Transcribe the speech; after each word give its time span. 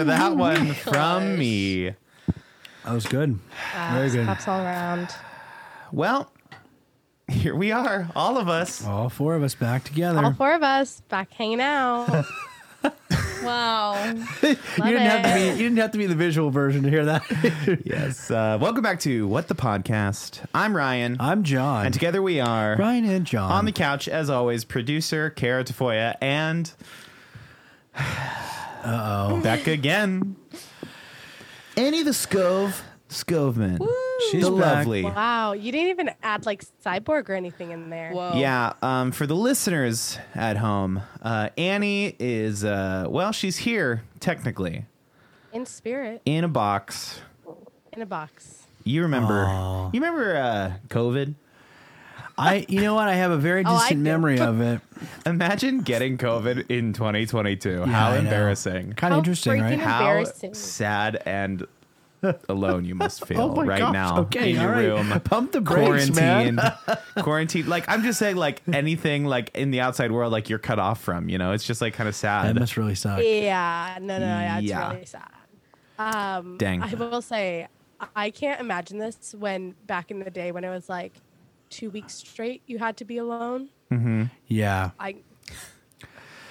for 0.00 0.04
that 0.04 0.34
one 0.36 0.72
from 0.72 1.38
me. 1.38 1.94
That 2.84 2.92
was 2.94 3.06
good. 3.06 3.38
Very 3.92 4.10
good. 4.10 4.24
Claps 4.24 4.48
all 4.48 4.60
around. 4.60 5.08
Well, 5.92 6.32
here 7.28 7.54
we 7.54 7.70
are, 7.70 8.08
all 8.16 8.38
of 8.38 8.48
us. 8.48 8.84
All 8.84 9.10
four 9.10 9.34
of 9.34 9.42
us 9.42 9.54
back 9.54 9.84
together. 9.84 10.24
All 10.24 10.32
four 10.32 10.54
of 10.54 10.62
us 10.62 11.02
back 11.08 11.32
hanging 11.34 11.60
out. 11.60 12.24
Wow. 13.42 14.04
you 14.04 14.56
didn't 14.82 14.98
have 15.00 15.22
to 15.24 15.34
be. 15.34 15.46
You 15.62 15.68
didn't 15.68 15.78
have 15.78 15.92
to 15.92 15.98
be 15.98 16.04
the 16.06 16.14
visual 16.14 16.50
version 16.50 16.82
to 16.82 16.90
hear 16.90 17.06
that. 17.06 17.80
Yes. 17.84 18.30
Uh, 18.30 18.58
welcome 18.60 18.82
back 18.82 19.00
to 19.00 19.26
What 19.26 19.48
the 19.48 19.54
Podcast. 19.54 20.44
I'm 20.54 20.76
Ryan. 20.76 21.16
I'm 21.18 21.42
John. 21.42 21.86
and 21.86 21.94
together 21.94 22.20
we 22.20 22.38
are 22.40 22.76
Ryan 22.78 23.06
and 23.06 23.24
John. 23.26 23.50
on 23.50 23.64
the 23.64 23.72
couch, 23.72 24.08
as 24.08 24.28
always, 24.28 24.64
producer 24.66 25.30
Kara 25.30 25.64
Tafoya 25.64 26.16
and. 26.20 26.70
Uh 28.82 29.28
oh. 29.32 29.40
Back 29.40 29.66
again. 29.66 30.36
Annie 31.76 32.02
the 32.02 32.10
Scove. 32.12 32.80
Scoveman. 33.08 33.80
She's 34.30 34.44
the 34.44 34.52
back. 34.52 34.76
lovely. 34.86 35.02
wow. 35.02 35.52
You 35.52 35.72
didn't 35.72 35.88
even 35.88 36.10
add 36.22 36.46
like 36.46 36.64
cyborg 36.84 37.28
or 37.28 37.34
anything 37.34 37.72
in 37.72 37.90
there. 37.90 38.12
Whoa. 38.12 38.34
Yeah, 38.36 38.74
um, 38.82 39.10
for 39.10 39.26
the 39.26 39.34
listeners 39.34 40.16
at 40.34 40.56
home, 40.56 41.02
uh, 41.20 41.48
Annie 41.58 42.14
is, 42.20 42.64
uh, 42.64 43.06
well, 43.08 43.32
she's 43.32 43.56
here, 43.56 44.04
technically, 44.20 44.84
In 45.52 45.66
spirit. 45.66 46.22
in 46.24 46.44
a 46.44 46.48
box. 46.48 47.20
In 47.92 48.00
a 48.02 48.06
box. 48.06 48.62
You 48.84 49.02
remember, 49.02 49.44
Aw. 49.48 49.86
you 49.92 50.00
remember 50.00 50.36
uh, 50.36 50.72
COVID? 50.88 51.34
I. 52.40 52.66
You 52.68 52.80
know 52.82 52.94
what? 52.94 53.08
I 53.08 53.14
have 53.14 53.30
a 53.30 53.36
very 53.36 53.64
Oh, 53.66 53.74
I 53.74 53.78
distant 53.80 54.00
do. 54.00 54.10
memory 54.10 54.40
of 54.40 54.60
it. 54.60 54.80
Imagine 55.26 55.80
getting 55.80 56.18
COVID 56.18 56.70
in 56.70 56.92
2022. 56.92 57.70
Yeah, 57.70 57.86
How 57.86 58.08
I 58.10 58.12
know. 58.14 58.18
embarrassing. 58.20 58.92
Kind 58.94 59.12
How 59.12 59.18
of 59.20 59.24
interesting, 59.24 59.52
freaking 59.54 59.62
right? 59.62 59.78
How 59.78 59.98
Embarrassing. 60.00 60.54
sad 60.54 61.22
and 61.26 61.66
alone 62.50 62.84
you 62.84 62.94
must 62.94 63.24
feel 63.26 63.40
Oh 63.40 63.54
my 63.54 63.64
right 63.64 63.78
gosh, 63.78 63.92
now 63.94 64.18
okay, 64.20 64.50
in 64.50 64.56
your 64.60 64.68
all 64.68 64.98
right. 64.98 65.10
room. 65.10 65.20
Pump 65.20 65.52
the 65.52 65.60
brakes, 65.62 66.10
man. 66.14 66.56
quarantined, 66.56 66.98
quarantined. 67.24 67.68
Like 67.68 67.84
I'm 67.88 68.02
just 68.02 68.18
saying, 68.18 68.36
like 68.36 68.60
anything, 68.72 69.24
like 69.24 69.50
in 69.54 69.70
the 69.70 69.80
outside 69.80 70.12
world, 70.12 70.30
like 70.30 70.50
you're 70.50 70.58
cut 70.58 70.78
off 70.78 71.00
from. 71.00 71.28
You 71.30 71.38
know, 71.38 71.52
it's 71.52 71.64
just 71.64 71.80
like 71.80 71.94
kind 71.94 72.08
of 72.08 72.14
sad. 72.14 72.42
That 72.44 72.48
sad. 72.48 72.60
must 72.60 72.76
really 72.76 72.94
suck. 72.94 73.20
Yeah. 73.22 73.96
No, 74.02 74.18
no, 74.18 74.26
yeah. 74.26 74.58
It's 74.58 74.66
Yeah. 74.66 74.92
really 74.92 75.06
sad. 75.06 75.30
Um, 75.98 76.56
Dang. 76.58 76.82
I 76.82 76.92
will 76.94 77.22
say, 77.22 77.68
I 78.16 78.30
can't 78.30 78.60
imagine 78.60 78.98
this 78.98 79.34
when 79.38 79.74
back 79.86 80.10
in 80.10 80.18
the 80.18 80.30
day 80.30 80.52
when 80.52 80.64
it 80.64 80.70
was 80.70 80.88
like 80.88 81.12
two 81.70 81.88
weeks 81.90 82.14
straight 82.14 82.62
you 82.66 82.78
had 82.78 82.96
to 82.98 83.04
be 83.04 83.16
alone. 83.16 83.70
Yeah. 84.46 84.90
I 85.00 85.16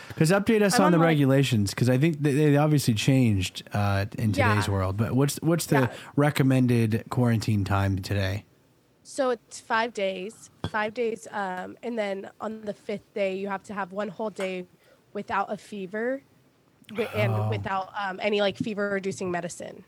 Because 0.07 0.31
update 0.31 0.61
us 0.61 0.75
I'm 0.75 0.81
on 0.81 0.85
on, 0.87 0.91
the 0.93 0.97
like- 0.97 1.05
regulations 1.07 1.69
because 1.71 1.89
I 1.89 1.97
think 1.97 2.21
they, 2.21 2.33
they 2.33 2.57
obviously 2.57 2.93
changed 2.93 3.63
uh, 3.73 4.05
in 4.17 4.33
Yeah. 4.33 4.49
today's 4.49 4.67
world. 4.67 4.97
But 4.97 5.13
what's 5.13 5.37
what's 5.41 5.65
the 5.67 5.81
Yeah. 5.81 5.87
recommended 6.15 7.03
quarantine 7.09 7.63
time 7.63 7.99
today? 8.01 8.45
So 9.03 9.29
it's 9.31 9.59
five 9.59 9.93
days, 9.93 10.49
five 10.69 10.93
days, 10.93 11.27
um, 11.31 11.77
and 11.81 11.97
then 11.97 12.29
on 12.39 12.61
the 12.61 12.73
fifth 12.73 13.13
day 13.13 13.35
you 13.35 13.47
have 13.47 13.63
to 13.63 13.73
have 13.73 13.91
one 13.91 14.09
whole 14.09 14.29
day 14.29 14.65
without 15.13 15.51
a 15.51 15.57
fever, 15.57 16.21
wi- 16.89 17.09
and 17.15 17.33
Oh. 17.33 17.49
without 17.49 17.89
um, 17.99 18.19
any 18.21 18.41
like 18.41 18.57
fever 18.57 18.89
reducing 18.91 19.31
medicine. 19.31 19.83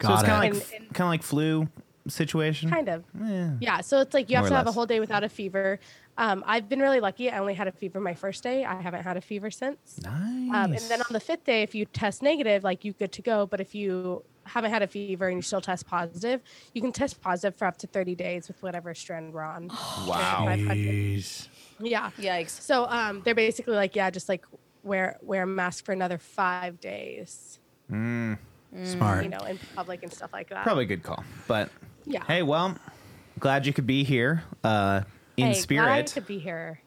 so 0.00 0.08
Got 0.08 0.12
it's 0.14 0.22
it. 0.22 0.26
kind 0.26 0.36
of 0.36 0.40
like 0.40 0.52
And- 0.72 0.82
and- 0.86 0.94
kind 0.94 1.06
of 1.08 1.10
like 1.10 1.22
flu 1.24 1.68
situation. 2.08 2.70
Kind 2.70 2.88
of, 2.88 3.04
Yeah. 3.24 3.50
yeah. 3.60 3.80
So 3.80 4.00
it's 4.00 4.14
like 4.14 4.28
you 4.30 4.36
have 4.36 4.44
More 4.44 4.48
or 4.48 4.50
to 4.50 4.56
have 4.56 4.66
a 4.66 4.72
whole 4.72 4.86
day 4.86 5.00
without 5.00 5.24
a 5.24 5.28
fever. 5.28 5.78
Um, 6.16 6.42
I've 6.46 6.68
been 6.68 6.80
really 6.80 7.00
lucky. 7.00 7.30
I 7.30 7.38
only 7.38 7.54
had 7.54 7.68
a 7.68 7.72
fever 7.72 8.00
my 8.00 8.14
first 8.14 8.42
day. 8.42 8.64
I 8.64 8.80
haven't 8.80 9.02
had 9.04 9.16
a 9.16 9.20
fever 9.20 9.50
since. 9.50 10.00
Nice. 10.02 10.12
Um, 10.12 10.72
and 10.72 10.80
then 10.88 11.00
on 11.00 11.12
the 11.12 11.20
fifth 11.20 11.44
day, 11.44 11.62
if 11.62 11.74
you 11.74 11.84
test 11.84 12.22
negative, 12.22 12.64
like 12.64 12.84
you 12.84 12.92
good 12.92 13.12
to 13.12 13.22
go. 13.22 13.46
But 13.46 13.60
if 13.60 13.74
you 13.74 14.24
haven't 14.44 14.70
had 14.72 14.82
a 14.82 14.86
fever 14.88 15.28
and 15.28 15.36
you 15.38 15.42
still 15.42 15.60
test 15.60 15.86
positive, 15.86 16.40
you 16.74 16.80
can 16.80 16.90
test 16.90 17.20
positive 17.20 17.54
for 17.56 17.66
up 17.66 17.76
to 17.78 17.86
30 17.86 18.14
days 18.16 18.48
with 18.48 18.60
whatever 18.62 18.94
strand 18.94 19.32
we're 19.32 19.42
on. 19.42 19.68
wow. 20.06 20.46
Jeez. 20.48 21.46
Yeah. 21.78 22.10
Yikes. 22.18 22.50
So 22.62 22.86
um, 22.86 23.22
they're 23.24 23.34
basically 23.34 23.76
like, 23.76 23.94
yeah, 23.94 24.10
just 24.10 24.28
like 24.28 24.44
wear 24.82 25.18
wear 25.22 25.42
a 25.42 25.46
mask 25.46 25.84
for 25.84 25.92
another 25.92 26.18
five 26.18 26.80
days, 26.80 27.58
Smart. 27.88 29.22
you 29.24 29.28
know, 29.30 29.38
in 29.48 29.58
public 29.74 30.02
and 30.02 30.12
stuff 30.12 30.32
like 30.32 30.48
that. 30.50 30.64
Probably 30.64 30.84
a 30.84 30.86
good 30.88 31.02
call. 31.02 31.22
But 31.46 31.70
Yeah. 32.08 32.24
hey, 32.26 32.42
well, 32.42 32.76
glad 33.38 33.66
you 33.66 33.72
could 33.72 33.86
be 33.86 34.02
here 34.04 34.42
uh, 34.64 35.02
in 35.36 35.48
Hey, 35.48 35.52
glad 35.52 35.56
I 35.56 35.60
spirit. 35.60 36.12
could 36.14 36.26
be 36.26 36.38
here. 36.38 36.80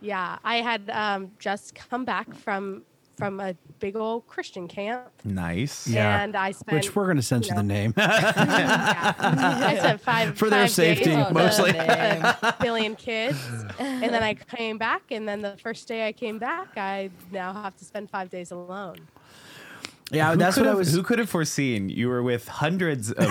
Yeah, 0.00 0.38
I 0.44 0.56
had 0.56 0.88
um, 0.90 1.32
just 1.38 1.74
come 1.74 2.04
back 2.04 2.32
from 2.34 2.82
from 3.16 3.40
a 3.40 3.52
big 3.80 3.96
old 3.96 4.24
Christian 4.28 4.68
camp, 4.68 5.08
Nice. 5.24 5.88
Yeah. 5.88 6.22
and 6.22 6.36
I 6.36 6.52
spent 6.52 6.76
Which 6.76 6.94
we're 6.94 7.06
going 7.06 7.16
to 7.16 7.22
censor 7.24 7.48
you 7.52 7.56
the 7.56 7.64
name. 7.64 7.92
yeah, 7.98 9.12
I 9.18 9.76
spent 9.76 10.00
five 10.02 10.38
For 10.38 10.48
their 10.48 10.60
five 10.66 10.70
safety, 10.70 11.16
with 11.16 11.32
mostly. 11.32 11.70
a 11.76 12.54
billion 12.60 12.94
kids, 12.94 13.36
and 13.80 14.04
then 14.14 14.22
I 14.22 14.34
came 14.34 14.78
back, 14.78 15.10
and 15.10 15.28
then 15.28 15.42
the 15.42 15.56
first 15.60 15.88
day 15.88 16.06
I 16.06 16.12
came 16.12 16.38
back, 16.38 16.68
I 16.76 17.10
now 17.32 17.52
have 17.52 17.76
to 17.78 17.84
spend 17.84 18.08
five 18.08 18.30
days 18.30 18.52
alone. 18.52 18.98
yeah, 20.12 20.30
Who 20.30 20.36
that's 20.36 20.54
could 20.54 20.66
what 20.66 20.70
I 20.70 20.74
was. 20.76 20.92
Who 20.92 21.02
could 21.02 21.18
have 21.18 21.28
foreseen 21.28 21.88
you 21.88 22.08
were 22.08 22.22
with 22.22 22.46
hundreds 22.46 23.10
of 23.10 23.28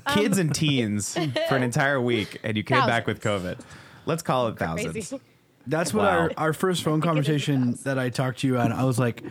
kids 0.00 0.38
and 0.38 0.54
teens 0.54 1.14
for 1.48 1.56
an 1.56 1.62
entire 1.62 2.00
week, 2.00 2.38
and 2.42 2.56
you 2.56 2.62
came 2.62 2.86
back 2.86 3.06
with 3.06 3.20
COVID? 3.22 3.58
Let's 4.06 4.22
call 4.22 4.48
it 4.48 4.58
thousands. 4.58 4.92
Crazy. 4.92 5.20
That's 5.66 5.92
what 5.92 6.04
Wow. 6.04 6.18
our, 6.18 6.32
our 6.36 6.52
first 6.52 6.84
phone 6.84 7.00
think 7.00 7.16
it 7.16 7.20
is 7.20 7.26
conversation 7.26 7.78
that 7.82 7.98
I 7.98 8.08
talked 8.08 8.38
to 8.40 8.46
you 8.46 8.56
on. 8.58 8.70
I 8.72 8.84
was 8.84 8.98
like, 9.00 9.24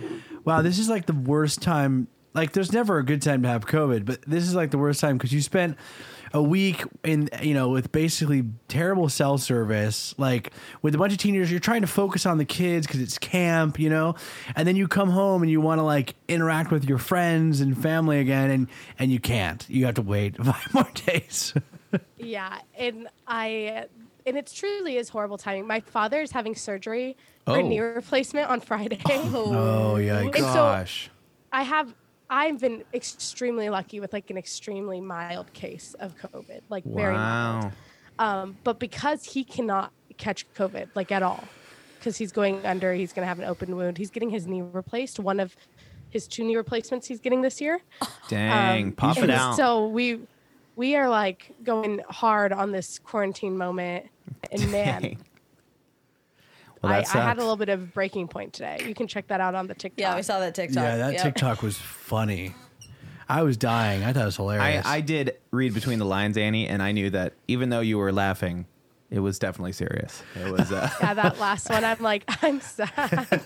wow, 0.43 0.61
this 0.61 0.79
is 0.79 0.89
like 0.89 1.05
the 1.05 1.13
worst 1.13 1.61
time. 1.61 2.07
Like, 2.33 2.51
there's 2.51 2.73
never 2.73 2.97
a 2.97 3.03
good 3.05 3.21
time 3.21 3.41
to 3.43 3.47
have 3.47 3.65
COVID, 3.65 4.03
but 4.05 4.21
this 4.23 4.43
is 4.43 4.53
like 4.53 4.71
the 4.71 4.77
worst 4.77 4.99
time 4.99 5.17
because 5.17 5.31
you 5.31 5.41
spent 5.41 5.77
a 6.35 6.43
week 6.43 6.83
in, 7.05 7.29
you 7.41 7.53
know, 7.53 7.69
with 7.69 7.91
basically 7.93 8.43
terrible 8.67 9.07
cell 9.07 9.37
service, 9.37 10.13
like 10.17 10.51
with 10.81 10.93
a 10.93 10.97
bunch 10.97 11.13
of 11.13 11.17
teenagers. 11.17 11.49
You're 11.49 11.61
trying 11.61 11.79
to 11.81 11.87
focus 11.87 12.25
on 12.25 12.37
the 12.37 12.43
kids 12.45 12.85
because 12.85 12.99
it's 12.99 13.17
camp, 13.17 13.79
you 13.79 13.89
know, 13.89 14.15
and 14.55 14.67
then 14.67 14.75
you 14.75 14.87
come 14.89 15.09
home 15.09 15.41
and 15.43 15.49
you 15.49 15.61
want 15.61 15.79
to 15.79 15.83
like 15.83 16.13
interact 16.27 16.71
with 16.71 16.83
your 16.89 16.97
friends 16.97 17.61
and 17.61 17.81
family 17.81 18.19
again, 18.19 18.51
and 18.51 18.67
and 18.99 19.11
you 19.11 19.19
can't. 19.19 19.65
You 19.69 19.85
have 19.85 19.95
to 19.95 20.01
wait 20.01 20.35
five 20.43 20.73
more 20.73 20.89
days. 21.05 21.53
Yeah, 22.17 22.59
and 22.77 23.07
I 23.27 23.85
and 24.25 24.35
it 24.37 24.51
truly 24.53 24.97
is 24.97 25.07
horrible 25.07 25.37
timing. 25.37 25.67
My 25.67 25.79
father 25.79 26.21
is 26.21 26.31
having 26.31 26.53
surgery 26.55 27.15
for 27.45 27.51
Oh. 27.53 27.59
a 27.59 27.63
knee 27.63 27.79
replacement 27.79 28.49
on 28.49 28.59
Friday. 28.59 28.99
oh 29.09 29.95
yeah, 29.95 30.17
And 30.19 30.35
so- 30.35 30.41
Gosh. 30.41 31.09
I 31.53 31.63
have 31.63 31.95
I've 32.29 32.59
been 32.59 32.83
extremely 32.93 33.69
lucky 33.69 33.99
with 33.99 34.13
like 34.13 34.29
an 34.29 34.37
extremely 34.37 35.01
mild 35.01 35.53
case 35.53 35.95
of 35.99 36.15
COVID, 36.17 36.61
like 36.69 36.83
very 36.83 37.13
mild. 37.13 37.71
Um, 38.17 38.57
but 38.63 38.79
because 38.79 39.23
he 39.25 39.43
cannot 39.43 39.91
catch 40.17 40.51
COVID 40.53 40.89
like 40.95 41.11
at 41.11 41.21
all, 41.21 41.43
because 41.99 42.17
he's 42.17 42.31
going 42.31 42.65
under, 42.65 42.93
he's 42.93 43.13
going 43.13 43.23
to 43.23 43.27
have 43.27 43.39
an 43.39 43.45
open 43.45 43.75
wound. 43.75 43.97
He's 43.97 44.11
getting 44.11 44.29
his 44.29 44.47
knee 44.47 44.61
replaced. 44.61 45.19
One 45.19 45.39
of 45.39 45.55
his 46.09 46.27
two 46.27 46.43
knee 46.43 46.55
replacements 46.55 47.07
he's 47.07 47.19
getting 47.19 47.41
this 47.41 47.59
year. 47.59 47.81
Dang. 48.29 48.85
Um, 48.85 48.91
Pop 48.93 49.17
it 49.17 49.29
out. 49.29 49.55
So 49.55 49.87
we 49.87 50.21
we 50.75 50.95
are 50.95 51.09
like 51.09 51.53
going 51.63 52.01
hard 52.09 52.53
on 52.53 52.71
this 52.71 52.99
quarantine 52.99 53.57
moment, 53.57 54.07
and 54.51 54.71
man, 54.71 55.01
Dang. 55.01 55.17
Well, 56.85 56.93
I, 57.13 57.19
I 57.19 57.23
had 57.23 57.37
a 57.37 57.41
little 57.41 57.57
bit 57.57 57.69
of 57.69 57.93
breaking 57.93 58.27
point 58.27 58.53
today. 58.53 58.77
You 58.87 58.93
can 58.95 59.07
check 59.07 59.27
that 59.27 59.41
out 59.41 59.55
on 59.55 59.67
the 59.67 59.75
TikTok. 59.75 59.99
Yeah, 60.01 60.15
we 60.15 60.21
saw 60.23 60.39
that 60.39 60.55
TikTok. 60.55 60.83
yeah, 60.83 60.97
that 60.97 61.13
Yep. 61.13 61.21
TikTok 61.23 61.61
was 61.61 61.77
funny. 61.77 62.53
I 63.27 63.41
was 63.43 63.57
dying. 63.57 64.03
I 64.03 64.13
thought 64.13 64.21
it 64.21 64.25
was 64.25 64.35
hilarious. 64.37 64.85
I 64.85 65.01
did 65.01 65.37
read 65.51 65.73
between 65.73 65.97
the 65.99 66.05
lines, 66.05 66.37
Annie, 66.37 66.67
and 66.67 66.81
I 66.83 66.91
knew 66.91 67.09
that 67.09 67.33
even 67.47 67.69
though 67.69 67.79
you 67.79 67.97
were 67.97 68.11
laughing, 68.11 68.67
it 69.09 69.19
was 69.19 69.39
definitely 69.39 69.71
serious. 69.71 70.21
It 70.35 70.51
was. 70.51 70.71
Uh, 70.71 70.89
Yeah, 71.01 71.13
that 71.15 71.39
last 71.39 71.67
one, 71.69 71.83
I'm 71.83 71.99
like, 72.01 72.23
I'm 72.43 72.59
sad. 72.61 72.89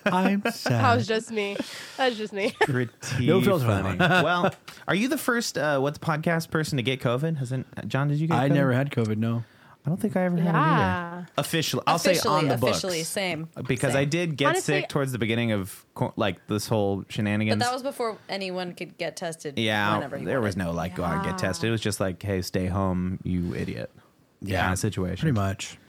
I'm 0.06 0.42
sad. 0.52 0.72
That 0.82 0.96
was 0.96 1.08
just 1.08 1.32
me. 1.32 1.56
That 1.98 2.10
was 2.10 2.18
just 2.18 2.34
me. 2.34 2.54
pretty 2.62 2.92
No 3.26 3.42
filter 3.42 3.68
on 3.68 3.98
funny. 3.98 4.24
well, 4.24 4.54
are 4.88 4.96
you 4.96 5.08
the 5.08 5.18
first 5.18 5.58
uh, 5.58 5.80
what's 5.80 5.98
podcast 5.98 6.50
person 6.50 6.76
to 6.78 6.84
get 6.84 7.00
COVID? 7.00 7.38
Hasn't 7.38 7.88
John? 7.88 8.08
Did 8.10 8.20
you 8.20 8.28
get? 8.28 8.38
I 8.38 8.50
COVID? 8.50 8.54
never 8.54 8.74
had 8.74 8.92
COVID. 8.92 9.18
No. 9.18 9.44
I 9.90 9.92
don't 9.92 10.00
think 10.00 10.16
I 10.16 10.26
ever 10.26 10.38
had 10.38 10.46
it 10.54 10.56
either. 10.56 10.56
Yeah. 10.82 11.26
Officially, 11.40 11.84
I'll 11.88 11.96
officially, 11.96 12.16
say 12.20 12.30
on 12.30 12.48
the 12.48 12.54
officially, 12.54 12.98
books 13.00 13.10
same. 13.10 13.50
because 13.68 13.94
same. 13.94 14.02
I 14.02 14.06
did 14.06 14.38
get 14.38 14.50
Honestly- 14.50 14.82
sick 14.82 14.90
towards 14.90 15.12
the 15.12 15.18
beginning 15.18 15.52
of 15.52 15.84
like 16.16 16.46
this 16.46 16.68
whole 16.68 17.06
shenanigans. 17.10 17.58
But 17.58 17.66
that 17.66 17.74
was 17.74 17.82
before 17.82 18.16
anyone 18.30 18.76
could 18.76 19.00
get 19.00 19.16
tested. 19.18 19.58
yeah. 19.58 19.96
whenever 19.96 20.18
you 20.18 20.26
There 20.26 20.42
was 20.42 20.56
no 20.56 20.72
like 20.74 20.96
go 20.96 21.04
out 21.04 21.16
and 21.16 21.24
get 21.26 21.40
tested. 21.40 21.70
It 21.70 21.72
was 21.72 21.82
just 21.82 22.00
like, 22.00 22.22
hey, 22.22 22.44
stay 22.44 22.68
home, 22.68 23.18
you 23.24 23.56
idiot. 23.56 23.90
Yeah. 24.44 24.62
kind 24.62 24.74
of 24.74 24.80
situation. 24.80 25.22
Pretty 25.22 25.36
much. 25.36 25.80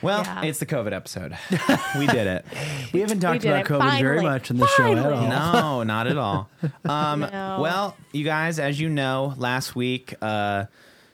Well, 0.00 0.22
Yeah. 0.22 0.42
it's 0.44 0.60
the 0.60 0.66
COVID 0.66 0.92
episode. 0.92 1.36
we 1.98 2.06
did 2.06 2.28
it. 2.28 2.44
We 2.92 3.00
haven't 3.00 3.18
talked 3.18 3.42
did 3.42 3.48
about 3.50 3.66
it. 3.66 3.66
COVID 3.68 4.00
very 4.00 4.22
much 4.22 4.48
in 4.50 4.58
the 4.58 4.66
show 4.68 4.92
at 4.92 4.98
all. 4.98 5.28
No, 5.28 5.82
not 5.82 6.06
at 6.06 6.16
all. 6.18 6.48
Um, 6.84 7.20
No. 7.20 7.58
Well, 7.60 7.96
you 8.12 8.24
guys, 8.24 8.60
as 8.60 8.80
you 8.80 8.88
know, 8.88 9.34
last 9.36 9.74
week, 9.74 10.14
uh, 10.22 10.66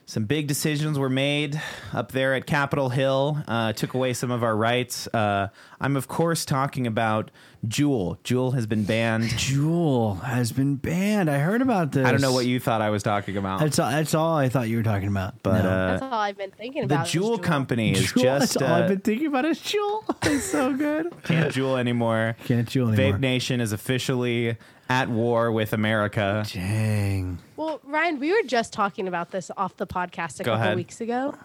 some 0.09 0.25
big 0.25 0.47
decisions 0.47 0.97
were 0.97 1.07
made 1.07 1.61
up 1.93 2.11
there 2.13 2.33
at 2.33 2.47
Capitol 2.47 2.89
Hill. 2.89 3.37
Uh, 3.47 3.73
took 3.73 3.93
away 3.93 4.13
some 4.13 4.31
of 4.31 4.43
our 4.43 4.55
rights. 4.55 5.05
Uh, 5.13 5.49
I'm 5.79 5.95
of 5.95 6.07
course 6.07 6.45
talking 6.45 6.87
about 6.87 7.29
Juul. 7.67 8.17
Juul 8.23 8.55
has 8.55 8.65
been 8.65 8.85
banned. 8.85 9.25
Juul 9.25 10.19
has 10.23 10.51
been 10.51 10.77
banned. 10.77 11.29
I 11.29 11.37
heard 11.37 11.61
about 11.61 11.91
this. 11.91 12.07
I 12.07 12.11
don't 12.11 12.21
know 12.21 12.33
what 12.33 12.47
you 12.47 12.59
thought 12.59 12.81
I 12.81 12.89
was 12.89 13.03
talking 13.03 13.37
about, 13.37 13.59
That's 13.59 13.77
all, 13.77 13.91
that's 13.91 14.15
all 14.15 14.35
I 14.35 14.49
thought 14.49 14.67
you 14.67 14.77
were 14.77 14.83
talking 14.83 15.09
about. 15.09 15.43
but 15.43 15.61
No. 15.61 15.69
uh, 15.69 15.87
That's 15.91 16.01
all 16.01 16.13
I've 16.13 16.37
been 16.37 16.51
thinking 16.51 16.87
the 16.87 16.95
about. 16.95 17.07
is 17.07 17.13
Juul 17.21 17.43
company 17.43 17.91
is 17.91 18.11
Juul, 18.11 18.23
just 18.23 18.53
that's 18.55 18.67
all 18.67 18.73
I've 18.75 18.85
uh, 18.85 18.87
been 18.87 19.01
thinking 19.01 19.27
about 19.27 19.45
is 19.45 19.59
Juul. 19.59 20.03
It's 20.23 20.45
so 20.45 20.73
good. 20.75 21.13
can't 21.23 21.53
Juul 21.53 21.77
anymore. 21.79 22.35
Can't 22.45 22.67
Juul 22.67 22.91
anymore. 22.93 23.17
Vape 23.17 23.19
Nation 23.19 23.61
is 23.61 23.71
officially 23.73 24.57
at 24.89 25.07
war 25.09 25.51
with 25.51 25.71
America. 25.73 26.43
Dang. 26.51 27.37
Well, 27.55 27.79
Ryan, 27.83 28.19
we 28.19 28.31
were 28.31 28.47
just 28.47 28.73
talking 28.73 29.07
about 29.07 29.31
this 29.31 29.51
off 29.55 29.77
the 29.77 29.87
podcast 29.87 30.39
a 30.39 30.43
Go 30.43 30.51
couple 30.51 30.63
ahead. 30.63 30.75
weeks 30.75 30.99
ago, 30.99 31.35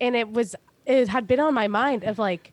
and 0.00 0.16
it 0.16 0.30
was 0.32 0.56
it 0.86 1.08
had 1.08 1.26
been 1.26 1.40
on 1.40 1.52
my 1.52 1.68
mind 1.68 2.04
of 2.04 2.18
like, 2.18 2.52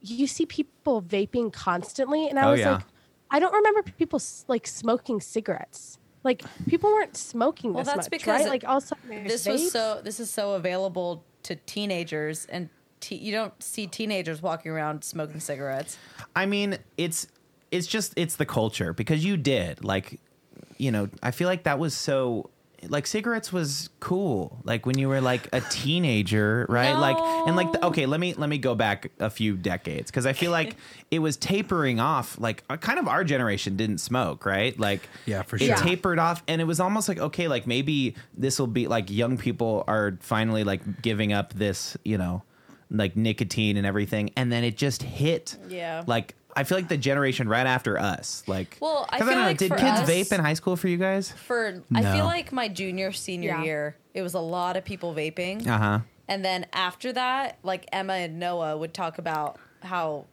you 0.00 0.26
see 0.26 0.46
people 0.46 1.02
vaping 1.02 1.52
constantly, 1.52 2.28
and 2.28 2.38
I 2.38 2.48
Oh, 2.48 2.50
was 2.52 2.60
yeah. 2.60 2.72
like, 2.76 2.84
I 3.30 3.38
don't 3.38 3.52
remember 3.52 3.82
people 3.82 4.20
like 4.48 4.66
smoking 4.66 5.20
cigarettes. 5.20 5.98
Like 6.24 6.42
people 6.68 6.90
weren't 6.90 7.16
smoking 7.16 7.72
Well, 7.72 7.84
this 7.84 7.94
that's 7.94 8.06
much, 8.06 8.10
because 8.10 8.40
right? 8.42 8.48
Like 8.48 8.64
also 8.66 8.94
of 9.04 9.10
a 9.10 9.24
this 9.28 9.46
was 9.46 9.70
so 9.70 10.00
this 10.02 10.20
is 10.20 10.30
so 10.30 10.52
available 10.52 11.24
to 11.44 11.54
teenagers 11.56 12.46
and 12.50 12.68
te- 13.00 13.14
you 13.16 13.32
don't 13.32 13.54
see 13.62 13.86
teenagers 13.86 14.42
walking 14.42 14.70
around 14.72 15.02
smoking 15.04 15.40
cigarettes. 15.40 15.96
I 16.36 16.44
mean, 16.44 16.76
it's 16.98 17.26
it's 17.70 17.86
just 17.86 18.12
it's 18.16 18.36
the 18.36 18.46
culture 18.46 18.92
because 18.92 19.24
you 19.24 19.36
did 19.36 19.84
like, 19.84 20.20
you 20.78 20.90
know, 20.90 21.08
I 21.22 21.30
feel 21.30 21.48
like 21.48 21.64
that 21.64 21.78
was 21.78 21.94
so 21.96 22.50
like 22.88 23.06
cigarettes 23.06 23.52
was 23.52 23.90
cool 24.00 24.58
like 24.64 24.86
when 24.86 24.96
you 24.96 25.06
were 25.06 25.20
like 25.20 25.46
a 25.52 25.60
teenager 25.60 26.64
right 26.70 26.94
like 26.94 27.18
and 27.46 27.54
like 27.54 27.70
the, 27.72 27.84
okay 27.84 28.06
let 28.06 28.18
me 28.18 28.32
let 28.32 28.48
me 28.48 28.56
go 28.56 28.74
back 28.74 29.10
a 29.18 29.28
few 29.28 29.54
decades 29.54 30.10
because 30.10 30.24
i 30.24 30.32
feel 30.32 30.50
like 30.50 30.76
it 31.10 31.18
was 31.18 31.36
tapering 31.36 32.00
off 32.00 32.40
like 32.40 32.64
uh, 32.70 32.78
kind 32.78 32.98
of 32.98 33.06
our 33.06 33.22
generation 33.22 33.76
didn't 33.76 33.98
smoke 33.98 34.46
right 34.46 34.80
like 34.80 35.10
Yeah, 35.26 35.42
for 35.42 35.58
sure 35.58 35.74
it 35.74 35.76
sure. 35.78 35.86
tapered 35.86 36.18
off 36.18 36.42
and 36.48 36.58
it 36.58 36.64
was 36.64 36.80
almost 36.80 37.06
like 37.06 37.18
okay 37.18 37.48
like 37.48 37.66
maybe 37.66 38.14
this 38.34 38.58
will 38.58 38.66
be 38.66 38.88
like 38.88 39.10
young 39.10 39.36
people 39.36 39.84
are 39.86 40.16
finally 40.20 40.64
like 40.64 41.02
giving 41.02 41.34
up 41.34 41.52
this 41.52 41.98
you 42.02 42.16
know 42.16 42.42
like 42.90 43.14
nicotine 43.14 43.76
and 43.76 43.86
everything 43.86 44.30
and 44.36 44.50
then 44.50 44.64
it 44.64 44.78
just 44.78 45.02
hit 45.02 45.54
Yeah. 45.68 46.02
like 46.06 46.34
I 46.56 46.64
feel 46.64 46.78
like 46.78 46.88
the 46.88 46.96
generation 46.96 47.48
right 47.48 47.66
after 47.66 47.98
us, 47.98 48.42
like, 48.46 48.76
Well, 48.80 49.06
I 49.08 49.18
'cause 49.18 49.26
feel 49.28 49.34
don't 49.36 49.42
know, 49.44 49.48
like 49.48 49.58
did 49.58 49.70
kids 49.70 49.82
us- 50.00 50.08
vape 50.10 50.32
in 50.32 50.40
high 50.44 50.54
school 50.54 50.76
for 50.76 50.88
you 50.88 50.96
guys? 50.96 51.32
For 51.32 51.82
I 51.94 52.02
feel 52.02 52.24
like 52.24 52.52
my 52.52 52.68
junior 52.68 53.12
senior 53.12 53.50
Yeah. 53.50 53.62
year, 53.64 53.96
it 54.14 54.22
was 54.22 54.34
a 54.34 54.40
lot 54.40 54.76
of 54.76 54.84
people 54.84 55.14
vaping. 55.14 55.66
Uh 55.66 55.78
huh. 55.78 55.98
And 56.28 56.44
then 56.44 56.66
after 56.72 57.12
that, 57.12 57.58
like 57.62 57.86
Emma 57.92 58.14
and 58.14 58.38
Noah 58.38 58.76
would 58.76 58.94
talk 58.94 59.18
about 59.18 59.58
how 59.82 60.26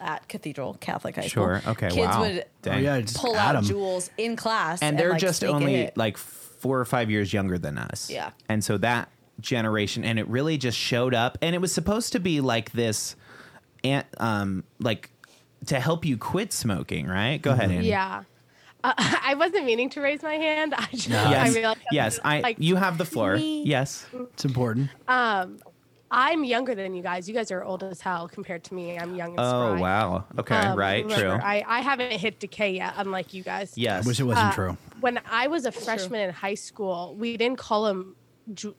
at 0.00 0.28
Cathedral 0.28 0.74
Catholic 0.80 1.16
High 1.16 1.26
Sure. 1.26 1.58
School, 1.60 1.72
Okay. 1.72 1.88
kids 1.88 2.06
wow. 2.14 2.20
would 2.20 2.38
Oh, 2.40 2.44
Dang. 2.62 2.84
yeah, 2.84 3.00
pull 3.14 3.36
Adam. 3.36 3.56
out 3.56 3.64
Juuls 3.64 4.10
in 4.16 4.36
class, 4.36 4.80
and 4.80 4.98
they're 4.98 5.10
like, 5.10 5.20
just 5.20 5.42
only 5.42 5.90
like 5.96 6.16
four 6.16 6.78
or 6.78 6.84
five 6.84 7.10
years 7.10 7.32
younger 7.32 7.58
than 7.58 7.76
us. 7.78 8.08
Yeah. 8.10 8.30
And 8.48 8.62
so 8.62 8.78
that 8.78 9.08
generation, 9.40 10.04
and 10.04 10.18
it 10.18 10.26
really 10.28 10.56
just 10.58 10.78
showed 10.78 11.14
up, 11.14 11.36
and 11.42 11.54
it 11.54 11.58
was 11.58 11.72
supposed 11.72 12.12
to 12.12 12.20
be 12.20 12.40
like 12.40 12.70
this, 12.72 13.16
and 13.84 14.04
um, 14.18 14.64
like 14.78 15.10
to 15.66 15.80
help 15.80 16.04
you 16.04 16.16
quit 16.16 16.52
smoking, 16.52 17.06
right? 17.06 17.40
Go 17.42 17.52
ahead, 17.52 17.70
Andy. 17.70 17.88
Yeah. 17.88 18.24
Uh, 18.84 18.92
I 18.98 19.34
wasn't 19.34 19.64
meaning 19.66 19.90
to 19.90 20.00
raise 20.00 20.22
my 20.22 20.34
hand. 20.34 20.74
I 20.74 20.86
just 20.92 21.10
I 21.10 21.30
Yes. 21.30 21.54
realized 21.54 21.80
yes. 21.92 22.20
I. 22.24 22.40
like, 22.40 22.56
you 22.60 22.76
have 22.76 22.96
the 22.98 23.04
floor. 23.04 23.36
Me. 23.36 23.64
Yes. 23.64 24.06
It's 24.34 24.44
important. 24.44 24.90
Um 25.08 25.58
I'm 26.10 26.42
younger 26.42 26.74
than 26.74 26.94
you 26.94 27.02
guys. 27.02 27.28
You 27.28 27.34
guys 27.34 27.50
are 27.50 27.62
old 27.62 27.82
as 27.82 28.00
hell 28.00 28.28
compared 28.28 28.64
to 28.64 28.74
me. 28.74 28.98
I'm 28.98 29.14
young 29.14 29.30
and 29.32 29.40
Oh 29.40 29.76
spry. 29.76 29.80
wow. 29.80 30.24
Okay. 30.38 30.56
Um, 30.56 30.78
right. 30.78 31.04
remember, 31.04 31.22
True. 31.36 31.46
I, 31.46 31.62
I 31.68 31.80
haven't 31.80 32.12
hit 32.12 32.40
decay 32.40 32.76
yet, 32.76 32.94
unlike 32.96 33.34
you 33.34 33.42
guys. 33.42 33.74
yes. 33.76 34.06
I 34.06 34.08
wish 34.08 34.18
it 34.18 34.22
wasn't 34.24 34.46
Uh, 34.46 34.52
true. 34.52 34.76
When 35.00 35.20
I 35.30 35.48
was 35.48 35.66
a 35.66 35.72
freshman 35.72 36.20
in 36.22 36.30
high 36.32 36.54
school, 36.54 37.14
we 37.18 37.36
didn't 37.36 37.58
call 37.58 37.84
them 37.84 38.16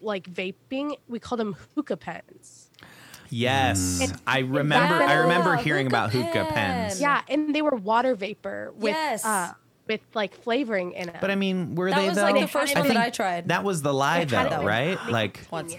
like 0.01 0.23
vaping. 0.33 0.95
We 1.07 1.19
called 1.19 1.39
them 1.39 1.55
hookah 1.75 1.97
pens. 1.97 2.58
Yes. 3.29 4.01
And- 4.01 4.19
I 4.27 4.39
remember. 4.39 4.95
I 4.95 5.13
Yeah, 5.13 5.21
remember 5.21 5.51
hookah 5.51 5.63
hearing 5.63 5.87
about 5.87 6.11
hookah 6.11 6.45
pen. 6.49 6.87
pens. 6.87 7.01
Yeah, 7.01 7.21
and 7.27 7.53
they 7.53 7.61
were 7.61 7.75
water 7.75 8.15
vapor 8.15 8.73
with 8.75 8.93
Yes. 8.93 9.25
uh, 9.25 9.53
with 9.87 10.01
like 10.13 10.33
flavoring 10.35 10.91
in 10.93 11.09
it. 11.09 11.15
But 11.21 11.31
I 11.31 11.35
mean, 11.35 11.75
were 11.75 11.89
That 11.89 11.99
they 11.99 12.07
was 12.09 12.17
though? 12.17 12.23
like 12.23 12.41
the 12.41 12.47
first 12.47 12.75
I 12.75 12.79
one 12.79 12.87
that 12.89 12.97
I 12.97 13.09
tried. 13.09 13.47
That 13.47 13.63
was 13.63 13.81
the 13.81 13.93
lie, 13.93 14.25
though, 14.25 14.39
it. 14.61 14.63
right? 14.63 14.99
Like, 15.09 15.47
once. 15.51 15.75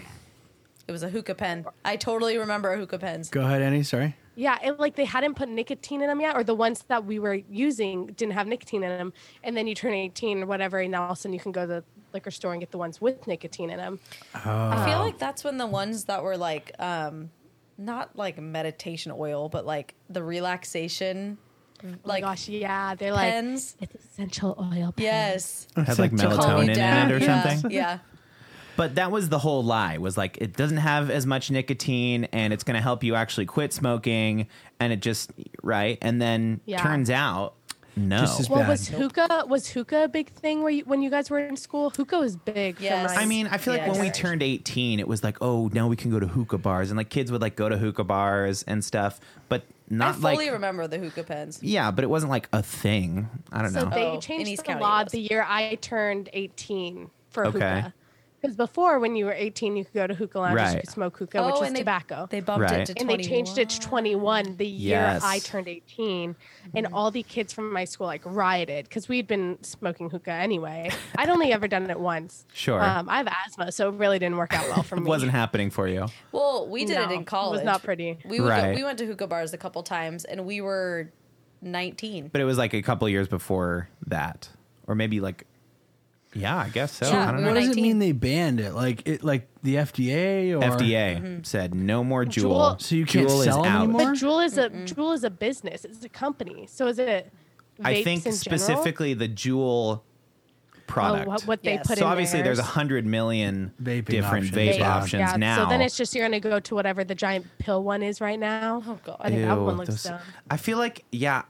It 0.89 0.93
was 0.93 1.05
a 1.05 1.09
hookah 1.09 1.37
pen. 1.37 1.65
I 1.85 1.95
totally 1.95 2.37
remember 2.37 2.77
hookah 2.77 2.99
pens. 2.99 3.29
Go 3.31 3.43
ahead, 3.43 3.63
Annie. 3.63 3.85
Sorry. 3.85 4.17
Yeah, 4.35 4.59
it, 4.65 4.81
like 4.81 4.97
they 4.97 5.05
hadn't 5.05 5.35
put 5.35 5.49
nicotine 5.49 6.01
in 6.01 6.09
them 6.09 6.21
yet, 6.21 6.35
or 6.35 6.43
the 6.43 6.55
ones 6.55 6.83
that 6.89 7.05
we 7.05 7.19
were 7.21 7.35
using 7.35 8.07
didn't 8.07 8.33
have 8.33 8.47
nicotine 8.49 8.83
in 8.83 8.89
them. 8.91 9.13
And 9.45 9.57
then 9.57 9.67
you 9.69 9.75
turn 9.77 9.93
18 9.93 10.43
or 10.43 10.47
whatever, 10.47 10.79
and 10.81 10.91
now 10.91 11.03
all 11.05 11.13
of 11.13 11.19
a 11.19 11.21
sudden 11.21 11.33
you 11.35 11.41
can 11.41 11.53
go 11.53 11.61
to 11.63 11.67
the 11.67 11.85
liquor 12.13 12.31
store 12.33 12.53
and 12.53 12.61
get 12.61 12.71
the 12.73 12.79
ones 12.79 13.01
with 13.01 13.27
nicotine 13.29 13.71
in 13.71 13.77
them. 13.77 14.01
I 14.35 14.85
feel 14.89 14.99
like 14.99 15.19
that's 15.19 15.45
when 15.45 15.59
the 15.59 15.67
ones 15.67 16.05
that 16.07 16.25
were 16.25 16.37
like, 16.37 16.73
um, 16.81 17.31
not 17.81 18.15
like 18.17 18.39
meditation 18.41 19.13
oil, 19.17 19.49
but 19.49 19.65
like 19.67 19.95
the 20.09 20.23
relaxation, 20.23 21.39
Oh 21.83 21.89
like 22.05 22.23
gosh, 22.23 22.49
yeah, 22.49 22.95
they're 22.95 23.13
like 23.13 23.33
pens. 23.33 23.75
it's 23.81 23.95
essential 24.05 24.55
oil. 24.59 24.93
Pen. 24.93 25.05
Yes. 25.05 25.67
had 25.75 25.99
like 25.99 26.15
Calm 26.17 26.31
melatonin 26.31 26.77
in 26.77 27.11
it 27.11 27.13
or 27.13 27.19
Yeah, 27.19 27.43
something. 27.49 27.71
Yeah. 27.71 27.99
But 28.77 28.95
that 28.97 29.11
was 29.11 29.29
the 29.29 29.39
whole 29.39 29.63
lie. 29.65 29.99
Was 29.99 30.17
like 30.19 30.39
it 30.39 30.55
doesn't 30.57 30.77
have 30.79 31.11
as 31.11 31.27
much 31.27 31.51
nicotine, 31.51 32.25
and 32.33 32.53
it's 32.53 32.65
going 32.65 32.77
to 32.77 32.83
help 32.83 33.03
you 33.03 33.15
actually 33.15 33.47
quit 33.47 33.73
smoking, 33.73 34.47
and 34.79 34.93
it 34.93 35.01
just 35.01 35.31
right. 35.63 35.99
And 36.03 36.21
then 36.21 36.61
Yeah. 36.67 36.83
turns 36.83 37.11
out, 37.11 37.55
no. 37.97 38.21
Just 38.21 38.41
as 38.41 38.49
Well, 38.51 38.61
bad. 38.61 38.69
was 38.69 38.89
hookah 38.89 39.45
was 39.49 39.69
hookah 39.71 40.05
a 40.05 40.09
big 40.09 40.31
thing 40.31 40.63
where 40.63 40.71
you, 40.73 40.85
when 40.85 41.03
you 41.03 41.11
guys 41.11 41.31
were 41.31 41.39
in 41.41 41.57
school? 41.57 41.91
Hookah 41.91 42.19
was 42.19 42.37
big. 42.37 42.81
Yes. 42.81 43.11
For 43.13 43.15
my 43.17 43.23
I 43.23 43.27
mean, 43.27 43.47
I 43.49 43.59
feel 43.59 43.73
like 43.75 43.83
Yeah, 43.83 43.93
when 43.93 44.01
we 44.01 44.11
turned 44.11 44.43
18, 44.43 45.01
it 45.01 45.09
was 45.09 45.23
like, 45.25 45.39
oh, 45.41 45.69
now 45.73 45.89
we 45.89 45.97
can 45.97 46.11
go 46.11 46.21
to 46.21 46.27
hookah 46.27 46.59
bars. 46.59 46.91
And 46.91 46.97
like 46.97 47.09
kids 47.11 47.31
would 47.33 47.41
like 47.41 47.57
go 47.57 47.69
to 47.69 47.77
hookah 47.79 48.05
bars 48.05 48.63
and 48.65 48.85
stuff, 48.85 49.21
but 49.49 49.65
Not 49.89 50.05
I 50.05 50.09
not 50.13 50.21
fully 50.21 50.47
like. 50.47 50.53
remember 50.53 50.87
the 50.87 50.99
hookah 50.99 51.25
pens. 51.25 51.59
Yeah, 51.63 51.91
but 51.91 52.05
it 52.05 52.09
wasn't 52.11 52.31
like 52.31 52.49
a 52.53 52.63
thing. 52.63 53.29
I 53.53 53.63
don't 53.63 53.73
so 53.73 53.85
know. 53.85 53.91
they 53.91 54.07
Oh, 54.07 54.21
changed 54.21 54.49
East 54.49 54.63
the 54.63 54.69
County 54.69 54.83
law 54.83 55.03
was. 55.03 55.13
the 55.13 55.21
year 55.21 55.45
I 55.47 55.75
turned 55.77 56.29
18 56.33 57.11
for 57.31 57.47
Okay. 57.47 57.59
hookah. 57.59 57.95
Because 58.41 58.57
before, 58.57 58.99
when 59.01 59.17
you 59.17 59.27
were 59.27 59.35
18, 59.35 59.77
you 59.77 59.85
could 59.85 59.93
go 59.93 60.07
to 60.07 60.15
hookah 60.15 60.39
lounges, 60.39 60.73
you 60.75 60.81
could 60.81 60.89
smoke 60.91 61.19
hookah, 61.19 61.45
which 61.45 61.55
Oh, 61.57 61.61
was 61.61 61.67
and 61.69 61.77
they- 61.77 61.81
tobacco. 61.81 62.27
They 62.31 62.41
bumped 62.41 62.71
Right. 62.71 62.81
it 62.81 62.87
to 62.87 62.95
21. 62.95 63.15
and 63.15 63.23
they 63.25 63.29
changed 63.29 63.59
it 63.59 63.69
to 63.69 63.81
21 63.81 64.57
the 64.57 64.67
year 64.67 64.97
Yes. 64.97 65.23
I 65.23 65.41
turned 65.41 65.69
18. 65.69 66.37
And 66.75 66.87
all 66.95 67.11
the 67.11 67.23
kids 67.23 67.53
from 67.53 67.71
my 67.71 67.85
school 67.85 68.07
like 68.07 68.23
rioted 68.25 68.89
because 68.89 69.11
we'd 69.11 69.27
been 69.27 69.63
smoking 69.63 70.09
hookah 70.09 70.33
anyway. 70.33 70.91
I'd 71.19 71.29
only 71.29 71.53
ever 71.53 71.69
done 71.69 71.91
it 71.91 72.01
once. 72.01 72.47
Sure. 72.55 72.81
Um, 72.83 73.11
I 73.11 73.19
have 73.19 73.29
asthma, 73.47 73.73
so 73.73 73.91
it 73.91 73.97
really 73.97 74.19
didn't 74.19 74.39
work 74.39 74.55
out 74.55 74.67
well 74.69 74.83
for 74.85 74.97
it 74.97 75.01
me. 75.03 75.09
wasn't 75.09 75.33
happening 75.33 75.69
for 75.69 75.87
you. 75.87 76.07
Well, 76.33 76.67
we 76.67 76.87
did 76.87 76.97
it 76.97 77.11
in 77.11 77.27
college. 77.27 77.51
It 77.51 77.65
was 77.65 77.65
not 77.67 77.83
pretty. 77.83 78.19
We 78.25 78.41
would 78.41 78.49
Right. 78.49 78.71
go, 78.73 78.77
we 78.77 78.85
went 78.85 78.99
to 79.01 79.07
hookah 79.07 79.27
bars 79.27 79.53
a 79.53 79.59
couple 79.59 79.83
times, 79.83 80.25
and 80.25 80.47
we 80.47 80.63
were 80.63 81.13
19. 81.61 82.29
But 82.33 82.41
it 82.41 82.45
was 82.45 82.57
like 82.57 82.73
a 82.73 82.81
couple 82.81 83.07
years 83.09 83.29
before 83.29 83.89
that, 84.07 84.49
or 84.87 84.95
maybe 84.95 85.21
like, 85.21 85.45
yeah, 86.35 86.57
I 86.57 86.69
guess 86.69 86.93
so. 86.93 87.09
Yeah, 87.09 87.29
I 87.29 87.33
don't 87.33 87.43
know. 87.43 87.49
what 87.49 87.55
does 87.55 87.65
it 87.65 87.69
19. 87.77 87.83
mean 87.83 87.99
they 87.99 88.13
banned 88.13 88.61
it? 88.61 88.73
Like 88.73 89.07
it, 89.07 89.25
like 89.25 89.49
the 89.63 89.77
FDA 89.77 90.53
or 90.53 90.61
FDA 90.61 91.17
mm-hmm. 91.21 91.43
said 91.43 91.75
no 91.75 92.05
more 92.05 92.25
Jewel. 92.25 92.77
Juul- 92.77 92.81
So 92.81 92.95
you 92.95 93.05
can't 93.07 93.29
Juul 93.29 93.45
sell 93.45 93.61
is 93.63 93.67
'em 93.67 93.73
out. 93.73 93.85
anymore? 93.85 94.01
But 94.13 94.15
Juul 94.15 94.45
is 94.45 94.59
a 94.59 94.71
Juul 94.71 95.15
is 95.15 95.25
a 95.25 95.31
business. 95.31 95.85
It's 95.85 96.05
a 96.05 96.09
company. 96.09 96.67
So 96.69 96.87
is 96.87 96.99
it? 96.99 97.33
I 97.83 98.03
think 98.03 98.27
in 98.27 98.33
specifically 98.33 99.15
the 99.15 99.29
Juul 99.29 100.03
product. 100.87 101.27
Oh, 101.27 101.31
what, 101.31 101.43
what 101.47 101.63
they 101.63 101.75
Yes. 101.75 101.87
put 101.87 101.99
so 101.99 102.05
in 102.05 102.11
obviously 102.11 102.43
there's 102.43 102.59
a 102.59 102.63
theirs. 102.63 102.73
hundred 102.75 103.07
million 103.07 103.73
Vaping 103.83 104.05
different 104.07 104.47
options. 104.47 104.51
vape 104.51 104.79
Yeah. 104.79 104.97
options 104.97 105.21
yeah, 105.21 105.37
now. 105.37 105.57
So 105.65 105.69
then 105.71 105.81
it's 105.81 105.97
just 105.97 106.15
you're 106.15 106.25
gonna 106.27 106.41
go 106.41 106.61
to 106.61 106.75
whatever 106.75 107.05
the 107.05 107.15
giant 107.15 107.47
pill 107.59 107.83
one 107.85 108.03
is 108.03 108.21
right 108.21 108.39
now. 108.39 108.83
Oh, 108.87 108.99
God. 109.05 109.17
I 109.21 109.31
think 109.31 109.43
that 109.47 109.55
Ew, 109.57 109.65
one 109.65 109.77
looks 109.77 109.89
those- 109.89 110.03
dumb. 110.05 110.21
I 110.51 110.57
feel 110.57 110.79
like 110.79 111.05
yeah, 111.13 111.43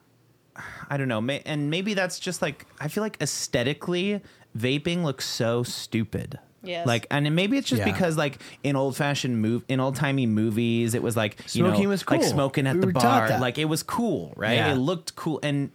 I 0.91 0.97
don't 0.99 1.09
know, 1.09 1.21
may, 1.21 1.41
and 1.47 1.71
maybe 1.71 1.95
that's 1.95 2.19
just 2.19 2.43
like 2.43 2.67
I 2.81 2.89
feel 2.89 3.03
like 3.03 3.17
aesthetically 3.21 4.21
vaping 4.57 5.03
looks 5.05 5.27
so 5.27 5.63
stupid. 5.63 6.39
Yes. 6.63 6.87
Like, 6.87 7.07
and 7.11 7.35
maybe 7.35 7.57
it's 7.57 7.69
just 7.69 7.81
Yeah. 7.81 7.91
because 7.91 8.17
like 8.19 8.39
in 8.63 8.77
old 8.77 8.95
fashioned 8.97 9.41
move 9.41 9.65
in 9.69 9.81
old 9.81 9.97
timey 9.97 10.27
movies, 10.27 10.93
it 10.95 11.03
was 11.03 11.17
like 11.17 11.39
you 11.55 11.65
Smoking 11.65 11.85
know, 11.85 11.89
was 11.89 12.07
like 12.11 12.21
cool. 12.21 12.29
smoking 12.31 12.67
at 12.67 12.75
We 12.75 12.81
the 12.83 12.87
were 12.89 12.93
taught 12.93 13.03
bar, 13.03 13.29
that. 13.29 13.41
like 13.41 13.57
it 13.57 13.65
was 13.65 13.83
cool, 13.83 14.35
right? 14.37 14.55
Yeah. 14.55 14.73
It 14.73 14.77
looked 14.77 15.17
cool, 15.17 15.41
and 15.43 15.71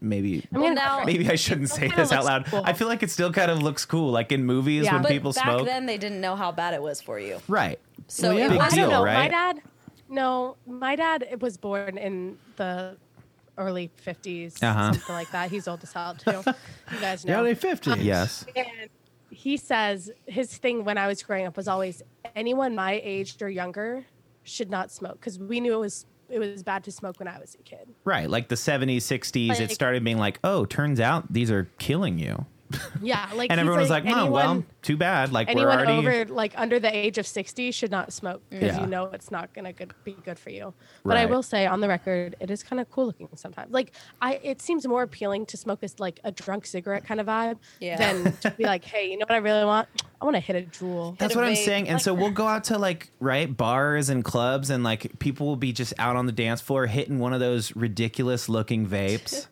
maybe 0.00 0.46
I 0.54 0.56
mean, 0.58 0.62
Well, 0.66 0.74
now- 0.74 1.04
maybe 1.04 1.28
I 1.28 1.34
shouldn't 1.34 1.70
say 1.70 1.82
kinda 1.88 1.96
this 1.96 2.12
out 2.12 2.18
looks 2.24 2.26
loud. 2.28 2.46
cool. 2.46 2.62
I 2.64 2.72
feel 2.72 2.86
like 2.88 3.02
it 3.02 3.10
still 3.10 3.32
kind 3.32 3.50
of 3.50 3.62
looks 3.62 3.84
cool, 3.84 4.12
like 4.12 4.30
in 4.32 4.44
movies 4.44 4.84
Yeah. 4.84 4.94
when 4.94 5.02
But 5.02 5.10
people 5.10 5.32
back 5.32 5.42
smoke. 5.44 5.66
then, 5.66 5.86
they 5.86 5.98
didn't 5.98 6.20
know 6.20 6.36
how 6.36 6.52
bad 6.52 6.74
it 6.74 6.82
was 6.82 7.00
for 7.00 7.18
you. 7.18 7.38
right. 7.48 7.78
So 8.08 8.28
Well, 8.28 8.38
yeah. 8.38 8.46
it 8.46 8.48
Big 8.50 8.58
I 8.60 8.62
wasn't. 8.64 8.76
deal, 8.80 8.90
don't 8.90 8.98
know. 9.00 9.04
My 9.12 9.14
right? 9.20 9.30
dad, 9.30 9.60
no, 10.08 10.56
my 10.66 10.96
dad 10.96 11.26
it 11.30 11.40
was 11.42 11.56
born 11.56 11.98
in 11.98 12.38
the 12.56 12.96
early 13.60 13.90
50s, 14.04 14.62
Uh-huh. 14.62 14.92
something 14.92 15.14
like 15.14 15.30
that. 15.32 15.50
He's 15.50 15.68
old 15.68 15.82
as 15.82 15.92
hell 15.92 16.14
too. 16.14 16.42
You 16.46 17.00
guys 17.00 17.24
know. 17.26 17.34
The 17.34 17.38
early 17.40 17.54
50s. 17.54 18.02
Yes. 18.02 18.44
And 18.56 18.88
he 19.30 19.56
says 19.56 20.10
his 20.26 20.56
thing 20.56 20.84
when 20.84 20.98
I 20.98 21.06
was 21.06 21.22
growing 21.22 21.46
up 21.46 21.56
was 21.56 21.68
always 21.68 22.02
anyone 22.34 22.74
my 22.74 23.00
age 23.04 23.36
or 23.40 23.48
younger 23.48 24.04
should 24.42 24.70
not 24.70 24.90
smoke 24.90 25.14
because 25.14 25.38
we 25.38 25.60
knew 25.60 25.74
it 25.74 25.80
was 25.80 26.06
it 26.28 26.38
was 26.38 26.62
bad 26.62 26.84
to 26.84 26.92
smoke 26.92 27.18
when 27.18 27.26
I 27.28 27.38
was 27.40 27.56
a 27.56 27.62
kid. 27.64 27.88
Right, 28.04 28.30
like 28.30 28.48
the 28.48 28.54
70s, 28.54 28.98
60s, 28.98 29.58
it 29.60 29.72
started 29.72 30.04
being 30.04 30.16
like, 30.18 30.38
"Oh, 30.44 30.64
turns 30.64 31.00
out 31.00 31.32
these 31.32 31.50
are 31.50 31.68
killing 31.78 32.18
you." 32.20 32.46
Yeah, 33.02 33.28
like 33.34 33.50
And 33.50 33.58
he's 33.58 33.66
everyone 33.66 33.80
was 33.80 33.90
like, 33.90 34.04
"Oh, 34.04 34.08
anyone, 34.08 34.30
well, 34.32 34.64
too 34.82 34.96
bad." 34.96 35.32
Like 35.32 35.48
we're 35.48 35.52
anyone 35.52 35.78
already 35.78 35.92
over 35.92 36.24
like 36.32 36.52
under 36.58 36.78
the 36.78 36.94
age 36.94 37.18
of 37.18 37.26
60 37.26 37.70
should 37.72 37.90
not 37.90 38.12
smoke 38.12 38.42
because 38.50 38.76
Yeah. 38.76 38.80
you 38.82 38.86
know 38.86 39.04
it's 39.12 39.30
not 39.30 39.52
gonna 39.54 39.72
good, 39.72 39.92
be 40.04 40.12
good 40.24 40.38
for 40.38 40.50
you 40.50 40.72
but 41.04 41.16
i 41.16 41.26
will 41.26 41.42
say 41.42 41.66
on 41.66 41.80
the 41.80 41.88
record 41.88 42.36
it 42.40 42.50
is 42.50 42.62
kind 42.62 42.80
of 42.80 42.90
cool 42.90 43.06
looking 43.06 43.28
sometimes 43.34 43.72
like 43.72 43.92
i 44.22 44.34
it 44.42 44.60
seems 44.62 44.86
more 44.86 45.02
appealing 45.02 45.46
to 45.46 45.56
smoke 45.56 45.80
as 45.82 45.98
like 46.00 46.20
a 46.24 46.30
drunk 46.32 46.66
cigarette 46.66 47.04
kind 47.04 47.20
of 47.20 47.26
vibe 47.26 47.58
Yeah. 47.80 47.96
than 47.96 48.32
to 48.42 48.50
be 48.52 48.64
like 48.64 48.84
hey 48.92 49.10
you 49.10 49.18
know 49.18 49.24
what 49.28 49.34
i 49.34 49.38
really 49.38 49.64
want 49.64 49.88
i 50.20 50.24
want 50.24 50.36
to 50.36 50.40
hit 50.40 50.56
a 50.56 50.62
Juul 50.68 51.16
That's 51.18 51.34
Hit 51.34 51.36
what 51.40 51.46
I'm 51.48 51.54
vape. 51.54 51.64
saying. 51.64 51.88
And 51.88 52.00
so 52.00 52.12
we'll 52.14 52.30
go 52.42 52.46
out 52.46 52.64
to 52.64 52.78
like 52.78 53.10
right 53.20 53.54
bars 53.54 54.08
and 54.10 54.22
clubs, 54.24 54.68
and 54.70 54.84
like 54.84 55.18
people 55.18 55.46
will 55.46 55.56
be 55.56 55.72
just 55.72 55.94
out 55.98 56.16
on 56.16 56.26
the 56.26 56.32
dance 56.32 56.60
floor 56.60 56.86
hitting 56.86 57.18
one 57.18 57.32
of 57.32 57.40
those 57.40 57.74
ridiculous 57.74 58.48
looking 58.48 58.86
vapes. 58.86 59.46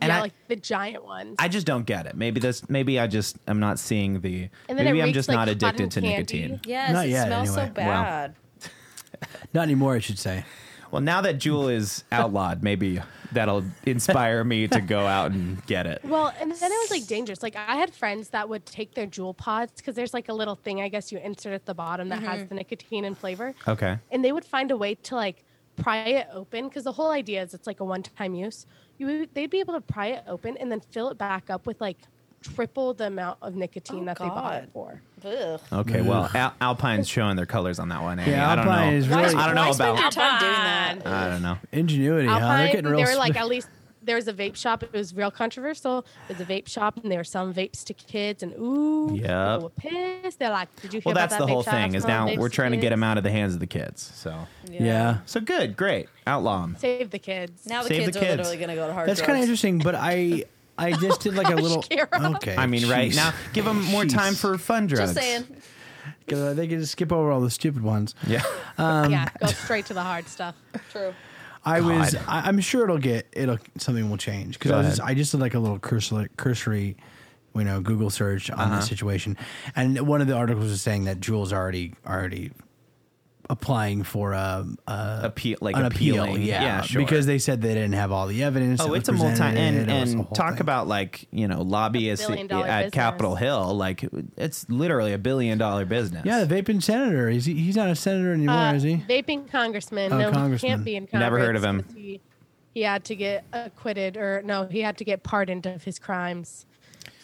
And 0.00 0.10
yeah 0.10 0.18
I, 0.18 0.20
like 0.20 0.32
the 0.48 0.56
giant 0.56 1.04
ones 1.04 1.36
I 1.38 1.48
just 1.48 1.66
don't 1.66 1.86
get 1.86 2.06
it. 2.06 2.16
Maybe 2.16 2.40
this. 2.40 2.68
Maybe 2.68 2.98
I 2.98 3.06
just 3.06 3.38
I'm 3.46 3.60
not 3.60 3.78
seeing 3.78 4.20
the. 4.20 4.48
And 4.68 4.78
then 4.78 4.84
maybe 4.84 5.02
I'm 5.02 5.12
just 5.12 5.28
like 5.28 5.36
not 5.36 5.48
addicted 5.48 5.90
to 5.92 6.00
candy. 6.00 6.16
nicotine. 6.16 6.60
Yes, 6.66 6.92
Not 6.92 7.06
it 7.06 7.10
yet, 7.10 7.26
smells 7.26 7.54
so 7.54 7.60
anyway. 7.60 7.84
Wow. 7.84 8.02
bad. 8.02 8.34
Not 9.54 9.62
anymore, 9.62 9.94
I 9.94 10.00
should 10.00 10.18
say. 10.18 10.44
Well, 10.90 11.02
now 11.02 11.20
that 11.22 11.38
Juul 11.38 11.72
is 11.72 12.04
outlawed, 12.12 12.62
maybe 12.62 13.00
that'll 13.32 13.64
inspire 13.84 14.44
me 14.44 14.68
to 14.68 14.80
go 14.80 15.06
out 15.06 15.32
and 15.32 15.64
get 15.66 15.86
it. 15.86 16.04
Well, 16.04 16.32
and 16.40 16.52
then 16.52 16.72
it 16.72 16.76
was 16.76 16.90
like 16.90 17.06
dangerous. 17.06 17.42
Like 17.42 17.56
I 17.56 17.76
had 17.76 17.92
friends 17.92 18.28
that 18.28 18.48
would 18.48 18.64
take 18.64 18.94
their 18.94 19.06
Juul 19.06 19.36
pods 19.36 19.72
because 19.76 19.96
there's 19.96 20.14
like 20.14 20.28
a 20.28 20.32
little 20.32 20.54
thing 20.54 20.80
I 20.80 20.88
guess 20.88 21.10
you 21.10 21.18
insert 21.18 21.52
at 21.52 21.66
the 21.66 21.74
bottom 21.74 22.10
that 22.10 22.22
has 22.22 22.40
mm-hmm. 22.40 22.48
the 22.48 22.54
nicotine 22.54 23.04
and 23.04 23.18
flavor. 23.18 23.54
Okay. 23.66 23.98
And 24.12 24.24
they 24.24 24.30
would 24.30 24.44
find 24.44 24.70
a 24.70 24.76
way 24.76 24.94
to 24.94 25.16
like 25.16 25.44
pry 25.76 25.98
it 26.04 26.28
open 26.32 26.68
because 26.68 26.84
the 26.84 26.92
whole 26.92 27.10
idea 27.10 27.42
is 27.42 27.54
it's 27.54 27.66
like 27.66 27.80
a 27.80 27.84
one-time 27.84 28.34
use. 28.34 28.66
You 28.98 29.06
would, 29.06 29.34
they'd 29.34 29.50
be 29.50 29.60
able 29.60 29.74
to 29.74 29.80
pry 29.80 30.08
it 30.08 30.24
open 30.28 30.56
and 30.58 30.70
then 30.70 30.80
fill 30.80 31.08
it 31.10 31.18
back 31.18 31.50
up 31.50 31.66
with 31.66 31.80
like 31.80 31.96
triple 32.42 32.92
the 32.94 33.06
amount 33.06 33.38
of 33.42 33.54
nicotine 33.54 34.02
Oh, 34.02 34.04
that 34.06 34.18
they 34.18 34.28
bought 34.28 34.62
it 34.62 34.68
for. 34.72 35.00
Ugh. 35.24 35.60
Okay. 35.72 36.02
Well, 36.02 36.30
Al- 36.34 36.54
Alpine's 36.60 37.08
showing 37.08 37.36
their 37.36 37.46
colors 37.46 37.78
on 37.78 37.88
that 37.88 38.02
one. 38.02 38.18
Amy. 38.20 38.30
Yeah, 38.32 38.50
I 38.50 38.54
don't 38.54 38.66
Alpine 38.68 38.90
know. 38.92 38.96
is 38.98 39.08
really 39.08 39.34
I 39.34 39.46
don't 39.46 39.54
know 39.54 39.70
about. 39.70 40.12
time 40.12 40.40
doing 40.40 40.52
that? 40.52 40.94
I 41.06 41.28
don't 41.30 41.42
know. 41.42 41.56
ingenuity. 41.72 42.28
huh? 42.28 42.34
They're 42.38 42.44
Alpine, 42.48 42.66
getting 42.72 42.84
they 42.84 43.02
real. 43.02 43.10
were 43.12 43.16
like 43.16 43.36
at 43.36 43.48
least 43.48 43.68
there 44.04 44.16
was 44.16 44.28
a 44.28 44.32
vape 44.32 44.56
shop. 44.56 44.82
It 44.82 44.92
was 44.92 45.14
real 45.14 45.30
controversial. 45.30 46.04
There's 46.28 46.40
a 46.40 46.44
vape 46.44 46.68
shop 46.68 46.98
and 47.02 47.10
they 47.10 47.16
were 47.16 47.24
selling 47.24 47.54
vapes 47.54 47.84
to 47.84 47.94
kids 47.94 48.42
and 48.42 48.52
ooh, 48.58 49.10
Yep. 49.14 49.22
people 49.22 49.60
were 49.62 49.70
pissed. 50.22 50.38
They're 50.38 50.50
like, 50.50 50.68
did 50.80 50.94
you 50.94 51.00
hear 51.00 51.00
that? 51.00 51.04
Well, 51.06 51.12
about 51.12 51.20
that's 51.30 51.32
that 51.34 51.38
the 51.40 51.46
whole 51.46 51.62
shop 51.62 51.72
thing. 51.74 51.94
Is 51.94 52.06
now 52.06 52.26
vapes 52.28 52.38
we're 52.38 52.48
trying 52.48 52.70
to 52.72 52.76
get 52.76 52.82
kids?" 52.84 52.90
them 52.90 53.02
out 53.04 53.18
of 53.18 53.24
the 53.24 53.30
hands 53.30 53.54
of 53.54 53.60
the 53.60 53.66
kids. 53.66 54.02
So, 54.14 54.46
yeah. 54.70 55.18
so 55.26 55.40
good, 55.40 55.76
great, 55.76 56.08
outlaw 56.26 56.62
'em. 56.64 56.76
Save 56.78 57.10
the 57.10 57.18
kids. 57.18 57.66
Now 57.66 57.82
the 57.82 57.88
Save 57.88 57.98
the 58.06 58.12
kids, 58.12 58.16
kids. 58.18 58.26
are 58.26 58.36
literally 58.36 58.56
going 58.58 58.68
to 58.70 58.74
go 58.76 58.86
to 58.86 58.92
hard 58.92 59.08
That's 59.08 59.20
kind 59.20 59.36
of 59.38 59.42
interesting, 59.42 59.78
but 59.78 59.94
I 59.94 60.44
I 60.76 60.92
just 60.92 61.20
did 61.20 61.34
like 61.34 61.48
a 61.50 61.54
little. 61.60 61.82
Kira. 61.82 62.34
Okay. 62.36 62.56
I 62.56 62.66
mean, 62.66 62.88
right 62.88 63.10
jeez. 63.12 63.16
now, 63.16 63.32
give 63.52 63.64
them 63.64 63.82
more 63.84 64.04
time 64.04 64.34
for 64.34 64.58
fun 64.58 64.86
drugs. 64.86 65.14
Just 65.14 65.24
saying. 65.24 65.46
'Cause, 66.26 66.38
uh, 66.38 66.54
They 66.54 66.66
can 66.66 66.80
just 66.80 66.92
skip 66.92 67.12
over 67.12 67.30
all 67.30 67.40
the 67.40 67.50
stupid 67.50 67.82
ones. 67.82 68.14
Yeah. 68.26 68.42
yeah, 68.78 69.28
go 69.40 69.46
straight 69.48 69.84
to 69.86 69.94
the 69.94 70.02
hard 70.02 70.26
stuff. 70.26 70.54
True. 70.90 71.12
I 71.64 71.80
was. 71.80 72.14
God. 72.14 72.24
I, 72.28 72.48
I'm 72.48 72.60
sure 72.60 72.84
it'll 72.84 72.98
get. 72.98 73.26
It'll 73.32 73.58
something 73.78 74.08
will 74.10 74.16
change 74.16 74.58
because 74.58 74.70
I 74.72 74.78
was. 74.78 74.86
Just, 74.88 75.00
I 75.02 75.14
just 75.14 75.30
did 75.32 75.40
like 75.40 75.54
a 75.54 75.58
little 75.58 75.78
cursory, 75.78 76.28
cursory, 76.36 76.96
you 77.54 77.64
know, 77.64 77.80
Google 77.80 78.10
search 78.10 78.50
on 78.50 78.58
Uh-huh. 78.58 78.76
the 78.76 78.82
situation, 78.82 79.36
and 79.74 80.06
one 80.06 80.20
of 80.20 80.26
the 80.26 80.34
articles 80.34 80.70
was 80.70 80.82
saying 80.82 81.04
that 81.04 81.20
Juul's 81.20 81.52
already 81.52 81.94
already 82.06 82.50
applying 83.50 84.02
for 84.02 84.32
a, 84.32 84.66
a 84.86 85.20
Appeal, 85.24 85.58
like 85.60 85.76
an 85.76 85.84
appealing. 85.84 86.32
appeal. 86.34 86.46
Yeah, 86.46 86.62
yeah 86.62 86.80
sure. 86.82 87.02
because 87.02 87.26
they 87.26 87.38
said 87.38 87.60
they 87.62 87.74
didn't 87.74 87.92
have 87.92 88.10
all 88.12 88.26
the 88.26 88.42
evidence. 88.42 88.80
Oh, 88.80 88.94
it's 88.94 89.08
a 89.08 89.12
multi 89.12 89.42
and 89.42 89.76
It 89.90 90.00
was 90.00 90.14
a 90.14 90.18
and 90.18 90.34
talk 90.34 90.54
thing. 90.54 90.60
about 90.62 90.88
like 90.88 91.26
you 91.30 91.46
know 91.48 91.62
lobbyists 91.62 92.28
at 92.28 92.48
business. 92.48 92.90
Capitol 92.92 93.34
Hill. 93.36 93.74
Like 93.74 94.04
it's 94.36 94.68
literally 94.68 95.12
a 95.12 95.18
billion 95.18 95.58
dollar 95.58 95.84
business. 95.84 96.24
Yeah, 96.24 96.44
the 96.44 96.54
vaping 96.62 96.82
senator. 96.82 97.28
he's? 97.30 97.44
He's 97.44 97.76
not 97.76 97.88
a 97.90 97.94
senator 97.96 98.32
anymore, 98.32 98.54
Uh, 98.56 98.74
is 98.74 98.82
he? 98.82 98.96
Vaping 99.08 99.50
congressman. 99.50 100.12
Oh, 100.12 100.18
no, 100.18 100.30
congressman. 100.30 100.58
he 100.58 100.74
can't 100.74 100.84
be 100.84 100.96
in 100.96 101.04
Congress. 101.06 101.20
Never 101.20 101.38
heard 101.38 101.56
of 101.56 101.64
him. 101.64 101.84
He, 101.94 102.20
he 102.72 102.82
had 102.82 103.04
to 103.04 103.14
get 103.14 103.44
acquitted, 103.52 104.16
or 104.16 104.42
no, 104.44 104.66
he 104.66 104.80
had 104.80 104.96
to 104.98 105.04
get 105.04 105.22
pardoned 105.22 105.66
of 105.66 105.84
his 105.84 105.98
crimes. 105.98 106.66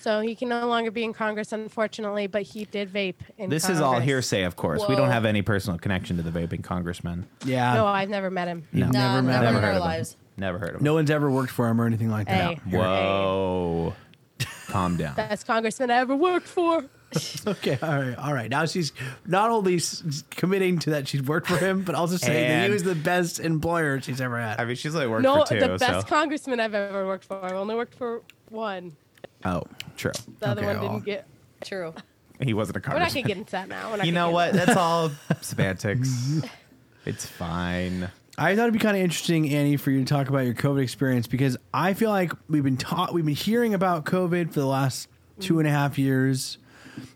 So 0.00 0.20
he 0.20 0.34
can 0.34 0.48
no 0.48 0.66
longer 0.66 0.90
be 0.90 1.04
in 1.04 1.12
Congress, 1.12 1.52
unfortunately. 1.52 2.26
But 2.26 2.42
he 2.42 2.64
did 2.64 2.90
vape 2.92 3.16
in. 3.38 3.50
This 3.50 3.68
is 3.68 3.80
all 3.80 3.92
Congress. 3.92 4.06
hearsay, 4.08 4.42
of 4.44 4.56
course. 4.56 4.80
We 4.88 4.94
don't 4.96 5.06
Whoa. 5.06 5.12
have 5.12 5.24
any 5.26 5.42
personal 5.42 5.78
connection 5.78 6.16
to 6.16 6.22
the 6.22 6.30
vaping 6.30 6.64
congressman. 6.64 7.26
Yeah. 7.44 7.74
No, 7.74 7.86
I've 7.86 8.08
never 8.08 8.30
met 8.30 8.48
him. 8.48 8.66
You've 8.72 8.92
No. 8.92 8.98
never 8.98 9.22
met 9.22 9.32
never 9.42 9.46
him. 9.46 9.54
Never 9.54 9.56
in 9.58 9.62
heard 9.62 9.82
our 9.82 9.88
of 10.00 10.08
him. 10.08 10.14
Never 10.38 10.58
heard 10.58 10.68
of 10.70 10.76
him. 10.76 10.84
No 10.84 10.94
one's 10.94 11.10
ever 11.10 11.30
worked 11.30 11.50
for 11.52 11.68
him 11.68 11.80
or 11.80 11.84
anything 11.86 12.08
like 12.10 12.26
that. 12.28 12.54
Hey. 12.58 12.76
Whoa. 12.78 13.94
Calm 14.68 14.96
down. 14.96 15.16
Best 15.16 15.46
congressman 15.46 15.90
I 15.90 15.96
ever 15.98 16.16
worked 16.16 16.46
for. 16.48 16.84
Okay, 17.44 17.76
all 17.82 17.98
right, 18.00 18.16
all 18.18 18.32
right. 18.32 18.48
Now 18.48 18.66
she's 18.66 18.92
not 19.26 19.50
only 19.50 19.74
s- 19.76 20.22
committing 20.30 20.78
to 20.80 20.90
that 20.90 21.08
she's 21.08 21.20
worked 21.24 21.48
for 21.48 21.56
him, 21.56 21.82
but 21.82 21.96
also 21.96 22.16
saying 22.16 22.48
that 22.48 22.58
he 22.58 22.64
And- 22.66 22.72
was 22.72 22.84
the 22.84 22.94
best 22.94 23.40
employer 23.40 24.00
she's 24.00 24.20
ever 24.20 24.38
had. 24.40 24.60
I 24.60 24.64
mean, 24.64 24.76
she's 24.76 24.94
like 24.94 25.08
worked 25.08 25.24
No, 25.24 25.44
for 25.44 25.54
two. 25.54 25.58
the 25.60 25.76
best 25.76 25.82
so. 25.82 26.14
congressman 26.14 26.60
I've 26.60 26.72
ever 26.72 27.04
worked 27.04 27.24
for. 27.24 27.44
I've 27.44 27.54
only 27.54 27.74
worked 27.74 27.96
for 27.96 28.22
one. 28.48 28.92
Oh, 29.44 29.62
true. 29.96 30.12
The 30.40 30.48
other 30.48 30.62
Okay, 30.62 30.74
one 30.74 30.80
well. 30.82 30.92
didn't 30.94 31.04
get. 31.06 31.26
True. 31.64 31.94
He 32.42 32.54
wasn't 32.54 32.78
a 32.78 32.80
We're 32.80 32.94
not 32.98 33.00
gonna 33.00 33.04
congressman. 33.10 33.24
get 33.26 33.36
into 33.36 33.50
that 33.52 33.68
now. 33.68 33.90
We're 33.90 33.96
not 33.98 34.06
You 34.06 34.12
gonna 34.12 34.26
know 34.32 34.38
get 34.38 34.54
what? 34.54 34.66
That's 34.66 34.76
all 34.78 35.10
semantics. 35.42 36.40
It's 37.04 37.26
fine. 37.26 38.10
I 38.38 38.56
thought 38.56 38.62
it'd 38.62 38.72
be 38.72 38.78
kind 38.78 38.96
of 38.96 39.02
interesting, 39.02 39.50
Annie, 39.50 39.76
for 39.76 39.90
you 39.90 39.98
to 39.98 40.06
talk 40.06 40.30
about 40.30 40.46
your 40.46 40.54
COVID 40.54 40.82
experience 40.82 41.26
because 41.26 41.58
I 41.74 41.92
feel 41.92 42.08
like 42.08 42.32
we've 42.48 42.64
been 42.64 42.78
taught, 42.78 43.12
we've 43.12 43.26
been 43.26 43.34
hearing 43.34 43.74
about 43.74 44.06
COVID 44.06 44.54
for 44.54 44.60
the 44.60 44.66
last 44.66 45.06
two 45.38 45.58
and 45.58 45.68
a 45.68 45.70
half 45.70 45.98
years, 45.98 46.56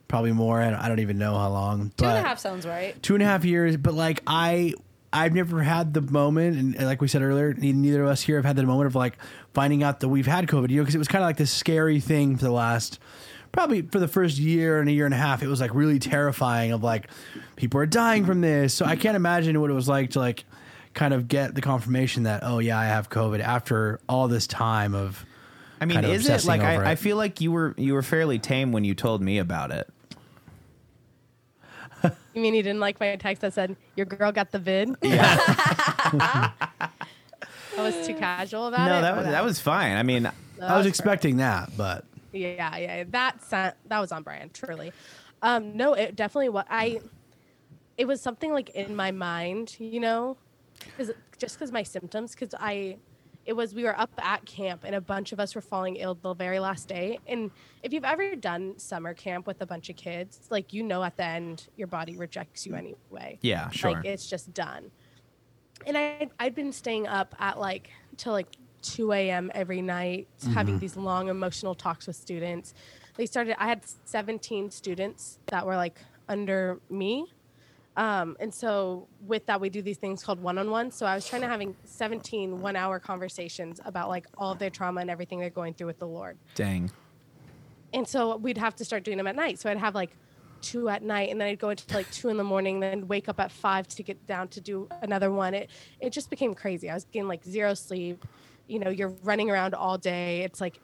probably 0.08 0.32
more. 0.32 0.60
I 0.60 0.68
don't, 0.68 0.78
I 0.80 0.88
don't 0.88 1.00
even 1.00 1.16
know 1.16 1.32
how 1.38 1.48
long. 1.48 1.90
Two 1.96 2.04
and 2.04 2.18
a 2.18 2.20
half 2.20 2.38
sounds 2.38 2.66
right. 2.66 3.00
two 3.02 3.14
and 3.14 3.22
a 3.22 3.26
half 3.26 3.46
years. 3.46 3.78
But 3.78 3.94
like 3.94 4.20
I, 4.26 4.74
I've 5.14 5.33
never 5.33 5.62
had 5.62 5.94
the 5.94 6.00
moment, 6.00 6.76
and 6.76 6.87
like 6.87 7.00
we 7.00 7.06
said 7.06 7.23
earlier, 7.23 7.54
neither 7.54 8.02
of 8.02 8.09
us 8.09 8.21
here 8.21 8.37
have 8.37 8.44
had 8.44 8.56
the 8.56 8.64
moment 8.64 8.88
of 8.88 8.97
like 8.97 9.16
finding 9.52 9.85
out 9.85 10.00
that 10.00 10.09
we've 10.09 10.26
had 10.26 10.49
COVID. 10.49 10.71
You 10.71 10.78
know, 10.78 10.83
because 10.83 10.97
it 10.97 10.99
was 10.99 11.09
kind 11.09 11.23
of 11.23 11.28
like 11.28 11.37
this 11.37 11.52
scary 11.52 12.00
thing 12.00 12.37
for 12.37 12.44
the 12.44 12.50
last. 12.50 12.99
Probably 13.52 13.83
for 13.83 14.00
the 14.00 14.09
first 14.09 14.38
year 14.38 14.80
and 14.80 14.88
a 14.88 14.92
year 14.92 15.04
and 15.04 15.14
a 15.14 15.16
half, 15.16 15.40
it 15.40 15.47
was 15.47 15.61
like 15.61 15.73
really 15.73 16.00
terrifying. 16.00 16.73
Of 16.73 16.83
like, 16.83 17.06
people 17.54 17.80
are 17.80 17.87
dying 17.87 18.26
from 18.26 18.40
this. 18.40 18.75
So 18.75 18.85
I 18.85 18.97
can't 18.97 19.14
imagine 19.14 19.61
what 19.61 19.71
it 19.71 19.75
was 19.75 19.88
like 19.88 20.11
to 20.11 20.18
like, 20.18 20.44
kind 20.94 21.14
of 21.14 21.28
get 21.28 21.54
the 21.54 21.61
confirmation 21.61 22.25
that 22.25 22.42
oh 22.42 22.59
yeah, 22.59 22.78
I 22.78 22.87
have 22.87 23.11
COVID 23.11 23.40
after 23.40 24.00
all 24.09 24.28
this 24.28 24.47
time 24.47 24.94
of. 24.94 25.25
I 25.80 25.87
mean, 25.87 25.97
kind 25.97 26.06
of 26.06 26.12
is 26.12 26.28
it 26.28 26.44
like 26.44 26.62
I, 26.62 26.92
I 26.92 26.94
feel 26.97 27.16
like 27.16 27.40
you 27.40 27.52
were 27.52 27.75
you 27.76 27.94
were 27.94 28.02
fairly 28.02 28.38
tame 28.38 28.73
when 28.73 28.85
you 28.85 28.94
told 28.94 29.23
me 29.23 29.38
about 29.38 29.71
it. 29.71 29.88
You 32.34 32.42
mean 32.42 32.54
he 32.54 32.62
didn't 32.62 32.80
like 32.80 32.98
my 33.00 33.14
text 33.16 33.42
that 33.42 33.54
said 33.54 33.76
your 33.94 34.06
girl 34.06 34.32
got 34.32 34.50
the 34.50 34.58
vid? 34.58 34.90
Yeah. 35.02 35.38
I 37.76 37.82
was 37.82 38.06
too 38.06 38.14
casual 38.14 38.68
about 38.68 38.86
no, 38.86 38.98
it. 38.98 39.00
No, 39.00 39.02
that 39.02 39.16
was 39.16 39.26
that 39.26 39.44
was 39.44 39.60
fine. 39.60 39.96
I 39.96 40.02
mean, 40.04 40.30
I 40.62 40.76
was 40.76 40.86
expecting 40.86 41.38
that, 41.38 41.70
but 41.76 42.04
Yeah, 42.32 42.76
yeah, 42.76 43.04
that 43.08 43.42
sa- 43.42 43.72
that 43.86 43.98
was 43.98 44.12
on 44.12 44.22
brand, 44.22 44.54
truly. 44.54 44.92
Um, 45.42 45.76
no, 45.76 45.94
it 45.94 46.16
definitely 46.16 46.48
was. 46.48 46.64
I, 46.70 47.00
it 47.98 48.06
was 48.06 48.20
something 48.20 48.52
like 48.52 48.70
in 48.70 48.96
my 48.96 49.10
mind, 49.10 49.76
you 49.78 50.00
know, 50.00 50.36
because 50.78 51.10
just 51.38 51.58
because 51.58 51.70
my 51.70 51.82
symptoms, 51.82 52.32
because 52.32 52.54
I, 52.58 52.96
it 53.46 53.52
was 53.52 53.74
we 53.74 53.84
were 53.84 53.98
up 53.98 54.10
at 54.18 54.44
camp 54.46 54.82
and 54.84 54.94
a 54.94 55.00
bunch 55.00 55.32
of 55.32 55.40
us 55.40 55.54
were 55.54 55.60
falling 55.60 55.96
ill 55.96 56.14
the 56.14 56.34
very 56.34 56.58
last 56.58 56.88
day. 56.88 57.18
And 57.26 57.50
if 57.82 57.92
you've 57.92 58.04
ever 58.04 58.34
done 58.36 58.78
summer 58.78 59.14
camp 59.14 59.46
with 59.46 59.60
a 59.60 59.66
bunch 59.66 59.90
of 59.90 59.96
kids, 59.96 60.40
like 60.50 60.72
you 60.72 60.82
know, 60.82 61.02
at 61.02 61.16
the 61.16 61.24
end 61.24 61.68
your 61.76 61.86
body 61.86 62.16
rejects 62.16 62.66
you 62.66 62.74
anyway. 62.74 63.38
Yeah, 63.42 63.70
sure. 63.70 63.92
Like 63.92 64.04
it's 64.04 64.28
just 64.28 64.52
done. 64.54 64.90
And 65.86 65.98
I 65.98 66.28
I'd 66.38 66.54
been 66.54 66.72
staying 66.72 67.06
up 67.06 67.34
at 67.38 67.58
like 67.58 67.90
till 68.16 68.32
like 68.32 68.48
2 68.82 69.12
a.m. 69.12 69.50
every 69.54 69.82
night, 69.82 70.28
having 70.52 70.74
mm-hmm. 70.74 70.80
these 70.80 70.96
long 70.96 71.28
emotional 71.28 71.74
talks 71.74 72.06
with 72.06 72.16
students. 72.16 72.74
They 73.16 73.26
started. 73.26 73.56
I 73.58 73.66
had 73.66 73.82
17 74.04 74.70
students 74.70 75.38
that 75.46 75.66
were 75.66 75.76
like 75.76 75.98
under 76.28 76.80
me. 76.90 77.26
Um, 77.96 78.36
and 78.40 78.52
so 78.52 79.06
with 79.24 79.46
that, 79.46 79.60
we 79.60 79.68
do 79.68 79.80
these 79.80 79.98
things 79.98 80.24
called 80.24 80.42
one-on-one. 80.42 80.90
So 80.90 81.06
I 81.06 81.14
was 81.14 81.28
trying 81.28 81.42
to 81.42 81.48
having 81.48 81.76
17 81.84 82.60
one-hour 82.60 82.98
conversations 82.98 83.80
about 83.84 84.08
like 84.08 84.26
all 84.36 84.52
of 84.52 84.58
their 84.58 84.70
trauma 84.70 85.00
and 85.00 85.10
everything 85.10 85.38
they're 85.38 85.50
going 85.50 85.74
through 85.74 85.86
with 85.88 85.98
the 85.98 86.06
Lord. 86.06 86.36
dang. 86.54 86.90
And 87.92 88.08
so 88.08 88.36
we'd 88.36 88.58
have 88.58 88.74
to 88.76 88.84
start 88.84 89.04
doing 89.04 89.18
them 89.18 89.28
at 89.28 89.36
night. 89.36 89.60
So 89.60 89.70
I'd 89.70 89.78
have 89.78 89.94
like 89.94 90.16
two 90.60 90.88
at 90.88 91.02
night, 91.02 91.30
and 91.30 91.40
then 91.40 91.46
I'd 91.46 91.60
go 91.60 91.70
into 91.70 91.94
like 91.94 92.10
two 92.10 92.28
in 92.28 92.36
the 92.36 92.42
morning, 92.44 92.80
then 92.80 93.06
wake 93.06 93.28
up 93.28 93.38
at 93.38 93.52
five 93.52 93.86
to 93.88 94.02
get 94.02 94.26
down 94.26 94.48
to 94.48 94.60
do 94.60 94.88
another 95.02 95.30
one. 95.30 95.54
It 95.54 95.70
it 96.00 96.10
just 96.10 96.28
became 96.28 96.54
crazy. 96.54 96.90
I 96.90 96.94
was 96.94 97.04
getting 97.04 97.28
like 97.28 97.44
zero 97.44 97.74
sleep. 97.74 98.24
You 98.66 98.80
know, 98.80 98.90
you're 98.90 99.14
running 99.22 99.48
around 99.48 99.74
all 99.74 99.96
day. 99.96 100.42
It's 100.42 100.60
like 100.60 100.80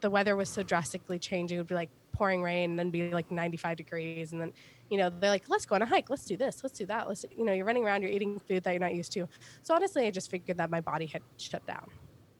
the 0.00 0.10
weather 0.10 0.36
was 0.36 0.50
so 0.50 0.62
drastically 0.62 1.18
changing. 1.18 1.56
It 1.56 1.60
would 1.60 1.68
be 1.68 1.74
like 1.74 1.90
pouring 2.12 2.42
rain 2.42 2.70
and 2.70 2.78
then 2.78 2.90
be 2.90 3.10
like 3.10 3.30
95 3.30 3.78
degrees 3.78 4.32
and 4.32 4.40
then 4.40 4.52
you 4.90 4.98
know 4.98 5.08
they're 5.08 5.30
like 5.30 5.44
let's 5.48 5.64
go 5.64 5.76
on 5.76 5.82
a 5.82 5.86
hike. 5.86 6.10
Let's 6.10 6.24
do 6.24 6.36
this. 6.36 6.62
Let's 6.62 6.76
do 6.76 6.84
that. 6.86 7.08
Let's 7.08 7.24
you 7.36 7.44
know 7.44 7.52
you're 7.52 7.64
running 7.64 7.84
around 7.84 8.02
you're 8.02 8.10
eating 8.10 8.38
food 8.40 8.64
that 8.64 8.72
you're 8.72 8.80
not 8.80 8.94
used 8.94 9.12
to. 9.12 9.26
So 9.62 9.74
honestly 9.74 10.06
i 10.06 10.10
just 10.10 10.30
figured 10.30 10.58
that 10.58 10.68
my 10.70 10.80
body 10.80 11.06
had 11.06 11.22
shut 11.38 11.64
down. 11.66 11.88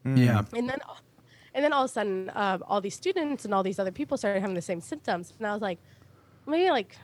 Yeah. 0.05 0.43
and 0.55 0.69
then 0.69 0.81
and 1.55 1.65
then 1.65 1.73
all 1.73 1.85
of 1.85 1.91
a 1.91 1.93
sudden 1.93 2.31
um, 2.35 2.63
all 2.67 2.81
these 2.81 2.95
students 2.95 3.45
and 3.45 3.55
all 3.55 3.63
these 3.63 3.79
other 3.79 3.93
people 3.93 4.17
started 4.17 4.41
having 4.41 4.57
the 4.57 4.63
same 4.63 4.81
symptoms. 4.81 5.33
And 5.39 5.47
i 5.47 5.53
was 5.53 5.63
like 5.63 5.79
maybe 6.47 6.71
like 6.71 6.97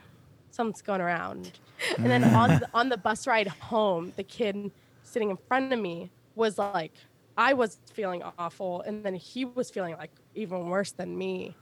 something's 0.50 0.82
going 0.82 1.00
around. 1.00 1.52
And 1.98 2.06
then 2.06 2.24
on 2.24 2.48
the, 2.48 2.68
on 2.74 2.88
the 2.88 2.96
bus 2.96 3.26
ride 3.26 3.48
home 3.48 4.12
the 4.16 4.24
kid 4.24 4.72
sitting 5.04 5.30
in 5.30 5.38
front 5.48 5.72
of 5.72 5.78
me 5.78 6.10
was 6.34 6.58
like 6.58 6.92
i 7.38 7.52
was 7.52 7.78
feeling 7.92 8.22
awful. 8.36 8.82
And 8.82 9.04
then 9.04 9.14
he 9.14 9.44
was 9.44 9.70
feeling 9.70 9.94
like 9.96 10.10
even 10.34 10.68
worse 10.68 10.90
than 10.90 11.16
me 11.16 11.54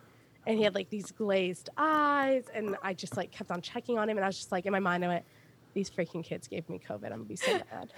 and 0.47 0.59
he 0.59 0.65
had 0.65 0.75
like 0.75 0.91
these 0.91 1.11
glazed 1.13 1.71
eyes 1.77 2.45
and 2.55 2.77
i 2.83 2.93
just 2.93 3.17
like 3.17 3.31
kept 3.31 3.51
on 3.51 3.61
checking 3.61 3.99
on 3.99 4.09
him 4.09 4.17
and 4.17 4.25
i 4.25 4.29
was 4.29 4.37
just 4.37 4.53
like 4.53 4.67
in 4.67 4.73
my 4.73 4.81
mind 4.81 5.05
i 5.05 5.09
went 5.09 5.25
these 5.75 5.91
freaking 5.91 6.25
kids 6.25 6.49
gave 6.49 6.67
me 6.69 6.81
covid. 6.89 7.07
I'm 7.07 7.11
gonna 7.11 7.25
be 7.25 7.37
so 7.37 7.53
mad. 7.73 7.93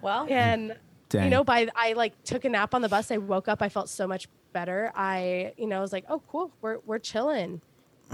Well, 0.00 0.26
and 0.28 0.76
Dang. 1.08 1.24
you 1.24 1.30
know 1.30 1.44
by 1.44 1.68
i 1.76 1.92
like 1.92 2.20
took 2.24 2.44
a 2.44 2.48
nap 2.48 2.74
on 2.74 2.82
the 2.82 2.88
bus. 2.88 3.10
I 3.10 3.18
woke 3.18 3.48
up 3.48 3.62
i 3.62 3.68
felt 3.68 3.88
so 3.88 4.06
much 4.08 4.28
better. 4.52 4.92
I 4.96 5.52
you 5.56 5.66
know 5.66 5.78
I 5.78 5.80
was 5.80 5.92
like 5.92 6.04
oh 6.08 6.22
cool. 6.28 6.50
We're, 6.60 6.78
we're 6.84 6.98
chilling 6.98 7.60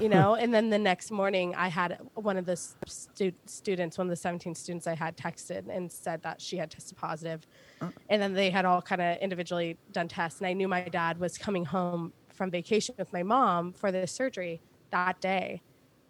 you 0.00 0.08
know? 0.14 0.34
And 0.34 0.52
then 0.54 0.70
the 0.70 0.78
next 0.78 1.10
morning 1.10 1.54
i 1.56 1.68
had 1.68 1.98
one 2.14 2.37
of 2.37 2.44
the 2.44 2.56
stu- 2.56 3.32
students 3.46 3.98
one 3.98 4.06
of 4.06 4.10
the 4.10 4.16
17 4.16 4.54
students 4.54 4.87
i 4.87 4.94
had 4.94 5.16
texted 5.16 5.64
and 5.68 5.90
said 5.90 6.22
that 6.22 6.40
she 6.40 6.56
had 6.56 6.70
tested 6.70 6.96
positive. 6.96 7.46
positive 7.80 8.02
and 8.08 8.20
then 8.20 8.34
they 8.34 8.50
had 8.50 8.64
all 8.64 8.82
kind 8.82 9.00
of 9.00 9.16
individually 9.18 9.76
done 9.92 10.08
tests 10.08 10.40
and 10.40 10.46
i 10.46 10.52
knew 10.52 10.68
my 10.68 10.82
dad 10.82 11.18
was 11.18 11.38
coming 11.38 11.64
home 11.64 12.12
from 12.38 12.50
vacation 12.50 12.95
with 12.97 13.12
my 13.12 13.23
mom 13.23 13.73
for 13.75 13.92
this 13.92 14.11
surgery 14.11 14.61
that 14.90 15.21
day 15.21 15.61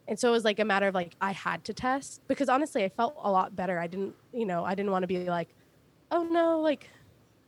and 0.08 0.18
so 0.18 0.30
it 0.30 0.32
was 0.32 0.44
like 0.44 0.58
a 0.58 0.64
matter 0.64 0.88
of 0.88 0.94
like 0.94 1.14
I 1.20 1.32
had 1.32 1.64
to 1.64 1.74
test 1.74 2.22
because 2.26 2.48
honestly 2.48 2.82
I 2.82 2.88
felt 2.88 3.14
a 3.22 3.30
lot 3.30 3.54
better. 3.54 3.78
I 3.78 3.86
didn't, 3.86 4.14
you 4.32 4.46
know, 4.46 4.64
I 4.64 4.74
didn't 4.74 4.90
want 4.90 5.02
to 5.02 5.06
be 5.06 5.28
like, 5.28 5.48
oh 6.10 6.22
no, 6.22 6.60
like 6.60 6.88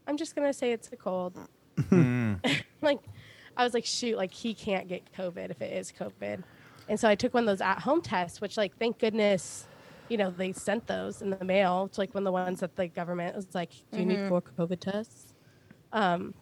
I'm 0.07 0.19
just 0.19 0.37
gonna 0.37 0.53
say 0.53 0.73
it's 0.73 0.91
a 0.93 0.97
cold. 0.97 1.39
like 2.83 3.00
I 3.57 3.65
was 3.65 3.73
like, 3.73 3.87
shoot, 3.87 4.17
like 4.19 4.33
he 4.33 4.52
can't 4.52 4.89
get 4.89 5.11
COVID 5.17 5.50
if 5.50 5.63
it 5.63 5.73
is 5.73 5.91
COVID. 5.91 6.43
And 6.87 7.00
so 7.00 7.09
I 7.09 7.15
took 7.15 7.33
one 7.33 7.45
of 7.45 7.47
those 7.47 7.63
at 7.63 7.78
home 7.78 8.02
tests, 8.02 8.43
which 8.43 8.59
like 8.59 8.76
thank 8.76 8.99
goodness, 8.99 9.67
you 10.11 10.19
know, 10.19 10.31
they 10.31 10.52
sent 10.52 10.87
those 10.87 11.23
in 11.23 11.31
the 11.31 11.43
mail. 11.43 11.87
It's 11.87 11.97
like 11.97 12.15
one 12.15 12.25
of 12.25 12.26
the 12.26 12.33
ones 12.33 12.61
that 12.61 12.76
the 12.76 12.89
government 12.89 13.35
was 13.35 13.47
like, 13.54 13.71
Do 13.91 14.00
you 14.00 14.04
need 14.04 14.28
four 14.28 14.43
COVID 14.43 14.81
tests? 14.81 15.33
Um 15.95 16.35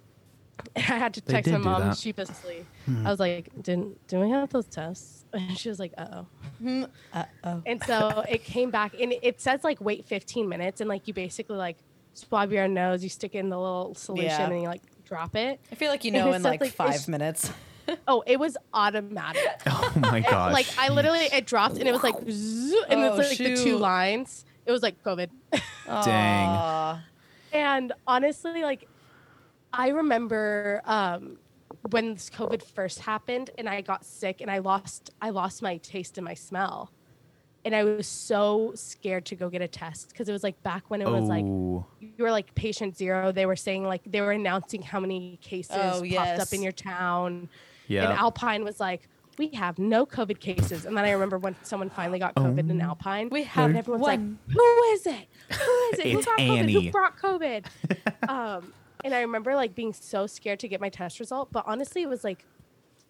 I 0.77 0.81
had 0.81 1.15
to 1.15 1.21
They 1.21 1.33
text 1.35 1.53
my 1.53 1.59
mom 1.59 1.81
that. 1.83 1.97
sheepishly. 1.97 2.67
I 3.05 3.11
was 3.11 3.21
like, 3.21 3.51
Didn't 3.63 4.07
do 4.09 4.21
we 4.21 4.31
have 4.31 4.51
those 4.51 4.67
tests? 4.67 5.25
And 5.33 5.59
she 5.59 5.69
was 5.69 5.79
like, 5.79 5.93
uh 5.99 6.23
oh. 6.65 6.87
uh 7.13 7.25
oh, 7.45 7.63
And 7.67 7.83
so 7.85 8.25
it 8.29 8.45
came 8.45 8.71
back 8.71 8.95
and 8.99 9.13
it- 9.13 9.21
it 9.23 9.41
says 9.41 9.63
like 9.63 9.79
wait 9.81 10.07
15 10.07 10.49
minutes 10.49 10.81
and 10.81 10.89
like 10.89 11.07
you 11.07 11.13
basically 11.15 11.57
like 11.59 11.77
swab 12.15 12.51
your 12.51 12.67
nose, 12.67 13.03
you 13.05 13.11
stick 13.11 13.35
it 13.35 13.39
in 13.39 13.51
the 13.51 13.59
little 13.59 13.95
solution 13.95 14.27
Yeah. 14.31 14.51
and 14.51 14.63
you 14.63 14.69
like 14.69 14.83
drop 15.05 15.37
it. 15.37 15.61
I 15.71 15.75
feel 15.75 15.91
like 15.91 16.05
you 16.05 16.11
know 16.13 16.33
it 16.33 16.37
in 16.37 16.43
like, 16.43 16.61
like, 16.63 16.73
five 16.73 16.89
it's- 16.91 17.09
minutes. 17.09 17.53
Oh, 18.07 18.23
it 18.27 18.39
was 18.39 18.55
automatic. 18.75 19.43
Oh 19.67 19.93
my 19.97 20.21
gosh. 20.21 20.53
like 20.53 20.67
I 20.79 20.89
literally 20.91 21.21
it 21.33 21.47
dropped 21.47 21.79
and 21.79 21.89
it 21.89 21.93
was 21.93 22.03
like 22.03 22.17
zzz, 22.29 22.75
and 22.91 23.01
Oh, 23.01 23.17
it's 23.17 23.31
like 23.31 23.39
the 23.39 23.57
two 23.57 23.77
lines. 23.79 24.45
It 24.67 24.73
was 24.73 24.83
like 24.83 25.03
COVID. 25.03 25.31
Dang. 25.87 26.99
And 27.53 27.93
honestly, 28.07 28.63
like 28.63 28.87
I 29.73 29.89
remember 29.89 30.83
um 30.85 31.39
when 31.91 32.15
this 32.15 32.31
COVID 32.31 32.63
first 32.63 33.01
happened 33.01 33.51
and 33.59 33.69
I 33.69 33.81
got 33.83 34.05
sick 34.05 34.41
and 34.41 34.51
I 34.51 34.59
lost 34.59 35.11
I 35.23 35.31
lost 35.31 35.63
my 35.63 35.77
taste 35.79 36.19
and 36.19 36.25
my 36.25 36.35
smell. 36.35 36.91
And 37.65 37.75
I 37.75 37.85
was 37.85 38.07
so 38.07 38.73
scared 38.75 39.27
to 39.27 39.37
go 39.37 39.51
get 39.51 39.61
a 39.61 39.69
test 39.69 40.09
because 40.11 40.29
it 40.29 40.33
was 40.33 40.43
like 40.43 40.63
back 40.63 40.85
when 40.89 41.03
it 41.03 41.09
was 41.09 41.29
like 41.29 41.45
Oh. 41.45 41.85
you 42.01 42.13
were 42.19 42.31
like 42.31 42.55
patient 42.55 42.97
zero. 42.97 43.31
They 43.33 43.47
were 43.47 43.57
saying 43.57 43.85
like 43.85 44.01
they 44.07 44.21
were 44.21 44.33
announcing 44.33 44.81
how 44.81 45.01
many 45.01 45.39
cases 45.43 45.77
Oh, 45.77 45.91
popped 46.01 46.07
yes. 46.07 46.41
up 46.41 46.53
in 46.53 46.63
your 46.63 46.73
town. 46.73 47.49
Yeah. 47.89 48.09
And 48.11 48.19
Alpine 48.19 48.65
was 48.65 48.81
like, 48.81 49.09
we 49.39 49.49
have 49.49 49.79
no 49.79 50.07
COVID 50.07 50.41
cases. 50.41 50.85
And 50.87 50.97
then 50.97 51.05
I 51.05 51.11
remember 51.11 51.39
when 51.39 51.57
someone 51.63 51.91
finally 51.91 52.19
got 52.19 52.35
COVID 52.37 52.71
in 52.71 52.81
Alpine. 52.81 53.29
We 53.31 53.43
have 53.45 53.71
and 53.71 53.79
everyone's 53.79 54.03
one. 54.03 54.39
like, 54.47 54.55
who 54.57 54.83
is 54.93 55.07
it? 55.07 55.27
Who 55.53 55.73
is 55.93 55.99
it? 55.99 56.07
Who 56.13 56.19
It's 56.19 56.27
got 56.27 56.39
COVID? 56.39 56.59
Annie. 56.59 56.73
Who 56.87 56.91
brought 56.91 57.19
COVID? 57.19 57.67
um, 58.29 58.73
and 59.05 59.15
I 59.15 59.21
remember 59.21 59.55
like 59.55 59.75
being 59.75 59.93
so 59.93 60.27
scared 60.27 60.61
to 60.61 60.69
get 60.69 60.81
my 60.81 60.89
test 60.89 61.21
result. 61.21 61.49
But 61.53 61.65
honestly, 61.67 62.03
it 62.03 62.09
was 62.09 62.25
like 62.25 62.45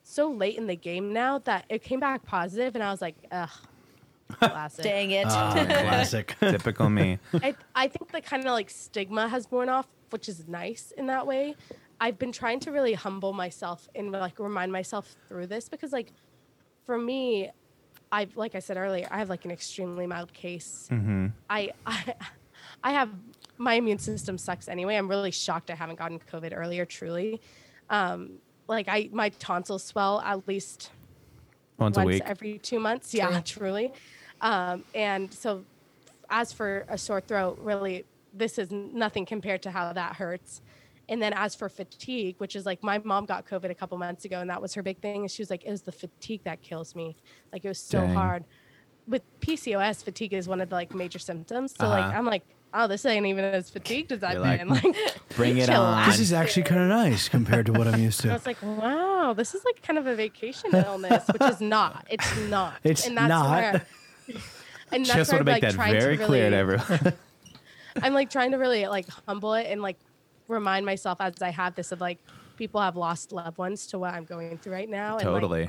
so 0.02 0.30
late 0.30 0.56
in 0.56 0.66
the 0.66 0.76
game 0.76 1.12
now 1.12 1.38
that 1.40 1.64
it 1.68 1.82
came 1.82 2.00
back 2.00 2.24
positive, 2.24 2.74
and 2.74 2.82
I 2.82 2.90
was 2.90 3.00
like, 3.02 3.16
ugh. 3.30 3.50
Classic. 4.30 4.84
Dang 4.84 5.10
it. 5.10 5.26
Ah, 5.26 5.52
classic. 5.66 6.36
Typical 6.38 6.90
me. 6.90 7.18
I, 7.34 7.54
I 7.74 7.88
think 7.88 8.12
the 8.12 8.20
kind 8.20 8.44
of 8.44 8.52
like 8.52 8.68
stigma 8.68 9.26
has 9.26 9.50
worn 9.50 9.70
off, 9.70 9.88
which 10.10 10.28
is 10.28 10.46
nice 10.46 10.92
in 10.98 11.06
that 11.06 11.26
way. 11.26 11.56
I've 12.00 12.18
been 12.18 12.32
trying 12.32 12.60
to 12.60 12.70
really 12.72 12.92
humble 12.92 13.32
myself 13.32 13.88
and 13.94 14.12
like 14.12 14.38
remind 14.38 14.70
myself 14.70 15.16
through 15.28 15.46
this 15.46 15.68
because 15.68 15.92
like 15.92 16.12
for 16.84 16.98
me, 16.98 17.50
I've 18.12 18.36
like 18.36 18.54
I 18.54 18.58
said 18.58 18.76
earlier, 18.76 19.08
I 19.10 19.18
have 19.18 19.30
like 19.30 19.44
an 19.46 19.50
extremely 19.50 20.06
mild 20.06 20.32
case. 20.32 20.88
I, 21.48 21.72
I 21.86 22.14
I 22.84 22.92
have 22.92 23.10
my 23.58 23.74
immune 23.74 23.98
system 23.98 24.38
sucks 24.38 24.68
anyway. 24.68 24.94
I'm 24.96 25.08
really 25.08 25.30
shocked 25.30 25.70
I 25.70 25.74
haven't 25.74 25.98
gotten 25.98 26.18
COVID 26.18 26.56
earlier. 26.56 26.84
Truly, 26.84 27.40
um, 27.90 28.38
like 28.68 28.86
I 28.88 29.08
my 29.12 29.28
tonsils 29.30 29.84
swell 29.84 30.20
at 30.20 30.46
least 30.48 30.90
Once 31.78 31.96
a 31.96 32.04
week. 32.04 32.22
every 32.24 32.58
two 32.58 32.78
months. 32.80 33.12
Yeah, 33.14 33.40
truly. 33.44 33.92
Um, 34.40 34.84
and 34.94 35.32
so, 35.32 35.64
as 36.30 36.52
for 36.52 36.84
a 36.88 36.96
sore 36.96 37.20
throat, 37.20 37.58
really, 37.60 38.04
this 38.32 38.58
is 38.58 38.70
nothing 38.70 39.26
compared 39.26 39.62
to 39.62 39.70
how 39.70 39.92
that 39.92 40.14
hurts. 40.16 40.62
And 41.10 41.22
then 41.22 41.32
as 41.32 41.54
for 41.54 41.68
fatigue, 41.70 42.34
which 42.38 42.54
is 42.54 42.66
like 42.66 42.82
my 42.82 42.98
mom 42.98 43.24
got 43.24 43.46
COVID 43.46 43.70
a 43.70 43.74
couple 43.74 43.96
months 43.98 44.24
ago, 44.26 44.40
and 44.40 44.50
that 44.50 44.60
was 44.60 44.74
her 44.74 44.82
big 44.82 44.98
thing. 45.00 45.22
And 45.22 45.30
she 45.30 45.40
was 45.42 45.48
like, 45.50 45.64
"It 45.64 45.70
was 45.70 45.82
the 45.82 45.92
fatigue 45.92 46.42
that 46.44 46.60
kills 46.62 46.94
me. 46.94 47.16
Like 47.52 47.64
it 47.64 47.68
was 47.68 47.78
so 47.80 48.00
Dang. 48.02 48.14
hard." 48.14 48.44
With 49.08 49.22
PCOS, 49.40 50.04
fatigue 50.04 50.34
is 50.34 50.46
one 50.46 50.60
of 50.60 50.68
the 50.68 50.74
like 50.74 50.94
major 50.94 51.18
symptoms. 51.18 51.74
So 51.78 51.88
like 51.88 52.04
Uh-huh. 52.04 52.18
I'm 52.18 52.26
like, 52.26 52.42
"Oh, 52.72 52.86
this 52.86 53.04
ain't 53.06 53.26
even 53.26 53.44
as 53.44 53.70
fatigued 53.70 54.12
as 54.12 54.22
I've 54.22 54.34
You're 54.34 54.42
like, 54.42 54.60
been." 54.60 54.68
Like, 54.94 55.36
Bring 55.36 55.58
it 55.58 55.66
chill 55.66 55.80
on. 55.82 56.08
This 56.08 56.20
is 56.20 56.32
actually 56.32 56.64
kind 56.64 56.80
of 56.82 56.88
nice 56.88 57.28
compared 57.28 57.66
to 57.66 57.72
what 57.72 57.86
I'm 57.86 58.00
used 58.00 58.20
to. 58.22 58.30
I 58.30 58.32
was 58.34 58.46
like, 58.46 58.60
wow, 58.62 59.34
this 59.36 59.54
is 59.54 59.64
like 59.64 59.82
kind 59.82 59.98
of 59.98 60.06
a 60.06 60.14
vacation 60.16 60.74
illness, 60.74 61.24
which 61.32 61.42
is 61.42 61.60
not. 61.60 62.06
It's 62.10 62.36
not. 62.48 62.74
It's 62.84 63.06
and 63.06 63.16
that's 63.16 63.28
not. 63.28 63.50
Where, 63.50 63.86
and 64.92 65.06
that's 65.06 65.14
Just 65.16 65.32
where 65.32 65.38
want 65.38 65.46
to 65.46 65.52
I'm, 65.52 65.54
make 65.56 65.62
like, 65.62 65.62
that 65.62 65.74
trying 65.74 65.92
very 66.00 66.16
to 66.16 66.24
clear 66.26 66.50
to 66.50 66.56
really- 66.56 66.78
everyone. 66.80 67.12
I'm 68.02 68.14
like 68.14 68.30
trying 68.30 68.52
to 68.52 68.58
really 68.58 68.86
like 68.86 69.06
humble 69.26 69.54
it 69.54 69.66
and 69.70 69.82
like 69.82 69.98
remind 70.48 70.86
myself 70.86 71.20
as 71.20 71.40
I 71.42 71.50
have 71.50 71.74
this 71.74 71.92
of 71.92 72.00
like 72.00 72.18
people 72.56 72.80
have 72.80 72.96
lost 72.96 73.32
loved 73.32 73.58
ones 73.58 73.86
to 73.88 73.98
what 73.98 74.14
I'm 74.14 74.24
going 74.24 74.58
through 74.58 74.72
right 74.72 74.88
now. 74.88 75.18
And, 75.18 75.24
like, 75.30 75.40
totally. 75.40 75.68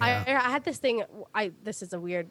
I, 0.00 0.12
I 0.26 0.50
had 0.50 0.64
this 0.64 0.78
thing. 0.78 1.04
I 1.34 1.52
this 1.62 1.82
is 1.82 1.92
a 1.92 2.00
weird 2.00 2.28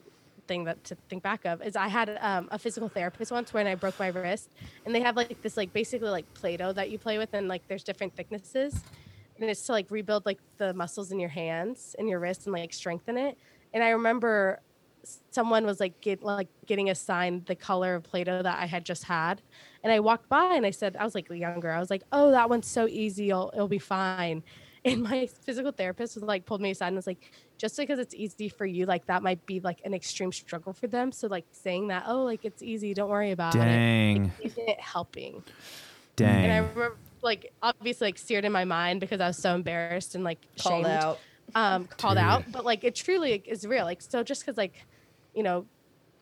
thing 0.47 0.63
that 0.65 0.83
to 0.85 0.95
think 1.09 1.23
back 1.23 1.45
of 1.45 1.61
is 1.61 1.75
I 1.75 1.87
had 1.87 2.17
um, 2.21 2.47
a 2.51 2.59
physical 2.59 2.89
therapist 2.89 3.31
once 3.31 3.53
when 3.53 3.67
I 3.67 3.75
broke 3.75 3.99
my 3.99 4.07
wrist, 4.07 4.49
and 4.85 4.93
they 4.93 5.01
have 5.01 5.15
like 5.15 5.41
this 5.41 5.57
like 5.57 5.73
basically 5.73 6.09
like 6.09 6.31
Play-Doh 6.33 6.73
that 6.73 6.89
you 6.89 6.97
play 6.97 7.17
with, 7.17 7.33
and 7.33 7.47
like 7.47 7.67
there's 7.67 7.83
different 7.83 8.15
thicknesses, 8.15 8.81
and 9.39 9.49
it's 9.49 9.65
to 9.67 9.71
like 9.71 9.89
rebuild 9.89 10.25
like 10.25 10.39
the 10.57 10.73
muscles 10.73 11.11
in 11.11 11.19
your 11.19 11.29
hands 11.29 11.95
and 11.97 12.07
your 12.07 12.19
wrist 12.19 12.45
and 12.45 12.53
like 12.53 12.73
strengthen 12.73 13.17
it. 13.17 13.37
And 13.73 13.83
I 13.83 13.89
remember 13.89 14.59
someone 15.31 15.65
was 15.65 15.79
like 15.79 15.99
get 15.99 16.23
like 16.23 16.47
getting 16.65 16.89
assigned 16.89 17.45
the 17.45 17.55
color 17.55 17.95
of 17.95 18.03
Play-Doh 18.03 18.43
that 18.43 18.59
I 18.59 18.65
had 18.65 18.85
just 18.85 19.03
had, 19.03 19.41
and 19.83 19.91
I 19.91 19.99
walked 19.99 20.29
by 20.29 20.53
and 20.55 20.65
I 20.65 20.71
said 20.71 20.95
I 20.97 21.03
was 21.03 21.15
like 21.15 21.29
younger. 21.29 21.71
I 21.71 21.79
was 21.79 21.89
like, 21.89 22.03
oh, 22.11 22.31
that 22.31 22.49
one's 22.49 22.67
so 22.67 22.87
easy. 22.87 23.29
It'll, 23.29 23.51
it'll 23.53 23.67
be 23.67 23.79
fine. 23.79 24.43
And 24.85 25.03
my 25.03 25.27
physical 25.27 25.71
therapist 25.71 26.15
was 26.15 26.23
like 26.23 26.45
pulled 26.45 26.59
me 26.61 26.71
aside 26.71 26.87
and 26.87 26.97
was 26.97 27.07
like, 27.07 27.31
just 27.57 27.77
because 27.77 27.99
it's 27.99 28.13
easy 28.13 28.49
for 28.49 28.65
you, 28.65 28.85
like 28.85 29.05
that 29.05 29.23
might 29.23 29.45
be 29.45 29.61
like 29.61 29.79
an 29.85 29.93
extreme 29.93 30.31
struggle 30.33 30.73
for 30.73 30.87
them. 30.87 31.11
So 31.13 31.27
like 31.27 31.45
saying 31.51 31.87
that, 31.87 32.03
oh, 32.07 32.23
like 32.23 32.43
it's 32.43 32.61
easy, 32.61 32.93
don't 32.93 33.09
worry 33.09 33.31
about 33.31 33.53
Dang. 33.53 34.25
it. 34.41 34.47
Isn't 34.47 34.67
it 34.69 34.79
helping? 34.81 35.41
Dang. 36.17 36.43
And 36.43 36.51
I 36.51 36.57
remember 36.57 36.97
like 37.21 37.53
obviously 37.61 38.07
like 38.07 38.17
seared 38.17 38.43
in 38.43 38.51
my 38.51 38.65
mind 38.65 38.99
because 38.99 39.21
I 39.21 39.27
was 39.27 39.37
so 39.37 39.55
embarrassed 39.55 40.15
and 40.15 40.23
like 40.23 40.39
Called 40.59 40.85
shamed 40.85 40.87
out. 40.87 41.19
um, 41.55 41.85
called 41.85 42.17
Dude. 42.17 42.23
out, 42.25 42.51
but 42.51 42.65
like 42.65 42.83
it 42.83 42.95
truly 42.95 43.41
is 43.45 43.65
real. 43.65 43.85
Like 43.85 44.01
so, 44.01 44.23
just 44.23 44.41
because 44.45 44.57
like 44.57 44.85
you 45.33 45.43
know, 45.43 45.65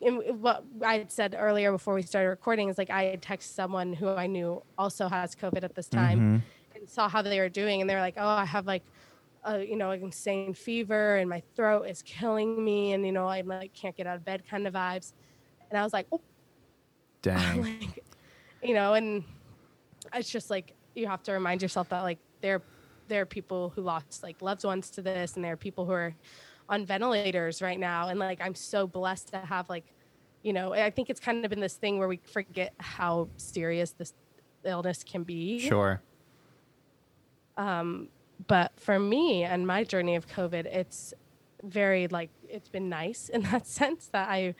in, 0.00 0.16
what 0.40 0.64
I 0.84 0.98
had 0.98 1.12
said 1.12 1.34
earlier 1.38 1.72
before 1.72 1.94
we 1.94 2.02
started 2.02 2.28
recording 2.28 2.68
is 2.68 2.78
like 2.78 2.90
I 2.90 3.04
had 3.04 3.22
texted 3.22 3.54
someone 3.54 3.92
who 3.92 4.08
I 4.08 4.26
knew 4.28 4.62
also 4.78 5.08
has 5.08 5.34
COVID 5.34 5.64
at 5.64 5.74
this 5.74 5.88
time 5.88 6.18
and 6.18 6.42
saw 6.86 7.08
how 7.08 7.22
they 7.22 7.38
were 7.40 7.48
doing, 7.48 7.80
and 7.80 7.88
they 7.88 7.94
were 7.94 8.00
like, 8.00 8.16
"Oh, 8.16 8.26
I 8.26 8.44
have 8.44 8.66
like." 8.66 8.82
a 9.44 9.64
you 9.64 9.76
know, 9.76 9.90
an 9.90 10.02
insane 10.02 10.54
fever 10.54 11.16
and 11.16 11.28
my 11.28 11.42
throat 11.56 11.82
is 11.88 12.02
killing 12.02 12.64
me, 12.64 12.92
and 12.92 13.04
you 13.04 13.12
know, 13.12 13.26
I 13.26 13.40
like 13.40 13.74
can't 13.74 13.96
get 13.96 14.06
out 14.06 14.16
of 14.16 14.24
bed 14.24 14.42
kind 14.48 14.66
of 14.66 14.74
vibes. 14.74 15.12
And 15.70 15.78
I 15.78 15.82
was 15.82 15.92
like, 15.92 16.06
oh, 16.12 16.20
Dang. 17.22 17.62
like, 17.62 18.04
you 18.62 18.74
know, 18.74 18.94
and 18.94 19.24
it's 20.14 20.30
just 20.30 20.50
like 20.50 20.74
you 20.94 21.06
have 21.06 21.22
to 21.24 21.32
remind 21.32 21.62
yourself 21.62 21.88
that 21.88 22.02
like 22.02 22.18
they're 22.40 22.62
there 23.08 23.22
are 23.22 23.26
people 23.26 23.72
who 23.74 23.82
lost 23.82 24.22
like 24.22 24.40
loved 24.40 24.64
ones 24.64 24.90
to 24.90 25.02
this, 25.02 25.36
and 25.36 25.44
there 25.44 25.52
are 25.52 25.56
people 25.56 25.84
who 25.84 25.92
are 25.92 26.14
on 26.68 26.86
ventilators 26.86 27.60
right 27.60 27.78
now, 27.78 28.08
and 28.08 28.18
like 28.18 28.40
I'm 28.40 28.54
so 28.54 28.86
blessed 28.86 29.28
to 29.28 29.38
have 29.38 29.68
like, 29.68 29.84
you 30.42 30.52
know, 30.52 30.72
I 30.72 30.90
think 30.90 31.10
it's 31.10 31.20
kind 31.20 31.44
of 31.44 31.50
been 31.50 31.60
this 31.60 31.74
thing 31.74 31.98
where 31.98 32.08
we 32.08 32.18
forget 32.18 32.74
how 32.78 33.28
serious 33.36 33.90
this 33.90 34.14
illness 34.64 35.02
can 35.02 35.24
be. 35.24 35.58
Sure. 35.58 36.00
Um, 37.56 38.08
but 38.46 38.72
for 38.76 38.98
me 38.98 39.44
and 39.44 39.66
my 39.66 39.84
journey 39.84 40.16
of 40.16 40.26
covid 40.26 40.66
it's 40.66 41.14
very 41.62 42.08
like 42.08 42.30
it's 42.48 42.68
been 42.68 42.88
nice 42.88 43.28
in 43.28 43.42
that 43.50 43.66
sense 43.66 44.08
that 44.08 44.28
i 44.28 44.54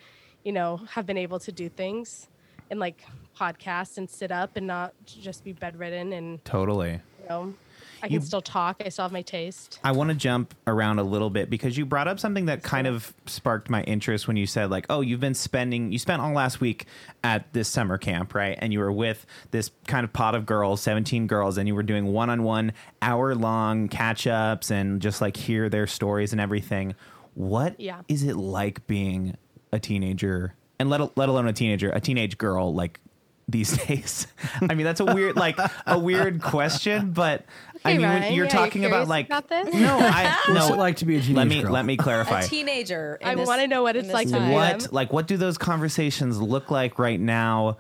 you 0.44 0.52
know 0.52 0.78
have 0.90 1.06
been 1.06 1.18
able 1.18 1.38
to 1.38 1.52
do 1.52 1.68
things 1.68 2.28
and 2.70 2.78
like 2.80 3.04
podcast 3.38 3.98
and 3.98 4.08
sit 4.08 4.30
up 4.30 4.56
and 4.56 4.66
not 4.66 4.92
just 5.04 5.44
be 5.44 5.52
bedridden 5.52 6.12
and 6.12 6.44
Totally. 6.44 6.92
you 7.22 7.28
know 7.28 7.54
i 8.02 8.06
can 8.08 8.14
You- 8.14 8.20
still 8.20 8.42
talk 8.42 8.82
i 8.84 8.88
still 8.88 9.04
have 9.04 9.12
my 9.12 9.22
taste 9.22 9.78
I 9.84 9.92
want 9.92 10.10
to 10.10 10.14
jump 10.16 10.54
around 10.66 10.98
a 10.98 11.02
little 11.02 11.30
bit 11.30 11.48
because 11.50 11.76
you 11.78 11.86
brought 11.86 12.08
up 12.08 12.18
something 12.20 12.46
that 12.46 12.62
kind 12.62 12.86
of 12.86 13.12
sparked 13.26 13.68
my 13.70 13.82
interest 13.84 14.28
when 14.28 14.36
you 14.36 14.46
said 14.46 14.70
like, 14.70 14.86
"Oh, 14.90 15.00
you've 15.00 15.20
been 15.20 15.34
spending 15.34 15.92
you 15.92 15.98
spent 15.98 16.20
all 16.22 16.32
last 16.32 16.60
week 16.60 16.86
at 17.24 17.52
this 17.52 17.68
summer 17.68 17.98
camp, 17.98 18.34
right? 18.34 18.56
And 18.60 18.72
you 18.72 18.78
were 18.80 18.92
with 18.92 19.26
this 19.50 19.70
kind 19.86 20.04
of 20.04 20.12
pot 20.12 20.34
of 20.34 20.46
girls, 20.46 20.80
17 20.82 21.26
girls 21.26 21.58
and 21.58 21.66
you 21.66 21.74
were 21.74 21.82
doing 21.82 22.06
one-on-one 22.12 22.72
hour-long 23.00 23.88
catch-ups 23.88 24.70
and 24.70 25.00
just 25.00 25.20
like 25.20 25.36
hear 25.36 25.68
their 25.68 25.86
stories 25.86 26.32
and 26.32 26.40
everything. 26.40 26.94
What 27.34 27.78
Yeah. 27.80 28.02
is 28.08 28.22
it 28.22 28.36
like 28.36 28.86
being 28.86 29.36
a 29.72 29.78
teenager 29.78 30.54
and 30.78 30.90
let 30.90 31.16
let 31.16 31.28
alone 31.28 31.46
a 31.48 31.52
teenager, 31.52 31.90
a 31.90 32.00
teenage 32.00 32.38
girl 32.38 32.74
like 32.74 33.00
these 33.48 33.76
days? 33.86 34.26
I 34.60 34.74
mean, 34.74 34.84
that's 34.84 35.00
a 35.00 35.04
weird 35.04 35.36
like 35.36 35.58
a 35.86 35.98
weird 35.98 36.42
question, 36.42 37.12
but 37.12 37.44
I 37.84 37.92
Hey, 37.92 37.98
mean, 37.98 38.06
when 38.06 38.10
Ryan, 38.20 38.22
you're 38.22 38.30
yeah, 38.30 38.36
you're 38.36 38.48
talking 38.48 38.84
about 38.84 39.08
like 39.08 39.26
about 39.26 39.48
this? 39.48 39.74
no, 39.74 39.98
I 39.98 40.40
What's 40.48 40.68
no. 40.68 40.74
it 40.74 40.78
like 40.78 40.96
to 40.98 41.04
be 41.04 41.16
a 41.16 41.20
teenage 41.20 41.36
let 41.36 41.48
me 41.48 41.62
girl? 41.62 41.72
let 41.72 41.84
me 41.84 41.96
clarify. 41.96 42.40
A 42.42 42.46
teenager. 42.46 43.18
I 43.24 43.34
wanna 43.34 43.66
know 43.66 43.82
what 43.82 43.96
it's 43.96 44.08
like 44.12 44.28
to 44.28 44.34
time. 44.34 44.52
what 44.52 44.92
like 44.92 45.12
what 45.12 45.26
do 45.26 45.36
those 45.36 45.58
conversations 45.58 46.40
look 46.40 46.70
like 46.70 46.98
right 46.98 47.18
now? 47.20 47.78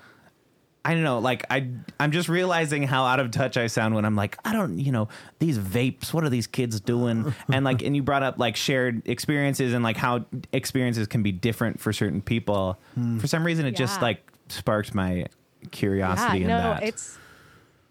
I 0.84 0.94
don't 0.94 1.04
know. 1.04 1.20
Like 1.20 1.44
I, 1.48 1.68
I'm 2.00 2.10
just 2.10 2.28
realizing 2.28 2.82
how 2.82 3.04
out 3.04 3.20
of 3.20 3.30
touch 3.30 3.56
I 3.56 3.68
sound 3.68 3.94
when 3.94 4.04
I'm 4.04 4.16
like, 4.16 4.36
I 4.44 4.52
don't, 4.52 4.80
you 4.80 4.90
know, 4.90 5.06
these 5.38 5.56
vapes. 5.56 6.12
What 6.12 6.24
are 6.24 6.28
these 6.28 6.48
kids 6.48 6.80
doing? 6.80 7.32
And 7.52 7.64
like, 7.64 7.82
and 7.82 7.94
you 7.94 8.02
brought 8.02 8.24
up 8.24 8.36
like 8.40 8.56
shared 8.56 9.06
experiences 9.06 9.74
and 9.74 9.84
like 9.84 9.96
how 9.96 10.24
experiences 10.52 11.06
can 11.06 11.22
be 11.22 11.30
different 11.30 11.78
for 11.78 11.92
certain 11.92 12.20
people. 12.20 12.80
Hmm. 12.96 13.18
For 13.20 13.28
some 13.28 13.46
reason, 13.46 13.64
it 13.66 13.76
just 13.76 14.02
like 14.02 14.26
sparked 14.48 14.92
my 14.92 15.26
curiosity 15.70 16.38
yeah 16.38 16.42
in 16.42 16.48
no 16.48 16.58
that. 16.58 16.82
it's 16.82 17.18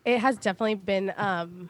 it 0.05 0.19
has 0.19 0.37
definitely 0.37 0.75
been 0.75 1.13
um 1.17 1.69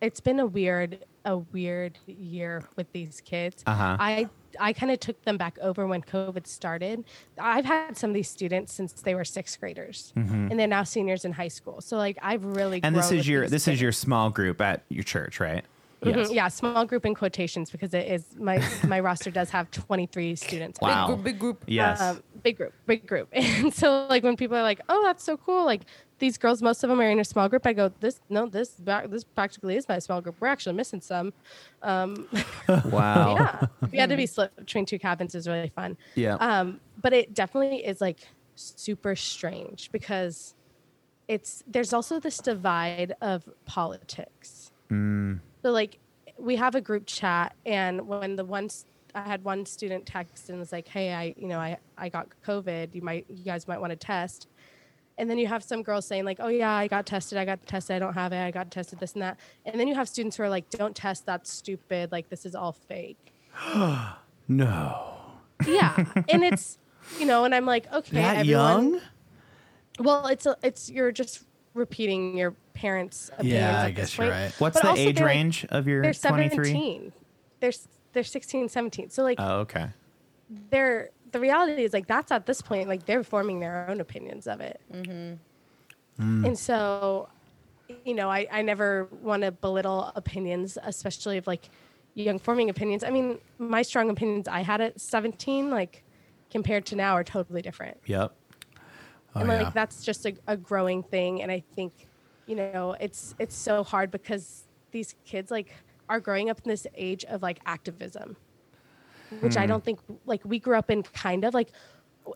it's 0.00 0.20
been 0.20 0.38
a 0.40 0.46
weird 0.46 0.98
a 1.24 1.38
weird 1.38 1.98
year 2.06 2.62
with 2.76 2.90
these 2.92 3.20
kids 3.24 3.62
Uh-huh. 3.66 3.96
i 3.98 4.28
i 4.60 4.72
kind 4.72 4.92
of 4.92 5.00
took 5.00 5.20
them 5.24 5.36
back 5.36 5.58
over 5.60 5.86
when 5.86 6.02
covid 6.02 6.46
started 6.46 7.04
i've 7.38 7.64
had 7.64 7.96
some 7.96 8.10
of 8.10 8.14
these 8.14 8.28
students 8.28 8.72
since 8.72 8.92
they 8.92 9.14
were 9.14 9.24
sixth 9.24 9.58
graders 9.58 10.12
and 10.14 10.58
they're 10.58 10.66
now 10.66 10.82
seniors 10.84 11.24
in 11.24 11.32
high 11.32 11.48
school 11.48 11.80
so 11.80 11.96
like 11.96 12.16
i've 12.22 12.44
really 12.44 12.78
Mm-hmm. 12.78 12.86
and 12.86 12.96
this 12.96 13.10
is 13.10 13.26
your 13.28 13.42
these 13.42 13.50
this 13.50 13.68
is 13.68 13.80
your 13.80 13.92
small 13.92 14.30
group 14.30 14.60
at 14.60 14.82
your 14.88 15.02
church, 15.04 15.40
right? 15.40 15.64
Mhm, 16.04 16.32
yeah 16.32 16.46
small 16.48 16.84
group 16.84 17.04
in 17.06 17.14
quotations 17.14 17.70
because 17.70 17.92
it 17.94 18.06
is 18.06 18.24
my 18.38 18.62
my 18.86 19.00
roster 19.08 19.30
does 19.30 19.50
have 19.50 19.70
23 19.70 20.36
students. 20.36 20.78
Wow. 20.80 21.06
Big 21.08 21.14
group, 21.16 21.24
big 21.24 21.38
group. 21.38 21.64
Yes. 21.66 22.00
um, 22.00 22.22
big 22.42 22.56
group, 22.56 22.72
big 22.86 23.06
group. 23.06 23.28
And 23.34 23.72
so, 23.72 24.06
like, 24.08 24.22
when 24.22 24.36
people 24.36 24.56
are 24.56 24.62
like, 24.62 24.80
"Oh, 24.88 25.02
that's 25.02 25.24
so 25.24 25.36
cool," 25.36 25.64
like 25.64 25.82
these 26.18 26.38
girls, 26.38 26.62
most 26.62 26.82
of 26.82 26.90
them 26.90 27.00
are 27.00 27.10
in 27.10 27.18
a 27.18 27.24
small 27.24 27.48
group. 27.48 27.66
I 27.66 27.72
go, 27.72 27.92
"This, 28.00 28.20
no, 28.28 28.46
this, 28.46 28.70
this 29.08 29.24
practically 29.24 29.76
is 29.76 29.88
my 29.88 29.98
small 29.98 30.20
group. 30.20 30.36
We're 30.40 30.48
actually 30.48 30.74
missing 30.74 31.00
some." 31.00 31.32
Um, 31.82 32.28
wow. 32.86 33.34
yeah, 33.36 33.66
we 33.90 33.98
had 33.98 34.10
to 34.10 34.16
be 34.16 34.26
split 34.26 34.54
between 34.56 34.86
two 34.86 34.98
cabins. 34.98 35.34
Is 35.34 35.48
really 35.48 35.72
fun. 35.74 35.96
Yeah. 36.14 36.34
Um, 36.36 36.80
but 37.00 37.12
it 37.12 37.34
definitely 37.34 37.84
is 37.84 38.00
like 38.00 38.20
super 38.54 39.16
strange 39.16 39.90
because 39.92 40.54
it's 41.28 41.62
there's 41.66 41.92
also 41.92 42.20
this 42.20 42.38
divide 42.38 43.14
of 43.20 43.48
politics. 43.64 44.70
So 44.88 45.38
like 45.72 45.98
we 46.38 46.56
have 46.56 46.74
a 46.74 46.80
group 46.80 47.06
chat, 47.06 47.54
and 47.64 48.06
when 48.06 48.36
the 48.36 48.44
ones 48.44 48.86
I 49.16 49.22
had 49.22 49.42
one 49.44 49.64
student 49.66 50.04
text 50.06 50.50
and 50.50 50.58
was 50.58 50.72
like, 50.72 50.86
"Hey, 50.88 51.12
I 51.14 51.34
you 51.36 51.48
know 51.48 51.58
I 51.58 51.78
I 51.96 52.08
got 52.08 52.28
COVID. 52.46 52.94
You 52.94 53.02
might 53.02 53.24
you 53.28 53.44
guys 53.44 53.66
might 53.66 53.80
want 53.80 53.90
to 53.90 53.96
test." 53.96 54.46
And 55.18 55.30
then 55.30 55.38
you 55.38 55.46
have 55.46 55.64
some 55.64 55.82
girls 55.82 56.06
saying 56.06 56.24
like, 56.26 56.36
"Oh 56.40 56.48
yeah, 56.48 56.70
I 56.72 56.86
got 56.88 57.06
tested. 57.06 57.38
I 57.38 57.44
got 57.46 57.66
tested. 57.66 57.96
I 57.96 57.98
don't 57.98 58.12
have 58.14 58.32
it. 58.32 58.40
I 58.42 58.50
got 58.50 58.70
tested. 58.70 59.00
This 59.00 59.14
and 59.14 59.22
that." 59.22 59.38
And 59.64 59.80
then 59.80 59.88
you 59.88 59.94
have 59.94 60.08
students 60.08 60.36
who 60.36 60.42
are 60.42 60.50
like, 60.50 60.68
"Don't 60.70 60.94
test. 60.94 61.24
That's 61.24 61.50
stupid. 61.50 62.12
Like 62.12 62.28
this 62.28 62.44
is 62.44 62.54
all 62.54 62.72
fake." 62.72 63.32
No. 64.48 65.14
Yeah, 65.66 66.04
and 66.28 66.44
it's 66.44 66.78
you 67.18 67.26
know, 67.26 67.44
and 67.44 67.54
I'm 67.54 67.66
like, 67.66 67.92
okay, 67.92 68.16
That 68.16 68.36
everyone. 68.38 68.92
young? 68.94 69.00
Well, 69.98 70.26
it's 70.28 70.46
a, 70.46 70.56
it's 70.62 70.90
you're 70.90 71.10
just 71.10 71.44
repeating 71.74 72.36
your 72.36 72.52
parents' 72.74 73.30
opinions. 73.32 73.54
Yeah, 73.60 73.82
I 73.82 73.90
guess 73.90 74.16
you're 74.18 74.28
right. 74.28 74.52
What's 74.58 74.80
But 74.80 74.94
the 74.94 75.00
age 75.00 75.16
they're, 75.16 75.24
like, 75.26 75.34
range 75.34 75.64
of 75.70 75.88
your 75.88 76.02
They're 76.02 76.12
23? 76.14 76.64
17. 76.64 77.12
They're 77.60 77.68
s- 77.68 77.88
they're 78.16 78.24
16, 78.24 78.70
17. 78.70 79.10
So 79.10 79.22
like 79.22 79.36
Oh, 79.38 79.58
okay. 79.58 79.88
they're 80.70 81.10
the 81.32 81.38
reality 81.38 81.84
is 81.84 81.92
like 81.92 82.06
that's 82.06 82.32
at 82.32 82.46
this 82.46 82.62
point 82.62 82.88
like 82.88 83.04
they're 83.04 83.22
forming 83.22 83.60
their 83.60 83.86
own 83.90 84.00
opinions 84.00 84.46
of 84.46 84.60
it. 84.60 84.80
Mm-hmm. 84.90 86.46
And 86.46 86.58
so, 86.58 87.28
you 88.06 88.14
know, 88.14 88.30
I 88.30 88.46
I 88.50 88.62
never 88.62 89.08
want 89.20 89.42
to 89.42 89.52
belittle 89.52 90.12
opinions, 90.16 90.78
especially 90.82 91.36
of 91.36 91.46
like 91.46 91.68
young 92.14 92.38
forming 92.38 92.70
opinions. 92.70 93.04
I 93.04 93.10
mean, 93.10 93.38
my 93.58 93.82
strong 93.82 94.08
opinions 94.08 94.48
I 94.48 94.60
had 94.62 94.80
at 94.80 94.98
17, 94.98 95.70
like 95.70 96.02
compared 96.50 96.86
to 96.86 96.96
now, 96.96 97.12
are 97.12 97.24
totally 97.24 97.60
different. 97.60 97.98
Yep. 98.06 98.34
Oh, 99.34 99.40
and 99.40 99.50
yeah. 99.50 99.62
like 99.64 99.74
that's 99.74 100.02
just 100.02 100.24
a, 100.24 100.34
a 100.46 100.56
growing 100.56 101.02
thing 101.02 101.42
and 101.42 101.52
i 101.52 101.62
think 101.74 101.92
you 102.46 102.56
know 102.56 102.96
it's 102.98 103.34
it's 103.38 103.54
so 103.54 103.84
hard 103.84 104.10
because 104.10 104.64
these 104.92 105.14
kids 105.26 105.50
like 105.50 105.74
are 106.08 106.20
growing 106.20 106.50
up 106.50 106.60
in 106.64 106.68
this 106.70 106.86
age 106.94 107.24
of 107.24 107.42
like 107.42 107.58
activism 107.66 108.36
which 109.40 109.54
Hmm. 109.54 109.60
i 109.60 109.66
don't 109.66 109.84
think 109.84 109.98
like 110.24 110.42
we 110.44 110.58
grew 110.58 110.76
up 110.76 110.90
in 110.90 111.02
kind 111.02 111.44
of 111.44 111.52
like 111.54 111.70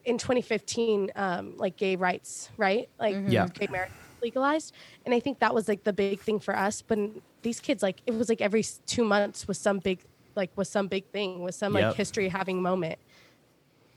in 0.05 0.19
2015 0.19 1.11
um 1.17 1.57
like 1.57 1.77
gay 1.77 1.97
rights 1.97 2.51
right 2.57 2.89
like 2.99 3.17
Yeah. 3.29 3.47
gay 3.55 3.69
marriage 3.71 3.91
legalized 4.23 4.75
and 5.07 5.15
i 5.15 5.21
think 5.21 5.39
that 5.39 5.55
was 5.55 5.67
like 5.69 5.83
the 5.85 5.93
big 5.93 6.21
thing 6.21 6.41
for 6.41 6.55
us 6.57 6.83
but 6.83 6.99
these 7.43 7.61
kids 7.61 7.83
like 7.83 8.03
it 8.07 8.15
was 8.15 8.29
like 8.29 8.41
every 8.41 8.63
two 8.87 9.05
months 9.05 9.49
was 9.49 9.59
some 9.59 9.79
big 9.79 10.01
like 10.37 10.51
was 10.57 10.69
some 10.69 10.89
big 10.89 11.07
thing 11.11 11.41
was 11.43 11.57
some 11.57 11.75
Yep. 11.75 11.83
like 11.85 11.97
history 11.97 12.29
having 12.29 12.61
moment 12.61 12.99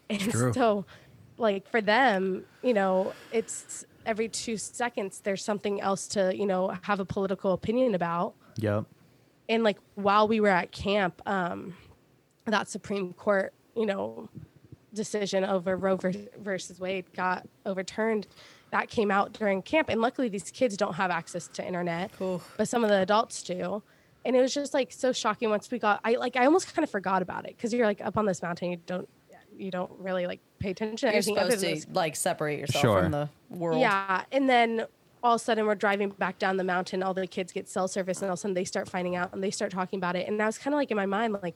and 0.09 0.21
true. 0.31 0.53
so 0.53 0.85
like 1.37 1.67
for 1.69 1.81
them 1.81 2.45
you 2.61 2.73
know 2.73 3.13
it's 3.31 3.85
every 4.05 4.29
two 4.29 4.55
seconds 4.57 5.19
there's 5.21 5.43
something 5.43 5.81
else 5.81 6.07
to 6.07 6.35
you 6.35 6.45
know 6.45 6.73
have 6.83 6.99
a 6.99 7.05
political 7.05 7.53
opinion 7.53 7.95
about 7.95 8.33
Yep. 8.57 8.85
And 9.53 9.63
like 9.63 9.77
while 9.95 10.27
we 10.27 10.39
were 10.41 10.47
at 10.49 10.71
camp 10.71 11.21
um 11.25 11.75
that 12.45 12.67
supreme 12.67 13.13
court 13.13 13.53
you 13.75 13.85
know 13.85 14.27
decision 14.93 15.43
over 15.43 15.75
roe 15.77 15.95
ver- 15.95 16.11
versus 16.39 16.79
wade 16.79 17.05
got 17.13 17.47
overturned 17.65 18.27
that 18.71 18.89
came 18.89 19.09
out 19.11 19.33
during 19.33 19.61
camp 19.61 19.89
and 19.89 20.01
luckily 20.01 20.29
these 20.29 20.49
kids 20.51 20.75
don't 20.77 20.95
have 20.95 21.09
access 21.11 21.47
to 21.47 21.65
internet 21.65 22.11
but 22.57 22.67
some 22.67 22.83
of 22.83 22.89
the 22.89 22.97
adults 22.97 23.41
do 23.43 23.81
and 24.25 24.35
it 24.35 24.41
was 24.41 24.53
just 24.53 24.73
like 24.73 24.91
so 24.91 25.11
shocking 25.11 25.49
once 25.49 25.69
we 25.71 25.79
got 25.79 25.99
i 26.03 26.13
like 26.15 26.35
i 26.35 26.45
almost 26.45 26.73
kind 26.73 26.83
of 26.83 26.89
forgot 26.89 27.21
about 27.21 27.45
it 27.45 27.55
because 27.55 27.73
you're 27.73 27.85
like 27.85 28.01
up 28.01 28.17
on 28.17 28.25
this 28.25 28.41
mountain 28.41 28.71
you 28.71 28.77
don't 28.85 29.07
you 29.55 29.69
don't 29.69 29.91
really 29.99 30.25
like 30.25 30.39
pay 30.59 30.71
attention 30.71 30.97
to 30.97 31.05
You're 31.07 31.13
anything 31.35 31.35
supposed 31.59 31.87
to 31.87 31.93
like 31.93 32.15
separate 32.15 32.59
yourself 32.59 32.81
Sure. 32.81 33.03
from 33.03 33.11
the 33.11 33.29
world. 33.49 33.79
yeah, 33.79 34.23
and 34.31 34.49
then 34.49 34.85
all 35.23 35.35
of 35.35 35.41
a 35.41 35.43
sudden 35.43 35.65
we're 35.65 35.75
driving 35.75 36.09
back 36.09 36.37
down 36.37 36.57
the 36.57 36.63
mountain. 36.63 37.01
All 37.01 37.13
the 37.13 37.25
kids 37.25 37.51
get 37.51 37.69
cell 37.69 37.87
service, 37.87 38.21
and 38.21 38.29
all 38.29 38.33
of 38.33 38.39
a 38.39 38.41
sudden 38.41 38.53
they 38.53 38.65
start 38.65 38.89
finding 38.89 39.15
out 39.15 39.33
and 39.33 39.41
they 39.43 39.51
start 39.51 39.71
talking 39.71 39.97
about 39.97 40.15
it. 40.15 40.27
And 40.27 40.41
I 40.41 40.45
was 40.45 40.57
kind 40.57 40.73
of 40.73 40.77
like 40.77 40.91
in 40.91 40.97
my 40.97 41.05
mind, 41.05 41.33
like, 41.41 41.55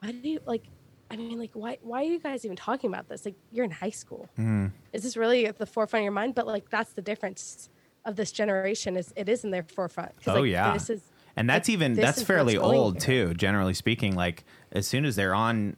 why 0.00 0.12
do 0.12 0.28
you 0.28 0.40
like? 0.46 0.64
I 1.10 1.16
mean, 1.16 1.38
like, 1.38 1.50
why 1.54 1.78
why 1.82 2.02
are 2.02 2.06
you 2.06 2.20
guys 2.20 2.44
even 2.44 2.56
talking 2.56 2.88
about 2.88 3.08
this? 3.08 3.24
Like, 3.24 3.34
you're 3.50 3.64
in 3.64 3.70
high 3.70 3.90
school. 3.90 4.28
Mm-hmm. 4.38 4.66
Is 4.92 5.02
this 5.02 5.16
really 5.16 5.46
at 5.46 5.58
the 5.58 5.66
forefront 5.66 6.02
of 6.02 6.04
your 6.04 6.12
mind? 6.12 6.34
But 6.34 6.46
like, 6.46 6.68
that's 6.68 6.92
the 6.92 7.02
difference 7.02 7.70
of 8.04 8.16
this 8.16 8.30
generation. 8.30 8.96
Is 8.96 9.12
it 9.16 9.28
is 9.28 9.44
in 9.44 9.50
their 9.50 9.64
forefront? 9.64 10.12
Oh 10.26 10.40
like, 10.40 10.50
yeah. 10.50 10.72
this 10.74 10.90
is. 10.90 11.00
and 11.36 11.48
that's 11.48 11.68
like, 11.68 11.74
even 11.74 11.94
that's 11.94 12.22
fairly 12.22 12.56
old 12.56 13.02
here. 13.02 13.28
too, 13.28 13.34
generally 13.34 13.74
speaking. 13.74 14.14
Like 14.14 14.44
as 14.72 14.86
soon 14.86 15.04
as 15.04 15.16
they're 15.16 15.34
on 15.34 15.76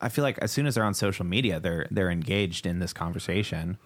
I 0.00 0.08
feel 0.08 0.24
like 0.24 0.38
as 0.38 0.52
soon 0.52 0.66
as 0.66 0.74
they're 0.74 0.84
on 0.84 0.94
social 0.94 1.24
media, 1.24 1.60
they're 1.60 1.86
they're 1.90 2.10
engaged 2.10 2.66
in 2.66 2.78
this 2.78 2.92
conversation. 2.92 3.78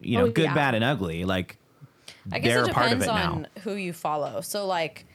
You 0.00 0.18
oh, 0.18 0.20
know, 0.22 0.26
Oh, 0.28 0.30
good, 0.30 0.44
yeah. 0.44 0.54
bad, 0.54 0.74
and 0.74 0.84
ugly. 0.84 1.24
Like 1.24 1.58
I 2.32 2.38
guess 2.38 2.52
they're 2.54 2.64
it 2.64 2.70
a 2.70 2.74
part 2.74 2.92
of 2.92 2.98
depends 3.00 3.04
it 3.06 3.08
now. 3.08 3.32
on 3.32 3.46
who 3.62 3.74
you 3.74 3.92
follow. 3.92 4.40
So 4.40 4.66
like 4.66 5.06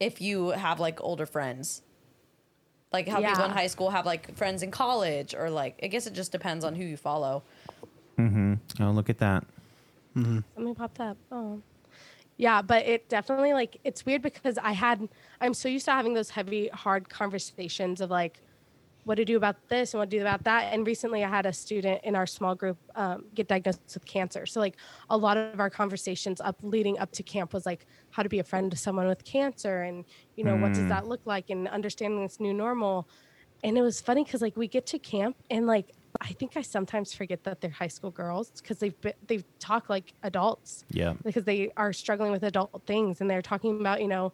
if 0.00 0.20
you 0.20 0.48
have 0.50 0.80
like 0.80 1.02
older 1.02 1.26
friends. 1.26 1.82
Like 2.92 3.08
how 3.08 3.16
people 3.16 3.42
in 3.44 3.50
Yeah. 3.50 3.56
high 3.56 3.66
school 3.66 3.90
have 3.90 4.06
like 4.06 4.36
friends 4.36 4.62
in 4.62 4.70
college 4.70 5.34
or 5.34 5.50
like 5.50 5.78
I 5.82 5.88
guess 5.88 6.06
it 6.06 6.12
just 6.12 6.30
depends 6.30 6.64
on 6.64 6.74
who 6.76 6.84
you 6.84 6.96
follow. 6.96 7.42
Mm-hmm. 8.18 8.54
Oh, 8.80 8.90
look 8.92 9.10
at 9.10 9.18
that. 9.18 9.44
Mm-hmm. 10.16 10.38
Something 10.54 10.74
popped 10.76 11.00
up. 11.00 11.16
Oh. 11.32 11.60
Yeah, 12.36 12.62
but 12.62 12.84
it 12.86 13.08
definitely 13.08 13.52
like 13.52 13.78
it's 13.82 14.06
weird 14.06 14.22
because 14.22 14.58
I 14.58 14.72
had 14.72 15.08
I'm 15.40 15.54
so 15.54 15.68
used 15.68 15.86
to 15.86 15.90
having 15.92 16.14
those 16.14 16.30
heavy, 16.30 16.68
hard 16.68 17.08
conversations 17.08 18.00
of 18.00 18.10
like 18.10 18.40
what 19.04 19.16
to 19.16 19.24
do 19.24 19.36
about 19.36 19.56
this 19.68 19.94
and 19.94 19.98
what 20.00 20.10
to 20.10 20.16
do 20.16 20.20
about 20.22 20.44
that. 20.44 20.72
And 20.72 20.86
recently, 20.86 21.24
I 21.24 21.28
had 21.28 21.46
a 21.46 21.52
student 21.52 22.02
in 22.04 22.16
our 22.16 22.26
small 22.26 22.54
group 22.54 22.78
um, 22.96 23.24
get 23.34 23.48
diagnosed 23.48 23.80
with 23.92 24.04
cancer. 24.06 24.46
So 24.46 24.60
like 24.60 24.76
a 25.10 25.16
lot 25.16 25.36
of 25.36 25.60
our 25.60 25.70
conversations 25.70 26.40
up 26.40 26.56
leading 26.62 26.98
up 26.98 27.12
to 27.12 27.22
camp 27.22 27.52
was 27.52 27.66
like 27.66 27.86
how 28.10 28.22
to 28.22 28.28
be 28.28 28.38
a 28.38 28.44
friend 28.44 28.70
to 28.70 28.76
someone 28.76 29.06
with 29.06 29.24
cancer 29.24 29.82
and 29.82 30.04
you 30.36 30.44
know 30.44 30.56
what 30.56 30.72
does 30.72 30.86
that 30.88 31.06
look 31.06 31.20
like 31.24 31.50
and 31.50 31.68
understanding 31.68 32.22
this 32.22 32.40
new 32.40 32.54
normal. 32.54 33.08
And 33.62 33.78
it 33.78 33.82
was 33.82 34.00
funny 34.00 34.24
because 34.24 34.42
like 34.42 34.56
we 34.56 34.68
get 34.68 34.86
to 34.86 34.98
camp 34.98 35.36
and 35.50 35.66
like 35.66 35.92
I 36.20 36.32
think 36.32 36.56
I 36.56 36.62
sometimes 36.62 37.12
forget 37.12 37.42
that 37.44 37.60
they're 37.60 37.70
high 37.70 37.88
school 37.88 38.10
girls 38.10 38.50
because 38.60 38.78
they've 38.78 38.98
been, 39.00 39.14
they 39.26 39.42
talk 39.58 39.88
like 39.90 40.14
adults 40.22 40.84
Yeah. 40.90 41.14
because 41.24 41.44
they 41.44 41.72
are 41.76 41.92
struggling 41.92 42.30
with 42.30 42.44
adult 42.44 42.82
things 42.86 43.20
and 43.20 43.28
they're 43.28 43.42
talking 43.42 43.80
about 43.80 44.00
you 44.00 44.08
know 44.08 44.32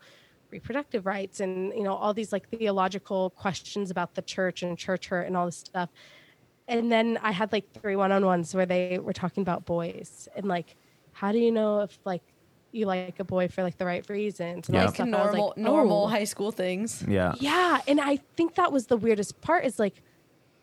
reproductive 0.51 1.07
rights 1.07 1.41
and 1.41 1.73
you 1.75 1.83
know 1.83 1.95
all 1.95 2.13
these 2.15 2.33
like 2.33 2.49
theological 2.49 3.31
questions 3.31 3.91
about 3.91 4.15
the 4.15 4.23
church 4.23 4.63
and 4.63 4.77
church 4.79 5.09
hurt 5.09 5.27
and 5.27 5.37
all 5.37 5.47
this 5.47 5.57
stuff 5.57 5.89
and 6.69 6.91
then 6.91 7.19
i 7.23 7.31
had 7.31 7.53
like 7.53 7.65
three 7.81 7.97
one-on-ones 7.97 8.55
where 8.55 8.67
they 8.67 8.99
were 8.99 9.13
talking 9.13 9.43
about 9.43 9.65
boys 9.65 10.29
and 10.37 10.47
like 10.47 10.77
how 11.13 11.33
do 11.33 11.39
you 11.39 11.51
know 11.53 11.81
if 11.81 11.99
like 12.05 12.23
you 12.73 12.87
like 12.87 13.19
a 13.19 13.25
boy 13.25 13.49
for 13.49 13.63
like 13.63 13.79
the 13.79 13.85
right 13.85 14.09
reasons 14.09 14.69
and 14.69 14.77
all 14.77 14.83
Yeah. 14.83 14.91
this 14.91 14.99
Like 14.99 15.09
stuff. 15.09 15.21
I 15.21 15.25
was 15.25 15.35
normal, 15.35 15.49
like, 15.49 15.57
normal 15.59 16.05
oh. 16.05 16.07
high 16.07 16.25
school 16.25 16.53
things. 16.53 17.05
Yeah. 17.07 17.35
Yeah, 17.41 17.81
and 17.89 18.01
I 18.01 18.17
think 18.37 18.55
that 18.55 18.73
was 18.73 18.87
the 18.87 18.97
weirdest 18.97 19.41
part 19.41 19.65
is 19.65 19.79
like 19.79 20.03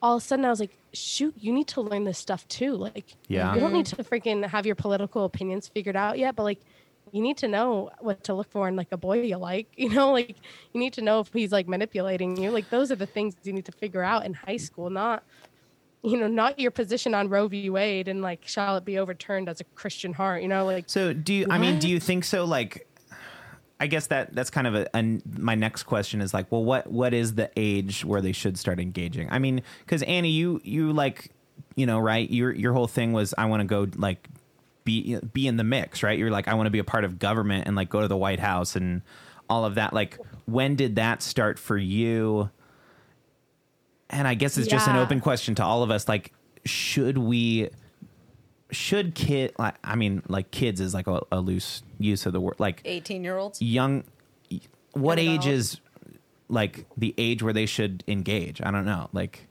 all 0.01 0.17
of 0.17 0.23
a 0.23 0.25
sudden 0.25 0.45
I 0.45 0.49
was 0.49 0.59
like, 0.59 0.77
shoot, 0.93 1.33
you 1.37 1.51
need 1.51 1.67
to 1.69 1.81
learn 1.81 2.03
this 2.03 2.17
stuff 2.17 2.47
too. 2.47 2.75
Like 2.75 3.15
Yeah. 3.27 3.53
you 3.53 3.59
don't 3.59 3.73
need 3.73 3.85
mm-hmm. 3.87 4.01
to 4.01 4.09
freaking 4.09 4.45
have 4.45 4.65
your 4.65 4.75
political 4.75 5.25
opinions 5.25 5.67
figured 5.67 5.95
out 5.95 6.17
yet, 6.17 6.35
but 6.35 6.43
like 6.43 6.59
you 7.11 7.21
need 7.21 7.37
to 7.37 7.47
know 7.47 7.91
what 7.99 8.23
to 8.25 8.33
look 8.33 8.49
for 8.51 8.67
in 8.67 8.75
like 8.75 8.91
a 8.91 8.97
boy 8.97 9.21
you 9.21 9.37
like. 9.37 9.67
You 9.77 9.89
know, 9.89 10.11
like 10.11 10.35
you 10.73 10.79
need 10.79 10.93
to 10.93 11.01
know 11.01 11.21
if 11.21 11.31
he's 11.31 11.51
like 11.51 11.67
manipulating 11.67 12.35
you. 12.35 12.51
Like 12.51 12.69
those 12.69 12.91
are 12.91 12.95
the 12.95 13.05
things 13.05 13.35
you 13.43 13.53
need 13.53 13.65
to 13.65 13.71
figure 13.71 14.03
out 14.03 14.25
in 14.25 14.33
high 14.33 14.57
school, 14.57 14.89
not 14.89 15.23
you 16.03 16.17
know, 16.17 16.27
not 16.27 16.59
your 16.59 16.71
position 16.71 17.13
on 17.13 17.29
Roe 17.29 17.47
v. 17.47 17.69
Wade 17.69 18.07
and 18.07 18.21
like 18.21 18.47
shall 18.47 18.77
it 18.77 18.85
be 18.85 18.97
overturned 18.97 19.49
as 19.49 19.59
a 19.59 19.63
Christian 19.63 20.13
heart, 20.13 20.41
you 20.41 20.47
know, 20.47 20.65
like 20.65 20.85
So 20.87 21.13
do 21.13 21.33
you? 21.33 21.47
I 21.49 21.57
mean, 21.57 21.79
do 21.79 21.89
you 21.89 21.99
think 21.99 22.23
so? 22.23 22.45
Like, 22.45 22.87
I 23.79 23.87
guess 23.87 24.07
that 24.07 24.33
that's 24.33 24.49
kind 24.49 24.67
of 24.67 24.75
a, 24.75 24.87
a. 24.93 25.19
My 25.37 25.55
next 25.55 25.83
question 25.83 26.21
is 26.21 26.33
like, 26.33 26.51
well, 26.51 26.63
what 26.63 26.87
what 26.91 27.13
is 27.13 27.35
the 27.35 27.51
age 27.55 28.05
where 28.05 28.21
they 28.21 28.31
should 28.31 28.57
start 28.57 28.79
engaging? 28.79 29.27
I 29.31 29.39
mean, 29.39 29.61
because 29.79 30.03
Annie, 30.03 30.29
you 30.29 30.61
you 30.63 30.93
like, 30.93 31.31
you 31.75 31.85
know, 31.85 31.99
right? 31.99 32.29
Your 32.29 32.51
your 32.51 32.73
whole 32.73 32.87
thing 32.87 33.13
was 33.13 33.33
I 33.37 33.45
want 33.45 33.61
to 33.61 33.67
go 33.67 33.87
like 33.95 34.27
be 34.87 35.19
be 35.33 35.47
in 35.47 35.57
the 35.57 35.65
mix, 35.65 36.01
right? 36.01 36.17
You're 36.17 36.31
like 36.31 36.47
I 36.47 36.53
want 36.53 36.67
to 36.67 36.71
be 36.71 36.79
a 36.79 36.83
part 36.85 37.03
of 37.03 37.19
government 37.19 37.67
and 37.67 37.75
like 37.75 37.89
go 37.89 37.99
to 38.01 38.07
the 38.07 38.15
White 38.15 38.39
House 38.39 38.77
and 38.77 39.01
all 39.49 39.65
of 39.65 39.75
that. 39.75 39.93
Like, 39.93 40.17
when 40.45 40.75
did 40.75 40.95
that 40.95 41.21
start 41.21 41.59
for 41.59 41.77
you? 41.77 42.49
And 44.09 44.25
I 44.27 44.33
guess 44.33 44.57
it's 44.57 44.69
just 44.69 44.87
an 44.87 44.95
open 44.95 45.19
question 45.19 45.55
to 45.55 45.63
all 45.63 45.83
of 45.83 45.91
us. 45.91 46.07
Like, 46.07 46.33
should 46.65 47.17
we? 47.17 47.69
Should 48.71 49.13
kid? 49.13 49.53
Like, 49.59 49.75
I 49.83 49.95
mean, 49.95 50.23
like 50.29 50.51
kids 50.51 50.79
is 50.79 50.93
like 50.93 51.07
a, 51.07 51.21
a 51.31 51.41
loose 51.41 51.83
use 51.99 52.25
of 52.25 52.31
the 52.33 52.39
word. 52.39 52.55
Like 52.57 52.81
18 52.85 53.23
year 53.23 53.37
olds. 53.37 53.61
young. 53.61 54.05
What 54.93 55.19
age 55.19 55.45
is 55.45 55.79
like 56.47 56.85
the 56.95 57.13
age 57.17 57.43
where 57.43 57.53
they 57.53 57.65
should 57.65 58.05
engage? 58.07 58.61
I 58.61 58.71
don't 58.71 58.85
know. 58.85 59.09
Like, 59.11 59.47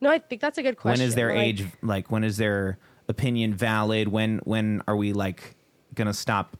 no, 0.00 0.10
I 0.10 0.18
think 0.18 0.40
that's 0.40 0.56
a 0.58 0.62
good 0.62 0.76
question. 0.78 1.00
when 1.00 1.08
is 1.08 1.14
their 1.14 1.28
Like, 1.34 1.46
age? 1.46 1.66
Like, 1.82 2.10
when 2.10 2.24
is 2.24 2.36
their 2.38 2.78
opinion 3.08 3.54
valid? 3.54 4.08
When 4.08 4.38
when 4.44 4.82
are 4.88 4.96
we 4.96 5.12
like 5.12 5.54
gonna 5.94 6.14
stop 6.14 6.56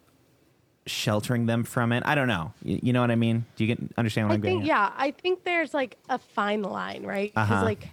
sheltering 0.86 1.46
them 1.46 1.64
from 1.64 1.92
it? 1.92 2.02
I 2.06 2.14
don't 2.14 2.28
know. 2.28 2.52
You, 2.62 2.78
you 2.82 2.92
know 2.92 3.00
what 3.00 3.10
I 3.10 3.16
mean? 3.16 3.44
Do 3.56 3.64
you 3.64 3.74
get 3.74 3.84
understand 3.96 4.28
what 4.28 4.32
I 4.32 4.36
am 4.36 4.42
think 4.42 4.64
yeah, 4.64 4.92
I 4.96 5.10
think 5.10 5.44
there's 5.44 5.74
like 5.74 5.96
a 6.08 6.18
fine 6.18 6.62
line, 6.62 7.04
right? 7.04 7.32
Because 7.34 7.50
Uh-huh. 7.50 7.64
like 7.64 7.88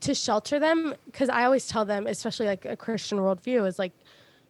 to 0.00 0.14
shelter 0.14 0.58
them, 0.58 0.94
because 1.06 1.28
I 1.28 1.44
always 1.44 1.66
tell 1.68 1.84
them, 1.84 2.06
especially 2.06 2.46
like 2.46 2.64
a 2.66 2.76
Christian 2.76 3.18
worldview, 3.18 3.66
is 3.66 3.78
like, 3.78 3.92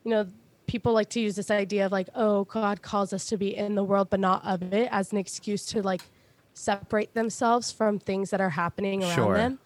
you 0.05 0.11
know, 0.11 0.27
people 0.67 0.93
like 0.93 1.09
to 1.11 1.21
use 1.21 1.37
this 1.37 1.51
idea 1.53 1.87
of 1.87 1.93
like, 1.93 2.09
oh, 2.17 2.45
God 2.45 2.83
calls 2.83 3.13
us 3.13 3.27
to 3.27 3.37
be 3.37 3.55
in 3.55 3.77
the 3.77 3.85
world 3.85 4.11
but 4.11 4.19
not 4.19 4.45
of 4.45 4.63
it, 4.73 4.89
as 4.91 5.13
an 5.13 5.19
excuse 5.19 5.65
to 5.67 5.83
like 5.83 6.01
separate 6.55 7.15
themselves 7.15 7.71
from 7.71 7.99
things 8.01 8.31
that 8.31 8.41
are 8.41 8.51
happening 8.51 9.05
around 9.05 9.15
Sure. 9.15 9.35
them. 9.35 9.59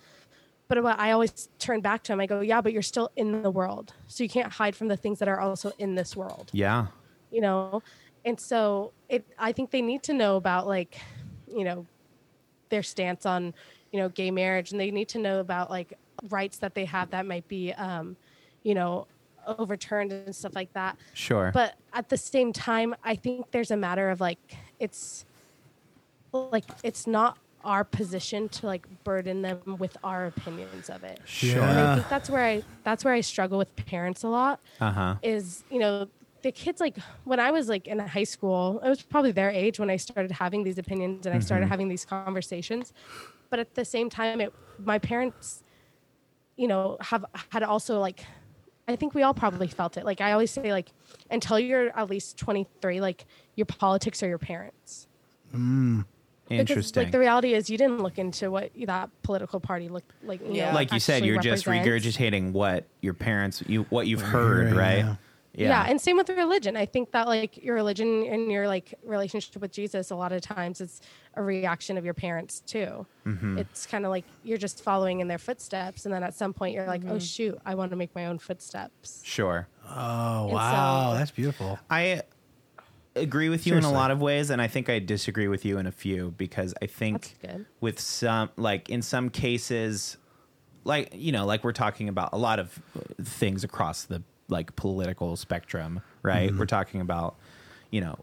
But 0.70 0.84
what 0.84 1.00
I 1.00 1.10
always 1.10 1.48
turn 1.58 1.80
back 1.80 2.04
to 2.04 2.12
him, 2.12 2.20
I 2.20 2.26
go, 2.26 2.38
yeah, 2.42 2.60
but 2.60 2.72
you're 2.72 2.80
still 2.80 3.10
in 3.16 3.42
the 3.42 3.50
world, 3.50 3.92
so 4.06 4.22
you 4.22 4.30
can't 4.30 4.52
hide 4.52 4.76
from 4.76 4.86
the 4.86 4.96
things 4.96 5.18
that 5.18 5.26
are 5.26 5.40
also 5.40 5.72
in 5.80 5.96
this 5.96 6.14
world. 6.14 6.48
Yeah. 6.52 6.86
you 7.32 7.40
know? 7.40 7.82
And 8.24 8.38
so 8.38 8.92
it 9.08 9.24
i 9.36 9.50
think 9.50 9.72
they 9.72 9.82
need 9.82 10.04
to 10.04 10.12
know 10.14 10.36
about 10.36 10.68
like 10.68 11.00
you 11.52 11.64
know 11.64 11.86
their 12.68 12.84
stance 12.84 13.26
on 13.26 13.52
you 13.90 13.98
know 13.98 14.08
gay 14.10 14.30
marriage. 14.30 14.70
And 14.70 14.80
they 14.80 14.92
need 14.92 15.08
to 15.08 15.18
know 15.18 15.40
about 15.40 15.70
like 15.70 15.98
rights 16.28 16.58
that 16.58 16.76
they 16.76 16.84
have 16.84 17.10
that 17.10 17.26
might 17.26 17.48
be 17.48 17.72
um 17.72 18.16
you 18.62 18.74
know 18.74 19.08
overturned 19.48 20.12
and 20.12 20.36
stuff 20.36 20.54
like 20.54 20.72
that. 20.74 20.96
Sure. 21.14 21.50
but 21.52 21.74
at 21.92 22.10
the 22.10 22.16
same 22.16 22.52
time 22.52 22.94
i 23.02 23.16
think 23.16 23.50
there's 23.50 23.72
a 23.72 23.76
matter 23.76 24.10
of 24.10 24.20
like 24.20 24.38
it's 24.78 25.24
like 26.32 26.66
it's 26.84 27.08
not 27.08 27.38
our 27.64 27.84
position 27.84 28.48
to 28.48 28.66
like 28.66 28.86
burden 29.04 29.42
them 29.42 29.60
with 29.78 29.96
our 30.02 30.26
opinions 30.26 30.88
of 30.90 31.04
it. 31.04 31.20
Sure. 31.24 31.60
and 31.62 31.78
i 31.78 31.94
think 31.96 32.08
that's 32.08 32.30
where 32.30 32.44
i 32.44 32.62
that's 32.84 33.04
where 33.04 33.14
i 33.14 33.20
struggle 33.20 33.58
with 33.58 33.74
parents 33.76 34.22
a 34.22 34.28
lot 34.28 34.60
Uh 34.80 34.90
huh. 34.92 35.14
is 35.22 35.64
you 35.70 35.78
know 35.78 36.08
the 36.42 36.50
kids 36.52 36.80
like 36.80 36.96
when 37.24 37.38
i 37.38 37.50
was 37.50 37.68
like 37.68 37.86
in 37.86 37.98
high 37.98 38.24
school 38.24 38.80
it 38.82 38.88
was 38.88 39.02
probably 39.02 39.30
their 39.32 39.50
age 39.50 39.78
when 39.78 39.90
i 39.90 39.96
started 39.96 40.30
having 40.32 40.64
these 40.64 40.78
opinions 40.78 41.26
and 41.26 41.34
i 41.34 41.38
started 41.38 41.66
having 41.66 41.88
these 41.88 42.04
conversations. 42.04 42.92
But 43.50 43.58
at 43.58 43.74
the 43.74 43.84
same 43.84 44.08
time 44.08 44.40
it 44.40 44.52
my 44.78 44.98
parents 44.98 45.62
you 46.56 46.66
know 46.68 46.96
have 47.00 47.24
had 47.52 47.62
also 47.62 47.98
like 48.00 48.24
i 48.88 48.96
think 48.96 49.14
we 49.14 49.22
all 49.22 49.34
probably 49.34 49.66
felt 49.68 49.96
it. 49.98 50.04
Like 50.04 50.20
i 50.20 50.32
always 50.32 50.50
say 50.50 50.72
like 50.72 50.88
until 51.30 51.58
you're 51.58 51.88
at 51.98 52.08
least 52.08 52.38
23 52.38 53.00
like 53.00 53.26
your 53.56 53.66
politics 53.66 54.22
are 54.22 54.28
your 54.28 54.38
parents. 54.38 55.06
Because 55.52 56.04
Interesting. 56.58 57.04
like 57.04 57.12
the 57.12 57.18
reality 57.18 57.54
is 57.54 57.70
you 57.70 57.78
didn't 57.78 58.02
look 58.02 58.18
into 58.18 58.50
what 58.50 58.70
that 58.86 59.10
political 59.22 59.60
party 59.60 59.88
looked 59.88 60.10
like 60.24 60.40
you 60.40 60.54
Yeah. 60.54 60.70
know, 60.70 60.74
like 60.74 60.92
you 60.92 60.98
said, 61.00 61.24
you're 61.24 61.38
just 61.40 61.66
represents. 61.66 62.16
regurgitating 62.16 62.52
what 62.52 62.84
your 63.00 63.14
parents, 63.14 63.62
you 63.66 63.84
what 63.90 64.06
you've 64.06 64.20
heard, 64.22 64.66
hearing, 64.68 64.74
right? 64.78 65.16
yeah. 65.52 65.68
yeah. 65.68 65.84
and 65.88 66.00
same 66.00 66.16
with 66.16 66.28
religion 66.28 66.76
i 66.76 66.86
think 66.86 67.10
that 67.10 67.26
like 67.26 67.56
your 67.62 67.74
religion 67.74 68.24
and 68.28 68.52
your 68.52 68.68
like 68.68 68.94
relationship 69.04 69.60
with 69.60 69.72
jesus 69.72 70.12
a 70.12 70.14
lot 70.14 70.30
of 70.30 70.40
times 70.40 70.80
is 70.80 71.00
a 71.34 71.42
reaction 71.42 71.98
of 71.98 72.04
your 72.04 72.14
parents 72.14 72.60
too 72.60 73.04
Mm-hmm. 73.26 73.58
it's 73.58 73.84
kind 73.84 74.04
of 74.06 74.10
like 74.10 74.24
you're 74.44 74.58
just 74.58 74.82
following 74.84 75.18
in 75.20 75.26
their 75.28 75.38
footsteps 75.38 76.04
and 76.06 76.14
then 76.14 76.22
at 76.22 76.34
some 76.34 76.52
point 76.52 76.72
you're 76.74 76.86
like 76.86 77.02
oh 77.08 77.18
shoot 77.18 77.58
i 77.66 77.74
want 77.74 77.90
to 77.90 77.96
make 77.96 78.14
my 78.14 78.26
own 78.26 78.38
footsteps 78.38 79.22
sure. 79.24 79.66
Oh 79.88 80.44
And 80.44 80.52
wow, 80.52 81.10
so- 81.12 81.18
that's 81.18 81.30
beautiful. 81.32 81.78
I 81.90 82.22
agree 83.14 83.48
with 83.48 83.66
you 83.66 83.76
in 83.76 83.84
a 83.84 83.92
lot 83.92 84.10
of 84.10 84.20
ways, 84.20 84.50
and 84.50 84.60
I 84.60 84.68
think 84.68 84.88
I 84.88 84.98
disagree 84.98 85.48
with 85.48 85.64
you 85.64 85.78
in 85.78 85.86
a 85.86 85.92
few 85.92 86.34
because 86.36 86.74
I 86.80 86.86
think 86.86 87.36
with 87.80 87.98
some, 87.98 88.50
like 88.56 88.88
in 88.88 89.02
some 89.02 89.30
cases, 89.30 90.16
like 90.84 91.10
you 91.14 91.32
know, 91.32 91.46
like 91.46 91.64
we're 91.64 91.72
talking 91.72 92.08
about 92.08 92.30
a 92.32 92.38
lot 92.38 92.58
of 92.58 92.78
things 93.22 93.64
across 93.64 94.04
the 94.04 94.22
like 94.48 94.74
political 94.76 95.36
spectrum, 95.36 96.00
right? 96.22 96.50
Mm-hmm. 96.50 96.58
We're 96.58 96.66
talking 96.66 97.00
about 97.00 97.36
you 97.90 98.00
know 98.00 98.18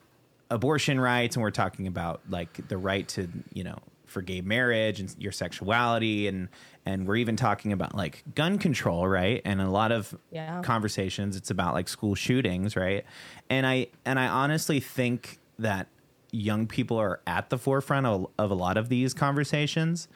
abortion 0.49 0.99
rights, 0.99 1.35
and 1.35 1.43
we're 1.43 1.51
talking 1.51 1.87
about 1.87 2.21
like 2.29 2.67
the 2.67 2.77
right 2.77 3.07
to 3.09 3.27
you 3.53 3.63
know 3.63 3.77
for 4.05 4.21
gay 4.21 4.41
marriage 4.41 4.99
and 4.99 5.13
your 5.19 5.33
sexuality 5.33 6.27
and 6.27 6.47
and 6.87 7.05
we're 7.05 7.17
even 7.17 7.35
talking 7.35 7.73
about 7.73 7.93
like 7.95 8.23
gun 8.33 8.57
control 8.57 9.07
right? 9.07 9.41
And 9.45 9.61
a 9.61 9.69
lot 9.69 9.91
of 9.91 10.15
Yeah. 10.31 10.61
conversations 10.61 11.35
it's 11.35 11.51
about 11.51 11.73
like 11.73 11.87
school 11.89 12.15
shootings 12.15 12.75
right? 12.75 13.03
And 13.49 13.65
i 13.67 13.87
and 14.05 14.19
i 14.19 14.27
honestly 14.27 14.79
think 14.79 15.39
that 15.59 15.87
young 16.31 16.67
people 16.67 16.97
are 16.97 17.19
at 17.25 17.49
the 17.49 17.57
forefront 17.57 18.05
of, 18.05 18.27
of 18.37 18.51
a 18.51 18.55
lot 18.55 18.77
of 18.77 18.89
these 18.89 19.13
conversations 19.13 20.07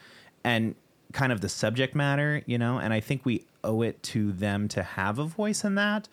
and 0.44 0.76
kind 1.14 1.32
of 1.32 1.42
the 1.42 1.50
subject 1.50 1.94
matter 1.96 2.42
you 2.46 2.58
know? 2.58 2.78
And 2.80 2.94
i 2.94 3.00
think 3.00 3.26
we 3.26 3.46
owe 3.64 3.82
it 3.82 4.02
to 4.04 4.32
them 4.32 4.68
to 4.70 4.82
have 4.82 5.20
a 5.20 5.26
voice 5.26 5.64
in 5.64 5.76
that 5.76 6.08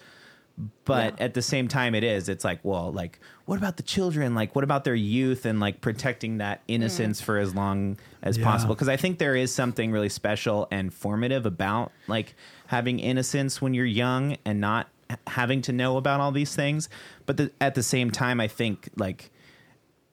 but 0.84 1.14
Yeah. 1.18 1.24
at 1.26 1.34
the 1.34 1.42
same 1.42 1.68
time 1.68 1.94
it 1.94 2.02
is 2.02 2.28
it's 2.28 2.44
like 2.44 2.58
well 2.64 2.90
like 2.92 3.20
what 3.44 3.58
about 3.58 3.76
the 3.76 3.82
children 3.82 4.34
like 4.34 4.54
what 4.56 4.64
about 4.64 4.82
their 4.84 4.94
youth 4.94 5.46
and 5.46 5.60
like 5.60 5.80
protecting 5.80 6.38
that 6.38 6.62
innocence 6.66 7.20
mm. 7.20 7.24
for 7.24 7.38
as 7.38 7.54
long 7.54 7.96
as 8.22 8.36
Yeah. 8.38 8.44
possible 8.44 8.74
because 8.74 8.88
i 8.88 8.96
think 8.96 9.18
there 9.18 9.36
is 9.36 9.54
something 9.54 9.92
really 9.92 10.08
special 10.08 10.66
and 10.70 10.92
formative 10.92 11.46
about 11.46 11.92
like 12.08 12.34
having 12.66 12.98
innocence 12.98 13.62
when 13.62 13.72
you're 13.72 13.84
young 13.86 14.36
and 14.44 14.60
not 14.60 14.88
having 15.28 15.62
to 15.62 15.72
know 15.72 15.96
about 15.96 16.20
all 16.20 16.32
these 16.32 16.54
things 16.56 16.88
but 17.24 17.36
the, 17.36 17.52
at 17.60 17.74
the 17.76 17.82
same 17.82 18.10
time 18.10 18.40
i 18.40 18.48
think 18.48 18.88
like 18.96 19.30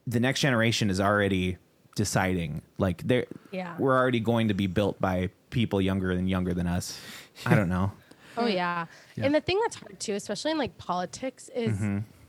the 0.05 0.19
next 0.19 0.41
generation 0.41 0.89
is 0.91 1.01
already 1.01 1.57
deciding 1.95 2.61
like 2.77 3.01
they're 3.07 3.25
Yeah. 3.51 3.75
we're 3.79 3.97
already 3.97 4.19
going 4.19 4.49
to 4.49 4.53
be 4.53 4.67
built 4.67 4.99
by 5.01 5.29
people 5.49 5.81
younger 5.81 6.11
and 6.11 6.29
younger 6.29 6.53
than 6.53 6.67
us 6.67 6.99
i 7.45 7.55
don't 7.55 7.69
know 7.69 7.91
Oh 8.37 8.45
yeah. 8.47 8.85
Yeah. 9.15 9.25
And 9.25 9.35
the 9.35 9.41
thing 9.41 9.59
that's 9.61 9.75
hard 9.75 9.99
too, 9.99 10.13
especially 10.13 10.51
in 10.51 10.57
like 10.57 10.77
politics, 10.77 11.49
is 11.55 11.79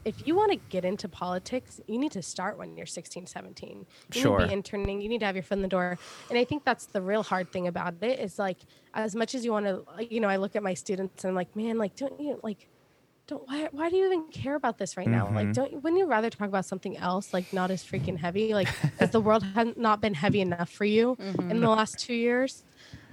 if 0.05 0.25
you 0.27 0.37
want 0.37 0.53
to 0.53 0.59
get 0.69 0.85
into 0.85 1.09
politics, 1.09 1.81
you 1.89 1.99
need 1.99 2.13
to 2.13 2.23
start 2.23 2.57
when 2.59 2.77
you're 2.77 2.87
16, 2.87 3.27
17. 3.27 3.87
You 4.15 4.21
Sure. 4.21 4.39
need 4.39 4.45
to 4.45 4.49
be 4.49 4.55
interning. 4.55 5.01
You 5.01 5.09
need 5.09 5.19
to 5.19 5.27
have 5.27 5.35
your 5.35 5.43
foot 5.43 5.57
in 5.59 5.63
the 5.63 5.69
door. 5.69 5.99
And 6.31 6.39
I 6.39 6.45
think 6.45 6.65
that's 6.65 6.87
the 6.87 7.03
real 7.03 7.25
hard 7.25 7.51
thing 7.51 7.67
about 7.67 7.95
it 8.03 8.21
is 8.21 8.39
like, 8.39 8.59
as 8.95 9.17
much 9.17 9.35
as 9.35 9.45
you 9.45 9.51
want 9.51 9.67
to, 9.67 9.85
you 10.09 10.21
know, 10.21 10.29
I 10.29 10.37
look 10.37 10.55
at 10.55 10.63
my 10.63 10.75
students 10.75 11.25
and 11.25 11.31
I'm 11.31 11.35
like, 11.35 11.55
man, 11.57 11.77
like, 11.77 11.97
don't 11.97 12.21
you 12.21 12.39
like, 12.45 12.69
don't 13.27 13.43
why, 13.49 13.69
why 13.73 13.91
do 13.91 13.97
you 13.97 14.07
even 14.07 14.29
care 14.29 14.55
about 14.55 14.79
this 14.79 14.97
right 14.97 15.09
now? 15.09 15.27
Mm-hmm. 15.27 15.35
Like, 15.35 15.53
don't 15.53 15.73
you- 15.73 15.79
wouldn't 15.81 15.99
you 15.99 16.07
rather 16.07 16.31
talk 16.31 16.47
about 16.47 16.65
something 16.67 16.97
else, 16.97 17.35
like 17.35 17.53
not 17.53 17.73
as 17.73 17.83
freaking 17.83 18.17
heavy? 18.17 18.55
Like, 18.55 18.69
has 19.01 19.11
the 19.11 19.21
world 19.21 19.43
has 19.57 19.77
not 19.77 20.01
been 20.01 20.15
heavy 20.15 20.41
enough 20.41 20.71
for 20.71 20.85
you 20.85 21.17
in 21.51 21.59
the 21.61 21.69
last 21.69 21.99
two 21.99 22.15
years? 22.15 22.63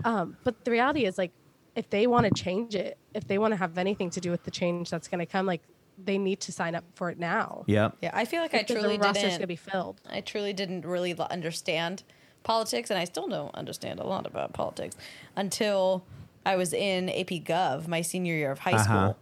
Um, 0.05 0.37
but 0.43 0.63
the 0.63 0.69
reality 0.69 1.05
is, 1.05 1.17
like, 1.17 1.31
if 1.75 1.89
they 1.89 2.07
want 2.07 2.25
to 2.27 2.43
change 2.43 2.75
it, 2.75 2.97
if 3.13 3.27
they 3.27 3.37
want 3.37 3.51
to 3.51 3.57
have 3.57 3.77
anything 3.77 4.09
to 4.11 4.19
do 4.21 4.31
with 4.31 4.43
the 4.43 4.51
change 4.51 4.89
that's 4.89 5.07
going 5.07 5.19
to 5.19 5.25
come, 5.25 5.45
like, 5.45 5.61
they 6.03 6.17
need 6.17 6.39
to 6.41 6.51
sign 6.51 6.73
up 6.75 6.83
for 6.95 7.09
it 7.11 7.19
now. 7.19 7.63
Yep. 7.67 7.97
Yeah, 8.01 8.11
I 8.13 8.25
feel 8.25 8.41
like 8.41 8.53
I 8.53 8.59
Because 8.63 8.81
truly 8.81 8.97
the 8.97 9.03
roster's 9.03 9.21
didn't. 9.23 9.29
going 9.33 9.41
to 9.41 9.47
be 9.47 9.55
filled. 9.55 10.01
I 10.09 10.21
truly 10.21 10.51
didn't 10.53 10.85
really 10.85 11.15
understand 11.29 12.03
politics, 12.43 12.89
and 12.89 12.99
I 12.99 13.03
still 13.05 13.27
don't 13.27 13.53
understand 13.55 13.99
a 13.99 14.03
lot 14.05 14.25
about 14.25 14.53
politics 14.53 14.95
until 15.35 16.03
I 16.45 16.55
was 16.55 16.73
in 16.73 17.09
AP 17.09 17.43
Gov 17.45 17.87
my 17.87 18.01
senior 18.01 18.33
year 18.35 18.51
of 18.51 18.59
high 18.59 18.73
Uh-huh. 18.73 18.83
school. 18.83 19.17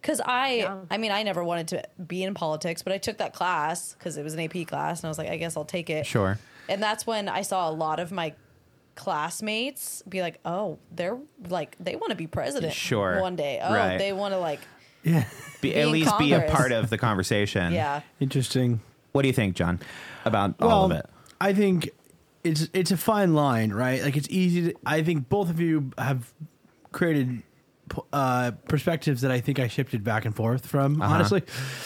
Because 0.00 0.20
I, 0.24 0.54
Yeah. 0.56 0.80
I 0.90 0.98
mean, 0.98 1.12
I 1.12 1.22
never 1.22 1.42
wanted 1.44 1.68
to 1.68 1.84
be 2.06 2.22
in 2.24 2.34
politics, 2.34 2.82
but 2.82 2.92
I 2.92 2.98
took 2.98 3.18
that 3.18 3.32
class 3.32 3.94
because 3.94 4.16
it 4.16 4.22
was 4.22 4.34
an 4.34 4.40
AP 4.40 4.66
class, 4.66 5.00
and 5.00 5.06
I 5.06 5.08
was 5.08 5.18
like, 5.18 5.28
I 5.30 5.36
guess 5.36 5.56
I'll 5.56 5.64
take 5.64 5.88
it. 5.88 6.04
Sure. 6.06 6.38
And 6.68 6.82
that's 6.82 7.06
when 7.06 7.28
I 7.28 7.42
saw 7.42 7.68
a 7.68 7.72
lot 7.72 8.00
of 8.00 8.12
my 8.12 8.34
classmates 8.94 10.02
be 10.08 10.20
like, 10.22 10.40
"Oh, 10.44 10.78
they're 10.92 11.18
like 11.48 11.76
they 11.80 11.96
want 11.96 12.10
to 12.10 12.16
be 12.16 12.26
president 12.26 12.72
Sure. 12.72 13.20
one 13.20 13.36
day. 13.36 13.60
Oh, 13.62 13.72
Right. 13.74 13.98
they 13.98 14.12
want 14.12 14.34
to 14.34 14.38
like 14.38 14.60
Yeah. 15.02 15.24
Be, 15.60 15.70
Be 15.70 15.76
at 15.76 15.86
in 15.86 15.92
least 15.92 16.18
be 16.18 16.32
a 16.32 16.42
part 16.50 16.72
of 16.72 16.90
the 16.90 16.98
conversation. 16.98 17.72
yeah." 17.80 18.00
Interesting. 18.20 18.80
What 19.12 19.22
do 19.22 19.28
you 19.28 19.34
think, 19.34 19.54
John, 19.56 19.78
about 20.24 20.54
all 20.60 20.86
of 20.86 20.90
it? 20.92 21.06
I 21.40 21.52
think 21.52 21.90
it's 22.42 22.68
it's 22.72 22.90
a 22.90 22.96
fine 22.96 23.34
line, 23.34 23.72
right? 23.72 24.02
Like 24.02 24.16
it's 24.16 24.28
easy. 24.30 24.72
To, 24.72 24.78
I 24.84 25.02
think 25.02 25.28
both 25.28 25.50
of 25.50 25.60
you 25.60 25.90
have 25.98 26.32
created 26.92 27.42
uh, 28.12 28.52
perspectives 28.66 29.20
that 29.20 29.30
I 29.30 29.40
think 29.40 29.58
I 29.58 29.68
shifted 29.68 30.02
back 30.02 30.24
and 30.24 30.34
forth 30.34 30.66
from, 30.66 31.00
Uh-huh. 31.02 31.14
honestly, 31.14 31.42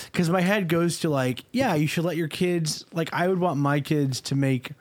because 0.07 0.31
my 0.31 0.41
head 0.41 0.69
goes 0.69 1.01
to 1.01 1.09
like, 1.11 1.45
yeah, 1.53 1.75
you 1.75 1.87
should 1.89 2.05
let 2.05 2.17
your 2.17 2.29
kids. 2.29 2.85
Like, 2.93 3.13
I 3.13 3.27
would 3.29 3.41
want 3.41 3.59
my 3.59 3.81
kids 3.81 4.21
to 4.23 4.35
make 4.37 4.73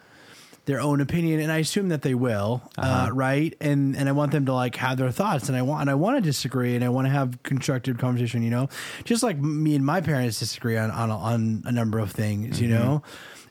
their 0.67 0.79
own 0.81 1.01
opinion, 1.01 1.39
and 1.39 1.49
I 1.51 1.57
assume 1.59 1.89
that 1.89 2.01
they 2.03 2.13
will, 2.13 2.61
uh 2.77 2.81
Uh-huh. 2.81 3.11
right? 3.13 3.55
And 3.59 3.95
and 3.95 4.07
I 4.07 4.11
want 4.11 4.31
them 4.33 4.45
to 4.45 4.53
like 4.53 4.75
have 4.75 4.97
their 4.97 5.11
thoughts, 5.11 5.47
and 5.49 5.57
I 5.57 5.63
want 5.63 5.81
and 5.81 5.89
I 5.89 5.95
want 5.95 6.17
to 6.17 6.21
disagree, 6.21 6.75
and 6.75 6.83
I 6.83 6.89
want 6.89 7.07
to 7.07 7.11
have 7.11 7.41
constructive 7.41 7.97
conversation. 7.97 8.43
You 8.43 8.51
know, 8.51 8.69
just 9.05 9.23
like 9.23 9.37
me 9.39 9.75
and 9.75 9.85
my 9.85 10.01
parents 10.01 10.39
disagree 10.39 10.77
on 10.77 10.91
on, 10.91 11.09
on 11.09 11.63
a 11.65 11.71
number 11.71 11.97
of 11.99 12.11
things. 12.11 12.61
You 12.61 12.67
know. 12.67 13.01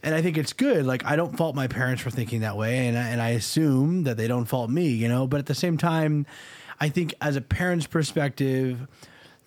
And 0.03 0.15
I 0.15 0.23
think 0.23 0.39
it's 0.39 0.53
good. 0.53 0.87
Like 0.87 1.05
I 1.05 1.17
don't 1.17 1.37
fault 1.37 1.57
my 1.57 1.67
parents 1.67 2.01
for 2.03 2.11
thinking 2.11 2.43
that 2.43 2.57
way, 2.57 2.87
and 2.87 2.97
I, 2.97 3.09
and 3.09 3.21
I 3.21 3.31
assume 3.31 4.05
that 4.05 4.17
they 4.17 4.29
don't 4.29 4.45
fault 4.45 4.71
me. 4.71 4.89
You 4.91 5.09
know, 5.09 5.27
but 5.27 5.41
at 5.41 5.47
the 5.47 5.55
same 5.55 5.77
time, 5.79 6.27
I 6.79 6.91
think 6.91 7.15
as 7.21 7.35
a 7.35 7.41
parent's 7.41 7.87
perspective, 7.89 8.87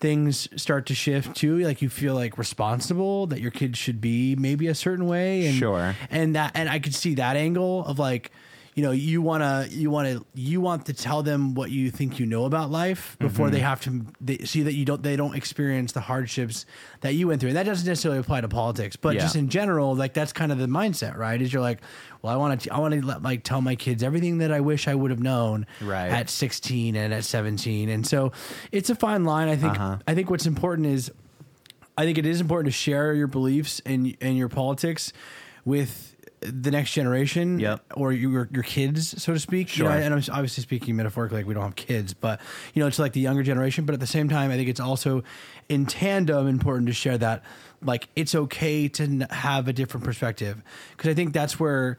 things 0.00 0.48
start 0.60 0.86
to 0.86 0.94
shift 0.94 1.36
too. 1.36 1.58
Like 1.58 1.82
you 1.82 1.88
feel 1.88 2.14
like 2.14 2.38
responsible 2.38 3.26
that 3.28 3.40
your 3.40 3.50
kids 3.50 3.78
should 3.78 4.00
be 4.00 4.34
maybe 4.36 4.66
a 4.66 4.74
certain 4.74 5.06
way, 5.06 5.46
and 5.46 5.56
Sure. 5.56 5.94
and 6.10 6.34
that 6.34 6.52
and 6.54 6.68
I 6.68 6.78
could 6.78 6.94
see 6.94 7.14
that 7.14 7.36
angle 7.36 7.84
of 7.86 7.98
like 7.98 8.32
you 8.76 8.84
know 8.84 8.92
you 8.92 9.20
want 9.20 9.42
to 9.42 9.76
you 9.76 9.90
want 9.90 10.06
to 10.08 10.24
you 10.34 10.60
want 10.60 10.86
to 10.86 10.92
tell 10.92 11.22
them 11.24 11.54
what 11.54 11.70
you 11.72 11.90
think 11.90 12.20
you 12.20 12.26
know 12.26 12.44
about 12.44 12.70
life 12.70 13.16
before 13.18 13.46
Mm-hmm. 13.46 13.54
they 13.54 13.60
have 13.60 13.80
to 13.82 14.06
they 14.20 14.38
see 14.38 14.62
that 14.62 14.74
you 14.74 14.84
don't 14.84 15.02
they 15.02 15.16
don't 15.16 15.34
experience 15.34 15.90
the 15.92 16.00
hardships 16.00 16.66
that 17.00 17.14
you 17.14 17.26
went 17.28 17.40
through 17.40 17.48
and 17.50 17.56
that 17.56 17.66
doesn't 17.66 17.86
necessarily 17.86 18.20
apply 18.20 18.40
to 18.42 18.48
politics 18.48 18.94
but 18.96 19.14
Yeah. 19.16 19.22
just 19.22 19.34
in 19.34 19.48
general 19.48 19.94
like 19.96 20.14
that's 20.14 20.32
kind 20.32 20.52
of 20.52 20.58
the 20.58 20.66
mindset 20.66 21.16
right 21.16 21.42
is 21.42 21.52
you're 21.52 21.62
like 21.62 21.80
well 22.22 22.32
I 22.32 22.36
want 22.36 22.60
to 22.60 22.70
I 22.72 22.78
want 22.78 22.94
to 22.94 23.04
let 23.04 23.22
like 23.22 23.42
tell 23.42 23.60
my 23.60 23.74
kids 23.74 24.02
everything 24.04 24.38
that 24.38 24.52
I 24.52 24.60
wish 24.60 24.86
I 24.86 24.94
would 24.94 25.10
have 25.10 25.20
known 25.22 25.66
Right. 25.80 26.08
at 26.10 26.30
16 26.30 26.94
and 26.94 27.12
at 27.12 27.24
17 27.24 27.88
and 27.88 28.06
so 28.06 28.30
it's 28.70 28.88
a 28.88 28.94
fine 28.94 29.24
line 29.24 29.48
I 29.48 29.56
think 29.56 29.74
Uh-huh. 29.74 29.96
I 30.06 30.14
think 30.14 30.30
what's 30.30 30.46
important 30.46 30.86
is 30.86 31.10
I 31.98 32.04
think 32.04 32.18
it 32.18 32.24
is 32.24 32.40
important 32.40 32.72
to 32.72 32.78
share 32.78 33.14
your 33.14 33.26
beliefs 33.26 33.82
and 33.84 34.16
and 34.20 34.38
your 34.38 34.48
politics 34.48 35.12
with 35.64 36.09
the 36.40 36.70
next 36.70 36.92
generation 36.92 37.60
Yep. 37.60 37.84
or 37.96 38.12
your 38.12 38.48
your 38.50 38.62
kids, 38.62 39.22
so 39.22 39.34
to 39.34 39.38
speak. 39.38 39.76
You 39.76 39.84
know, 39.84 39.90
and 39.90 40.14
I'm 40.14 40.22
obviously 40.32 40.62
speaking 40.62 40.96
metaphorically, 40.96 41.38
like 41.38 41.46
we 41.46 41.54
don't 41.54 41.64
have 41.64 41.76
kids, 41.76 42.14
but 42.14 42.40
you 42.74 42.80
know, 42.80 42.86
it's 42.86 42.98
like 42.98 43.12
the 43.12 43.20
younger 43.20 43.42
generation. 43.42 43.84
But 43.84 43.92
at 43.94 44.00
the 44.00 44.06
same 44.06 44.28
time, 44.28 44.50
I 44.50 44.56
think 44.56 44.68
it's 44.68 44.80
also 44.80 45.22
in 45.68 45.86
tandem 45.86 46.48
important 46.48 46.86
to 46.88 46.94
share 46.94 47.18
that, 47.18 47.42
like, 47.82 48.08
it's 48.16 48.34
okay 48.34 48.88
to 48.88 49.26
have 49.30 49.68
a 49.68 49.72
different 49.72 50.04
perspective 50.04 50.62
because 50.96 51.10
I 51.10 51.14
think 51.14 51.32
that's 51.32 51.60
where. 51.60 51.98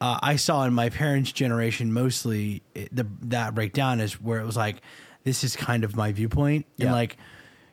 Uh, 0.00 0.18
I 0.20 0.36
saw 0.36 0.64
in 0.64 0.74
my 0.74 0.90
parents' 0.90 1.30
generation 1.32 1.92
mostly 1.92 2.62
it, 2.74 2.94
the, 2.94 3.06
that 3.22 3.54
breakdown 3.54 4.00
is 4.00 4.20
where 4.20 4.40
it 4.40 4.44
was 4.44 4.56
like, 4.56 4.82
this 5.22 5.44
is 5.44 5.56
kind 5.56 5.84
of 5.84 5.94
my 5.96 6.10
viewpoint, 6.12 6.66
and 6.80 6.90
like, 6.90 7.16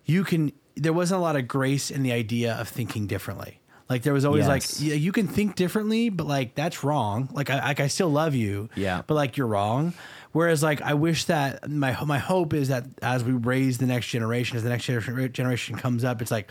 you 0.05 0.23
can. 0.23 0.51
There 0.75 0.93
wasn't 0.93 1.19
a 1.19 1.21
lot 1.21 1.35
of 1.35 1.47
grace 1.47 1.89
in 1.91 2.03
the 2.03 2.11
idea 2.13 2.53
of 2.53 2.69
thinking 2.69 3.07
differently. 3.07 3.59
Like 3.91 4.03
there 4.03 4.13
was 4.13 4.23
always 4.23 4.47
Yes. 4.47 4.79
like, 4.79 4.87
yeah, 4.89 4.95
you 4.95 5.11
can 5.11 5.27
think 5.27 5.55
differently, 5.55 6.07
but 6.09 6.25
like 6.25 6.55
that's 6.55 6.81
wrong. 6.83 7.27
Like 7.33 7.49
I, 7.49 7.59
like 7.61 7.79
I 7.81 7.87
still 7.87 8.09
love 8.09 8.33
you, 8.33 8.69
Yeah. 8.75 9.01
but 9.05 9.15
like 9.15 9.35
you're 9.35 9.47
wrong. 9.47 9.93
Whereas 10.31 10.63
like 10.63 10.81
I 10.81 10.93
wish 10.93 11.25
that 11.25 11.69
my 11.69 11.95
my 12.05 12.17
hope 12.17 12.53
is 12.53 12.69
that 12.69 12.85
as 13.01 13.23
we 13.25 13.33
raise 13.33 13.79
the 13.79 13.85
next 13.85 14.07
generation, 14.07 14.55
as 14.55 14.63
the 14.63 14.69
next 14.69 14.85
generation 14.85 15.33
generation 15.33 15.75
comes 15.75 16.05
up, 16.05 16.21
it's 16.21 16.31
like 16.31 16.49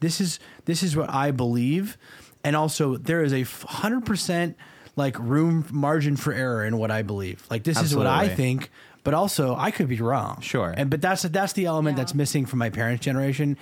this 0.00 0.20
is 0.20 0.40
this 0.64 0.82
is 0.82 0.96
what 0.96 1.08
I 1.10 1.30
believe, 1.30 1.96
and 2.42 2.56
also 2.56 2.96
there 2.96 3.22
is 3.22 3.32
a 3.32 3.44
hundred 3.68 4.04
percent 4.04 4.56
like 4.96 5.16
room 5.20 5.64
margin 5.70 6.16
for 6.16 6.32
error 6.32 6.64
in 6.64 6.76
what 6.76 6.90
I 6.90 7.02
believe. 7.02 7.46
Like 7.48 7.62
this 7.62 7.80
is 7.80 7.94
what 7.94 8.08
I 8.08 8.26
think, 8.28 8.68
but 9.04 9.14
also 9.14 9.54
I 9.54 9.70
could 9.70 9.88
be 9.88 10.00
wrong. 10.00 10.40
Sure. 10.40 10.74
and 10.76 10.90
but 10.90 11.00
that's 11.00 11.22
that's 11.22 11.52
the 11.52 11.66
element 11.66 11.96
Yeah. 11.96 12.02
that's 12.02 12.14
missing 12.16 12.46
from 12.46 12.58
my 12.58 12.70
parents' 12.70 13.04
generation. 13.04 13.56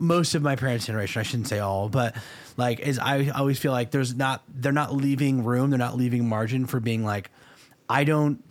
Most 0.00 0.34
of 0.34 0.42
my 0.42 0.56
parents' 0.56 0.86
generation, 0.86 1.20
I 1.20 1.22
shouldn't 1.22 1.48
say 1.48 1.58
all, 1.60 1.88
but 1.88 2.16
like 2.56 2.80
is 2.80 2.98
I 2.98 3.28
always 3.28 3.58
feel 3.58 3.72
like 3.72 3.90
there's 3.90 4.14
not 4.14 4.42
they're 4.48 4.72
not 4.72 4.94
leaving 4.94 5.44
room, 5.44 5.70
they're 5.70 5.78
not 5.78 5.96
leaving 5.96 6.28
margin 6.28 6.66
for 6.66 6.80
being 6.80 7.04
like, 7.04 7.30
I 7.88 8.04
don't, 8.04 8.42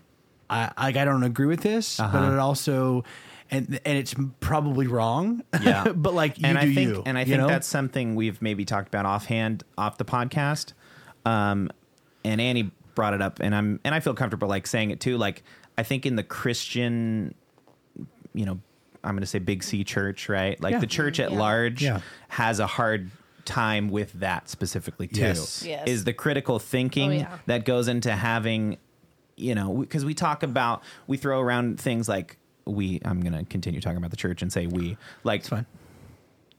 I 0.49 0.71
like 0.77 0.95
I 0.97 1.05
don't 1.05 1.23
agree 1.23 1.47
with 1.47 1.61
this, 1.61 1.97
but 1.97 2.05
Uh-huh. 2.05 2.33
it 2.33 2.39
also, 2.39 3.03
and 3.51 3.79
and 3.85 3.97
it's 3.97 4.15
probably 4.39 4.87
wrong. 4.87 5.43
Yeah. 5.61 5.91
but 5.95 6.13
like 6.13 6.37
you 6.39 6.45
and 6.47 6.57
do 6.57 6.61
I 6.71 6.73
think 6.73 6.89
you, 6.89 7.03
and 7.05 7.17
I 7.17 7.23
think 7.25 7.37
know? 7.39 7.47
that's 7.47 7.67
something 7.67 8.15
we've 8.15 8.41
maybe 8.41 8.63
talked 8.65 8.87
about 8.87 9.05
offhand 9.05 9.63
off 9.77 9.97
the 9.97 10.05
podcast. 10.05 10.73
Um, 11.25 11.69
and 12.23 12.39
Annie 12.39 12.71
brought 12.95 13.13
it 13.13 13.21
up, 13.21 13.39
and 13.41 13.53
I'm 13.55 13.79
and 13.83 13.93
I 13.93 13.99
feel 13.99 14.13
comfortable 14.13 14.47
like 14.47 14.65
saying 14.67 14.91
it 14.91 14.99
too. 14.99 15.17
Like 15.17 15.43
I 15.77 15.83
think 15.83 16.05
in 16.05 16.15
the 16.15 16.23
Christian, 16.23 17.33
you 18.33 18.45
know, 18.45 18.59
I'm 19.03 19.11
going 19.15 19.21
to 19.21 19.27
say 19.27 19.39
Big 19.39 19.63
C 19.63 19.83
church, 19.83 20.29
right? 20.29 20.59
Like 20.61 20.73
Yeah. 20.73 20.79
the 20.79 20.87
church 20.87 21.19
at 21.19 21.31
Yeah. 21.31 21.37
large 21.39 21.83
Yeah. 21.83 21.99
has 22.29 22.59
a 22.59 22.67
hard 22.67 23.11
time 23.45 23.89
with 23.89 24.13
that 24.13 24.47
specifically 24.49 25.07
too. 25.07 25.19
Yes. 25.21 25.63
Yes. 25.65 25.87
Is 25.87 26.03
the 26.05 26.13
critical 26.13 26.59
thinking 26.59 27.09
Oh, 27.11 27.15
yeah. 27.15 27.37
that 27.47 27.65
goes 27.65 27.87
into 27.89 28.11
having 28.13 28.77
you 29.35 29.55
know 29.55 29.73
because 29.73 30.05
we 30.05 30.13
talk 30.13 30.43
about 30.43 30.83
we 31.07 31.17
throw 31.17 31.41
around 31.41 31.79
things 31.79 32.07
like 32.07 32.37
we 32.65 33.01
i'm 33.03 33.19
going 33.19 33.33
to 33.33 33.43
continue 33.49 33.81
talking 33.81 33.97
about 33.97 34.11
the 34.11 34.15
church 34.15 34.43
and 34.43 34.53
say 34.53 34.67
we 34.67 34.95
like 35.23 35.39
It's 35.41 35.49
fine. 35.49 35.65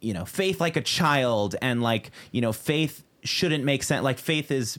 you 0.01 0.13
know 0.13 0.25
faith 0.25 0.61
like 0.61 0.77
a 0.77 0.81
child 0.81 1.55
and 1.63 1.83
like 1.85 2.11
you 2.33 2.41
know 2.41 2.53
faith 2.53 3.05
shouldn't 3.23 3.63
make 3.65 3.85
sense 3.85 4.03
like 4.03 4.19
faith 4.19 4.51
is 4.51 4.79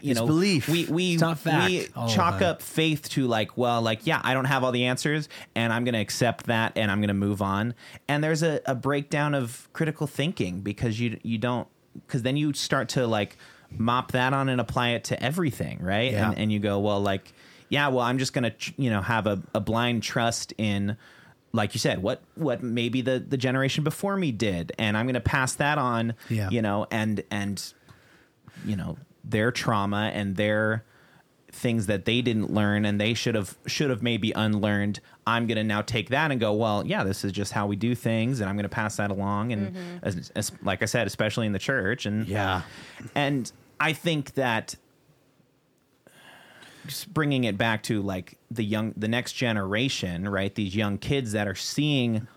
you 0.00 0.10
It's 0.10 0.20
know 0.20 0.26
belief. 0.26 0.68
we 0.68 0.84
we 0.86 1.12
It's 1.14 1.20
not 1.20 1.38
fact 1.38 1.70
we 1.70 1.88
all 1.96 2.08
chalk 2.08 2.42
up 2.42 2.60
faith 2.62 3.08
to 3.10 3.26
like 3.26 3.56
well 3.56 3.80
like 3.82 4.06
yeah 4.06 4.20
i 4.24 4.34
don't 4.34 4.44
have 4.44 4.62
all 4.64 4.72
the 4.72 4.84
answers 4.84 5.28
and 5.54 5.72
i'm 5.72 5.84
going 5.84 5.94
to 5.94 6.00
accept 6.00 6.46
that 6.46 6.72
and 6.76 6.90
i'm 6.90 6.98
going 7.00 7.08
to 7.08 7.14
move 7.14 7.40
on 7.42 7.74
and 8.08 8.22
there's 8.22 8.42
a, 8.42 8.60
a 8.66 8.74
breakdown 8.74 9.34
of 9.34 9.68
critical 9.72 10.06
thinking 10.06 10.60
because 10.60 11.00
you 11.00 11.18
you 11.22 11.38
don't 11.38 11.68
because 12.06 12.22
then 12.22 12.36
you 12.36 12.52
start 12.52 12.90
to 12.90 13.06
like 13.06 13.36
mop 13.70 14.12
that 14.12 14.32
on 14.32 14.48
and 14.48 14.60
apply 14.60 14.90
it 14.90 15.04
to 15.04 15.22
everything 15.22 15.78
right 15.82 16.12
Yeah. 16.12 16.28
and, 16.30 16.38
and 16.38 16.52
you 16.52 16.58
go 16.58 16.78
well 16.78 17.00
like 17.00 17.32
yeah 17.68 17.88
well 17.88 18.00
i'm 18.04 18.18
just 18.18 18.32
going 18.32 18.50
to 18.50 18.72
you 18.76 18.90
know 18.90 19.00
have 19.00 19.26
a, 19.26 19.42
a 19.54 19.60
blind 19.60 20.02
trust 20.02 20.52
in 20.58 20.96
like 21.52 21.74
you 21.74 21.80
said 21.80 22.02
what 22.02 22.20
what 22.34 22.62
maybe 22.62 23.00
the 23.00 23.18
the 23.18 23.38
generation 23.38 23.82
before 23.84 24.16
me 24.16 24.30
did 24.32 24.72
and 24.78 24.96
i'm 24.96 25.06
going 25.06 25.14
to 25.14 25.20
pass 25.20 25.54
that 25.54 25.78
on 25.78 26.12
Yeah. 26.28 26.50
you 26.50 26.60
know 26.60 26.86
and 26.90 27.22
and 27.30 27.72
you 28.64 28.76
know 28.76 28.96
their 29.28 29.50
trauma 29.50 30.10
and 30.14 30.36
their 30.36 30.84
things 31.50 31.86
that 31.86 32.04
they 32.04 32.20
didn't 32.20 32.52
learn 32.52 32.84
and 32.84 33.00
they 33.00 33.14
should 33.14 33.34
have 33.34 33.56
should 33.66 33.88
have 33.88 34.02
maybe 34.02 34.30
unlearned 34.32 35.00
i'm 35.26 35.46
going 35.46 35.56
to 35.56 35.64
now 35.64 35.80
take 35.80 36.10
that 36.10 36.30
and 36.30 36.38
go 36.38 36.52
well 36.52 36.86
yeah 36.86 37.02
this 37.02 37.24
is 37.24 37.32
just 37.32 37.52
how 37.52 37.66
we 37.66 37.76
do 37.76 37.94
things 37.94 38.40
and 38.40 38.50
i'm 38.50 38.56
going 38.56 38.64
to 38.64 38.68
pass 38.68 38.96
that 38.96 39.10
along 39.10 39.52
and 39.52 39.74
mm-hmm. 39.74 39.96
as, 40.02 40.30
as, 40.36 40.52
like 40.62 40.82
i 40.82 40.84
said 40.84 41.06
especially 41.06 41.46
in 41.46 41.52
the 41.52 41.58
church 41.58 42.04
and 42.04 42.28
Yeah. 42.28 42.62
and 43.14 43.50
i 43.80 43.94
think 43.94 44.34
that 44.34 44.74
just 46.86 47.12
bringing 47.12 47.44
it 47.44 47.56
back 47.56 47.82
to 47.84 48.02
like 48.02 48.36
the 48.50 48.64
young 48.64 48.92
the 48.96 49.08
next 49.08 49.32
generation 49.32 50.28
right 50.28 50.54
these 50.54 50.76
young 50.76 50.98
kids 50.98 51.32
that 51.32 51.48
are 51.48 51.54
seeing 51.54 52.28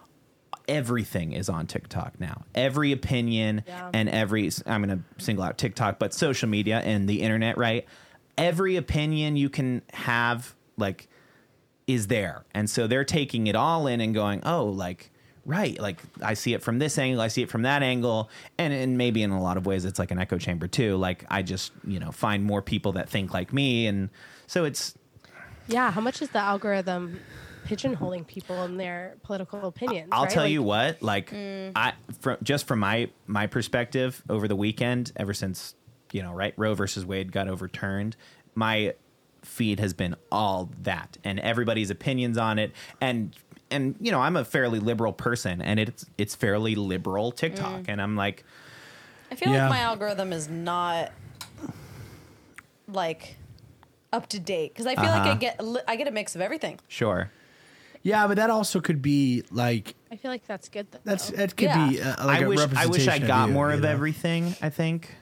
everything 0.69 1.33
is 1.33 1.49
on 1.49 1.67
TikTok 1.67 2.19
now. 2.19 2.43
Every 2.55 2.93
opinion 2.93 3.63
Yeah. 3.67 3.89
and 3.93 4.07
every 4.07 4.49
I'm 4.65 4.81
going 4.83 4.97
to 4.99 5.23
single 5.23 5.43
out 5.43 5.57
TikTok, 5.57 5.99
but 5.99 6.13
social 6.13 6.47
media 6.47 6.79
and 6.79 7.09
the 7.09 7.21
internet, 7.21 7.57
right? 7.57 7.85
Every 8.37 8.77
opinion 8.77 9.35
you 9.35 9.49
can 9.49 9.81
have 9.91 10.55
like 10.77 11.09
is 11.87 12.07
there. 12.07 12.45
And 12.53 12.69
so 12.69 12.87
they're 12.87 13.03
taking 13.03 13.47
it 13.47 13.55
all 13.55 13.87
in 13.87 13.99
and 13.99 14.13
going, 14.13 14.41
"Oh, 14.45 14.65
like 14.65 15.11
right, 15.45 15.77
like 15.79 15.97
I 16.21 16.35
see 16.35 16.53
it 16.53 16.61
from 16.61 16.77
this 16.79 16.97
angle, 16.97 17.19
I 17.19 17.27
see 17.29 17.41
it 17.41 17.49
from 17.49 17.63
that 17.63 17.81
angle." 17.83 18.29
And 18.57 18.71
and 18.71 18.97
maybe 18.97 19.23
in 19.23 19.31
a 19.31 19.41
lot 19.41 19.57
of 19.57 19.65
ways 19.65 19.83
it's 19.85 19.97
like 19.99 20.11
an 20.11 20.19
echo 20.19 20.37
chamber 20.37 20.67
too. 20.67 20.95
Like 20.97 21.25
I 21.29 21.41
just, 21.41 21.71
you 21.85 21.99
know, 21.99 22.11
find 22.11 22.43
more 22.45 22.61
people 22.61 22.93
that 22.93 23.09
think 23.09 23.33
like 23.33 23.51
me 23.51 23.87
and 23.87 24.09
so 24.47 24.63
it's 24.65 24.93
Yeah, 25.67 25.91
how 25.91 26.01
much 26.01 26.21
is 26.21 26.29
the 26.29 26.39
algorithm 26.39 27.19
pigeonholing 27.69 28.25
people 28.27 28.63
in 28.63 28.77
their 28.77 29.15
political 29.23 29.65
opinions? 29.67 30.09
I'll 30.11 30.23
right? 30.23 30.31
tell 30.31 30.43
Like, 30.43 30.51
you 30.51 30.63
what, 30.63 31.01
like 31.01 31.33
I 31.75 31.93
from 32.19 32.37
just 32.43 32.67
from 32.67 32.79
my 32.79 33.09
my 33.27 33.47
perspective 33.47 34.23
over 34.29 34.47
the 34.47 34.55
weekend, 34.55 35.11
ever 35.15 35.33
since 35.33 35.75
you 36.11 36.23
know, 36.23 36.33
right, 36.33 36.53
Roe 36.57 36.73
versus 36.73 37.05
Wade 37.05 37.31
got 37.31 37.47
overturned, 37.47 38.15
my 38.55 38.95
feed 39.43 39.79
has 39.79 39.93
been 39.93 40.15
all 40.31 40.69
that 40.81 41.17
and 41.23 41.39
everybody's 41.39 41.89
opinions 41.89 42.37
on 42.37 42.59
it 42.59 42.73
and 42.99 43.33
and 43.71 43.95
you 44.01 44.11
know, 44.11 44.19
I'm 44.19 44.35
a 44.35 44.43
fairly 44.43 44.79
liberal 44.79 45.13
person 45.13 45.61
and 45.61 45.79
it's 45.79 46.05
it's 46.17 46.35
fairly 46.35 46.75
liberal 46.75 47.31
TikTok 47.31 47.85
and 47.87 48.01
I'm 48.01 48.15
like 48.15 48.43
I 49.31 49.35
feel 49.35 49.51
Yeah. 49.51 49.61
like 49.69 49.77
my 49.77 49.79
algorithm 49.79 50.33
is 50.33 50.49
not 50.49 51.11
like 52.87 53.37
up 54.11 54.27
to 54.29 54.39
date 54.39 54.73
because 54.73 54.87
I 54.87 54.95
feel 54.95 55.11
like 55.11 55.25
I 55.25 55.35
Uh-huh. 55.35 55.35
get 55.35 55.83
I 55.87 55.95
get 55.95 56.07
a 56.07 56.11
mix 56.11 56.35
of 56.35 56.41
everything. 56.41 56.79
sure. 56.87 57.31
Yeah, 58.09 58.27
but 58.27 58.37
that 58.37 58.49
also 58.49 58.79
could 58.81 59.01
be 59.01 59.43
like 59.51 59.95
I 60.11 60.15
feel 60.15 60.31
like 60.31 60.45
that's 60.47 60.69
good. 60.69 60.87
Though. 60.91 60.99
that's 61.03 61.29
that 61.31 61.55
could 61.55 61.65
Yeah. 61.69 61.89
be 61.89 62.01
uh, 62.01 62.25
like 62.25 62.41
I 62.41 62.45
a 62.45 62.49
wish 62.49 62.59
I 62.59 62.65
wish 62.65 62.73
I 62.75 62.83
representation 62.83 63.27
got 63.27 63.47
you, 63.47 63.53
more 63.53 63.69
you 63.69 63.75
of 63.75 63.81
know? 63.83 63.89
everything, 63.89 64.55
I 64.61 64.69
think. 64.69 65.15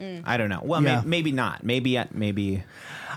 I 0.00 0.36
don't 0.36 0.48
know. 0.48 0.60
Well, 0.62 0.80
Yeah. 0.82 1.00
may, 1.00 1.06
maybe 1.08 1.32
not. 1.32 1.64
Maybe 1.64 1.98
maybe 2.12 2.62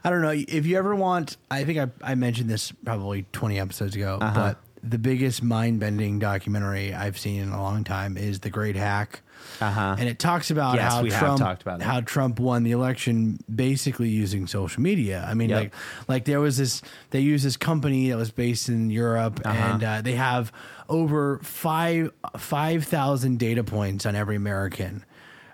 I 0.04 0.10
don't 0.10 0.22
know 0.22 0.34
if 0.34 0.66
you 0.66 0.78
ever 0.78 0.96
want. 0.96 1.38
I 1.52 1.64
think 1.64 1.78
I, 1.78 1.88
I 2.12 2.16
mentioned 2.16 2.50
this 2.50 2.72
probably 2.72 3.26
20 3.34 3.60
episodes 3.60 3.96
ago, 3.96 4.18
Uh-huh. 4.20 4.34
but 4.56 4.58
the 4.84 4.98
biggest 4.98 5.44
mind 5.44 5.80
bending 5.80 6.20
documentary 6.20 6.94
I've 6.94 7.18
seen 7.18 7.42
in 7.42 7.50
a 7.50 7.62
long 7.62 7.84
time 7.84 8.18
is 8.18 8.40
The 8.40 8.50
Great 8.50 8.76
Hack. 8.76 9.22
Uh-huh. 9.60 9.96
And 9.98 10.08
it 10.08 10.20
talks 10.20 10.52
about 10.52 10.76
Yes, 10.76 10.92
how 10.92 11.02
Trump 11.04 11.62
about 11.62 11.82
how 11.82 12.02
Trump 12.02 12.40
won 12.40 12.64
the 12.64 12.72
election 12.72 13.40
basically 13.54 14.10
using 14.10 14.48
social 14.48 14.82
media. 14.82 15.26
I 15.28 15.34
mean, 15.34 15.50
Yep. 15.50 15.60
like 15.60 15.74
like 16.08 16.26
there 16.26 16.40
was 16.40 16.58
this 16.58 16.82
they 17.10 17.20
use 17.22 17.44
this 17.44 17.58
company 17.58 18.10
that 18.10 18.18
was 18.18 18.32
based 18.32 18.70
in 18.70 18.90
Europe, 18.92 19.40
Uh-huh. 19.44 19.58
and 19.74 19.84
uh, 19.84 20.02
they 20.02 20.14
have 20.14 20.52
over 20.90 21.40
five 21.44 22.12
five 22.38 22.84
thousand 22.86 23.40
data 23.40 23.64
points 23.64 24.06
on 24.06 24.16
every 24.16 24.36
American. 24.36 25.04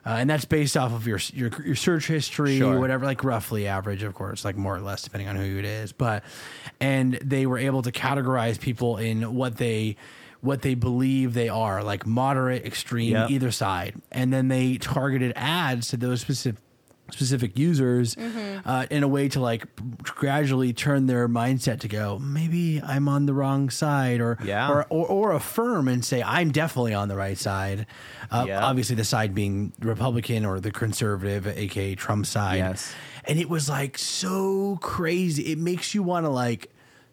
Uh, 0.07 0.11
and 0.19 0.29
that's 0.29 0.45
based 0.45 0.77
off 0.77 0.93
of 0.93 1.05
your, 1.05 1.19
your 1.33 1.51
your 1.65 1.75
search 1.75 2.07
history, 2.07 2.57
Sure. 2.59 2.79
whatever, 2.79 3.05
like 3.05 3.23
roughly 3.25 3.67
average, 3.67 4.03
of 4.03 4.13
course, 4.13 4.45
like 4.45 4.55
more 4.55 4.75
or 4.75 4.79
less 4.79 5.01
depending 5.01 5.27
on 5.27 5.35
who 5.35 5.57
it 5.59 5.65
is. 5.65 5.91
But 5.91 6.23
and 6.79 7.15
they 7.21 7.45
were 7.45 7.57
able 7.57 7.81
to 7.81 7.91
categorize 7.91 8.57
people 8.59 8.97
in 8.97 9.33
what 9.35 9.57
they 9.57 9.97
what 10.39 10.61
they 10.61 10.75
believe 10.75 11.33
they 11.33 11.49
are, 11.49 11.83
like 11.83 12.05
moderate, 12.05 12.63
extreme, 12.65 13.11
Yep. 13.13 13.31
either 13.31 13.51
side, 13.51 13.95
and 14.11 14.31
then 14.31 14.47
they 14.47 14.77
targeted 14.77 15.33
ads 15.35 15.89
to 15.89 15.97
those 15.97 16.21
specific 16.21 16.61
specific 17.11 17.57
users 17.57 18.15
uh, 18.17 18.85
in 18.91 19.03
a 19.03 19.07
way 19.07 19.29
to 19.29 19.39
like 19.39 19.65
gradually 20.03 20.73
turn 20.73 21.05
their 21.05 21.27
mindset 21.29 21.79
to 21.79 21.87
go 21.87 22.19
maybe 22.19 22.81
i'm 22.83 23.07
on 23.07 23.25
the 23.25 23.33
wrong 23.33 23.69
side 23.69 24.19
or 24.19 24.37
Yeah. 24.43 24.69
or, 24.69 24.85
or, 24.89 25.07
or 25.07 25.31
affirm 25.33 25.87
and 25.87 26.03
say 26.03 26.21
i'm 26.23 26.51
definitely 26.51 26.93
on 26.93 27.07
the 27.07 27.15
right 27.15 27.37
side 27.37 27.85
uh, 28.31 28.45
Yeah. 28.47 28.63
obviously 28.65 28.95
the 28.95 29.03
side 29.05 29.33
being 29.33 29.71
republican 29.79 30.45
or 30.45 30.59
the 30.59 30.71
conservative 30.71 31.47
aka 31.47 31.95
trump 31.95 32.25
side 32.25 32.57
Yes. 32.57 32.93
and 33.25 33.39
it 33.39 33.49
was 33.49 33.69
like 33.69 33.97
so 33.97 34.77
crazy 34.81 35.51
it 35.51 35.57
makes 35.57 35.95
you 35.95 36.03
want 36.03 36.25
to 36.25 36.29
like 36.29 36.71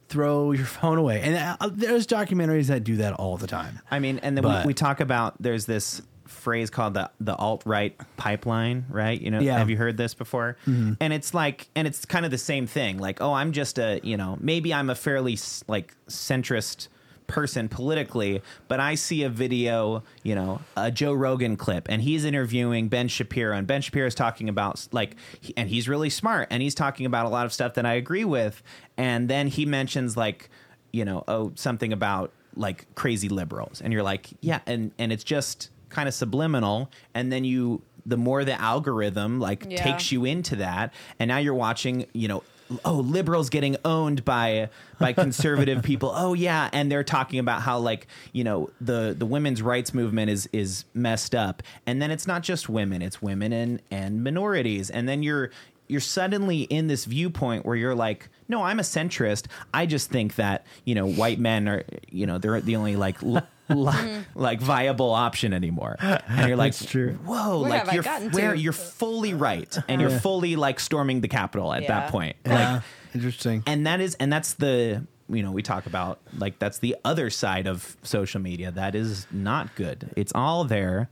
throw 0.08 0.52
your 0.52 0.66
phone 0.78 0.98
away 0.98 1.20
and 1.22 1.56
uh, 1.60 1.68
there's 1.72 2.06
documentaries 2.06 2.66
that 2.66 2.84
do 2.84 2.96
that 2.96 3.12
all 3.14 3.36
the 3.36 3.46
time 3.46 3.80
I 3.90 3.98
mean, 4.00 4.18
and 4.20 4.36
then 4.36 4.42
But- 4.42 4.64
we, 4.64 4.68
we 4.68 4.74
talk 4.74 5.00
about 5.00 5.40
there's 5.40 5.66
this 5.66 6.02
phrase 6.34 6.70
called 6.70 6.94
the 6.94 7.10
the 7.20 7.34
alt 7.36 7.62
right 7.64 7.96
pipeline, 8.16 8.84
right? 8.88 9.20
You 9.20 9.30
know, 9.30 9.40
Yeah. 9.40 9.58
have 9.58 9.70
you 9.70 9.76
heard 9.76 9.96
this 9.96 10.14
before? 10.14 10.56
Mm-hmm. 10.66 10.94
And 11.00 11.12
it's 11.12 11.32
like, 11.34 11.68
and 11.74 11.86
it's 11.86 12.04
kind 12.04 12.24
of 12.24 12.30
the 12.30 12.38
same 12.38 12.66
thing. 12.66 12.98
Like, 12.98 13.20
oh, 13.20 13.32
I'm 13.32 13.52
just 13.52 13.78
a, 13.78 14.00
you 14.02 14.16
know, 14.16 14.36
maybe 14.40 14.74
I'm 14.74 14.90
a 14.90 14.94
fairly 14.94 15.38
like 15.68 15.94
centrist 16.08 16.88
person 17.26 17.68
politically, 17.70 18.42
but 18.68 18.80
I 18.80 18.96
see 18.96 19.22
a 19.22 19.30
video, 19.30 20.02
you 20.22 20.34
know, 20.34 20.60
a 20.76 20.90
Joe 20.90 21.14
Rogan 21.14 21.56
clip, 21.56 21.86
and 21.88 22.02
he's 22.02 22.22
interviewing 22.24 22.88
Ben 22.88 23.08
Shapiro, 23.08 23.56
and 23.56 23.66
Ben 23.66 23.80
Shapiro 23.80 24.06
is 24.06 24.14
talking 24.14 24.48
about 24.50 24.86
like, 24.92 25.16
and 25.56 25.70
he's 25.70 25.88
really 25.88 26.10
smart, 26.10 26.48
and 26.50 26.62
he's 26.62 26.74
talking 26.74 27.06
about 27.06 27.24
a 27.24 27.30
lot 27.30 27.46
of 27.46 27.52
stuff 27.54 27.74
that 27.74 27.86
I 27.86 27.94
agree 27.94 28.26
with, 28.26 28.62
and 28.98 29.28
then 29.30 29.46
he 29.48 29.64
mentions 29.64 30.18
like, 30.18 30.50
you 30.92 31.04
know, 31.04 31.24
oh, 31.26 31.52
something 31.54 31.94
about 31.94 32.30
like 32.56 32.86
crazy 32.94 33.30
liberals, 33.30 33.80
and 33.80 33.90
you're 33.92 34.02
like, 34.02 34.28
yeah, 34.42 34.60
and 34.66 34.92
and 34.98 35.10
it's 35.10 35.24
just 35.24 35.70
kind 35.94 36.08
of 36.08 36.14
subliminal, 36.14 36.90
and 37.14 37.32
then 37.32 37.44
you. 37.44 37.82
The 38.06 38.18
more 38.18 38.44
the 38.44 38.60
algorithm 38.60 39.40
like 39.40 39.64
Yeah. 39.66 39.82
takes 39.82 40.12
you 40.12 40.26
into 40.26 40.56
that, 40.56 40.92
and 41.18 41.28
now 41.28 41.38
you're 41.38 41.54
watching, 41.54 42.04
you 42.12 42.28
know, 42.28 42.42
oh, 42.84 42.96
liberals 42.96 43.48
getting 43.48 43.76
owned 43.82 44.26
by 44.26 44.68
by 45.00 45.14
conservative 45.14 45.82
people. 45.90 46.12
Oh 46.14 46.34
yeah, 46.34 46.68
and 46.74 46.92
they're 46.92 47.02
talking 47.02 47.38
about 47.38 47.62
how 47.62 47.78
like 47.78 48.06
you 48.34 48.44
know 48.44 48.68
the 48.78 49.16
the 49.18 49.24
women's 49.24 49.62
rights 49.62 49.94
movement 49.94 50.30
is 50.30 50.46
is 50.52 50.84
messed 50.92 51.34
up, 51.34 51.62
and 51.86 52.02
then 52.02 52.10
it's 52.10 52.26
not 52.26 52.42
just 52.42 52.68
women, 52.68 53.00
it's 53.00 53.22
women 53.22 53.54
and 53.54 53.80
and 53.90 54.22
minorities, 54.22 54.90
and 54.90 55.08
then 55.08 55.22
you're 55.22 55.50
you're 55.88 56.00
suddenly 56.02 56.64
in 56.64 56.88
this 56.88 57.06
viewpoint 57.06 57.64
where 57.64 57.76
you're 57.76 57.94
like, 57.94 58.28
no, 58.48 58.62
I'm 58.62 58.78
a 58.80 58.82
centrist. 58.82 59.46
I 59.72 59.86
just 59.86 60.10
think 60.10 60.34
that 60.34 60.66
you 60.84 60.94
know 60.94 61.06
white 61.06 61.38
men 61.38 61.66
are 61.68 61.84
you 62.10 62.26
know 62.26 62.36
they're 62.36 62.60
the 62.60 62.76
only 62.76 62.96
like. 62.96 63.22
L- 63.22 63.46
li- 63.68 63.92
mm-hmm. 63.92 64.38
like 64.38 64.60
viable 64.60 65.10
option 65.12 65.52
anymore. 65.52 65.96
And 66.00 66.48
you're 66.48 66.56
like 66.56 66.72
That's 66.74 66.84
true. 66.90 67.14
whoa 67.24 67.60
Where 67.62 67.70
like 67.70 67.88
I 67.88 67.94
you're 67.94 68.02
gotten 68.02 68.30
where 68.32 68.54
you're 68.54 68.72
fully 68.72 69.34
right 69.34 69.76
and 69.88 70.00
you're 70.00 70.10
fully 70.10 70.56
like 70.56 70.80
storming 70.80 71.20
the 71.20 71.28
capitol 71.28 71.72
at 71.72 71.82
Yeah. 71.82 71.88
that 72.00 72.10
point. 72.10 72.36
Yeah. 72.46 72.74
Like 72.74 72.82
interesting. 73.14 73.62
and 73.66 73.86
that 73.86 74.00
is 74.00 74.14
and 74.16 74.32
that's 74.32 74.54
the 74.54 75.06
you 75.28 75.42
know 75.42 75.52
we 75.52 75.62
talk 75.62 75.86
about 75.86 76.20
like 76.36 76.58
that's 76.58 76.78
the 76.78 76.96
other 77.04 77.30
side 77.30 77.66
of 77.66 77.96
social 78.02 78.40
media 78.40 78.70
that 78.72 78.94
is 78.94 79.26
not 79.30 79.74
good. 79.74 80.10
It's 80.16 80.32
all 80.34 80.64
there 80.64 81.08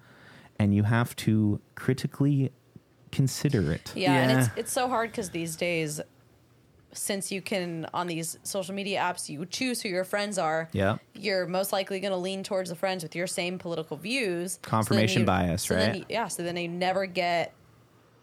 and 0.58 0.74
you 0.74 0.82
have 0.82 1.16
to 1.16 1.60
critically 1.74 2.52
consider 3.10 3.72
it. 3.72 3.92
Yeah, 3.94 4.12
and 4.14 4.30
Yeah. 4.30 4.38
it's 4.40 4.50
it's 4.56 4.72
so 4.72 4.88
hard 4.88 5.10
because 5.10 5.30
these 5.30 5.56
days, 5.56 6.00
since 6.94 7.32
you 7.32 7.40
can 7.40 7.86
on 7.94 8.06
these 8.06 8.38
social 8.42 8.74
media 8.74 9.00
apps, 9.00 9.28
you 9.28 9.44
choose 9.46 9.80
who 9.82 9.88
your 9.88 10.04
friends 10.04 10.38
are. 10.38 10.68
Yeah. 10.72 10.98
you're 11.14 11.46
most 11.46 11.72
likely 11.72 12.00
going 12.00 12.10
to 12.12 12.16
lean 12.18 12.42
towards 12.42 12.68
the 12.70 12.76
friends 12.76 13.02
with 13.02 13.14
your 13.14 13.26
same 13.26 13.58
political 13.58 13.96
views. 13.96 14.54
So 14.54 14.58
Confirmation 14.62 15.20
you- 15.22 15.26
bias, 15.26 15.62
so 15.62 15.76
right? 15.76 15.96
you- 15.96 16.04
yeah, 16.08 16.28
so 16.28 16.42
then 16.42 16.56
you 16.56 16.68
never 16.68 17.06
get 17.06 17.52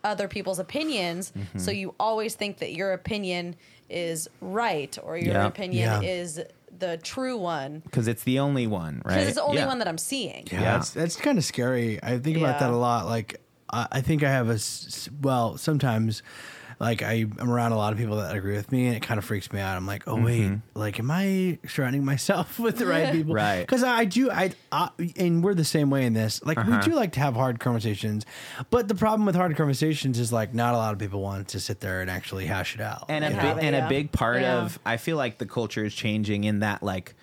other 0.04 0.28
people's 0.28 0.60
opinions. 0.60 1.32
Mm-hmm. 1.38 1.60
So 1.60 1.72
you 1.72 1.96
always 2.00 2.36
think 2.36 2.60
that 2.60 2.74
your 2.74 2.94
opinion 2.94 3.56
is 3.90 4.30
right 4.42 4.98
or 5.04 5.18
your 5.18 5.34
Yeah. 5.34 5.48
opinion 5.48 6.04
Yeah. 6.04 6.10
is 6.10 6.40
the 6.78 6.98
true 6.98 7.36
one 7.38 7.80
because 7.80 8.08
it's 8.08 8.24
the 8.24 8.40
only 8.40 8.68
one 8.68 9.02
right 9.04 9.16
because 9.16 9.28
it's 9.30 9.36
the 9.38 9.44
only 9.44 9.58
Yeah. 9.58 9.66
one 9.68 9.80
that 9.80 9.88
I'm 9.88 9.98
seeing. 9.98 10.48
Yeah, 10.52 10.62
Yeah. 10.62 10.72
That's, 10.78 10.92
that's 10.92 11.16
kind 11.16 11.38
of 11.38 11.44
scary. 11.44 12.00
I 12.04 12.20
think 12.20 12.38
about 12.38 12.60
that 12.60 12.70
a 12.70 12.76
lot. 12.78 13.08
Like, 13.08 13.42
I, 13.72 13.88
I 13.94 14.02
think 14.02 14.24
I 14.24 14.30
have 14.30 14.50
a 14.50 14.58
well, 15.22 15.58
sometimes, 15.58 16.22
like, 16.80 17.04
I, 17.04 17.26
I'm 17.38 17.52
around 17.52 17.74
a 17.74 17.78
lot 17.78 17.92
of 17.92 18.00
people 18.00 18.16
that 18.18 18.34
agree 18.34 18.56
with 18.56 18.72
me, 18.72 18.88
and 18.88 18.96
it 18.96 19.02
kind 19.02 19.18
of 19.18 19.26
freaks 19.26 19.52
me 19.52 19.60
out. 19.60 19.76
I'm 19.76 19.86
like, 19.86 20.04
oh, 20.08 20.16
wait, 20.16 20.44
mm-hmm. 20.44 20.80
like, 20.80 20.98
am 21.00 21.12
I 21.12 21.60
surrounding 21.68 22.06
myself 22.06 22.58
with 22.60 22.78
the 22.78 22.86
right 22.86 23.12
people? 23.12 23.34
Right. 23.34 23.62
Because 23.62 23.84
I 23.84 24.06
do, 24.06 24.32
I, 24.32 24.52
I, 24.72 24.90
and 25.18 25.44
we're 25.44 25.54
the 25.54 25.66
same 25.66 25.90
way 25.90 26.06
in 26.06 26.14
this. 26.14 26.42
Like, 26.44 26.58
we 26.58 26.72
uh-huh. 26.72 26.82
do 26.82 26.92
like 26.92 27.12
to 27.14 27.20
have 27.20 27.36
hard 27.36 27.60
conversations, 27.60 28.26
but 28.70 28.88
the 28.88 28.96
problem 28.96 29.26
with 29.26 29.36
hard 29.36 29.56
conversations 29.58 30.18
is, 30.18 30.32
like, 30.32 30.54
not 30.54 30.74
a 30.74 30.78
lot 30.78 30.94
of 30.94 31.00
people 31.00 31.22
want 31.22 31.50
to 31.50 31.60
sit 31.60 31.82
there 31.82 32.00
and 32.02 32.10
actually 32.10 32.46
hash 32.46 32.76
it 32.76 32.82
out. 32.82 33.06
and 33.10 33.26
a 33.26 33.30
you 33.30 33.36
know? 33.36 33.42
big, 33.42 33.64
have 33.64 33.74
it, 33.74 33.86
a 33.86 33.90
big 33.90 34.12
part 34.12 34.42
Yeah. 34.42 34.64
of 34.64 34.80
I 34.86 34.98
feel 34.98 35.18
like 35.18 35.38
the 35.38 35.46
culture 35.46 35.84
is 35.84 35.94
changing 35.94 36.44
in 36.46 36.60
that 36.60 36.82
like 36.82 37.16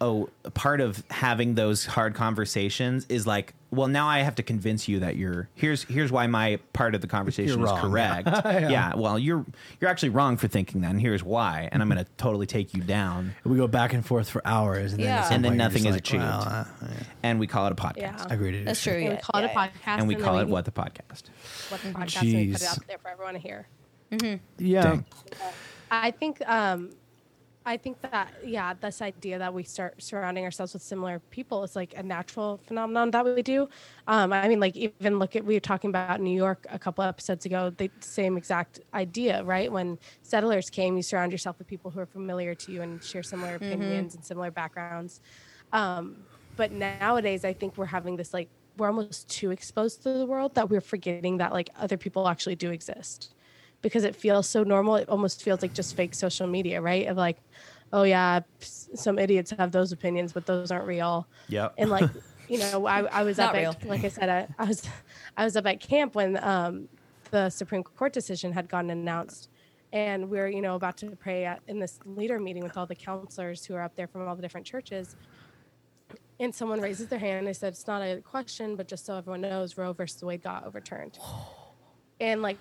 oh 0.00 0.28
part 0.54 0.80
of 0.80 1.02
having 1.10 1.54
those 1.54 1.86
hard 1.86 2.14
conversations 2.14 3.06
is 3.08 3.26
like 3.26 3.54
well 3.70 3.88
now 3.88 4.08
I 4.08 4.20
have 4.20 4.34
to 4.36 4.42
convince 4.42 4.88
you 4.88 4.98
that 5.00 5.16
you're 5.16 5.48
here's 5.54 5.84
here's 5.84 6.10
why 6.10 6.26
my 6.26 6.58
part 6.72 6.94
of 6.94 7.00
the 7.00 7.06
conversation 7.06 7.58
You're 7.58 7.66
is 7.66 7.72
wrong. 7.72 7.80
correct 7.80 8.28
yeah. 8.44 8.94
well 8.96 9.18
you're 9.18 9.44
you're 9.80 9.88
actually 9.90 10.08
wrong 10.08 10.36
for 10.36 10.48
thinking 10.48 10.80
that 10.80 10.90
and 10.90 11.00
here's 11.00 11.22
why 11.22 11.68
and 11.70 11.80
I'm 11.82 11.88
going 11.88 12.04
to 12.04 12.10
totally 12.16 12.46
take 12.46 12.74
you 12.74 12.82
down 12.82 13.34
we 13.44 13.56
go 13.56 13.66
back 13.68 13.92
and 13.92 14.04
forth 14.04 14.28
for 14.28 14.42
hours, 14.46 14.92
and 14.92 15.00
then, 15.00 15.08
Yeah. 15.08 15.24
at 15.26 15.32
And 15.32 15.44
then 15.44 15.56
nothing 15.56 15.84
is 15.86 15.92
like, 15.92 16.00
achieved. 16.00 16.22
well, 16.24 16.42
uh, 16.42 16.64
yeah. 16.82 16.88
and 17.22 17.38
we 17.40 17.46
call 17.46 17.66
it 17.66 17.72
a 17.72 17.76
podcast 17.76 17.96
Yeah. 17.98 18.26
I 18.28 18.34
agree 18.34 18.52
to 18.52 18.64
That's 18.64 18.82
true. 18.82 18.92
And 18.94 19.04
Yeah, 19.04 19.10
we 19.10 19.16
call 19.18 19.40
yeah, 19.40 19.46
it 19.48 19.52
a 19.54 19.58
podcast, 19.58 19.98
and 19.98 20.08
we 20.08 20.14
call 20.16 20.38
it 20.40 20.48
what 20.48 20.64
the 20.64 20.70
podcast 20.72 21.22
what 21.68 21.80
the 21.82 21.88
podcast, 21.90 22.22
and 22.22 22.36
we 22.36 22.52
put 22.52 22.62
it 22.62 22.64
Jeez. 22.64 22.70
out 22.70 22.86
there 22.86 22.98
for 22.98 23.08
everyone 23.08 23.34
to 23.34 23.40
hear. 23.40 23.66
Yeah. 24.58 24.82
Dang. 24.82 25.04
I 25.90 26.10
think 26.10 26.40
um, 26.48 26.90
I 27.66 27.76
think 27.76 28.00
that 28.00 28.32
yeah, 28.42 28.72
this 28.72 29.02
idea 29.02 29.38
that 29.38 29.52
we 29.52 29.64
start 29.64 30.02
surrounding 30.02 30.44
ourselves 30.44 30.72
with 30.72 30.82
similar 30.82 31.18
people 31.30 31.62
is 31.62 31.76
like 31.76 31.92
a 31.94 32.02
natural 32.02 32.58
phenomenon 32.66 33.10
that 33.10 33.24
we 33.24 33.42
do. 33.42 33.68
Um, 34.06 34.32
I 34.32 34.48
mean, 34.48 34.60
like 34.60 34.76
even 34.76 35.18
look 35.18 35.36
at 35.36 35.44
we 35.44 35.54
were 35.54 35.60
talking 35.60 35.90
about 35.90 36.20
New 36.20 36.34
York 36.34 36.66
a 36.70 36.78
couple 36.78 37.04
episodes 37.04 37.44
ago. 37.44 37.70
The 37.76 37.90
same 38.00 38.38
exact 38.38 38.80
idea, 38.94 39.44
right? 39.44 39.70
When 39.70 39.98
settlers 40.22 40.70
came, 40.70 40.96
you 40.96 41.02
surround 41.02 41.32
yourself 41.32 41.58
with 41.58 41.66
people 41.66 41.90
who 41.90 42.00
are 42.00 42.06
familiar 42.06 42.54
to 42.54 42.72
you 42.72 42.80
and 42.80 43.02
share 43.04 43.22
similar 43.22 43.56
opinions 43.56 44.14
and 44.14 44.24
similar 44.24 44.50
backgrounds. 44.50 45.20
Um, 45.72 46.16
but 46.56 46.72
nowadays, 46.72 47.44
I 47.44 47.52
think 47.52 47.76
we're 47.76 47.86
having 47.86 48.16
this 48.16 48.32
like 48.32 48.48
we're 48.78 48.86
almost 48.86 49.28
too 49.28 49.50
exposed 49.50 50.02
to 50.04 50.12
the 50.14 50.24
world 50.24 50.54
that 50.54 50.70
we're 50.70 50.80
forgetting 50.80 51.36
that 51.38 51.52
like 51.52 51.68
other 51.76 51.98
people 51.98 52.26
actually 52.26 52.56
do 52.56 52.70
exist 52.70 53.34
because 53.82 54.04
it 54.04 54.14
feels 54.14 54.48
so 54.48 54.62
normal. 54.62 54.96
It 54.96 55.08
almost 55.08 55.42
feels 55.42 55.62
like 55.62 55.72
just 55.72 55.96
fake 55.96 56.14
social 56.14 56.46
media, 56.46 56.80
right? 56.80 57.06
Of 57.06 57.16
like, 57.16 57.38
oh 57.92 58.02
yeah, 58.02 58.40
some 58.60 59.18
idiots 59.18 59.50
have 59.50 59.72
those 59.72 59.92
opinions, 59.92 60.32
but 60.32 60.46
those 60.46 60.70
aren't 60.70 60.86
real. 60.86 61.26
Yeah. 61.48 61.70
And 61.78 61.90
like, 61.90 62.10
you 62.48 62.58
know, 62.58 62.86
I, 62.86 63.02
I 63.02 63.22
was 63.22 63.38
up 63.38 63.54
Not 63.54 63.62
at, 63.62 63.86
like 63.86 64.04
I 64.04 64.08
said, 64.08 64.28
I, 64.28 64.48
I 64.58 64.66
was, 64.66 64.88
I 65.36 65.44
was 65.44 65.56
up 65.56 65.66
at 65.66 65.80
camp 65.80 66.14
when 66.14 66.42
um, 66.42 66.88
the 67.30 67.50
Supreme 67.50 67.82
Court 67.82 68.12
decision 68.12 68.52
had 68.52 68.68
gotten 68.68 68.90
announced. 68.90 69.48
And 69.92 70.30
we 70.30 70.38
are 70.38 70.46
you 70.46 70.60
know, 70.60 70.76
about 70.76 70.96
to 70.98 71.16
pray 71.16 71.44
at, 71.44 71.62
in 71.66 71.80
this 71.80 71.98
leader 72.04 72.38
meeting 72.38 72.62
with 72.62 72.76
all 72.76 72.86
the 72.86 72.94
counselors 72.94 73.64
who 73.64 73.74
are 73.74 73.82
up 73.82 73.96
there 73.96 74.06
from 74.06 74.26
all 74.28 74.36
the 74.36 74.42
different 74.42 74.66
churches. 74.66 75.16
And 76.38 76.54
someone 76.54 76.80
raises 76.80 77.08
their 77.08 77.18
hand. 77.18 77.38
and 77.38 77.46
They 77.46 77.52
said, 77.52 77.72
it's 77.72 77.86
not 77.86 78.00
a 78.00 78.20
question, 78.20 78.76
but 78.76 78.86
just 78.86 79.04
so 79.04 79.16
everyone 79.16 79.40
knows, 79.40 79.76
Roe 79.76 79.92
versus 79.92 80.22
Wade 80.22 80.42
got 80.42 80.64
overturned. 80.64 81.18
And 82.22 82.42
like 82.42 82.58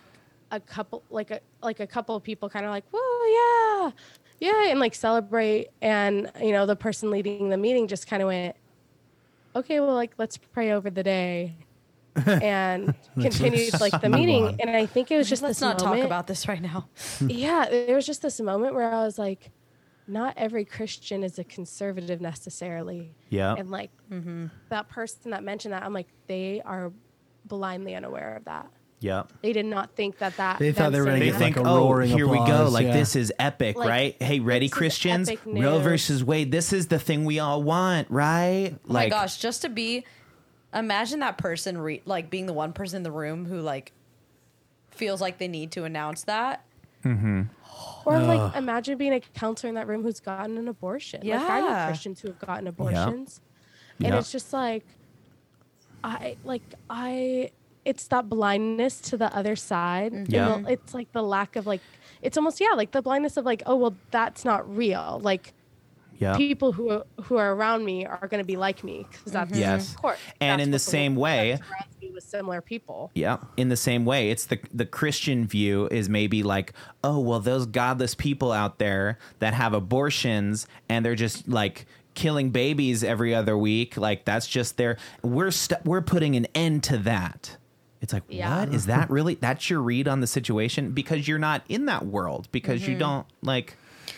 a 0.52 0.60
couple, 0.60 1.04
like 1.10 1.32
a 1.32 1.40
like 1.62 1.80
a 1.80 1.88
couple 1.88 2.16
of 2.16 2.24
people, 2.24 2.50
kind 2.50 2.66
of 2.66 2.72
like, 2.72 2.86
whoa, 2.92 3.26
yeah, 3.26 3.92
yeah, 4.40 4.70
and 4.72 4.80
like 4.80 4.96
celebrate. 4.96 5.70
And 5.82 6.32
you 6.42 6.52
know, 6.52 6.66
the 6.66 6.76
person 6.76 7.12
leading 7.12 7.50
the 7.50 7.58
meeting 7.58 7.88
just 7.88 8.08
kind 8.08 8.22
of 8.22 8.28
went, 8.28 8.56
okay, 9.56 9.80
well, 9.80 9.94
like 9.94 10.14
let's 10.18 10.38
pray 10.38 10.72
over 10.72 10.90
the 10.90 11.04
day, 11.04 11.56
and 12.26 12.94
continued 13.20 13.80
like 13.80 14.00
the 14.02 14.10
meeting. 14.10 14.46
on. 14.46 14.58
And 14.60 14.70
I 14.72 14.86
think 14.86 15.12
it 15.12 15.18
was 15.18 15.30
just 15.30 15.42
Let's 15.42 15.60
this 15.60 15.62
not 15.62 15.80
talk 15.80 15.98
about 16.00 16.28
this 16.28 16.48
right 16.48 16.62
now. 16.62 16.90
yeah, 17.22 17.68
there 17.70 17.96
was 17.96 18.06
just 18.06 18.22
this 18.22 18.40
moment 18.40 18.76
where 18.76 18.94
I 18.94 19.04
was 19.04 19.18
like, 19.20 19.52
not 20.08 20.34
every 20.38 20.66
Christian 20.66 21.24
is 21.24 21.38
a 21.38 21.44
conservative 21.44 22.20
necessarily. 22.20 23.14
Yeah. 23.30 23.56
And 23.56 23.70
like 23.70 23.92
mm-hmm. 24.12 24.48
that 24.70 24.90
person 24.90 25.32
that 25.32 25.44
mentioned 25.44 25.74
that, 25.74 25.84
I'm 25.84 25.94
like, 25.94 26.08
they 26.28 26.62
are 26.66 26.92
blindly 27.46 27.96
unaware 27.96 28.36
of 28.36 28.46
that. 28.46 28.70
Yep. 29.02 29.32
They 29.42 29.54
did 29.54 29.66
not 29.66 29.92
think 29.96 30.18
that 30.18 30.36
that. 30.38 30.60
They 30.60 30.74
thought 30.74 30.92
they 30.92 31.00
were 31.00 31.06
gonna 31.06 31.20
saying 31.20 31.20
They 31.22 31.26
get, 31.28 31.40
that- 31.40 31.40
think, 31.40 31.56
like, 31.58 31.66
a 31.66 31.70
oh, 31.70 31.78
roaring 31.78 32.10
here 32.10 32.28
we 32.28 32.38
go. 32.40 32.68
Like 32.70 32.88
yeah. 32.88 32.94
this 32.94 33.16
is 33.16 33.32
epic, 33.40 33.78
Like, 33.78 33.90
right? 33.90 34.22
Hey, 34.22 34.40
ready, 34.42 34.68
Christians? 34.68 35.30
epic 35.30 35.40
Roe 35.46 35.80
versus 35.80 36.24
Wade. 36.24 36.52
This 36.52 36.74
is 36.74 36.88
the 36.88 37.00
thing 37.00 37.24
we 37.24 37.40
all 37.40 37.64
want, 37.64 38.12
right? 38.12 38.72
Oh 38.76 38.94
my 38.94 39.08
gosh, 39.08 39.38
just 39.38 39.62
to 39.62 39.70
be 39.70 40.06
imagine 40.74 41.22
that 41.22 41.38
person 41.38 41.78
re- 41.78 42.02
like 42.06 42.30
being 42.30 42.46
the 42.46 42.54
one 42.54 42.74
person 42.74 42.98
in 42.98 43.04
the 43.04 43.12
room 43.12 43.46
who 43.46 43.62
like 43.62 43.92
feels 44.92 45.22
like 45.22 45.38
they 45.38 45.48
need 45.48 45.72
to 45.72 45.86
announce 45.86 46.24
that. 46.26 46.66
Mm-hmm. 47.06 47.44
Or 48.06 48.20
like, 48.20 48.56
imagine 48.58 48.98
being 48.98 49.14
a 49.14 49.22
counselor 49.22 49.70
in 49.70 49.76
that 49.76 49.88
room 49.88 50.04
who's 50.04 50.20
gotten 50.20 50.58
an 50.58 50.68
abortion. 50.68 51.22
Like, 51.26 51.40
I 51.50 51.62
know 51.62 51.68
Yeah. 51.68 51.88
Christians 51.88 52.20
who 52.20 52.28
have 52.28 52.40
gotten 52.40 52.68
abortions, 52.68 53.40
and 54.00 54.10
Yeah. 54.10 54.20
it's 54.20 54.32
just 54.32 54.52
like, 54.52 54.84
I 56.04 56.36
like 56.44 56.62
I. 56.90 57.52
It's 57.86 58.08
that 58.08 58.30
blindness 58.30 59.00
to 59.02 59.18
the 59.18 59.34
other 59.36 59.56
side. 59.56 60.12
and 60.12 60.28
Yeah. 60.28 60.60
the- 60.60 60.74
it's 60.74 60.94
like 60.94 61.12
the 61.12 61.24
lack 61.24 61.56
of 61.56 61.66
like. 61.68 61.82
It's 62.22 62.38
almost 62.38 62.60
yeah, 62.60 62.72
like 62.76 62.92
the 62.92 63.02
blindness 63.02 63.38
of 63.38 63.46
like, 63.46 63.64
oh 63.66 63.76
well, 63.76 63.96
that's 64.12 64.44
not 64.44 64.70
real. 64.76 65.20
Like 65.24 65.54
yeah. 66.18 66.36
people 66.36 66.74
who 66.74 67.02
who 67.24 67.38
are 67.38 67.54
around 67.56 67.86
me 67.86 68.06
are 68.06 68.28
going 68.28 68.42
to 68.42 68.46
be 68.46 68.58
like 68.58 68.84
me 68.84 69.06
because 69.10 69.32
that's 69.32 69.52
mm-hmm. 69.52 69.60
Yes. 69.62 69.92
of 69.92 70.02
course. 70.02 70.20
And 70.42 70.60
that's 70.60 70.66
in 70.68 70.72
the 70.72 70.80
same 70.80 71.16
world 71.16 71.24
way- 71.24 71.56
surrounds 71.56 72.02
me 72.02 72.12
with 72.14 72.24
similar 72.26 72.62
people. 72.62 73.10
Yeah. 73.16 73.38
In 73.56 73.70
the 73.70 73.78
same 73.78 74.04
way, 74.06 74.30
it's 74.32 74.46
the 74.48 74.60
the 74.74 74.86
Christian 74.86 75.48
view 75.48 75.88
is 75.90 76.10
maybe 76.10 76.44
like, 76.44 76.74
oh 77.06 77.20
well, 77.20 77.40
those 77.40 77.66
godless 77.66 78.16
people 78.16 78.52
out 78.52 78.80
there 78.80 79.18
that 79.40 79.54
have 79.54 79.74
abortions 79.74 80.68
and 80.90 81.06
they're 81.06 81.16
just 81.16 81.48
like 81.48 81.86
killing 82.16 82.50
babies 82.50 83.02
every 83.02 83.34
other 83.34 83.58
week, 83.58 83.96
like 83.96 84.26
that's 84.26 84.46
just 84.46 84.76
their 84.76 84.98
we're 85.24 85.52
st- 85.52 85.86
we're 85.86 86.02
putting 86.02 86.36
an 86.36 86.48
end 86.54 86.84
to 86.84 86.98
that. 86.98 87.56
It's 88.02 88.14
like, 88.14 88.24
Yeah. 88.30 88.60
what 88.60 88.74
is 88.74 88.86
that 88.86 89.10
really? 89.10 89.36
That's 89.36 89.70
your 89.70 89.82
read 89.82 90.08
on 90.08 90.22
the 90.22 90.28
situation 90.28 90.92
because 90.92 91.28
you're 91.28 91.40
not 91.40 91.64
in 91.68 91.86
that 91.86 92.06
world 92.06 92.48
because 92.52 92.82
you 92.84 92.90
mm-hmm. 92.94 93.00
don't 93.00 93.28
like. 93.42 93.78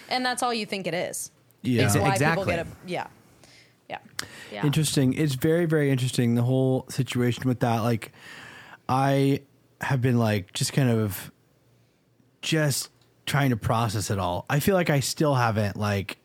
And 0.09 0.25
that's 0.25 0.43
all 0.43 0.53
you 0.53 0.65
think 0.65 0.88
it 0.88 0.93
is. 0.93 1.32
Yeah. 1.61 1.86
It's 1.86 1.95
Exa- 1.95 2.01
why 2.01 2.11
exactly. 2.13 2.45
get 2.45 2.59
a 2.59 2.67
yeah. 2.86 3.07
Yeah. 3.89 3.97
Yeah. 4.51 4.65
Interesting. 4.65 5.13
It's 5.13 5.36
very, 5.36 5.65
very 5.65 5.91
interesting. 5.91 6.36
The 6.36 6.43
whole 6.43 6.86
situation 6.89 7.43
with 7.47 7.59
that. 7.59 7.79
Like, 7.79 8.11
I 8.88 9.41
have 9.82 10.01
been 10.01 10.17
like 10.19 10.53
just 10.53 10.73
kind 10.73 10.89
of 10.89 11.32
just 12.41 12.89
trying 13.25 13.49
to 13.49 13.57
process 13.57 14.09
it 14.09 14.19
all. 14.19 14.45
I 14.49 14.59
feel 14.59 14.75
like 14.75 14.89
I 14.89 14.99
still 14.99 15.36
haven't 15.36 15.75
like 15.75 16.13
do 16.13 16.15
you- 16.17 16.20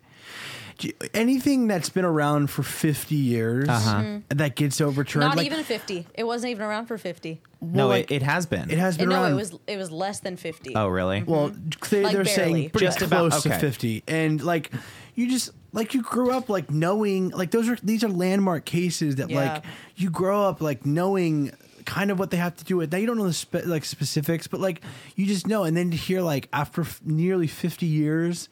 anything 1.15 1.67
that's 1.69 1.89
been 1.89 2.05
around 2.05 2.49
for 2.51 2.63
50 2.63 3.15
years 3.15 3.69
Uh-huh. 3.69 4.19
that 4.29 4.57
gets 4.57 4.81
overturned. 4.81 5.27
Not 5.27 5.37
like, 5.37 5.47
even 5.47 5.63
50. 5.65 6.07
It 6.15 6.25
wasn't 6.25 6.51
even 6.53 6.63
around 6.65 6.87
for 6.87 6.99
50. 6.99 7.41
No, 7.61 7.89
like, 7.89 8.11
it, 8.11 8.17
it 8.17 8.23
has 8.23 8.47
been. 8.47 8.71
it 8.71 8.79
has 8.79 8.97
been 8.99 9.09
around. 9.09 9.17
no, 9.17 9.23
around. 9.23 9.33
it 9.33 9.37
was 9.37 9.59
it 9.67 9.77
was 9.77 9.91
less 9.91 10.21
than 10.21 10.37
50. 10.37 10.75
Oh, 10.77 10.89
really? 10.89 11.23
Well, 11.23 11.49
they, 11.91 12.03
Like 12.03 12.13
they're 12.13 12.25
barely. 12.25 12.25
saying 12.25 12.71
pretty 12.71 12.87
Just 12.87 13.03
about- 13.03 13.31
close 13.31 13.43
to 13.45 13.59
fifty, 13.59 14.03
and 14.07 14.43
like 14.43 14.71
you 15.15 15.29
just 15.29 15.51
like 15.73 15.95
you 15.95 16.03
grew 16.03 16.31
up 16.31 16.49
like 16.49 16.71
knowing 16.71 17.31
like 17.31 17.51
those 17.51 17.69
are 17.69 17.77
these 17.83 18.05
are 18.05 18.09
landmark 18.09 18.65
cases 18.67 19.17
that 19.17 19.31
Yeah. 19.31 19.55
like 19.55 19.65
you 19.97 20.11
grow 20.11 20.45
up 20.45 20.61
like 20.61 20.85
knowing 20.87 21.53
kind 21.87 22.11
of 22.11 22.19
what 22.19 22.31
they 22.31 22.37
have 22.37 22.55
to 22.57 22.65
do 22.65 22.77
with. 22.77 22.93
Now 22.93 22.99
you 22.99 23.07
don't 23.07 23.17
know 23.19 23.27
the 23.27 23.33
spe- 23.33 23.65
like 23.67 23.85
specifics, 23.85 24.47
but 24.47 24.61
like 24.61 24.83
you 25.17 25.25
just 25.27 25.47
know, 25.47 25.65
and 25.65 25.77
then 25.77 25.91
to 25.91 25.97
hear 25.97 26.21
like 26.21 26.49
after 26.53 26.83
f- 26.83 27.01
nearly 27.05 27.47
fifty 27.47 27.87
years. 27.87 28.49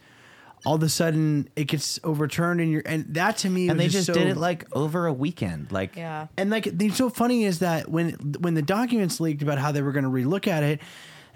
All 0.64 0.76
of 0.76 0.82
a 0.82 0.88
sudden, 0.88 1.48
it 1.56 1.64
gets 1.64 2.00
overturned, 2.04 2.60
and 2.60 2.70
you're, 2.72 2.82
and 2.86 3.04
that 3.14 3.36
to 3.38 3.50
me, 3.50 3.68
and 3.68 3.78
was 3.78 3.86
they 3.86 3.92
just 3.92 4.06
so- 4.06 4.14
did 4.14 4.26
it 4.28 4.36
like 4.36 4.64
over 4.72 5.06
a 5.06 5.12
weekend. 5.12 5.70
Like, 5.72 5.96
yeah. 5.96 6.28
and 6.38 6.48
like 6.50 6.64
the 6.64 6.88
so 6.90 7.10
funny 7.10 7.44
is 7.44 7.58
that 7.58 7.90
when 7.90 8.12
when 8.40 8.54
the 8.54 8.62
documents 8.62 9.20
leaked 9.20 9.42
about 9.42 9.58
how 9.58 9.72
they 9.72 9.82
were 9.82 9.92
going 9.92 10.04
to 10.04 10.10
relook 10.10 10.46
at 10.48 10.62
it, 10.62 10.80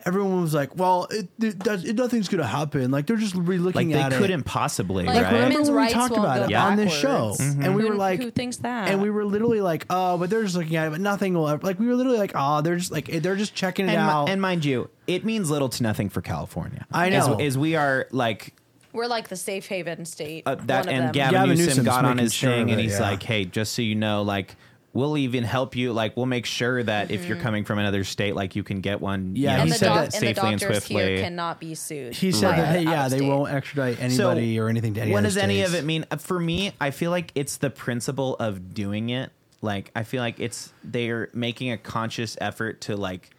everyone 0.07 0.41
was 0.41 0.55
like, 0.55 0.77
"Well, 0.77 1.09
it, 1.11 1.29
it, 1.43 1.59
does, 1.59 1.85
it 1.85 1.97
nothing's 1.97 2.29
going 2.29 2.41
to 2.41 2.47
happen." 2.47 2.91
Like 2.91 3.07
they're 3.07 3.17
just 3.19 3.35
relooking 3.35 3.75
like 3.75 3.89
they 3.89 3.95
at 3.95 4.07
it. 4.07 4.15
They 4.15 4.19
couldn't 4.19 4.45
possibly, 4.45 5.05
Like, 5.05 5.23
right? 5.25 5.33
Remember 5.35 5.61
when 5.73 5.85
we 5.87 5.93
talked 5.93 6.17
about 6.17 6.39
go 6.39 6.45
it 6.45 6.55
on 6.55 6.77
this 6.77 6.93
show, 6.93 7.31
backwards. 7.33 7.41
Mm-hmm. 7.41 7.63
and 7.65 7.75
we 7.75 7.83
Who- 7.83 7.89
were 7.91 7.95
like, 7.97 8.23
who 8.23 8.31
thinks 8.31 8.57
that? 8.59 8.89
And 8.89 9.03
we 9.03 9.11
were 9.11 9.25
literally 9.27 9.61
like, 9.61 9.85
"Oh, 9.91 10.17
but 10.17 10.31
they're 10.31 10.43
just 10.45 10.57
looking 10.57 10.77
at 10.77 10.87
it, 10.87 10.91
but 10.91 11.01
nothing 11.03 11.35
will 11.35 11.49
ever." 11.49 11.67
Like 11.67 11.79
we 11.79 11.87
were 11.87 11.95
literally 11.97 12.19
like, 12.19 12.33
"Oh, 12.35 12.63
they're 12.63 12.77
just 12.77 12.91
like 12.93 13.07
they're 13.07 13.37
just 13.37 13.55
checking 13.55 13.89
it 13.89 13.95
and, 13.95 14.07
mi- 14.07 14.11
out." 14.13 14.29
and 14.31 14.41
mind 14.41 14.65
you, 14.65 14.89
it 15.07 15.25
means 15.27 15.51
little 15.51 15.69
to 15.69 15.83
nothing 15.83 16.09
for 16.09 16.23
California. 16.23 16.87
I 16.93 17.11
know. 17.11 17.35
Is, 17.39 17.55
is 17.55 17.59
we 17.59 17.77
are 17.77 18.07
like 18.11 18.55
We're 18.93 19.07
like 19.07 19.29
the 19.29 19.37
safe 19.37 19.67
haven 19.67 20.05
state. 20.05 20.45
uh, 20.47 20.55
that, 20.67 20.87
one 20.87 20.89
of 20.89 20.95
and 20.95 21.05
them. 21.07 21.13
Gavin, 21.13 21.35
Gavin 21.35 21.49
Newsom 21.51 21.67
Newsom's 21.67 21.87
got 21.87 22.05
on 22.05 22.19
his 22.19 22.33
sure 22.35 22.51
thing, 22.51 22.71
and 22.71 22.81
it, 22.81 22.85
he's 22.85 22.95
yeah. 22.95 23.01
like, 23.11 23.23
"Hey, 23.23 23.45
just 23.45 23.75
so 23.75 23.83
you 23.83 23.95
know, 23.95 24.23
like." 24.23 24.57
We'll 24.95 25.19
even 25.19 25.45
help 25.45 25.77
you. 25.77 25.93
Like, 25.93 26.17
we'll 26.17 26.27
make 26.27 26.47
sure 26.47 26.83
that 26.83 27.11
if 27.13 27.27
you're 27.27 27.37
coming 27.37 27.65
from 27.65 27.79
another 27.79 28.03
state, 28.05 28.35
like 28.35 28.57
you 28.57 28.65
can 28.65 28.81
get 28.81 29.01
one. 29.03 29.37
you 29.37 29.45
Yeah, 29.45 29.59
know, 29.59 29.65
he 29.65 29.71
said 29.71 29.85
doc- 29.87 29.95
that 29.97 30.05
and 30.05 30.13
the 30.15 30.19
safely 30.35 30.51
and 30.51 30.61
doctors 30.61 30.77
swiftly. 30.85 31.05
here 31.15 31.23
cannot 31.23 31.61
be 31.61 31.75
sued. 31.75 32.15
he 32.15 32.33
said 32.33 32.51
by 32.53 32.57
that, 32.57 32.77
hey, 32.79 32.83
yeah, 32.85 33.09
they 33.09 33.21
won't 33.21 33.53
extradite 33.53 34.01
anybody 34.01 34.59
or 34.59 34.69
anything 34.69 34.95
to 34.95 35.03
any 35.03 35.13
what 35.13 35.19
other 35.19 35.27
does 35.29 35.37
any 35.37 35.61
of 35.63 35.75
it 35.75 35.85
mean 35.85 36.07
Uh, 36.11 36.17
for 36.17 36.41
me 36.41 36.73
i 36.81 36.91
feel 36.91 37.11
like 37.13 37.31
it's 37.35 37.59
the 37.59 37.69
principle 37.71 38.35
of 38.41 38.73
doing 38.75 39.11
it 39.11 39.31
like 39.61 39.93
i 39.95 40.03
feel 40.03 40.23
like 40.23 40.41
it's 40.41 40.73
they're 40.83 41.29
making 41.35 41.71
a 41.71 41.77
conscious 41.77 42.37
effort 42.41 42.81
to 42.81 42.97
like 42.97 43.31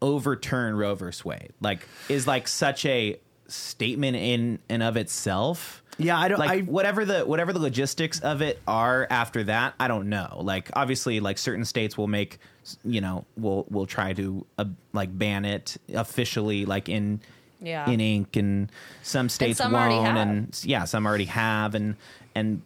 overturn 0.00 0.76
roe 0.76 0.94
versus 0.94 1.24
wade 1.24 1.52
like 1.60 1.86
is 2.08 2.26
like 2.26 2.46
such 2.46 2.86
a 2.86 3.18
statement 3.48 4.16
in 4.16 4.58
and 4.68 4.82
of 4.82 4.96
itself 4.96 5.82
Yeah, 5.96 6.18
I 6.18 6.28
don't- 6.28 6.38
like 6.38 6.50
I- 6.50 6.60
whatever 6.60 7.04
the 7.04 7.20
whatever 7.24 7.52
the 7.52 7.58
logistics 7.58 8.20
of 8.20 8.42
it 8.42 8.60
are 8.68 9.06
after 9.10 9.42
that 9.44 9.74
i 9.80 9.88
don't 9.88 10.08
know 10.08 10.38
like 10.42 10.70
obviously 10.74 11.18
like 11.20 11.38
certain 11.38 11.64
states 11.64 11.96
will 11.96 12.06
make 12.08 12.38
you 12.84 13.00
know 13.00 13.24
will 13.38 13.66
will 13.70 13.86
try 13.86 14.12
to 14.12 14.44
uh, 14.58 14.66
like 14.92 15.16
ban 15.16 15.44
it 15.46 15.76
officially 15.94 16.66
like 16.66 16.88
in 16.90 17.20
Yeah. 17.62 17.88
in 17.88 18.00
ink 18.00 18.36
and 18.36 18.70
some 19.02 19.28
states 19.30 19.58
some 19.58 19.72
won't 19.72 19.92
and 20.06 20.60
yeah 20.64 20.84
some 20.84 21.06
already 21.06 21.24
have 21.24 21.74
and 21.74 21.96
and 22.34 22.60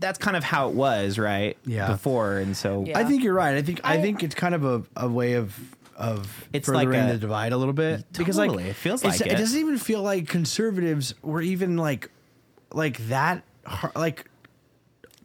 that's 0.00 0.18
kind 0.18 0.38
of 0.38 0.42
how 0.42 0.70
it 0.70 0.74
was 0.74 1.18
right 1.18 1.58
Yeah. 1.66 1.88
before 1.88 2.38
and 2.38 2.56
so 2.56 2.84
Yeah. 2.86 2.98
I 2.98 3.04
think 3.04 3.22
you're 3.22 3.34
right. 3.34 3.54
I 3.58 3.60
think 3.62 3.82
I, 3.84 3.96
I- 3.98 4.00
think 4.00 4.22
it's 4.22 4.34
kind 4.34 4.54
of 4.54 4.64
a, 4.64 4.82
a 4.96 5.06
way 5.08 5.34
of 5.34 5.54
of 5.96 6.48
It's 6.52 6.66
furthering 6.66 7.00
like 7.00 7.10
a- 7.10 7.12
the 7.14 7.18
divide 7.18 7.52
a 7.52 7.56
little 7.56 7.72
bit 7.74 8.04
because 8.12 8.36
like 8.38 8.50
Totally. 8.50 8.68
It 8.70 8.76
feels 8.76 9.02
like 9.04 9.20
it 9.20 9.26
it. 9.28 9.36
doesn't 9.36 9.58
even 9.58 9.78
feel 9.78 10.02
like 10.02 10.28
conservatives 10.28 11.14
were 11.22 11.40
even 11.42 11.76
like 11.76 12.10
like 12.72 12.98
that 13.08 13.42
har- 13.64 13.92
like 13.96 14.30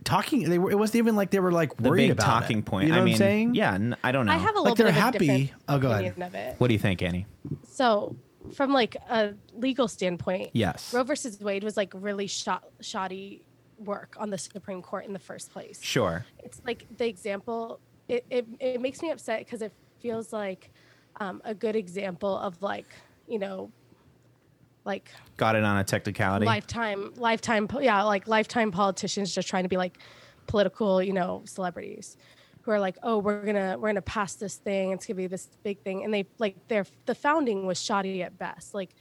talking. 0.04 0.50
They 0.50 0.58
were. 0.60 0.72
It 0.72 0.76
wasn't 0.80 0.96
even 0.98 1.16
like 1.16 1.30
they 1.32 1.40
were 1.40 1.52
like 1.52 1.76
the 1.78 1.90
worried 1.90 2.04
big 2.04 2.12
about 2.12 2.26
talking 2.26 2.60
it. 2.60 2.66
point 2.66 2.88
You 2.88 2.94
know 2.94 2.98
i 2.98 3.00
what 3.02 3.06
mean 3.06 3.14
I'm 3.16 3.18
saying? 3.18 3.56
yeah 3.56 3.74
n- 3.76 3.96
i 4.04 4.12
don't 4.12 4.26
know 4.26 4.32
I 4.32 4.38
have 4.38 4.56
a 4.56 4.60
Like 4.60 4.72
little 4.72 4.76
they're 4.76 4.86
bit 4.88 4.96
of 4.96 5.02
happy- 5.02 5.30
a 5.30 5.74
Oh, 5.76 5.80
go 5.80 5.92
ahead. 5.92 6.06
opinion 6.06 6.24
of 6.28 6.36
it. 6.36 6.56
what 6.60 6.68
do 6.68 6.74
you 6.74 6.80
think 6.80 7.02
annie 7.02 7.26
So 7.70 8.16
from 8.56 8.74
like 8.74 8.96
a 9.10 9.34
legal 9.56 9.88
standpoint, 9.88 10.50
Yes. 10.54 10.94
Roe 10.94 11.04
versus 11.04 11.40
Wade 11.40 11.64
was 11.64 11.78
like 11.78 11.92
really 11.96 12.26
shot, 12.26 12.64
shoddy 12.82 13.44
work 13.78 14.16
on 14.20 14.32
the 14.32 14.38
Supreme 14.38 14.82
Court 14.82 15.06
in 15.06 15.14
the 15.14 15.20
first 15.20 15.52
place. 15.52 15.80
Sure. 15.82 16.26
It's 16.44 16.60
like 16.66 16.86
the 16.98 17.08
example. 17.08 17.80
It 18.08 18.26
it, 18.32 18.48
it 18.60 18.82
makes 18.82 19.02
me 19.04 19.12
upset 19.12 19.40
because 19.46 19.62
it 19.62 19.72
feels 20.02 20.34
like 20.34 20.72
um, 21.20 21.42
a 21.46 21.54
good 21.54 21.76
example 21.76 22.38
of 22.38 22.62
like 22.62 22.88
you 23.28 23.40
know, 23.40 23.72
like 24.84 25.10
Got 25.38 25.56
it 25.56 25.64
on 25.64 25.78
a 25.78 25.84
technicality. 25.84 26.46
lifetime 26.46 27.14
lifetime 27.16 27.68
yeah 27.80 28.02
like 28.04 28.28
lifetime 28.28 28.72
politicians 28.72 29.34
just 29.34 29.48
trying 29.48 29.64
to 29.64 29.70
be 29.70 29.78
like 29.78 30.00
political 30.48 31.02
you 31.02 31.14
know 31.14 31.44
celebrities 31.46 32.18
who 32.64 32.72
are 32.72 32.80
like 32.80 32.98
oh 33.04 33.18
we're 33.20 33.46
gonna 33.46 33.78
we're 33.80 33.90
gonna 33.90 34.02
pass 34.02 34.36
this 34.36 34.56
thing. 34.56 34.92
It's 34.92 35.06
gonna 35.06 35.18
be 35.18 35.28
this 35.28 35.50
big 35.64 35.80
thing. 35.82 36.04
And 36.04 36.14
they 36.14 36.26
like 36.40 36.56
their 36.68 36.86
the 37.06 37.16
founding 37.16 37.66
was 37.66 37.82
shoddy 37.82 38.24
at 38.24 38.38
best. 38.38 38.74
Like 38.74 38.92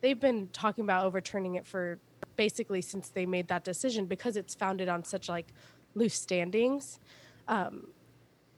they've 0.00 0.18
been 0.18 0.48
talking 0.52 0.84
about 0.84 1.04
overturning 1.04 1.54
it 1.54 1.66
for 1.66 1.98
basically 2.36 2.80
since 2.80 3.08
they 3.10 3.26
made 3.26 3.48
that 3.48 3.64
decision 3.64 4.06
because 4.06 4.36
it's 4.36 4.54
founded 4.54 4.88
on 4.88 5.04
such 5.04 5.28
like 5.28 5.52
loose 5.94 6.14
standings. 6.14 6.98
Um, 7.46 7.88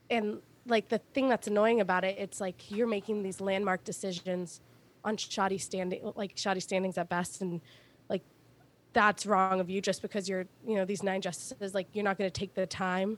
and 0.09 0.39
like 0.67 0.89
the 0.89 0.99
thing 1.13 1.29
that's 1.29 1.47
annoying 1.47 1.81
about 1.81 2.03
it 2.03 2.17
it's 2.19 2.39
like 2.41 2.69
you're 2.69 2.87
making 2.87 3.23
these 3.23 3.39
landmark 3.41 3.83
decisions 3.83 4.61
on 5.03 5.17
shoddy 5.17 5.57
standing 5.57 6.11
like 6.15 6.33
shoddy 6.35 6.59
standings 6.59 6.97
at 6.97 7.09
best 7.09 7.41
and 7.41 7.61
like 8.09 8.21
that's 8.93 9.25
wrong 9.25 9.59
of 9.59 9.69
you 9.69 9.81
just 9.81 10.01
because 10.01 10.27
you're 10.27 10.45
you 10.65 10.75
know 10.75 10.85
these 10.85 11.03
nine 11.03 11.21
justices 11.21 11.73
like 11.73 11.87
you're 11.93 12.03
not 12.03 12.17
going 12.17 12.29
to 12.29 12.39
take 12.39 12.53
the 12.53 12.65
time 12.65 13.17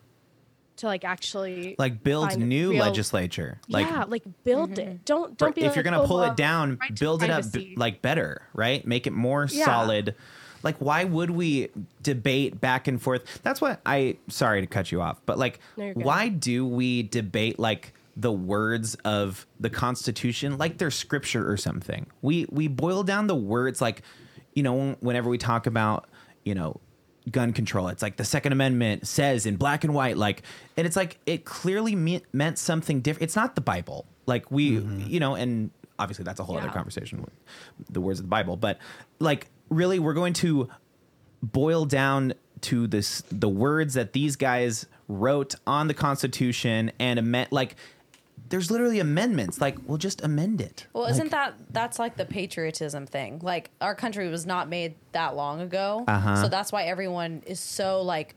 to 0.80 0.86
like 0.86 1.04
actually 1.04 1.76
like 1.78 2.04
build 2.04 2.38
new 2.38 2.72
real- 2.72 2.86
legislature. 2.86 3.60
Like 3.68 3.88
yeah 3.88 4.06
like 4.08 4.24
build 4.44 4.80
it 4.80 4.88
mm-hmm. 4.88 4.96
don't 5.04 5.38
don't 5.38 5.54
be 5.54 5.62
if 5.62 5.68
like, 5.68 5.76
you're 5.76 5.84
gonna 5.84 6.02
"Oh, 6.02 6.08
pull 6.08 6.18
well, 6.20 6.32
it 6.32 6.38
down, 6.38 6.78
right 6.78 6.98
build 6.98 7.22
it 7.22 7.30
up 7.30 7.52
b- 7.52 7.74
like 7.78 8.02
better, 8.02 8.44
right? 8.54 8.86
Make 8.88 9.06
it 9.06 9.12
more 9.12 9.48
Yeah. 9.52 9.66
solid. 9.66 10.16
Like 10.64 10.78
why 10.78 11.04
would 11.04 11.30
we 11.32 11.70
debate 12.02 12.60
back 12.60 12.88
and 12.88 13.02
forth? 13.02 13.42
That's 13.44 13.62
what 13.62 13.82
I 13.86 14.18
sorry 14.28 14.62
to 14.62 14.68
cut 14.68 14.92
you 14.92 15.02
off, 15.02 15.22
but 15.26 15.38
like 15.38 15.60
No, 15.78 15.92
why 15.94 16.30
do 16.30 16.66
we 16.66 17.04
debate 17.04 17.60
like 17.60 17.94
the 18.16 18.32
words 18.32 18.96
of 19.06 19.48
the 19.60 19.70
Constitution 19.70 20.58
like 20.58 20.78
they're 20.78 20.92
scripture 20.92 21.50
or 21.50 21.58
something? 21.58 22.08
We 22.22 22.46
we 22.50 22.68
boil 22.68 23.04
down 23.04 23.28
the 23.28 23.36
words 23.36 23.82
like 23.82 24.02
you 24.54 24.64
know 24.64 24.98
whenever 25.00 25.30
we 25.30 25.38
talk 25.38 25.68
about, 25.68 26.10
you 26.44 26.56
know, 26.56 26.80
gun 27.32 27.54
control. 27.54 27.88
It's 27.88 28.02
like 28.02 28.18
the 28.18 28.26
Second 28.26 28.52
Amendment 28.52 29.08
says 29.08 29.46
in 29.46 29.58
black 29.58 29.84
and 29.84 29.94
white, 29.94 30.18
like, 30.18 30.44
and 30.78 30.86
it's 30.86 30.96
like 30.96 31.20
it 31.26 31.46
clearly 31.46 31.96
me- 31.96 32.24
meant 32.34 32.58
something 32.58 33.02
different. 33.02 33.24
It's 33.24 33.36
not 33.36 33.56
the 33.56 33.62
Bible, 33.62 34.06
like 34.26 34.52
we, 34.52 34.72
mm-hmm. 34.72 35.08
you 35.08 35.20
know, 35.20 35.36
and 35.36 35.72
obviously 35.98 36.24
that's 36.24 36.40
a 36.40 36.44
whole 36.44 36.58
other 36.58 36.70
conversation 36.70 37.22
with 37.22 37.34
the 37.90 38.02
words 38.02 38.20
of 38.20 38.26
the 38.26 38.30
Bible. 38.30 38.56
But 38.56 38.80
like, 39.20 39.48
really, 39.70 40.00
we're 40.00 40.14
going 40.14 40.34
to 40.34 40.70
boil 41.42 41.86
down 41.86 42.34
to 42.62 42.88
this 42.88 43.24
the 43.32 43.48
words 43.50 43.94
that 43.94 44.14
these 44.14 44.36
guys 44.36 44.86
wrote 45.08 45.56
on 45.66 45.88
the 45.88 45.94
Constitution 45.94 46.92
and 47.00 47.20
amend 47.20 47.48
like. 47.52 47.76
There's 48.48 48.72
literally 48.72 49.00
amendments. 49.00 49.62
Like, 49.62 49.78
we'll 49.86 50.00
just 50.00 50.24
amend 50.24 50.60
it. 50.60 50.88
Well, 50.94 51.04
Like- 51.04 51.12
isn't 51.12 51.30
that 51.30 51.54
that's 51.70 52.00
like 52.00 52.18
the 52.18 52.26
patriotism 52.26 53.06
thing? 53.06 53.38
Like 53.44 53.70
our 53.80 53.94
country 53.94 54.28
was 54.28 54.48
not 54.48 54.68
made 54.68 54.96
that 55.12 55.36
long 55.36 55.62
ago, 55.62 56.04
Uh-huh. 56.08 56.42
so 56.42 56.48
that's 56.50 56.72
why 56.72 56.84
everyone 56.86 57.44
is 57.46 57.60
so 57.60 58.02
like 58.02 58.34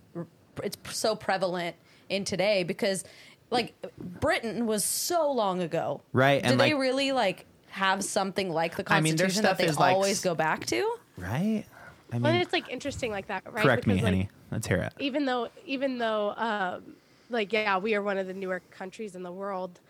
it's 0.62 0.76
so 0.90 1.16
prevalent 1.16 1.76
in 2.10 2.24
today 2.26 2.62
because 2.62 3.04
like 3.50 3.72
Britain 3.96 4.66
was 4.66 4.84
so 4.84 5.32
long 5.32 5.62
ago, 5.62 6.02
Right, 6.12 6.42
Did 6.42 6.50
and, 6.52 6.60
they 6.60 6.74
like- 6.74 6.80
really 6.82 7.12
like 7.12 7.46
have 7.70 8.04
something 8.04 8.50
like 8.50 8.76
the 8.76 8.84
I 8.92 9.00
mean, 9.00 9.12
Constitution 9.16 9.44
that 9.44 9.56
they 9.56 9.64
is, 9.64 9.78
like, 9.78 9.94
always 9.94 10.20
go 10.20 10.34
back 10.34 10.66
to? 10.66 10.94
Right? 11.16 11.64
I 12.12 12.18
But 12.18 12.32
mean, 12.32 12.40
it's 12.42 12.52
like 12.52 12.68
interesting 12.68 13.10
like 13.10 13.26
that 13.28 13.42
right 13.52 13.62
correct 13.62 13.86
me, 13.86 13.94
Because, 13.94 14.04
like, 14.04 14.14
Henny. 14.14 14.30
Let's 14.50 14.66
hear 14.66 14.78
it. 14.82 14.92
even 14.98 15.24
though 15.24 15.48
even 15.64 15.98
though 15.98 16.34
um, 16.36 16.94
like 17.30 17.52
yeah 17.52 17.78
we 17.78 17.94
are 17.94 18.02
one 18.02 18.18
of 18.18 18.26
the 18.26 18.34
newer 18.34 18.60
countries 18.70 19.14
in 19.14 19.22
the 19.22 19.32
world 19.32 19.80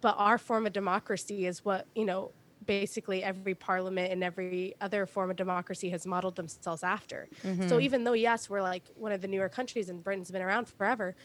but 0.00 0.14
our 0.18 0.38
form 0.38 0.66
of 0.66 0.72
democracy 0.72 1.46
is 1.46 1.64
what 1.64 1.86
you 1.96 2.04
know 2.04 2.30
basically 2.64 3.24
every 3.24 3.54
parliament 3.54 4.12
and 4.12 4.22
every 4.22 4.74
other 4.80 5.04
form 5.06 5.30
of 5.30 5.36
democracy 5.36 5.88
has 5.90 6.06
modeled 6.06 6.36
themselves 6.36 6.82
after 6.84 7.26
so 7.66 7.80
even 7.80 8.04
though 8.04 8.12
yes 8.12 8.48
we're 8.50 8.62
like 8.62 8.84
one 8.94 9.10
of 9.10 9.20
the 9.20 9.26
newer 9.28 9.48
countries 9.48 9.88
and 9.88 10.04
britain's 10.04 10.30
been 10.30 10.42
around 10.42 10.68
forever 10.68 11.16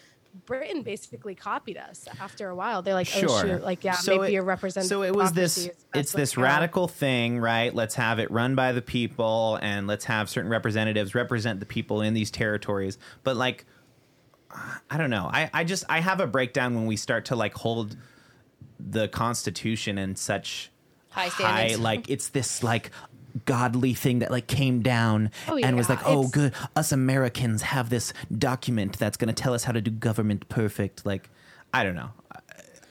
britain 0.46 0.82
basically 0.82 1.36
copied 1.36 1.78
us 1.78 2.08
after 2.20 2.50
a 2.50 2.56
while 2.56 2.82
they're 2.82 2.94
like 2.96 3.08
oh 3.16 3.20
Sure. 3.20 3.42
shoot 3.42 3.64
like 3.64 3.84
yeah 3.84 3.94
So 3.94 4.18
maybe 4.20 4.36
it- 4.36 4.40
a 4.40 4.44
representative 4.44 4.90
So 4.90 5.04
it 5.04 5.16
was 5.16 5.32
this. 5.34 5.56
democracy 5.56 5.70
is 5.78 5.84
the 5.84 5.90
best 5.92 6.00
It's 6.00 6.12
this 6.14 6.30
to 6.32 6.36
go. 6.38 6.42
radical 6.42 6.88
thing, 6.88 7.40
right? 7.40 7.74
Let's 7.74 7.96
have 7.96 8.18
it 8.20 8.32
run 8.32 8.56
by 8.56 8.72
the 8.72 8.82
people, 8.82 9.60
and 9.62 9.86
let's 9.88 10.06
have 10.06 10.30
certain 10.30 10.50
representatives 10.50 11.14
represent 11.14 11.60
the 11.60 11.66
people 11.68 12.02
in 12.02 12.14
these 12.16 12.32
territories. 12.32 12.98
But 13.24 13.38
like, 13.38 13.66
I 14.90 14.98
don't 14.98 15.10
know. 15.12 15.30
I 15.32 15.50
I 15.54 15.64
just 15.64 15.84
I 15.90 16.00
have 16.00 16.20
a 16.20 16.28
breakdown 16.28 16.76
when 16.76 16.86
we 16.88 16.96
start 16.98 17.26
to 17.26 17.36
like 17.36 17.54
hold 17.54 17.96
the 18.80 19.08
Constitution 19.08 19.98
in 19.98 20.16
such 20.16 20.72
High 21.10 21.30
standards. 21.30 21.80
like 21.80 22.10
it's 22.10 22.30
this 22.30 22.64
like 22.64 22.90
godly 23.46 23.94
thing 23.94 24.20
that 24.20 24.30
like 24.32 24.48
came 24.48 24.82
down 24.82 25.32
Oh, 25.48 25.58
and 25.58 25.76
was 25.76 25.90
like 25.90 26.00
oh 26.06 26.20
it's- 26.20 26.32
good 26.32 26.54
us 26.76 26.92
americans 26.92 27.64
have 27.64 27.90
this 27.90 28.14
document 28.38 29.00
that's 29.00 29.18
going 29.18 29.34
to 29.34 29.42
tell 29.44 29.54
us 29.54 29.64
how 29.64 29.72
to 29.72 29.82
do 29.82 29.90
government 29.92 30.48
perfect. 30.50 31.06
Like 31.06 31.30
i 31.74 31.84
don't 31.84 31.96
know. 31.96 32.12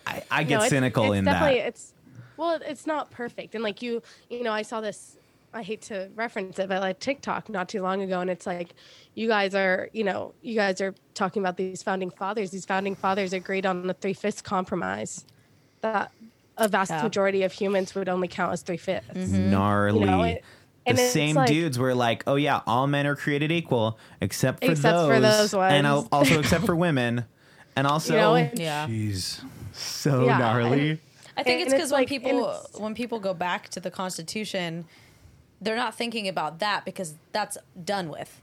I, 0.07 0.23
I 0.31 0.43
get 0.45 0.51
No, 0.51 0.57
it's- 0.57 0.71
cynical 0.71 1.13
it's 1.13 1.19
in 1.21 1.25
definitely, 1.27 1.61
that 1.61 1.69
It's 1.69 1.93
well, 2.37 2.59
it's 2.67 2.87
not 2.87 3.11
perfect, 3.13 3.55
and 3.55 3.63
like 3.63 3.83
you, 3.83 4.03
you 4.29 4.43
know, 4.43 4.53
I 4.53 4.63
saw 4.63 4.81
this. 4.81 5.17
I 5.55 5.63
hate 5.63 5.83
to 5.83 6.09
reference 6.17 6.59
it, 6.59 6.69
but 6.69 6.81
like 6.81 6.99
TikTok 6.99 7.49
not 7.51 7.69
too 7.69 7.83
long 7.83 8.01
ago, 8.03 8.21
and 8.21 8.31
it's 8.31 8.47
like, 8.47 8.75
you 9.15 9.29
guys 9.29 9.55
are, 9.55 9.91
you 9.93 10.03
know, 10.03 10.33
you 10.43 10.55
guys 10.57 10.81
are 10.81 10.95
talking 11.15 11.41
about 11.43 11.57
these 11.59 11.83
founding 11.83 12.11
fathers. 12.11 12.51
These 12.51 12.65
founding 12.65 12.97
fathers 12.97 13.33
agreed 13.35 13.65
on 13.67 13.87
the 13.87 13.93
three 13.95 14.15
fifths 14.15 14.41
compromise. 14.43 15.25
That 15.83 16.11
a 16.59 16.69
vast 16.69 16.91
Yeah. 16.91 17.03
majority 17.03 17.43
of 17.43 17.53
humans 17.53 17.95
would 17.95 18.09
only 18.09 18.29
count 18.29 18.53
as 18.53 18.63
three 18.63 18.77
fifths. 18.77 19.09
Mm-hmm. 19.15 19.51
gnarly 19.51 20.01
You 20.01 20.07
know, 20.07 20.23
it- 20.23 20.45
the 20.87 20.97
same 20.97 21.37
like- 21.37 21.49
dudes 21.49 21.79
were 21.79 21.95
like 21.95 22.25
oh 22.27 22.35
yeah 22.35 22.61
all 22.67 22.87
men 22.87 23.07
are 23.07 23.15
created 23.17 23.53
equal 23.53 23.99
except 24.21 24.65
for 24.65 24.73
Except 24.73 24.97
those, 24.97 25.09
for 25.09 25.21
those 25.21 25.55
and 25.55 25.87
also 26.13 26.41
except 26.41 26.65
for 26.67 26.75
women 26.77 27.25
and 27.77 27.87
also 27.87 28.15
You 28.15 28.21
know, 28.21 28.35
and- 28.35 28.59
Yeah. 28.59 28.87
Jeez. 28.89 29.43
so 29.73 30.27
Yeah, 30.27 30.39
gnarly 30.39 30.91
and- 30.91 30.99
I 31.37 31.43
think 31.45 31.61
And- 31.61 31.63
it's 31.69 31.73
because 31.75 31.91
when 31.93 32.01
like- 32.03 32.09
people 32.09 32.53
when 32.79 32.95
people 32.95 33.19
go 33.21 33.33
back 33.33 33.69
to 33.71 33.81
the 33.81 33.91
Constitution, 33.91 34.85
they're 35.61 35.77
not 35.77 35.95
thinking 35.95 36.29
about 36.29 36.59
that 36.59 36.85
because 36.85 37.15
that's 37.33 37.57
done 37.85 38.09
with. 38.09 38.41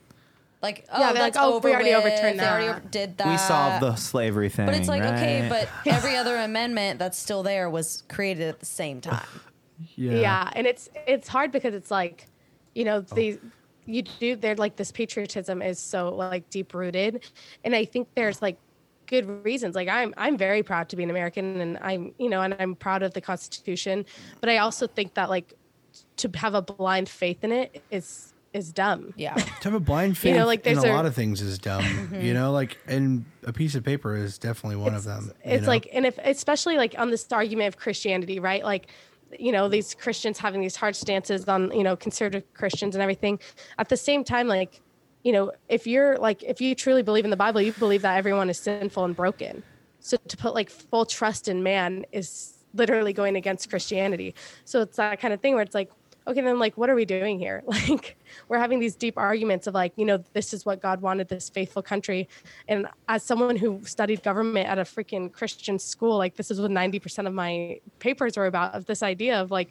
Like, 0.62 0.86
oh, 0.91 0.99
Yeah, 0.99 1.14
they're 1.14 1.24
that's 1.24 1.38
like, 1.38 1.45
oh, 1.45 1.55
over 1.55 1.68
we 1.68 1.74
already 1.74 1.95
with. 1.95 2.05
overturned 2.05 2.39
They 2.39 2.45
already 2.47 2.68
that. 2.68 2.78
over- 2.78 2.89
did 2.89 3.18
that. 3.18 3.28
we 3.28 3.38
solved 3.38 3.82
the 3.82 3.95
slavery 3.95 4.49
thing 4.49 4.66
But 4.66 4.76
it's 4.76 4.89
like 4.89 5.03
okay, 5.03 5.47
but 5.49 5.70
every 5.86 6.16
other 6.16 6.36
amendment 6.36 6.99
that's 6.99 7.18
still 7.18 7.43
there 7.43 7.70
was 7.70 8.03
created 8.10 8.49
at 8.49 8.60
the 8.60 8.66
same 8.66 8.99
time. 8.99 9.26
yeah. 9.95 10.12
Yeah, 10.12 10.49
and 10.53 10.68
it's 10.68 10.89
it's 11.07 11.28
hard 11.28 11.51
because 11.51 11.74
it's 11.74 11.89
like 11.91 12.28
you 12.76 12.84
know 12.84 12.97
oh. 13.10 13.16
these 13.16 13.38
you 13.86 14.03
do 14.03 14.36
they're 14.36 14.55
like 14.55 14.76
this 14.76 14.91
patriotism 14.91 15.62
is 15.62 15.80
so 15.80 16.14
like 16.14 16.47
deep 16.49 16.74
rooted 16.74 17.24
and 17.64 17.76
i 17.76 17.84
think 17.84 18.07
there's 18.16 18.41
like 18.41 18.57
good 19.07 19.43
reasons 19.43 19.74
like 19.76 19.89
i'm 19.89 20.14
i'm 20.16 20.38
very 20.38 20.62
proud 20.62 20.88
to 20.88 20.95
be 20.95 21.03
an 21.03 21.10
american 21.10 21.60
and 21.60 21.80
i'm 21.82 22.14
you 22.20 22.30
know 22.30 22.41
and 22.41 22.55
i'm 22.60 22.76
proud 22.76 23.01
of 23.01 23.14
the 23.16 23.22
constitution 23.22 24.05
but 24.39 24.49
i 24.49 24.57
also 24.57 24.86
think 24.86 25.16
that 25.16 25.30
like 25.30 25.53
to 26.18 26.30
have 26.36 26.53
a 26.53 26.62
blind 26.62 27.10
faith 27.10 27.43
in 27.43 27.51
it 27.51 27.82
is 27.89 28.34
is 28.53 28.71
dumb 28.71 29.13
Yeah. 29.15 29.33
To 29.61 29.63
have 29.63 29.73
a 29.73 29.79
blind 29.79 30.17
faith 30.17 30.35
know, 30.35 30.45
like, 30.45 30.65
in 30.65 30.77
a 30.77 30.81
a- 30.81 30.93
lot 30.93 31.05
of 31.05 31.13
things 31.13 31.41
is 31.41 31.59
dumb. 31.59 31.83
You 31.83 31.89
mm-hmm. 31.89 32.33
know, 32.33 32.51
like 32.51 32.77
and 32.87 33.25
a 33.43 33.53
piece 33.53 33.75
of 33.75 33.83
paper 33.83 34.15
is 34.15 34.37
definitely 34.37 34.77
one 34.77 34.95
of 34.95 35.03
them. 35.03 35.31
you 35.45 35.51
it's 35.51 35.63
know? 35.63 35.67
like 35.67 35.87
and 35.93 36.05
if 36.05 36.17
especially 36.19 36.77
like 36.77 36.95
on 36.97 37.09
this 37.09 37.25
argument 37.31 37.67
of 37.67 37.77
christianity 37.77 38.39
right 38.39 38.63
like 38.63 38.87
you 39.37 39.51
know 39.51 39.67
these 39.67 39.93
christians 39.95 40.37
having 40.37 40.61
these 40.61 40.75
hard 40.75 40.95
stances 40.95 41.47
on 41.47 41.71
you 41.71 41.83
know 41.83 41.95
conservative 41.95 42.43
christians 42.53 42.95
and 42.95 43.01
everything 43.01 43.39
at 43.77 43.89
the 43.89 43.97
same 43.97 44.23
time 44.23 44.47
like 44.47 44.81
you 45.23 45.31
know 45.31 45.51
if 45.67 45.85
you're 45.85 46.17
like 46.17 46.43
if 46.43 46.61
you 46.61 46.73
truly 46.75 47.03
believe 47.03 47.25
in 47.25 47.31
the 47.31 47.37
bible 47.37 47.61
you 47.61 47.71
believe 47.73 48.01
that 48.01 48.17
everyone 48.17 48.49
is 48.49 48.57
sinful 48.57 49.05
and 49.05 49.15
broken 49.15 49.61
so 49.99 50.17
to 50.27 50.37
put 50.37 50.53
like 50.53 50.69
full 50.69 51.05
trust 51.05 51.47
in 51.47 51.61
man 51.61 52.05
is 52.11 52.53
literally 52.73 53.13
going 53.13 53.35
against 53.35 53.69
christianity 53.69 54.33
so 54.65 54.81
it's 54.81 54.97
that 54.97 55.19
kind 55.19 55.33
of 55.33 55.41
thing 55.41 55.53
where 55.53 55.63
it's 55.63 55.75
like 55.75 55.91
okay 56.30 56.41
then 56.41 56.59
like 56.59 56.77
what 56.77 56.89
are 56.89 56.95
we 56.95 57.05
doing 57.05 57.39
here? 57.39 57.63
Like 57.89 58.17
we're 58.47 58.59
having 58.59 58.80
these 58.80 58.95
deep 58.95 59.17
arguments 59.17 59.65
of 59.67 59.73
like 59.73 59.93
you 59.95 60.05
know 60.05 60.23
this 60.34 60.53
is 60.53 60.65
what 60.65 60.82
god 60.82 61.01
wanted 61.01 61.27
this 61.27 61.49
faithful 61.49 61.82
country. 61.82 62.30
And 62.67 62.88
as 63.07 63.23
someone 63.23 63.55
who 63.55 63.82
studied 63.84 64.23
government 64.23 64.67
at 64.67 64.77
a 64.77 64.84
freaking 64.84 65.32
christian 65.32 65.80
school 65.80 66.17
like 66.17 66.36
this 66.36 66.51
is 66.51 66.59
what 66.61 66.71
90% 66.71 67.27
of 67.27 67.34
my 67.34 67.80
papers 67.99 68.38
were 68.38 68.45
about 68.45 68.73
of 68.75 68.86
this 68.86 69.01
idea 69.01 69.41
of 69.41 69.51
like 69.51 69.69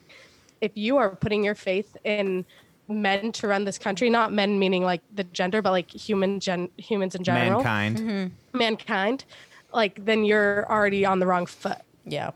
if 0.60 0.72
you 0.74 0.96
are 0.96 1.14
putting 1.14 1.44
your 1.44 1.54
faith 1.54 1.96
in 2.04 2.44
men 2.88 3.30
to 3.32 3.46
run 3.46 3.64
this 3.64 3.78
country 3.78 4.10
not 4.10 4.32
men 4.32 4.58
meaning 4.58 4.82
like 4.82 5.02
the 5.14 5.24
gender 5.24 5.62
but 5.62 5.70
like 5.70 5.90
human 5.90 6.40
gen 6.40 6.68
humans 6.76 7.14
in 7.14 7.22
general. 7.22 7.62
Mankind. 7.62 7.98
Mm-hmm. 7.98 8.58
Mankind 8.58 9.24
like 9.72 10.04
then 10.04 10.24
you're 10.24 10.70
already 10.70 11.04
on 11.04 11.18
the 11.18 11.26
wrong 11.26 11.46
foot. 11.46 11.78
Yeah. 12.04 12.30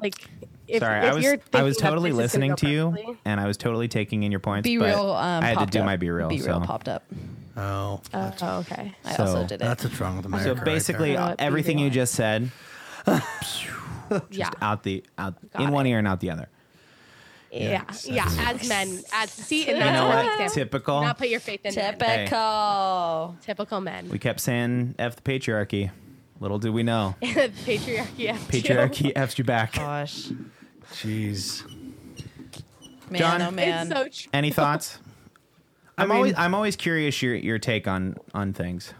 like 0.00 0.28
if, 0.66 0.80
Sorry, 0.80 0.98
if 1.06 1.12
I 1.12 1.14
was 1.14 1.24
you're 1.24 1.36
I 1.52 1.62
was 1.62 1.76
totally 1.76 2.10
this 2.10 2.32
is 2.32 2.38
gonna 2.38 2.46
listening 2.46 2.50
go 2.50 2.56
to 2.56 2.68
you, 2.70 2.90
perfectly- 2.90 3.18
and 3.24 3.40
I 3.40 3.46
was 3.46 3.56
totally 3.56 3.88
taking 3.88 4.22
in 4.22 4.30
your 4.30 4.40
points. 4.40 4.64
Be 4.64 4.78
but 4.78 4.86
real. 4.86 5.10
Um, 5.12 5.44
I 5.44 5.48
had 5.48 5.58
to 5.58 5.66
do 5.66 5.80
up. 5.80 5.86
my 5.86 5.96
BeReal. 5.96 6.28
Be 6.30 6.38
so. 6.38 6.60
popped 6.60 6.88
up. 6.88 7.04
Oh, 7.56 8.00
Oh, 8.12 8.58
okay. 8.60 8.94
I 9.04 9.12
So, 9.16 9.22
also 9.24 9.42
did 9.46 9.54
it. 9.54 9.58
that's 9.60 9.84
what's 9.84 10.00
wrong 10.00 10.16
with 10.16 10.26
America. 10.26 10.58
So 10.58 10.64
basically, 10.64 11.10
there. 11.12 11.18
there. 11.20 11.30
uh, 11.32 11.36
everything 11.38 11.78
you 11.78 11.88
just 11.90 12.14
said, 12.14 12.50
yeah. 14.30 14.50
out 14.60 14.82
the 14.82 15.04
out 15.18 15.34
Got 15.52 15.62
in 15.62 15.68
it. 15.68 15.72
one 15.72 15.86
ear 15.86 15.98
and 15.98 16.08
out 16.08 16.20
the 16.20 16.30
other. 16.30 16.48
Yeah, 17.52 17.84
yeah. 18.04 18.28
As 18.40 18.68
men, 18.68 19.00
as 19.12 19.30
see, 19.30 19.68
and 19.68 19.78
You 19.78 19.84
know 19.84 20.08
what 20.08 20.16
what? 20.16 20.24
we 20.26 20.32
stand 20.32 20.50
for. 20.50 20.54
Typical. 20.56 21.00
Not 21.02 21.18
put 21.18 21.28
your 21.28 21.38
faith 21.38 21.60
in 21.64 21.74
men. 21.76 21.92
Typical. 21.98 23.36
Typical 23.42 23.80
men. 23.80 24.08
We 24.08 24.18
kept 24.18 24.40
saying 24.40 24.96
"f 24.98 25.16
the 25.16 25.22
patriarchy." 25.22 25.90
Little 26.40 26.58
did 26.58 26.70
we 26.74 26.82
know, 26.82 27.14
Patriarchy. 27.22 28.06
yeah, 28.16 28.32
too. 28.36 28.38
patriarchy 28.48 29.12
f's 29.14 29.38
you 29.38 29.44
back. 29.44 29.74
Gosh, 29.74 30.30
Jeez. 30.92 31.64
man, 33.10 33.18
John? 33.20 33.42
oh 33.42 33.50
man. 33.50 33.88
So. 33.88 34.08
Any 34.32 34.50
thoughts? 34.50 34.98
I'm 35.98 36.08
mean- 36.08 36.16
always 36.16 36.34
I'm 36.36 36.54
always 36.54 36.76
curious 36.76 37.20
your 37.22 37.34
your 37.34 37.58
take 37.58 37.86
on 37.88 38.16
on 38.34 38.52
things. 38.52 38.92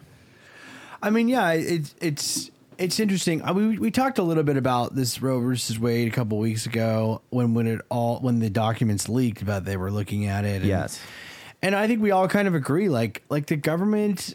I 1.03 1.11
mean, 1.11 1.28
yeah, 1.28 1.53
it's 1.53 1.95
it's 2.01 2.51
it's 2.78 2.99
interesting. 3.01 3.43
Uh, 3.43 3.53
we 3.53 3.78
we 3.78 3.91
talked 3.91 4.18
a 4.18 4.22
little 4.22 4.43
bit 4.45 4.57
about 4.57 4.95
this 4.95 5.20
Roe 5.20 5.41
versus 5.41 5.78
Wade 5.78 6.09
a 6.09 6.11
couple 6.11 6.39
weeks 6.39 6.66
ago 6.66 7.20
when 7.30 7.55
when 7.55 7.66
it 7.66 7.80
all 7.91 8.20
when 8.20 8.39
the 8.39 8.49
documents 8.51 9.09
leaked 9.09 9.43
about 9.43 9.64
they 9.64 9.76
were 9.76 9.91
looking 9.91 10.26
at 10.26 10.45
it. 10.45 10.57
And, 10.62 10.64
Yes. 10.66 11.01
and 11.62 11.74
I 11.74 11.87
think 11.87 12.01
we 12.01 12.11
all 12.11 12.28
kind 12.28 12.49
of 12.49 12.55
agree. 12.55 12.89
Like 12.89 13.22
like 13.28 13.47
the 13.47 13.57
government, 13.57 14.35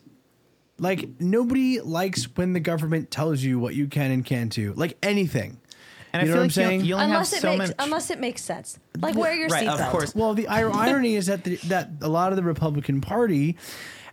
like 0.78 1.10
nobody 1.20 1.80
likes 1.82 2.26
when 2.36 2.54
the 2.54 2.60
government 2.60 3.10
tells 3.10 3.42
you 3.42 3.58
what 3.60 3.74
you 3.74 3.88
can 3.88 4.12
and 4.12 4.24
can't 4.24 4.52
do. 4.52 4.74
Like 4.74 4.98
anything. 5.02 5.60
And 6.14 6.28
You 6.28 6.34
I 6.34 6.34
know 6.34 6.34
feel 6.34 6.34
what 6.34 6.38
I'm 6.38 6.42
like 6.48 6.52
saying? 6.52 6.80
you, 6.82 6.86
you 6.88 6.94
only 6.96 7.06
Unless 7.06 7.32
have 7.32 7.38
it 7.38 7.42
so 7.42 7.58
makes 7.58 7.70
much. 7.70 7.76
unless 7.80 8.10
it 8.10 8.20
makes 8.20 8.42
sense. 8.44 8.80
Like 9.00 9.16
wear 9.16 9.34
your 9.36 9.48
right, 9.50 9.68
seatbelt. 9.68 9.80
of 9.86 9.92
course. 9.92 10.16
Well, 10.16 10.34
the 10.34 10.48
irony 10.50 11.16
is 11.16 11.28
that 11.28 11.44
the, 11.44 11.56
that 11.68 11.90
a 12.02 12.08
lot 12.10 12.32
of 12.32 12.36
the 12.38 12.44
Republican 12.44 13.00
Party, 13.02 13.58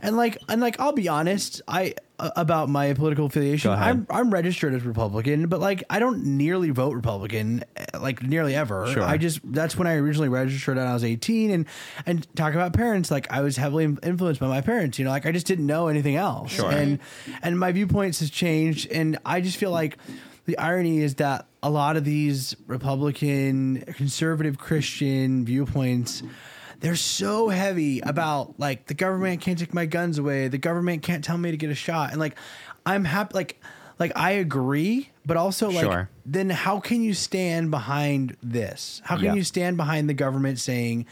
and 0.03 0.16
like 0.16 0.36
and 0.49 0.61
like 0.61 0.78
I'll 0.78 0.92
be 0.92 1.09
honest, 1.09 1.62
I 1.66 1.94
uh, 2.18 2.30
about 2.36 2.68
my 2.68 2.92
political 2.94 3.26
affiliation, 3.26 3.70
Go 3.70 3.72
ahead. 3.72 3.88
I'm 3.88 4.07
I'm 4.11 4.30
registered 4.30 4.74
as 4.74 4.82
Republican, 4.84 5.49
but 5.49 5.61
like 5.61 5.84
I 5.88 5.99
don't 5.99 6.24
nearly 6.36 6.70
vote 6.70 6.94
Republican, 6.94 7.64
uh, 7.94 7.99
like 8.01 8.22
nearly 8.22 8.55
ever. 8.55 8.86
Sure. 8.88 9.03
I 9.03 9.16
just 9.16 9.40
that's 9.53 9.76
when 9.76 9.86
I 9.86 9.94
originally 9.94 10.28
registered 10.28 10.76
when 10.76 10.86
I 10.86 10.92
was 10.94 11.03
18, 11.05 11.51
and 11.51 11.66
and 12.05 12.36
talk 12.36 12.53
about 12.55 12.74
parents, 12.74 13.11
like 13.11 13.30
I 13.32 13.40
was 13.40 13.57
heavily 13.57 13.84
influenced 14.03 14.40
by 14.40 14.49
my 14.49 14.61
parents. 14.61 14.99
You 14.99 15.07
know, 15.07 15.11
like 15.11 15.24
I 15.26 15.32
just 15.32 15.47
didn't 15.47 15.66
know 15.66 15.88
anything 15.88 16.16
else. 16.16 16.53
Sure. 16.53 16.70
and 16.70 16.99
and 17.42 17.59
my 17.59 17.72
viewpoints 17.72 18.20
has 18.20 18.28
changed, 18.30 18.90
and 18.92 19.18
I 19.24 19.40
just 19.40 19.57
feel 19.57 19.70
like. 19.70 19.97
The 20.47 20.57
irony 20.59 20.99
is 21.03 21.16
that 21.16 21.47
a 21.62 21.70
lot 21.70 21.97
of 21.97 22.05
these 22.05 22.55
Republican, 22.66 23.82
conservative 23.97 24.59
Christian 24.59 25.44
viewpoints, 25.44 26.22
they're 26.80 26.97
so 26.97 27.49
heavy 27.49 28.01
about 28.01 28.59
like 28.59 28.86
the 28.86 28.94
government 28.94 29.40
can't 29.40 29.59
take 29.59 29.74
my 29.74 29.86
guns 29.86 30.18
away, 30.18 30.49
the 30.49 30.59
government 30.59 31.03
can't 31.03 31.24
tell 31.24 31.36
me 31.38 31.51
to 31.51 31.57
get 31.57 31.70
a 31.70 31.74
shot, 31.74 32.11
and 32.11 32.20
like 32.20 32.36
I'm 32.84 33.05
happy, 33.05 33.34
like 33.34 33.61
like 33.99 34.12
I 34.14 34.32
agree, 34.32 35.09
but 35.24 35.36
also 35.36 35.70
like 35.70 35.84
Sure. 35.84 36.09
then 36.24 36.51
how 36.51 36.80
can 36.80 37.03
you 37.03 37.14
stand 37.14 37.70
behind 37.70 38.36
this? 38.42 39.01
How 39.05 39.16
can 39.16 39.24
Yeah. 39.26 39.34
you 39.34 39.42
stand 39.42 39.76
behind 39.76 40.09
the 40.09 40.14
government 40.14 40.59
saying 40.61 41.07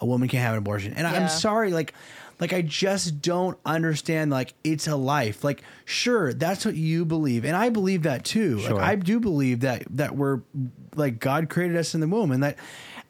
a 0.00 0.06
woman 0.06 0.28
can't 0.28 0.42
have 0.44 0.52
an 0.52 0.58
abortion? 0.58 0.92
And 0.94 1.06
Yeah. 1.06 1.20
I'm 1.20 1.28
sorry, 1.28 1.72
like 1.72 1.92
like 2.40 2.52
I 2.52 2.62
just 2.62 3.20
don't 3.20 3.58
understand 3.64 4.30
like 4.30 4.54
it's 4.64 4.86
a 4.86 4.96
life. 4.96 5.44
Like 5.44 5.62
sure, 5.84 6.32
that's 6.32 6.64
what 6.64 6.74
you 6.76 7.04
believe 7.04 7.44
and 7.44 7.56
I 7.56 7.68
believe 7.68 8.02
that 8.04 8.24
too. 8.24 8.60
Sure. 8.60 8.74
Like 8.74 8.84
I 8.84 8.94
do 8.94 9.20
believe 9.20 9.60
that 9.60 9.84
that 9.90 10.16
we're 10.16 10.40
like 10.94 11.18
God 11.18 11.48
created 11.48 11.76
us 11.76 11.94
in 11.94 12.00
the 12.00 12.08
womb 12.08 12.30
and 12.30 12.42
that 12.42 12.56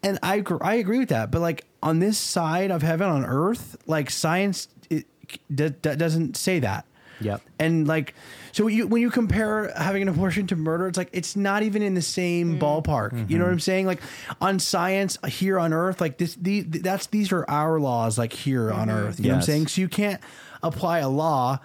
and 0.02 0.18
I 0.22 0.42
I 0.60 0.74
agree 0.74 0.98
with 0.98 1.10
that. 1.10 1.30
But 1.30 1.40
like 1.40 1.64
on 1.82 1.98
this 1.98 2.18
side 2.18 2.70
of 2.70 2.82
heaven 2.82 3.08
on 3.08 3.24
earth, 3.24 3.76
like 3.86 4.10
science 4.10 4.68
it 4.90 5.06
d- 5.54 5.70
d- 5.70 5.96
doesn't 5.96 6.36
say 6.36 6.58
that. 6.60 6.84
Yep. 7.20 7.42
And 7.58 7.88
like, 7.88 8.14
so 8.52 8.66
you, 8.66 8.86
when 8.86 9.02
you 9.02 9.10
compare 9.10 9.72
having 9.76 10.02
an 10.02 10.08
abortion 10.08 10.46
to 10.48 10.56
murder, 10.56 10.86
it's 10.88 10.98
like 10.98 11.10
it's 11.12 11.36
not 11.36 11.62
even 11.62 11.82
in 11.82 11.94
the 11.94 12.02
same 12.02 12.58
mm. 12.58 12.60
ballpark. 12.60 13.28
You 13.28 13.38
know 13.38 13.44
what 13.44 13.52
I'm 13.52 13.60
saying? 13.60 13.86
Like 13.86 14.00
on 14.40 14.58
science 14.58 15.18
uh, 15.22 15.28
here 15.28 15.58
on 15.58 15.72
Earth, 15.72 16.00
like 16.00 16.18
this, 16.18 16.34
these 16.34 16.64
that's 16.68 17.06
these 17.08 17.32
are 17.32 17.44
our 17.48 17.80
laws, 17.80 18.18
like 18.18 18.32
here 18.32 18.70
on 18.70 18.88
mm-hmm. 18.88 18.96
Earth. 18.96 19.20
You 19.20 19.26
know 19.26 19.34
what 19.34 19.36
I'm 19.36 19.42
saying? 19.42 19.66
So 19.68 19.80
you 19.80 19.88
can't 19.88 20.20
apply 20.62 21.00
a 21.00 21.08
law 21.08 21.60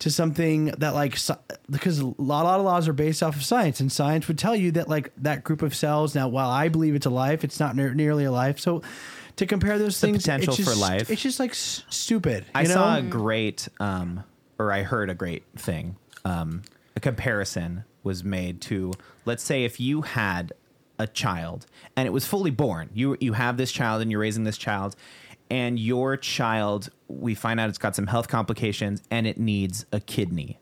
to 0.00 0.10
something 0.10 0.66
that 0.78 0.94
like 0.94 1.14
sci- 1.14 1.34
because 1.70 1.98
a 1.98 2.06
lot, 2.06 2.42
a 2.42 2.48
lot 2.48 2.58
of 2.60 2.64
laws 2.64 2.88
are 2.88 2.92
based 2.92 3.22
off 3.22 3.36
of 3.36 3.44
science, 3.44 3.80
and 3.80 3.90
science 3.90 4.28
would 4.28 4.38
tell 4.38 4.54
you 4.54 4.72
that 4.72 4.88
like 4.88 5.12
that 5.18 5.44
group 5.44 5.62
of 5.62 5.74
cells. 5.74 6.14
Now, 6.14 6.28
while 6.28 6.50
I 6.50 6.68
believe 6.68 6.94
it's 6.94 7.06
a 7.06 7.10
life, 7.10 7.44
it's 7.44 7.58
not 7.58 7.76
near, 7.76 7.94
nearly 7.94 8.24
a 8.24 8.32
life. 8.32 8.58
So. 8.58 8.82
To 9.36 9.46
compare 9.46 9.78
those 9.78 10.00
The 10.00 10.08
things, 10.08 10.24
potential 10.24 10.52
it's 10.52 10.64
for 10.68 10.74
life. 10.74 11.10
It's 11.10 11.22
just 11.22 11.38
like 11.38 11.52
s- 11.52 11.84
stupid. 11.90 12.44
I 12.56 12.62
you 12.62 12.66
saw 12.66 12.96
a 12.96 13.02
great, 13.02 13.68
um, 13.78 14.24
or 14.58 14.72
I 14.72 14.82
heard 14.82 15.10
a 15.10 15.14
great 15.14 15.44
thing. 15.56 15.96
Um, 16.24 16.62
a 16.96 17.00
comparison 17.00 17.84
was 18.02 18.24
made 18.24 18.60
to, 18.62 18.92
let's 19.24 19.42
say, 19.42 19.64
if 19.64 19.78
you 19.80 20.02
had 20.02 20.52
a 20.98 21.06
child 21.06 21.66
and 21.96 22.06
it 22.06 22.10
was 22.10 22.26
fully 22.26 22.50
born, 22.50 22.90
you 22.92 23.16
you 23.20 23.34
have 23.34 23.56
this 23.56 23.70
child 23.70 24.02
and 24.02 24.10
you're 24.10 24.20
raising 24.20 24.44
this 24.44 24.58
child, 24.58 24.96
and 25.50 25.78
your 25.78 26.16
child, 26.16 26.90
we 27.06 27.34
find 27.34 27.60
out 27.60 27.68
it's 27.68 27.78
got 27.78 27.94
some 27.94 28.08
health 28.08 28.28
complications 28.28 29.02
and 29.10 29.26
it 29.26 29.38
needs 29.38 29.86
a 29.92 30.00
kidney, 30.00 30.58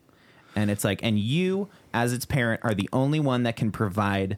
and 0.55 0.71
it's 0.71 0.85
like, 0.85 1.01
and 1.03 1.19
you 1.19 1.69
as 1.95 2.13
its 2.13 2.27
parent 2.27 2.61
are 2.63 2.75
the 2.75 2.89
only 2.93 3.19
one 3.19 3.45
that 3.45 3.57
can 3.57 3.73
provide 3.73 4.37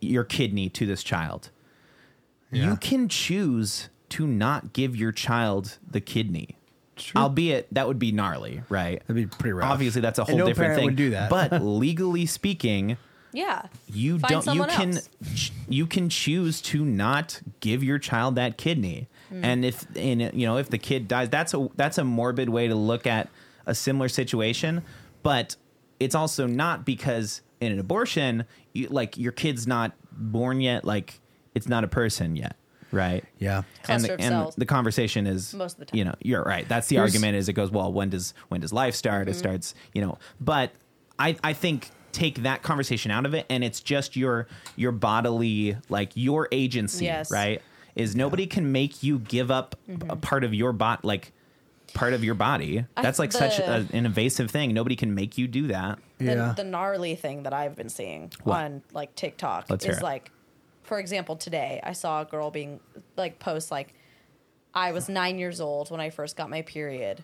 your 0.00 0.22
kidney 0.24 0.68
to 0.68 0.86
this 0.86 1.02
child 1.02 1.50
Yeah. 2.52 2.70
you 2.70 2.76
can 2.76 3.08
choose 3.08 3.88
to 4.10 4.26
not 4.28 4.72
give 4.72 4.94
your 4.94 5.10
child 5.10 5.78
the 5.90 6.00
kidney. 6.00 6.56
Albeit 7.16 7.66
that 7.72 7.86
would 7.88 7.98
be 7.98 8.12
gnarly, 8.12 8.62
right? 8.68 9.00
That'd 9.06 9.16
be 9.16 9.26
pretty 9.26 9.52
rough. 9.52 9.70
Obviously, 9.70 10.00
that's 10.00 10.18
a 10.18 10.22
And 10.22 10.30
whole 10.30 10.38
no 10.38 10.46
different 10.46 10.68
parent 10.68 10.78
thing. 10.78 10.86
would 10.86 10.96
do 10.96 11.10
that. 11.10 11.30
but 11.30 11.62
legally 11.62 12.26
speaking, 12.26 12.96
Yeah. 13.32 13.62
you 13.88 14.18
Find 14.18 14.44
don't. 14.44 14.54
You 14.56 14.64
can 14.66 14.94
else. 14.94 15.08
ch- 15.34 15.52
you 15.68 15.86
can 15.86 16.08
choose 16.08 16.60
to 16.62 16.84
not 16.84 17.40
give 17.60 17.82
your 17.82 17.98
child 17.98 18.36
that 18.36 18.56
kidney, 18.58 19.08
Hmm. 19.30 19.44
and 19.44 19.64
if 19.64 19.84
in 19.96 20.20
you 20.20 20.46
know 20.46 20.58
if 20.58 20.70
the 20.70 20.78
kid 20.78 21.08
dies, 21.08 21.28
that's 21.30 21.54
a 21.54 21.68
that's 21.76 21.98
a 21.98 22.04
morbid 22.04 22.48
way 22.48 22.68
to 22.68 22.74
look 22.74 23.06
at 23.06 23.28
a 23.66 23.74
similar 23.74 24.08
situation. 24.08 24.82
But 25.22 25.56
it's 25.98 26.14
also 26.14 26.46
not 26.46 26.84
because 26.84 27.40
in 27.60 27.72
an 27.72 27.78
abortion, 27.78 28.44
you, 28.74 28.88
like 28.88 29.16
your 29.16 29.32
kid's 29.32 29.66
not 29.66 29.92
born 30.12 30.60
yet, 30.60 30.84
like 30.84 31.20
it's 31.54 31.66
not 31.68 31.82
a 31.84 31.88
person 31.88 32.36
yet, 32.36 32.56
right? 32.94 33.24
Yeah. 33.38 33.62
and 33.88 34.02
the, 34.04 34.14
of 34.14 34.20
and 34.20 34.28
cells. 34.28 34.54
the 34.56 34.66
conversation 34.66 35.26
is 35.26 35.52
Most 35.54 35.74
of 35.74 35.78
the 35.80 35.84
time. 35.86 35.98
You 35.98 36.04
know, 36.04 36.14
you're 36.22 36.42
right. 36.42 36.68
That's 36.68 36.86
the 36.88 36.96
Here's- 36.96 37.10
argument. 37.10 37.36
Is 37.36 37.48
it 37.48 37.52
goes 37.54 37.70
well? 37.70 37.92
When 37.92 38.10
does 38.10 38.34
when 38.48 38.60
does 38.60 38.72
life 38.72 38.94
start? 38.94 39.22
Mm-hmm. 39.22 39.30
It 39.30 39.34
starts. 39.38 39.74
You 39.92 40.02
know, 40.02 40.18
but 40.40 40.72
I 41.18 41.36
I 41.44 41.52
think 41.52 41.90
take 42.12 42.42
that 42.44 42.62
conversation 42.62 43.10
out 43.10 43.26
of 43.26 43.34
it, 43.34 43.44
and 43.50 43.62
it's 43.64 43.80
just 43.80 44.16
your 44.16 44.46
your 44.76 44.92
bodily 44.92 45.76
like 45.88 46.12
your 46.14 46.48
agency, 46.52 47.04
Yes. 47.06 47.30
right? 47.30 47.60
Is 47.96 48.16
nobody 48.16 48.46
can 48.46 48.72
make 48.72 49.02
you 49.02 49.18
give 49.20 49.50
up 49.50 49.76
a 50.08 50.16
part 50.16 50.42
of 50.44 50.52
your 50.54 50.72
bot 50.72 51.04
like 51.04 51.32
part 51.92 52.12
of 52.12 52.24
your 52.24 52.34
body. 52.34 52.78
Mm-hmm. 52.78 52.86
I- 52.98 53.02
That's 53.02 53.20
like 53.20 53.30
such 53.30 53.60
a, 53.60 53.86
an 53.92 54.06
invasive 54.06 54.50
thing. 54.50 54.74
Nobody 54.74 54.96
can 54.96 55.14
make 55.14 55.38
you 55.38 55.46
do 55.46 55.68
that. 55.68 56.00
the, 56.18 56.24
Yeah. 56.24 56.52
the 56.56 56.64
gnarly 56.64 57.14
thing 57.14 57.44
that 57.44 57.52
I've 57.52 57.76
been 57.76 57.88
seeing 57.88 58.32
What? 58.42 58.56
on 58.64 58.82
like 58.92 59.14
TikTok 59.14 59.66
Let's 59.70 59.84
is 59.86 60.02
like, 60.02 60.32
for 60.84 60.98
example, 60.98 61.36
today 61.36 61.80
I 61.82 61.92
saw 61.92 62.22
a 62.22 62.24
girl 62.24 62.50
being 62.50 62.80
like 63.16 63.38
post 63.38 63.70
like, 63.70 63.94
I 64.74 64.92
was 64.92 65.08
nine 65.08 65.38
years 65.38 65.60
old 65.60 65.90
when 65.90 66.00
I 66.00 66.10
first 66.10 66.36
got 66.36 66.48
my 66.50 66.62
period. 66.62 67.22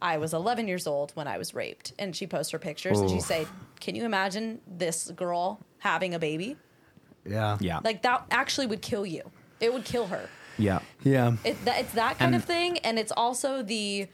I 0.00 0.18
was 0.18 0.34
11 0.34 0.66
years 0.66 0.86
old 0.86 1.12
when 1.12 1.28
I 1.28 1.38
was 1.38 1.54
raped, 1.54 1.92
and 1.98 2.14
she 2.14 2.26
posts 2.26 2.50
her 2.52 2.58
pictures 2.58 2.98
and 3.00 3.08
she 3.08 3.16
Oof. 3.18 3.22
say, 3.22 3.46
"Can 3.80 3.94
you 3.94 4.04
imagine 4.04 4.60
this 4.66 5.10
girl 5.12 5.60
having 5.78 6.12
a 6.14 6.18
baby? 6.18 6.56
Yeah. 7.24 7.56
Yeah. 7.60 7.78
Like 7.84 8.02
that 8.02 8.26
actually 8.30 8.66
would 8.66 8.82
kill 8.82 9.06
you. 9.06 9.22
It 9.60 9.72
would 9.72 9.84
kill 9.84 10.06
her." 10.08 10.28
yeah. 10.58 10.80
Yeah. 11.04 11.36
It, 11.44 11.64
that, 11.64 11.80
it's 11.80 11.92
that 11.94 12.18
kind 12.18 12.34
And- 12.34 12.42
of 12.42 12.44
thing, 12.44 12.78
and 12.78 12.98
it's 12.98 13.12
also 13.12 13.62
the 13.62 14.08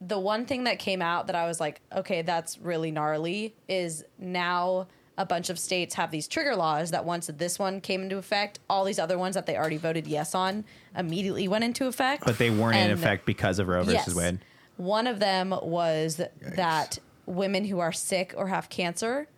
the 0.00 0.18
one 0.18 0.46
thing 0.46 0.64
that 0.64 0.78
came 0.78 1.02
out 1.02 1.26
that 1.26 1.36
I 1.36 1.46
was 1.46 1.60
like, 1.60 1.82
okay, 1.94 2.22
that's 2.22 2.56
really 2.58 2.90
gnarly. 2.90 3.54
Is 3.68 4.04
now 4.18 4.86
a 5.20 5.26
bunch 5.26 5.50
of 5.50 5.58
states 5.58 5.94
have 5.96 6.10
these 6.10 6.26
trigger 6.26 6.56
laws 6.56 6.92
that 6.92 7.04
once 7.04 7.26
this 7.26 7.58
one 7.58 7.82
came 7.82 8.02
into 8.02 8.16
effect, 8.16 8.58
all 8.70 8.84
these 8.86 8.98
other 8.98 9.18
ones 9.18 9.34
that 9.34 9.44
they 9.44 9.54
already 9.54 9.76
voted 9.76 10.06
yes 10.06 10.34
on 10.34 10.64
immediately 10.96 11.46
went 11.46 11.62
into 11.62 11.86
effect. 11.86 12.24
But 12.24 12.38
they 12.38 12.48
weren't 12.48 12.76
in 12.78 12.90
effect 12.90 13.26
because 13.26 13.58
of 13.58 13.68
Roe 13.68 13.82
versus 13.84 14.06
Yes. 14.06 14.14
Wade. 14.14 14.38
One 14.78 15.06
of 15.06 15.20
them 15.20 15.54
was 15.62 16.22
that 16.40 16.98
women 17.26 17.66
who 17.66 17.80
are 17.80 17.92
sick 17.92 18.32
or 18.34 18.48
have 18.48 18.70
cancer, 18.70 19.28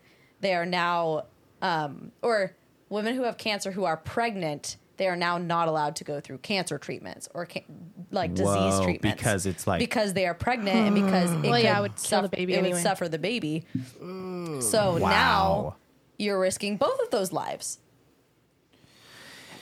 they 0.41 0.55
are 0.55 0.65
now, 0.65 1.25
um, 1.61 2.13
or 2.23 2.53
women 2.89 3.17
who 3.17 3.25
have 3.25 3.37
cancer 3.37 3.73
who 3.73 3.83
are 3.85 3.97
pregnant, 3.97 4.77
they 4.99 5.09
are 5.09 5.17
now 5.17 5.39
not 5.39 5.69
allowed 5.69 5.97
to 5.97 6.05
go 6.05 6.21
through 6.21 6.39
cancer 6.39 6.79
treatments 6.79 7.29
or 7.35 7.47
ca- 7.47 7.65
like 8.11 8.35
disease 8.35 8.47
Whoa, 8.47 8.85
treatments 8.85 9.17
because 9.21 9.47
it's 9.47 9.67
like- 9.67 9.79
because 9.81 10.13
they 10.13 10.27
are 10.27 10.35
pregnant 10.35 10.77
and 10.77 10.95
because 10.95 11.33
it 11.33 11.41
Well, 11.51 11.59
yeah, 11.59 11.75
could 11.75 11.79
it 11.79 11.83
would 11.83 11.97
kill 11.97 12.23
the 12.23 12.29
baby 12.29 12.55
It 12.55 12.59
anyway. 12.59 12.75
would 12.75 12.83
suffer 12.83 13.09
the 13.09 13.19
baby. 13.19 13.65
So 14.01 14.99
Wow. 14.99 15.09
now 15.09 15.77
you're 16.19 16.39
risking 16.39 16.77
both 16.77 17.01
of 17.01 17.11
those 17.11 17.33
lives. 17.33 17.79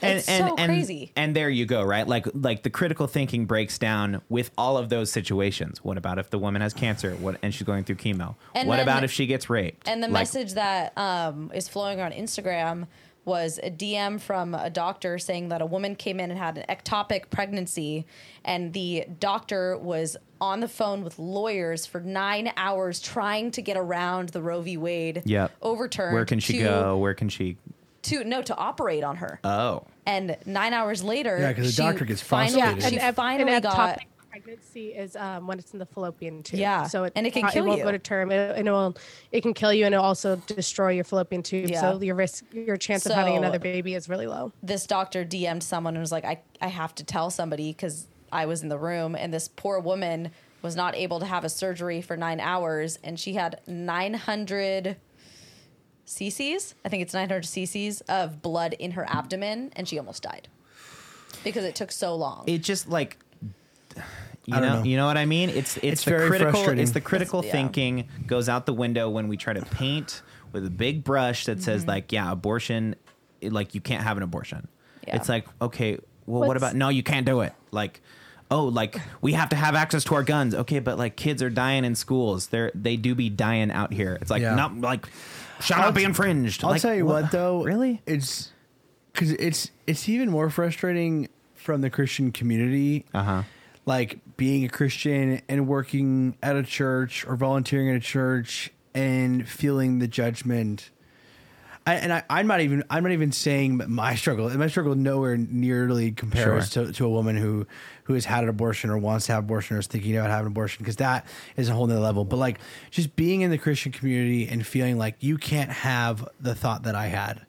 It's 0.02 0.24
so 0.26 0.54
and, 0.56 0.70
crazy. 0.70 1.12
And 1.14 1.36
there 1.36 1.50
you 1.50 1.66
go, 1.66 1.82
right? 1.82 2.08
Like 2.08 2.26
like 2.32 2.62
the 2.62 2.70
critical 2.70 3.06
thinking 3.06 3.44
breaks 3.44 3.76
down 3.78 4.22
with 4.30 4.50
all 4.56 4.78
of 4.78 4.88
those 4.88 5.12
situations. 5.12 5.84
What 5.84 5.98
about 5.98 6.18
if 6.18 6.30
the 6.30 6.38
woman 6.38 6.62
has 6.62 6.72
cancer? 6.72 7.14
What 7.16 7.36
and 7.42 7.52
she's 7.52 7.64
going 7.66 7.84
through 7.84 7.96
chemo? 7.96 8.34
And 8.54 8.66
what 8.66 8.76
then- 8.76 8.84
about 8.84 9.04
if 9.04 9.12
she 9.12 9.26
gets 9.26 9.50
raped? 9.50 9.86
And 9.86 10.02
the 10.02 10.06
Like, 10.08 10.22
message 10.22 10.54
that 10.54 10.96
um, 10.96 11.50
is 11.54 11.68
flowing 11.68 12.00
on 12.00 12.12
Instagram 12.12 12.86
was 13.30 13.60
a 13.62 13.70
DM 13.70 14.20
from 14.20 14.56
a 14.56 14.68
doctor 14.68 15.16
saying 15.16 15.50
that 15.50 15.62
a 15.62 15.66
woman 15.66 15.94
came 15.94 16.18
in 16.18 16.30
and 16.32 16.38
had 16.38 16.58
an 16.58 16.64
ectopic 16.68 17.30
pregnancy, 17.30 18.04
and 18.44 18.72
the 18.72 19.04
doctor 19.20 19.78
was 19.78 20.16
on 20.40 20.58
the 20.58 20.66
phone 20.66 21.04
with 21.04 21.16
lawyers 21.16 21.86
for 21.86 22.00
nine 22.00 22.50
hours 22.56 22.98
trying 23.00 23.52
to 23.52 23.62
get 23.62 23.76
around 23.76 24.30
the 24.30 24.42
Roe 24.42 24.62
v. 24.62 24.76
Wade 24.76 25.22
Yep. 25.24 25.52
overturn. 25.62 26.12
Where 26.12 26.24
can 26.24 26.40
she 26.40 26.54
to, 26.54 26.58
go? 26.64 26.98
Where 26.98 27.14
can 27.14 27.28
she? 27.28 27.56
To 28.04 28.24
no, 28.24 28.42
to 28.42 28.56
operate 28.56 29.04
on 29.04 29.16
her. 29.18 29.38
Oh, 29.44 29.84
and 30.06 30.36
nine 30.44 30.72
hours 30.72 31.04
later, 31.04 31.38
Yeah, 31.38 31.52
'cause 31.52 31.76
the 31.76 31.82
doctor 31.82 32.04
gets 32.04 32.20
finally, 32.22 32.60
frustrated. 32.62 32.90
She 32.94 32.98
ep- 32.98 33.14
finally 33.14 33.52
an 33.52 33.62
got 33.62 33.98
ectopic 33.98 34.04
pregnancy 34.30 34.88
is 34.88 35.16
um, 35.16 35.46
when 35.46 35.58
it's 35.58 35.72
in 35.72 35.78
the 35.78 35.86
fallopian 35.86 36.42
tube. 36.42 36.60
Yeah, 36.60 36.86
so 36.86 37.04
it, 37.04 37.12
and 37.16 37.26
it 37.26 37.32
can 37.32 37.44
uh, 37.44 37.50
kill 37.50 37.64
it 37.64 37.68
won't 37.68 37.78
you. 37.78 37.84
go 37.84 37.92
to 37.92 37.98
term, 37.98 38.30
it, 38.30 38.56
and 38.56 38.68
it 38.68 38.70
will 38.70 38.96
it 39.32 39.42
can 39.42 39.54
kill 39.54 39.72
you, 39.72 39.84
and 39.84 39.94
it'll 39.94 40.04
also 40.04 40.36
destroy 40.46 40.92
your 40.92 41.04
fallopian 41.04 41.42
tube. 41.42 41.70
Yeah. 41.70 41.80
So 41.80 42.00
your 42.00 42.14
risk, 42.14 42.44
your 42.52 42.76
chance 42.76 43.06
of 43.06 43.12
having 43.12 43.36
another 43.36 43.58
baby 43.58 43.94
is 43.94 44.08
really 44.08 44.26
low. 44.26 44.52
this 44.62 44.86
doctor 44.86 45.24
DM'd 45.24 45.62
someone 45.62 45.94
and 45.94 46.00
was 46.00 46.12
like, 46.12 46.24
I, 46.24 46.40
I 46.60 46.68
have 46.68 46.94
to 46.96 47.04
tell 47.04 47.30
somebody 47.30 47.72
because 47.72 48.06
I 48.32 48.46
was 48.46 48.62
in 48.62 48.68
the 48.68 48.78
room 48.78 49.14
and 49.14 49.32
this 49.32 49.48
poor 49.48 49.80
woman 49.80 50.30
was 50.62 50.76
not 50.76 50.94
able 50.94 51.20
to 51.20 51.26
have 51.26 51.44
a 51.44 51.48
surgery 51.48 52.02
for 52.02 52.16
nine 52.16 52.40
hours 52.40 52.98
and 53.02 53.18
she 53.18 53.34
had 53.34 53.60
900 53.66 54.96
cc's, 56.06 56.74
I 56.84 56.88
think 56.88 57.02
it's 57.02 57.14
900 57.14 57.44
cc's 57.44 58.00
of 58.02 58.42
blood 58.42 58.74
in 58.74 58.92
her 58.92 59.06
abdomen 59.08 59.72
and 59.74 59.88
she 59.88 59.98
almost 59.98 60.22
died 60.22 60.48
because 61.44 61.64
it 61.64 61.74
took 61.74 61.92
so 61.92 62.14
long. 62.14 62.44
it 62.46 62.58
just 62.58 62.88
like 62.88 63.18
you 64.54 64.60
know, 64.60 64.76
know. 64.78 64.82
you 64.84 64.96
know 64.96 65.06
what 65.06 65.16
I 65.16 65.26
mean. 65.26 65.48
It's 65.50 65.76
it's, 65.78 65.84
It's 65.84 66.04
the 66.04 66.10
very 66.12 66.28
critical. 66.28 66.52
frustrating. 66.52 66.82
It's 66.82 66.92
the 66.92 67.00
critical 67.00 67.40
It's- 67.40 67.54
yeah. 67.54 67.60
thinking 67.62 68.08
goes 68.26 68.48
out 68.48 68.66
the 68.66 68.74
window 68.74 69.08
when 69.10 69.28
we 69.28 69.36
try 69.36 69.52
to 69.52 69.62
paint 69.62 70.22
with 70.52 70.66
a 70.66 70.70
big 70.70 71.04
brush 71.04 71.46
that 71.46 71.62
says 71.62 71.82
Mm-hmm. 71.82 71.90
like, 71.90 72.12
yeah, 72.12 72.30
abortion, 72.32 72.96
it- 73.40 73.52
like 73.52 73.74
you 73.74 73.80
can't 73.80 74.02
have 74.02 74.16
an 74.16 74.22
abortion. 74.22 74.68
Yeah. 75.06 75.16
It's 75.16 75.28
like, 75.28 75.46
okay, 75.62 75.98
well, 76.26 76.46
what 76.46 76.56
about 76.56 76.74
no? 76.74 76.88
You 76.88 77.02
can't 77.02 77.26
do 77.26 77.40
it. 77.40 77.52
Like. 77.70 78.00
Oh, 78.52 78.64
like 78.64 78.96
we 79.20 79.34
have 79.34 79.50
to 79.50 79.56
have 79.56 79.76
access 79.76 80.02
to 80.02 80.16
our 80.16 80.24
guns. 80.24 80.56
Okay, 80.56 80.80
but 80.80 80.98
like 80.98 81.14
kids 81.14 81.40
are 81.40 81.50
dying 81.50 81.84
in 81.84 81.94
schools. 81.94 82.48
They're 82.48 82.72
they 82.74 82.96
do 82.96 83.14
be 83.14 83.30
dying 83.30 83.70
out 83.70 83.92
here. 83.92 84.18
It's 84.20 84.28
like 84.28 84.42
Yeah. 84.42 84.56
not 84.56 84.76
like 84.80 85.06
shall 85.60 85.78
not 85.78 85.94
be 85.94 86.02
infringed. 86.02 86.64
I'll 86.64 86.70
Like, 86.70 86.82
tell 86.82 86.92
you 86.92 87.06
what, 87.06 87.30
though. 87.30 87.62
Really? 87.62 88.02
It's 88.06 88.50
because 89.12 89.30
it's 89.34 89.70
it's 89.86 90.08
even 90.08 90.30
more 90.30 90.50
frustrating 90.50 91.28
from 91.54 91.80
the 91.82 91.90
Christian 91.90 92.32
community. 92.32 93.04
Uh 93.14 93.22
huh. 93.22 93.42
Like 93.90 94.20
being 94.36 94.64
a 94.64 94.68
Christian 94.68 95.42
and 95.48 95.66
working 95.66 96.36
at 96.44 96.54
a 96.54 96.62
church 96.62 97.26
or 97.26 97.34
volunteering 97.34 97.90
at 97.90 97.96
a 97.96 98.00
church 98.00 98.70
and 98.94 99.48
feeling 99.48 99.98
the 99.98 100.06
judgment. 100.06 100.90
I, 101.84 101.94
and 101.94 102.12
I, 102.12 102.22
I'm 102.30 102.46
not 102.46 102.60
even 102.60 102.84
I'm 102.88 103.02
not 103.02 103.10
even 103.10 103.32
saying 103.32 103.82
my 103.88 104.14
struggle. 104.14 104.48
My 104.50 104.68
struggle 104.68 104.94
nowhere 104.94 105.36
nearly 105.36 106.12
compares 106.12 106.70
to, 106.70 106.92
to 106.92 107.04
a 107.04 107.08
woman 107.08 107.36
who 107.36 107.66
who 108.04 108.14
has 108.14 108.26
had 108.26 108.44
an 108.44 108.50
abortion 108.50 108.90
or 108.90 108.98
wants 108.98 109.26
to 109.26 109.32
have 109.32 109.42
abortion 109.44 109.76
or 109.76 109.80
is 109.80 109.88
thinking 109.88 110.16
about 110.16 110.30
having 110.30 110.46
an 110.46 110.52
abortion 110.52 110.84
because 110.84 110.96
that 110.96 111.26
is 111.56 111.68
a 111.68 111.72
whole 111.72 111.88
nother 111.88 111.98
level. 112.00 112.24
But 112.24 112.36
like 112.36 112.60
just 112.92 113.16
being 113.16 113.40
in 113.40 113.50
the 113.50 113.58
Christian 113.58 113.90
community 113.90 114.46
and 114.46 114.64
feeling 114.64 114.98
like 114.98 115.16
you 115.18 115.36
can't 115.36 115.70
have 115.72 116.28
the 116.40 116.54
thought 116.54 116.84
that 116.84 116.94
I 116.94 117.06
had, 117.08 117.44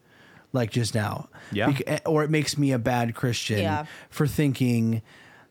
like 0.54 0.72
just 0.72 0.96
now, 0.96 1.30
Yeah. 1.52 1.72
Bec- 1.72 2.02
or 2.08 2.24
it 2.24 2.32
makes 2.32 2.58
me 2.58 2.72
a 2.72 2.80
bad 2.80 3.14
Christian 3.14 3.60
Yeah. 3.60 3.86
for 4.10 4.26
thinking 4.26 5.02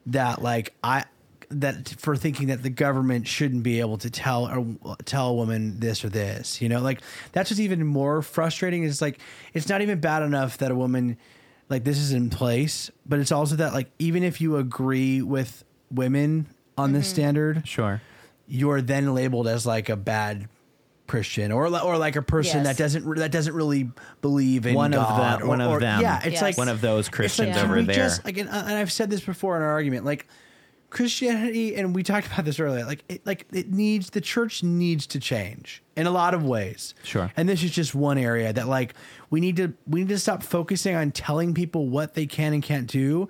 that 0.06 0.42
like 0.42 0.74
I 0.82 1.04
that 1.50 1.88
for 1.98 2.16
thinking 2.16 2.48
that 2.48 2.62
the 2.62 2.70
government 2.70 3.26
shouldn't 3.26 3.62
be 3.62 3.80
able 3.80 3.98
to 3.98 4.10
tell 4.10 4.46
or 4.46 4.96
tell 5.04 5.28
a 5.28 5.34
woman 5.34 5.80
this 5.80 6.04
or 6.04 6.08
this, 6.08 6.62
you 6.62 6.68
know, 6.68 6.80
like 6.80 7.00
that's 7.32 7.48
just 7.48 7.60
even 7.60 7.84
more 7.86 8.22
frustrating. 8.22 8.84
Is 8.84 9.02
like 9.02 9.18
it's 9.52 9.68
not 9.68 9.82
even 9.82 10.00
bad 10.00 10.22
enough 10.22 10.58
that 10.58 10.70
a 10.70 10.74
woman 10.74 11.16
like 11.68 11.84
this 11.84 11.98
is 11.98 12.12
in 12.12 12.30
place, 12.30 12.90
but 13.06 13.18
it's 13.18 13.32
also 13.32 13.56
that 13.56 13.72
like 13.72 13.90
even 13.98 14.22
if 14.22 14.40
you 14.40 14.56
agree 14.56 15.22
with 15.22 15.64
women 15.90 16.46
on 16.78 16.92
this 16.92 17.06
mm-hmm. 17.06 17.14
standard, 17.14 17.68
Sure. 17.68 18.00
you're 18.46 18.80
then 18.80 19.14
labeled 19.14 19.48
as 19.48 19.66
like 19.66 19.88
a 19.88 19.96
bad 19.96 20.48
Christian 21.10 21.50
or 21.50 21.66
or 21.66 21.98
like 21.98 22.14
a 22.16 22.22
person 22.22 22.58
Yes. 22.64 22.66
that 22.68 22.76
doesn't 22.82 23.16
that 23.16 23.32
doesn't 23.32 23.54
really 23.54 23.90
believe 24.22 24.64
in 24.66 24.74
One 24.74 24.94
of 24.94 25.00
God 25.06 25.40
the- 25.40 25.44
or- 25.44 25.48
one 25.48 25.60
of 25.60 25.70
or- 25.72 25.80
them. 25.80 26.00
Yeah, 26.00 26.18
it's 26.22 26.34
Yes. 26.34 26.42
like 26.42 26.56
One 26.58 26.68
of 26.68 26.80
those 26.80 27.08
Christians 27.08 27.48
like, 27.48 27.56
can 27.56 27.64
over 27.70 27.82
there. 27.82 27.94
Just, 27.96 28.24
like, 28.24 28.38
and, 28.38 28.48
and 28.48 28.74
I've 28.78 28.92
said 28.92 29.10
this 29.10 29.20
before 29.20 29.56
in 29.56 29.62
our 29.62 29.70
argument, 29.72 30.04
like 30.04 30.26
Christianity, 30.88 31.76
and 31.76 31.94
we 31.94 32.02
talked 32.02 32.26
about 32.26 32.44
this 32.44 32.58
earlier. 32.58 32.84
Like, 32.84 33.04
it, 33.08 33.24
like 33.24 33.46
it 33.52 33.70
needs 33.70 34.10
the 34.10 34.20
church 34.20 34.62
needs 34.62 35.06
to 35.08 35.20
change 35.20 35.82
in 35.96 36.06
a 36.06 36.10
lot 36.10 36.34
of 36.34 36.44
ways. 36.44 36.94
Sure. 37.04 37.30
And 37.36 37.48
this 37.48 37.62
is 37.62 37.70
just 37.70 37.94
one 37.94 38.18
area 38.18 38.52
that 38.52 38.66
like 38.68 38.94
we 39.30 39.40
need 39.40 39.56
to 39.56 39.72
we 39.86 40.00
need 40.00 40.08
to 40.08 40.18
stop 40.18 40.42
focusing 40.42 40.94
on 40.96 41.12
telling 41.12 41.54
people 41.54 41.88
what 41.88 42.14
they 42.14 42.26
can 42.26 42.52
and 42.52 42.62
can't 42.62 42.86
do, 42.88 43.28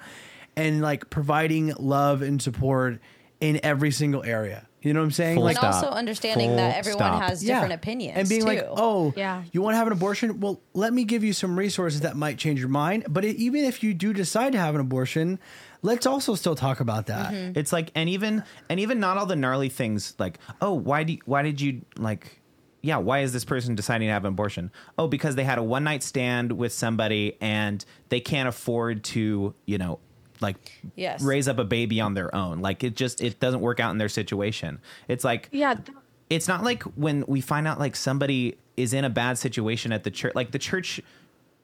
and 0.56 0.80
like 0.80 1.10
providing 1.10 1.74
love 1.78 2.22
and 2.22 2.40
support 2.40 2.98
in 3.40 3.60
every 3.62 3.90
single 3.90 4.22
area. 4.24 4.66
You 4.82 4.94
know 4.94 5.00
what 5.00 5.04
I'm 5.04 5.10
saying? 5.10 5.36
Full 5.36 5.44
like, 5.44 5.56
and 5.62 5.74
stop. 5.74 5.84
also 5.84 5.96
understanding 5.96 6.48
Full 6.50 6.56
that 6.56 6.76
everyone 6.76 6.98
stop. 6.98 7.22
has 7.22 7.42
different 7.42 7.74
opinions 7.74 8.16
and 8.18 8.28
being 8.28 8.40
too. 8.40 8.46
like, 8.46 8.66
oh, 8.68 9.12
Yeah. 9.16 9.42
you 9.52 9.60
want 9.60 9.74
to 9.74 9.78
have 9.78 9.86
an 9.86 9.92
abortion? 9.92 10.40
Well, 10.40 10.60
let 10.72 10.92
me 10.94 11.04
give 11.04 11.22
you 11.22 11.32
some 11.34 11.58
resources 11.58 12.00
that 12.00 12.16
might 12.16 12.38
change 12.38 12.60
your 12.60 12.68
mind. 12.70 13.04
But 13.08 13.24
it, 13.24 13.36
even 13.36 13.64
if 13.64 13.82
you 13.82 13.92
do 13.92 14.12
decide 14.14 14.52
to 14.52 14.58
have 14.58 14.74
an 14.74 14.80
abortion, 14.80 15.38
let's 15.82 16.06
also 16.06 16.34
still 16.34 16.54
talk 16.54 16.80
about 16.80 17.06
that. 17.06 17.32
Mm-hmm. 17.34 17.58
It's 17.58 17.72
like, 17.72 17.90
and 17.94 18.08
even 18.08 18.42
and 18.70 18.80
even 18.80 19.00
not 19.00 19.18
all 19.18 19.26
the 19.26 19.36
gnarly 19.36 19.68
things 19.68 20.14
like, 20.18 20.38
oh, 20.62 20.72
why 20.72 21.04
do 21.04 21.12
you, 21.12 21.18
why 21.26 21.42
did 21.42 21.60
you 21.60 21.82
like, 21.98 22.40
yeah, 22.82 22.96
why 22.96 23.18
is 23.20 23.34
this 23.34 23.44
person 23.44 23.74
deciding 23.74 24.08
to 24.08 24.12
have 24.12 24.24
an 24.24 24.32
abortion? 24.32 24.72
Oh, 24.98 25.06
because 25.08 25.34
they 25.34 25.44
had 25.44 25.58
a 25.58 25.62
one 25.62 25.84
night 25.84 26.02
stand 26.02 26.52
with 26.52 26.72
somebody 26.72 27.36
and 27.42 27.84
they 28.08 28.20
can't 28.20 28.48
afford 28.48 29.04
to, 29.04 29.54
you 29.66 29.76
know, 29.76 29.98
like 30.40 30.80
Yes. 30.96 31.22
raise 31.22 31.48
up 31.48 31.58
a 31.58 31.64
baby 31.64 32.00
on 32.00 32.14
their 32.14 32.34
own. 32.34 32.60
Like 32.60 32.82
it 32.84 32.96
just 32.96 33.20
it 33.20 33.40
doesn't 33.40 33.60
work 33.60 33.80
out 33.80 33.90
in 33.90 33.98
their 33.98 34.08
situation. 34.08 34.80
It's 35.08 35.24
like 35.24 35.48
Yeah, 35.52 35.74
th- 35.74 35.96
it's 36.28 36.46
not 36.48 36.62
like 36.64 36.82
when 36.96 37.24
we 37.26 37.40
find 37.40 37.66
out 37.66 37.78
like 37.78 37.96
somebody 37.96 38.56
is 38.76 38.92
in 38.94 39.04
a 39.04 39.10
bad 39.10 39.36
situation 39.38 39.92
at 39.92 40.04
the 40.04 40.10
church 40.10 40.34
like 40.34 40.52
the 40.52 40.58
church 40.58 41.00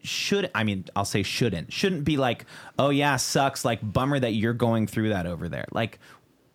should 0.03 0.51
i 0.55 0.63
mean 0.63 0.85
i'll 0.95 1.05
say 1.05 1.23
shouldn't 1.23 1.73
shouldn't 1.73 2.05
be 2.05 2.17
like 2.17 2.45
oh 2.79 2.91
yeah 2.91 3.17
sucks 3.17 3.65
like 3.65 3.79
bummer 3.83 4.19
that 4.21 4.35
you're 4.35 4.53
going 4.53 4.87
through 4.87 5.09
that 5.09 5.25
over 5.27 5.49
there 5.49 5.65
like 5.73 5.99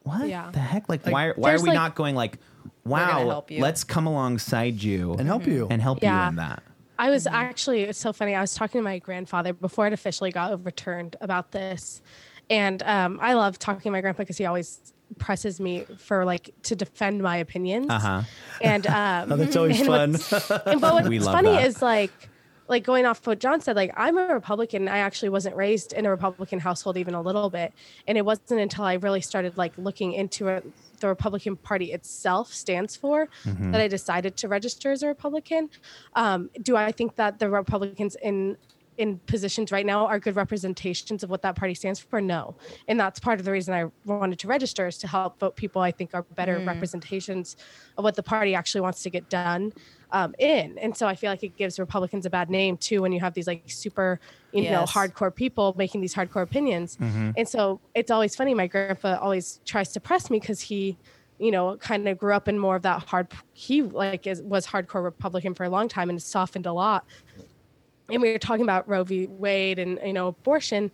what 0.03 0.27
Yeah. 0.27 0.51
the 0.51 0.59
heck 0.59 0.87
like, 0.87 1.05
why 1.05 1.31
why 1.35 1.53
are 1.53 1.61
we 1.61 1.69
like- 1.69 1.73
not 1.73 1.95
going 1.95 2.15
like 2.15 2.37
wow 2.85 3.27
help 3.27 3.49
you. 3.51 3.59
let's 3.61 3.83
come 3.83 4.05
alongside 4.07 4.81
you 4.83 5.13
And 5.13 5.27
help 5.27 5.41
mm-hmm. 5.43 5.51
you. 5.51 5.67
and 5.69 5.81
help 5.81 6.01
Yeah. 6.03 6.23
you 6.25 6.29
in 6.29 6.35
that 6.35 6.63
I 7.01 7.09
was 7.09 7.25
actually 7.27 7.81
it's 7.83 7.97
so 7.99 8.13
funny. 8.13 8.35
I 8.35 8.41
was 8.41 8.53
talking 8.53 8.79
to 8.79 8.83
my 8.83 8.99
grandfather 8.99 9.53
before 9.53 9.87
it 9.87 9.93
officially 9.93 10.31
got 10.31 10.51
overturned 10.51 11.15
about 11.19 11.51
this, 11.51 12.01
and 12.49 12.81
um, 12.83 13.17
I 13.21 13.33
love 13.33 13.57
talking 13.57 13.81
to 13.81 13.91
my 13.91 14.01
grandpa 14.01 14.21
because 14.23 14.37
he 14.37 14.45
always 14.45 14.93
presses 15.17 15.59
me 15.59 15.83
for 15.97 16.23
like 16.25 16.51
to 16.63 16.75
defend 16.75 17.21
my 17.21 17.37
opinions. 17.37 17.87
uh-huh 17.89 18.21
And 18.61 18.85
um, 19.01 19.31
Oh, 19.31 19.35
that's 19.35 19.55
always 19.57 19.79
and 19.79 19.87
fun. 19.87 20.11
what's- 20.13 20.51
and 20.67 20.79
but 20.79 20.93
what's 21.03 21.25
funny 21.25 21.49
that. 21.51 21.65
is 21.67 21.81
like 21.81 22.11
like 22.67 22.83
going 22.85 23.05
off 23.05 23.25
what 23.27 23.39
John 23.39 23.59
said, 23.59 23.75
like 23.75 23.91
I'm 23.97 24.17
a 24.17 24.27
Republican. 24.33 24.87
I 24.87 24.99
actually 24.99 25.29
wasn't 25.29 25.55
raised 25.57 25.91
in 25.91 26.05
a 26.05 26.09
Republican 26.09 26.59
household 26.59 26.95
even 26.97 27.13
a 27.15 27.21
little 27.21 27.49
bit. 27.49 27.73
And 28.07 28.17
it 28.17 28.23
wasn't 28.23 28.61
until 28.61 28.85
I 28.85 28.93
really 28.93 29.19
started 29.21 29.57
like 29.57 29.73
looking 29.77 30.13
into 30.13 30.47
it, 30.47 30.65
the 31.01 31.07
Republican 31.07 31.55
Party 31.57 31.91
itself 31.91 32.53
stands 32.53 32.95
for 32.95 33.27
Mm-hmm. 33.45 33.71
that 33.71 33.81
I 33.81 33.87
decided 33.87 34.37
to 34.37 34.47
register 34.47 34.91
as 34.91 35.03
a 35.03 35.07
Republican. 35.07 35.69
Um, 36.15 36.49
do 36.61 36.75
I 36.75 36.91
think 36.91 37.15
that 37.15 37.39
the 37.39 37.49
Republicans 37.49 38.15
in 38.21 38.57
in 38.97 39.17
positions 39.19 39.71
right 39.71 39.85
now 39.85 40.05
are 40.05 40.19
good 40.19 40.35
representations 40.35 41.23
of 41.23 41.29
what 41.29 41.41
that 41.41 41.55
party 41.55 41.73
stands 41.73 41.99
for? 41.99 42.21
No. 42.21 42.55
And 42.87 42.99
that's 42.99 43.19
part 43.19 43.39
of 43.39 43.45
the 43.45 43.51
reason 43.51 43.73
I 43.73 43.85
wanted 44.05 44.37
to 44.39 44.47
register 44.47 44.85
is 44.85 44.97
to 44.99 45.07
help 45.07 45.39
vote 45.39 45.55
people 45.55 45.81
I 45.81 45.91
think 45.91 46.13
are 46.13 46.23
better 46.23 46.59
representations 46.59 47.55
of 47.97 48.03
what 48.03 48.15
the 48.15 48.21
party 48.21 48.53
actually 48.53 48.81
wants 48.81 49.01
to 49.03 49.09
get 49.09 49.29
done 49.29 49.73
um, 50.11 50.35
in. 50.39 50.77
And 50.77 50.95
so 50.95 51.07
I 51.07 51.15
feel 51.15 51.29
like 51.29 51.43
it 51.43 51.55
gives 51.55 51.79
Republicans 51.79 52.25
a 52.25 52.29
bad 52.29 52.49
name 52.49 52.77
too 52.77 53.01
when 53.01 53.11
you 53.11 53.19
have 53.19 53.33
these 53.33 53.47
like 53.47 53.63
super, 53.67 54.19
you 54.51 54.69
know, 54.69 54.83
hardcore 54.83 55.33
people 55.33 55.73
making 55.77 56.01
these 56.01 56.13
hardcore 56.13 56.43
opinions. 56.43 56.97
And 57.37 57.47
so 57.47 57.79
it's 57.95 58.11
always 58.11 58.35
funny. 58.35 58.53
My 58.53 58.67
grandpa 58.67 59.17
always 59.19 59.61
tries 59.65 59.91
to 59.93 59.99
press 59.99 60.29
me 60.29 60.39
because 60.39 60.61
he, 60.61 60.97
you 61.39 61.51
know, 61.51 61.77
kind 61.77 62.07
of 62.07 62.17
grew 62.17 62.33
up 62.33 62.47
in 62.47 62.59
more 62.59 62.75
of 62.75 62.81
that 62.83 63.03
hard. 63.03 63.27
He 63.53 63.81
like 63.81 64.27
is, 64.27 64.41
was 64.41 64.67
hardcore 64.67 65.03
Republican 65.03 65.53
for 65.53 65.63
a 65.63 65.69
long 65.69 65.87
time 65.87 66.09
and 66.09 66.17
has 66.17 66.25
softened 66.25 66.65
a 66.65 66.73
lot 66.73 67.05
and 68.09 68.21
we 68.21 68.31
were 68.31 68.39
talking 68.39 68.63
about 68.63 68.87
Roe 68.87 69.03
v. 69.03 69.27
Wade 69.27 69.79
and 69.79 69.99
you 70.05 70.13
know 70.13 70.27
abortion, 70.27 70.91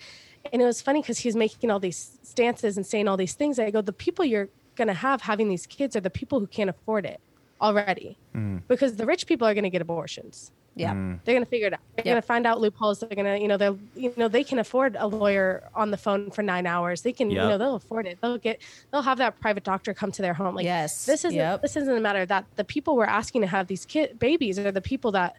and 0.51 0.61
it 0.61 0.65
was 0.65 0.81
funny 0.81 1.01
because 1.01 1.17
he 1.17 1.27
was 1.27 1.35
making 1.35 1.71
all 1.71 1.79
these 1.79 2.19
stances 2.23 2.77
and 2.77 2.85
saying 2.85 3.07
all 3.07 3.17
these 3.17 3.33
things. 3.33 3.59
I 3.59 3.71
go, 3.71 3.81
the 3.81 3.93
people 3.93 4.23
you're 4.23 4.49
gonna 4.75 4.93
have 4.93 5.21
having 5.21 5.49
these 5.49 5.65
kids 5.65 5.95
are 5.95 5.99
the 5.99 6.09
people 6.09 6.39
who 6.39 6.47
can't 6.47 6.69
afford 6.69 7.05
it 7.05 7.19
already, 7.61 8.17
mm. 8.35 8.61
because 8.67 8.95
the 8.95 9.05
rich 9.05 9.27
people 9.27 9.47
are 9.47 9.53
gonna 9.53 9.69
get 9.69 9.81
abortions. 9.81 10.51
Yeah. 10.75 10.93
Mm. 10.93 11.19
They're 11.23 11.33
gonna 11.33 11.45
figure 11.47 11.67
it 11.67 11.73
out. 11.73 11.79
They're 11.95 12.05
Yep. 12.05 12.11
gonna 12.13 12.21
find 12.21 12.45
out 12.45 12.61
loopholes. 12.61 12.99
They're 12.99 13.09
gonna, 13.09 13.37
you 13.37 13.47
know, 13.47 13.57
they'll, 13.57 13.79
you 13.95 14.13
know, 14.15 14.27
they 14.27 14.43
can 14.43 14.59
afford 14.59 14.95
a 14.99 15.07
lawyer 15.07 15.67
on 15.73 15.89
the 15.89 15.97
phone 15.97 16.29
for 16.29 16.43
nine 16.43 16.67
hours. 16.67 17.01
They 17.01 17.13
can, 17.13 17.31
you 17.31 17.37
know, 17.37 17.57
they'll 17.57 17.75
afford 17.75 18.05
it. 18.05 18.19
They'll 18.21 18.37
get, 18.37 18.61
they'll 18.91 19.01
have 19.01 19.17
that 19.17 19.39
private 19.39 19.63
doctor 19.63 19.95
come 19.95 20.11
to 20.11 20.21
their 20.21 20.35
home. 20.35 20.53
Like, 20.53 20.65
Yes. 20.65 21.05
this 21.05 21.25
isn't, 21.25 21.35
Yep. 21.35 21.63
this 21.63 21.75
isn't 21.77 21.97
a 21.97 21.99
matter 21.99 22.27
that 22.27 22.45
the 22.57 22.63
people 22.63 22.95
we're 22.95 23.05
asking 23.05 23.41
to 23.41 23.47
have 23.47 23.65
these 23.67 23.85
kid 23.85 24.19
babies 24.19 24.59
are 24.59 24.71
the 24.71 24.81
people 24.81 25.11
that 25.13 25.37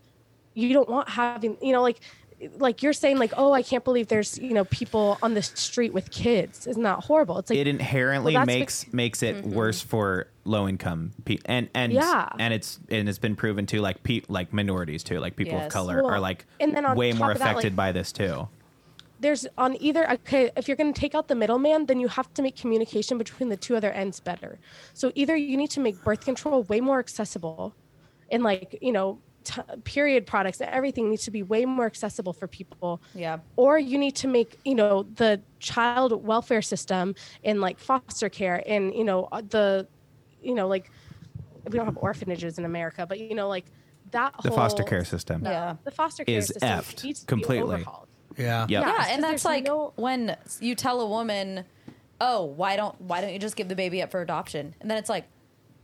you 0.55 0.73
don't 0.73 0.89
want 0.89 1.09
having, 1.09 1.57
you 1.63 1.71
know, 1.73 1.83
like, 1.83 2.01
like 2.59 2.83
you're 2.83 2.93
saying, 2.93 3.19
like, 3.19 3.33
oh, 3.37 3.53
I 3.53 3.63
can't 3.63 3.85
believe 3.85 4.09
there's, 4.09 4.39
you 4.39 4.53
know, 4.55 4.65
people 4.67 5.19
on 5.23 5.35
the 5.35 5.43
street 5.43 5.93
with 5.93 6.11
kids. 6.11 6.67
Isn't 6.67 6.85
that 6.85 7.01
horrible? 7.01 7.39
It's 7.39 7.51
like, 7.51 7.59
it 7.59 7.67
inherently 7.67 8.35
Well, 8.35 8.47
that's 8.47 8.53
Mm-hmm. 8.55 8.61
makes 8.61 8.93
makes 8.93 9.23
it 9.23 9.45
worse 9.45 9.81
for 9.81 10.29
low 10.45 10.67
income 10.69 11.11
people 11.25 11.45
and 11.47 11.69
and 11.75 11.93
Yeah. 11.93 12.29
and 12.39 12.55
it's 12.55 12.79
and 12.89 13.09
it's 13.09 13.19
been 13.19 13.37
proven 13.37 13.67
too 13.67 13.81
like 13.81 14.03
pe- 14.03 14.23
like 14.29 14.53
minorities 14.53 15.03
too 15.03 15.19
like 15.19 15.37
people 15.37 15.59
of 15.59 15.69
color 15.71 16.03
Well, 16.03 16.13
are 16.15 16.21
like 16.21 16.47
and 16.61 16.75
then 16.75 16.85
way 16.97 17.13
more 17.13 17.31
of 17.33 17.39
that, 17.39 17.45
affected 17.51 17.73
like- 17.73 17.77
by 17.77 17.93
this 17.93 18.13
too 18.13 18.49
there's 19.21 19.47
on 19.59 19.77
either 19.83 20.11
okay 20.13 20.51
if 20.57 20.67
you're 20.69 20.77
going 20.77 20.93
to 20.93 20.99
take 20.99 21.15
out 21.15 21.29
the 21.29 21.35
middleman 21.35 21.85
then 21.87 22.01
you 22.01 22.09
have 22.09 22.33
to 22.35 22.41
make 22.41 22.57
communication 22.57 23.19
between 23.19 23.49
the 23.51 23.57
two 23.59 23.77
other 23.77 23.91
ends 23.91 24.21
better 24.21 24.59
so 24.95 25.13
either 25.15 25.37
you 25.37 25.57
need 25.57 25.71
to 25.71 25.81
make 25.81 26.03
birth 26.03 26.25
control 26.25 26.63
way 26.63 26.81
more 26.81 26.99
accessible 27.01 27.75
and 28.31 28.43
like 28.43 28.79
you 28.81 28.93
know 28.93 29.19
t- 29.51 29.63
period 29.85 30.23
products 30.27 30.61
everything 30.61 31.05
needs 31.11 31.25
to 31.25 31.31
be 31.39 31.43
way 31.43 31.63
more 31.65 31.87
accessible 31.93 32.33
for 32.41 32.47
people 32.47 33.01
Yeah. 33.15 33.39
or 33.57 33.79
you 33.91 33.97
need 34.05 34.15
to 34.17 34.29
make 34.29 34.51
you 34.65 34.75
know 34.81 34.95
the 35.23 35.41
child 35.71 36.11
welfare 36.31 36.63
system 36.63 37.15
in 37.43 37.61
like 37.67 37.79
foster 37.79 38.29
care 38.29 38.59
and 38.67 38.83
you 38.95 39.05
know 39.05 39.21
uh, 39.33 39.43
the 39.55 39.87
you 40.49 40.55
know 40.55 40.69
like 40.69 40.91
we 41.65 41.77
don't 41.79 41.87
have 41.93 41.99
orphanages 42.09 42.59
in 42.59 42.65
america 42.73 43.07
but 43.11 43.19
you 43.19 43.35
know 43.35 43.49
like 43.49 43.67
that 44.11 44.35
the 44.43 44.51
foster 44.51 44.83
care 44.83 45.05
system 45.05 45.43
Yeah. 45.45 45.77
the 45.85 45.91
foster 46.01 46.25
care 46.25 46.41
system 46.43 46.57
Is 46.69 46.87
system 46.87 47.01
effed 47.01 47.05
needs 47.05 47.21
to 47.21 47.27
completely. 47.27 47.77
be 47.77 47.83
overhauled 47.83 48.09
Yeah. 48.37 48.67
Yep. 48.69 48.71
Yeah. 48.71 48.81
Yeah, 48.99 49.07
and 49.13 49.21
that's 49.25 49.45
like 49.45 49.65
no- 49.65 49.93
when 49.97 50.37
you 50.61 50.75
tell 50.77 51.01
a 51.01 51.09
woman, 51.17 51.65
"Oh, 52.21 52.41
why 52.61 52.77
don't 52.77 52.95
why 53.11 53.21
don't 53.21 53.33
you 53.33 53.39
just 53.49 53.57
give 53.57 53.69
the 53.69 53.75
baby 53.85 53.99
up 54.05 54.11
for 54.13 54.21
adoption?" 54.23 54.75
And 54.81 54.87
then 54.91 54.97
it's 55.03 55.09
like 55.17 55.25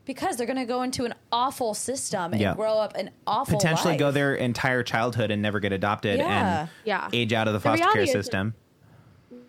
because 0.05 0.37
they're 0.37 0.47
going 0.47 0.59
to 0.59 0.65
go 0.67 0.83
into 0.83 1.05
an 1.05 1.15
awful 1.33 1.75
system 1.75 2.33
and 2.33 2.41
Yeah. 2.41 2.55
grow 2.55 2.75
up 2.79 2.95
an 2.97 3.11
awful 3.27 3.57
potentially 3.59 3.97
go 3.97 4.11
their 4.11 4.35
entire 4.35 4.83
childhood 4.83 5.31
and 5.31 5.41
never 5.43 5.61
get 5.61 5.73
adopted 5.73 6.19
Yeah. 6.19 6.61
and 6.61 6.69
Yeah. 6.85 7.09
age 7.13 7.33
out 7.33 7.47
of 7.49 7.53
the 7.55 7.59
The 7.59 7.63
foster 7.63 7.85
care 7.85 7.93
reality 7.95 8.11
is 8.11 8.13
that- 8.13 8.25
system 8.25 8.55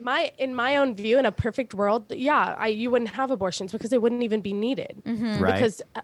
my 0.01 0.31
in 0.37 0.53
my 0.53 0.77
own 0.77 0.93
view 0.95 1.17
in 1.17 1.25
a 1.25 1.31
perfect 1.31 1.73
world 1.73 2.05
yeah 2.09 2.55
I, 2.57 2.67
you 2.67 2.89
wouldn't 2.91 3.11
have 3.11 3.31
abortions 3.31 3.71
because 3.71 3.89
they 3.89 3.97
wouldn't 3.97 4.23
even 4.23 4.41
be 4.41 4.53
needed 4.53 5.01
Mm-hmm. 5.05 5.39
Right. 5.43 5.53
because 5.55 5.81
uh, 5.95 6.01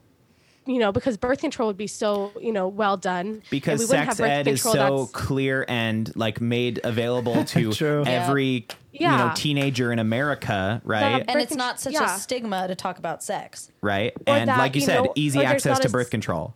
you 0.72 0.80
know 0.80 0.92
because 0.92 1.18
birth 1.18 1.40
control 1.42 1.68
would 1.68 1.78
be 1.78 1.88
so 1.88 2.32
you 2.40 2.52
know 2.52 2.68
well 2.68 2.98
done 2.98 3.42
because 3.50 3.80
we 3.80 3.86
wouldn't 3.86 4.08
sex 4.08 4.08
have 4.08 4.18
birth 4.20 4.30
ed 4.30 4.48
is 4.48 4.62
control 4.64 5.06
so 5.06 5.06
that's- 5.12 5.28
clear 5.28 5.66
and 5.68 6.16
like 6.16 6.40
made 6.40 6.80
available 6.84 7.44
to 7.54 7.74
True. 7.74 8.04
Yeah. 8.06 8.12
every 8.28 8.68
you 8.92 9.00
Yeah. 9.08 9.18
know 9.18 9.32
teenager 9.36 9.92
in 9.92 10.00
America, 10.00 10.82
right? 10.84 11.24
and 11.28 11.40
it's 11.42 11.56
not 11.56 11.80
such 11.80 11.94
yeah. 11.94 12.16
a 12.16 12.20
stigma 12.20 12.68
to 12.68 12.76
talk 12.76 12.98
about 13.00 13.24
sex. 13.24 13.72
right? 13.82 14.14
Or 14.28 14.34
And 14.36 14.50
that, 14.50 14.58
like 14.58 14.76
you 14.76 14.82
you 14.82 14.88
said, 14.88 15.04
know, 15.04 15.14
easy 15.16 15.44
access 15.44 15.80
to 15.80 15.90
birth 15.90 16.08
s- 16.08 16.10
control. 16.12 16.54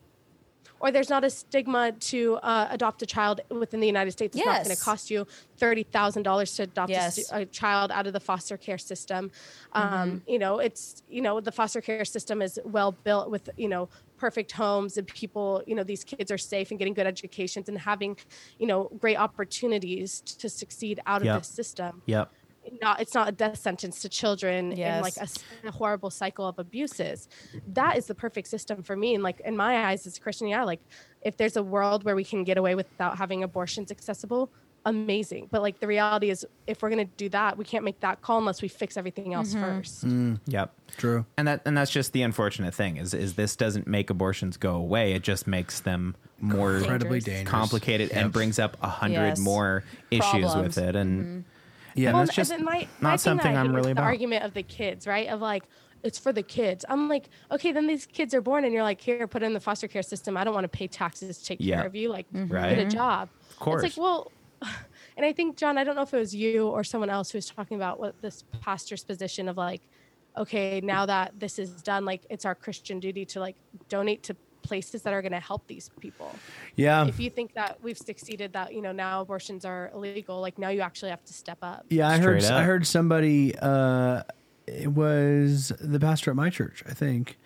or 0.81 0.91
there's 0.91 1.09
not 1.09 1.23
a 1.23 1.29
stigma 1.29 1.93
to 2.11 2.35
uh, 2.43 2.67
adopt 2.69 3.01
a 3.01 3.05
child 3.05 3.39
within 3.49 3.79
the 3.79 3.87
United 3.87 4.11
States. 4.11 4.35
It's 4.35 4.45
not 4.45 4.63
going 4.65 4.75
to 4.75 4.81
cost 4.81 5.09
you 5.09 5.25
thirty 5.57 5.83
thousand 5.83 6.23
dollars 6.23 6.53
to 6.57 6.63
adopt 6.63 6.89
a, 6.91 6.93
Yes. 6.93 7.25
stu- 7.25 7.35
a 7.35 7.45
child 7.45 7.89
out 7.91 8.05
of 8.05 8.13
the 8.13 8.19
foster 8.19 8.57
care 8.57 8.77
system. 8.77 9.31
Um, 9.73 10.21
You 10.27 10.37
know, 10.37 10.59
it's 10.59 11.01
you 11.09 11.21
know 11.21 11.39
the 11.39 11.51
foster 11.53 11.79
care 11.81 12.03
system 12.05 12.41
is 12.41 12.59
well 12.65 12.91
built 12.91 13.29
with 13.31 13.49
you 13.57 13.69
know 13.69 13.87
perfect 14.17 14.51
homes 14.53 14.97
and 14.97 15.07
people. 15.07 15.61
You 15.67 15.75
know, 15.75 15.83
these 15.83 16.03
kids 16.03 16.31
are 16.31 16.37
safe 16.37 16.69
and 16.71 16.79
getting 16.79 16.93
good 16.93 17.07
educations 17.07 17.69
and 17.69 17.77
having 17.77 18.17
you 18.59 18.67
know 18.67 18.89
great 18.99 19.17
opportunities 19.17 20.21
to 20.21 20.49
succeed 20.49 20.99
out 21.05 21.21
of 21.21 21.25
Yep. 21.25 21.39
this 21.39 21.47
system 21.47 22.01
Yep. 22.05 22.31
not 22.81 22.99
it's 22.99 23.13
not 23.13 23.27
a 23.29 23.31
death 23.31 23.57
sentence 23.57 24.01
to 24.01 24.09
children 24.09 24.71
and 24.73 25.01
like 25.03 25.15
a, 25.17 25.21
Yes. 25.21 25.37
s- 25.37 25.43
a 25.63 25.71
horrible 25.71 26.09
cycle 26.09 26.47
of 26.47 26.57
abuses 26.59 27.27
that 27.67 27.95
is 27.97 28.07
the 28.07 28.15
perfect 28.15 28.47
system 28.47 28.81
for 28.83 28.95
me 28.95 29.13
and 29.15 29.23
like 29.23 29.39
in 29.41 29.55
my 29.55 29.85
eyes 29.87 30.07
as 30.07 30.17
a 30.17 30.19
christian 30.19 30.47
yeah 30.47 30.63
like 30.63 30.81
if 31.21 31.37
there's 31.37 31.57
a 31.57 31.63
world 31.63 32.03
where 32.03 32.15
we 32.15 32.23
can 32.23 32.43
get 32.43 32.57
away 32.57 32.73
without 32.75 33.17
having 33.17 33.43
abortions 33.43 33.91
accessible 33.91 34.51
amazing 34.85 35.47
but 35.51 35.61
like 35.61 35.79
the 35.79 35.87
reality 35.87 36.29
is 36.29 36.45
if 36.67 36.81
we're 36.81 36.89
going 36.89 37.05
to 37.05 37.11
do 37.17 37.27
that 37.29 37.57
we 37.57 37.65
can't 37.65 37.83
make 37.83 37.99
that 38.01 38.21
call 38.21 38.37
unless 38.37 38.61
we 38.61 38.67
fix 38.67 38.97
everything 38.97 39.33
else 39.33 39.53
mm-hmm. 39.53 39.63
first 39.63 40.05
mm. 40.05 40.39
Yep. 40.47 40.73
True. 40.97 41.25
And 41.37 41.47
that 41.47 41.61
and 41.65 41.75
that's 41.77 41.91
just 41.91 42.13
the 42.13 42.21
unfortunate 42.21 42.73
thing 42.73 42.97
is 42.97 43.13
is 43.13 43.33
this 43.33 43.55
doesn't 43.55 43.85
make 43.87 44.09
abortions 44.09 44.55
go 44.55 44.75
away. 44.75 45.11
It 45.13 45.23
just 45.23 45.45
makes 45.47 45.81
them 45.81 46.15
more 46.39 46.77
Incredibly 46.77 47.19
Dangerous. 47.19 47.25
dangerous. 47.25 47.51
complicated 47.51 48.11
and 48.11 48.31
brings 48.31 48.59
up 48.59 48.77
a 48.81 48.87
hundred 48.87 49.29
Yes. 49.29 49.39
more 49.39 49.83
issues 50.11 50.23
Problems. 50.51 50.75
with 50.75 50.77
it. 50.77 50.95
And 50.95 51.21
mm-hmm. 51.25 51.39
Yeah. 51.95 52.09
And 52.09 52.19
that's 52.19 52.35
just 52.35 52.51
and 52.51 52.63
my, 52.63 52.87
not 53.01 53.09
my 53.11 53.15
something 53.15 53.55
I 53.57 53.59
I'm 53.59 53.69
really 53.75 53.79
is 53.79 53.85
the 53.87 53.91
about. 53.93 54.03
argument 54.03 54.43
of 54.43 54.53
the 54.53 54.63
kids 54.63 55.07
right 55.07 55.27
of 55.29 55.41
like 55.41 55.63
it's 56.03 56.19
for 56.19 56.31
the 56.31 56.43
kids 56.43 56.85
i'm 56.87 57.09
like 57.09 57.29
okay 57.51 57.71
then 57.71 57.87
these 57.87 58.05
kids 58.05 58.33
are 58.35 58.41
born 58.41 58.63
and 58.63 58.71
you're 58.73 58.83
like 58.83 59.01
here 59.01 59.25
put 59.27 59.41
it 59.41 59.45
in 59.47 59.53
the 59.53 59.59
foster 59.59 59.87
care 59.87 60.03
system 60.03 60.37
i 60.37 60.43
don't 60.43 60.53
want 60.53 60.63
to 60.65 60.69
pay 60.69 60.87
taxes 60.87 61.39
to 61.39 61.45
take 61.45 61.57
Yeah. 61.59 61.77
care 61.77 61.87
of 61.87 61.95
you 61.95 62.09
like 62.09 62.27
Right. 62.31 62.75
get 62.75 62.79
a 62.85 62.89
job 62.89 63.29
Of 63.49 63.59
course. 63.59 63.83
it's 63.83 63.97
like 63.97 64.03
well 64.03 64.31
and 65.17 65.25
i 65.25 65.31
think 65.33 65.57
john 65.57 65.77
i 65.77 65.83
don't 65.83 65.95
know 65.95 66.01
if 66.01 66.13
it 66.13 66.17
was 66.19 66.33
you 66.35 66.67
or 66.67 66.83
someone 66.83 67.09
else 67.09 67.31
who 67.31 67.37
was 67.37 67.47
talking 67.49 67.77
about 67.77 67.99
what 67.99 68.19
this 68.21 68.43
pastor's 68.61 69.03
position 69.03 69.47
of 69.49 69.57
like 69.57 69.81
okay 70.37 70.81
now 70.83 71.05
that 71.05 71.31
this 71.39 71.57
is 71.59 71.81
done 71.81 72.05
like 72.05 72.25
it's 72.29 72.45
our 72.45 72.55
christian 72.55 72.99
duty 72.99 73.25
to 73.25 73.39
like 73.39 73.55
donate 73.89 74.21
to 74.23 74.35
places 74.61 75.03
that 75.03 75.13
are 75.13 75.21
going 75.21 75.31
to 75.31 75.39
help 75.39 75.65
these 75.67 75.91
people 75.99 76.31
Yeah. 76.75 77.05
if 77.05 77.19
you 77.19 77.29
think 77.29 77.53
that 77.53 77.77
we've 77.83 77.97
succeeded 77.99 78.53
that 78.53 78.73
you 78.73 78.81
know 78.81 78.91
now 78.91 79.21
abortions 79.21 79.63
are 79.63 79.91
illegal 79.93 80.41
like 80.41 80.57
now 80.57 80.69
you 80.69 80.81
actually 80.81 81.11
have 81.11 81.23
to 81.25 81.33
step 81.33 81.59
up 81.61 81.85
Yeah, 81.89 82.09
I 82.09 82.17
heard. 82.17 82.41
Straight 82.41 82.57
I 82.57 82.63
heard 82.63 82.87
somebody. 82.87 83.53
Uh, 83.57 84.23
it 84.65 84.91
was 84.91 85.71
the 85.79 85.99
pastor 85.99 86.31
at 86.31 86.35
my 86.35 86.49
church, 86.49 86.83
I 86.89 86.95
think, 86.95 87.37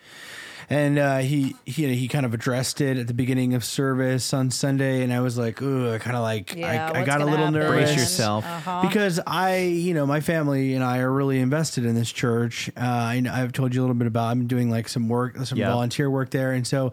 and 0.70 0.98
uh, 0.98 1.18
he 1.18 1.56
he 1.66 1.92
he 1.94 2.06
kind 2.08 2.24
of 2.24 2.32
addressed 2.32 2.80
it 2.80 2.96
at 2.96 3.06
the 3.08 3.12
beginning 3.14 3.54
of 3.54 3.64
service 3.64 4.32
on 4.32 4.50
Sunday, 4.52 5.02
and 5.02 5.12
I 5.12 5.20
was 5.20 5.36
like, 5.36 5.60
ooh, 5.60 5.92
I 5.92 5.98
kind 5.98 6.16
of 6.16 6.22
like 6.22 6.54
Yeah, 6.54 6.90
I, 6.94 7.00
I 7.00 7.04
got 7.04 7.20
a 7.20 7.24
little 7.24 7.38
happen? 7.46 7.54
nervous. 7.54 7.90
Brace 7.90 7.96
yourself. 7.96 8.44
Uh-huh. 8.46 8.82
Because 8.82 9.18
I, 9.26 9.56
you 9.58 9.92
know, 9.94 10.06
my 10.06 10.20
family 10.20 10.74
and 10.74 10.84
I 10.84 10.98
are 10.98 11.12
really 11.12 11.40
invested 11.40 11.84
in 11.84 11.94
this 11.96 12.10
church. 12.12 12.70
Uh, 12.76 12.80
I 12.84 13.20
know, 13.20 13.32
I've 13.32 13.52
told 13.52 13.74
you 13.74 13.80
a 13.80 13.82
little 13.82 13.94
bit 13.96 14.06
about. 14.06 14.28
I'm 14.30 14.46
doing 14.46 14.70
like 14.70 14.88
some 14.88 15.08
work, 15.08 15.36
some 15.44 15.58
Yeah. 15.58 15.68
volunteer 15.70 16.08
work 16.08 16.30
there, 16.30 16.52
and 16.52 16.64
so 16.66 16.92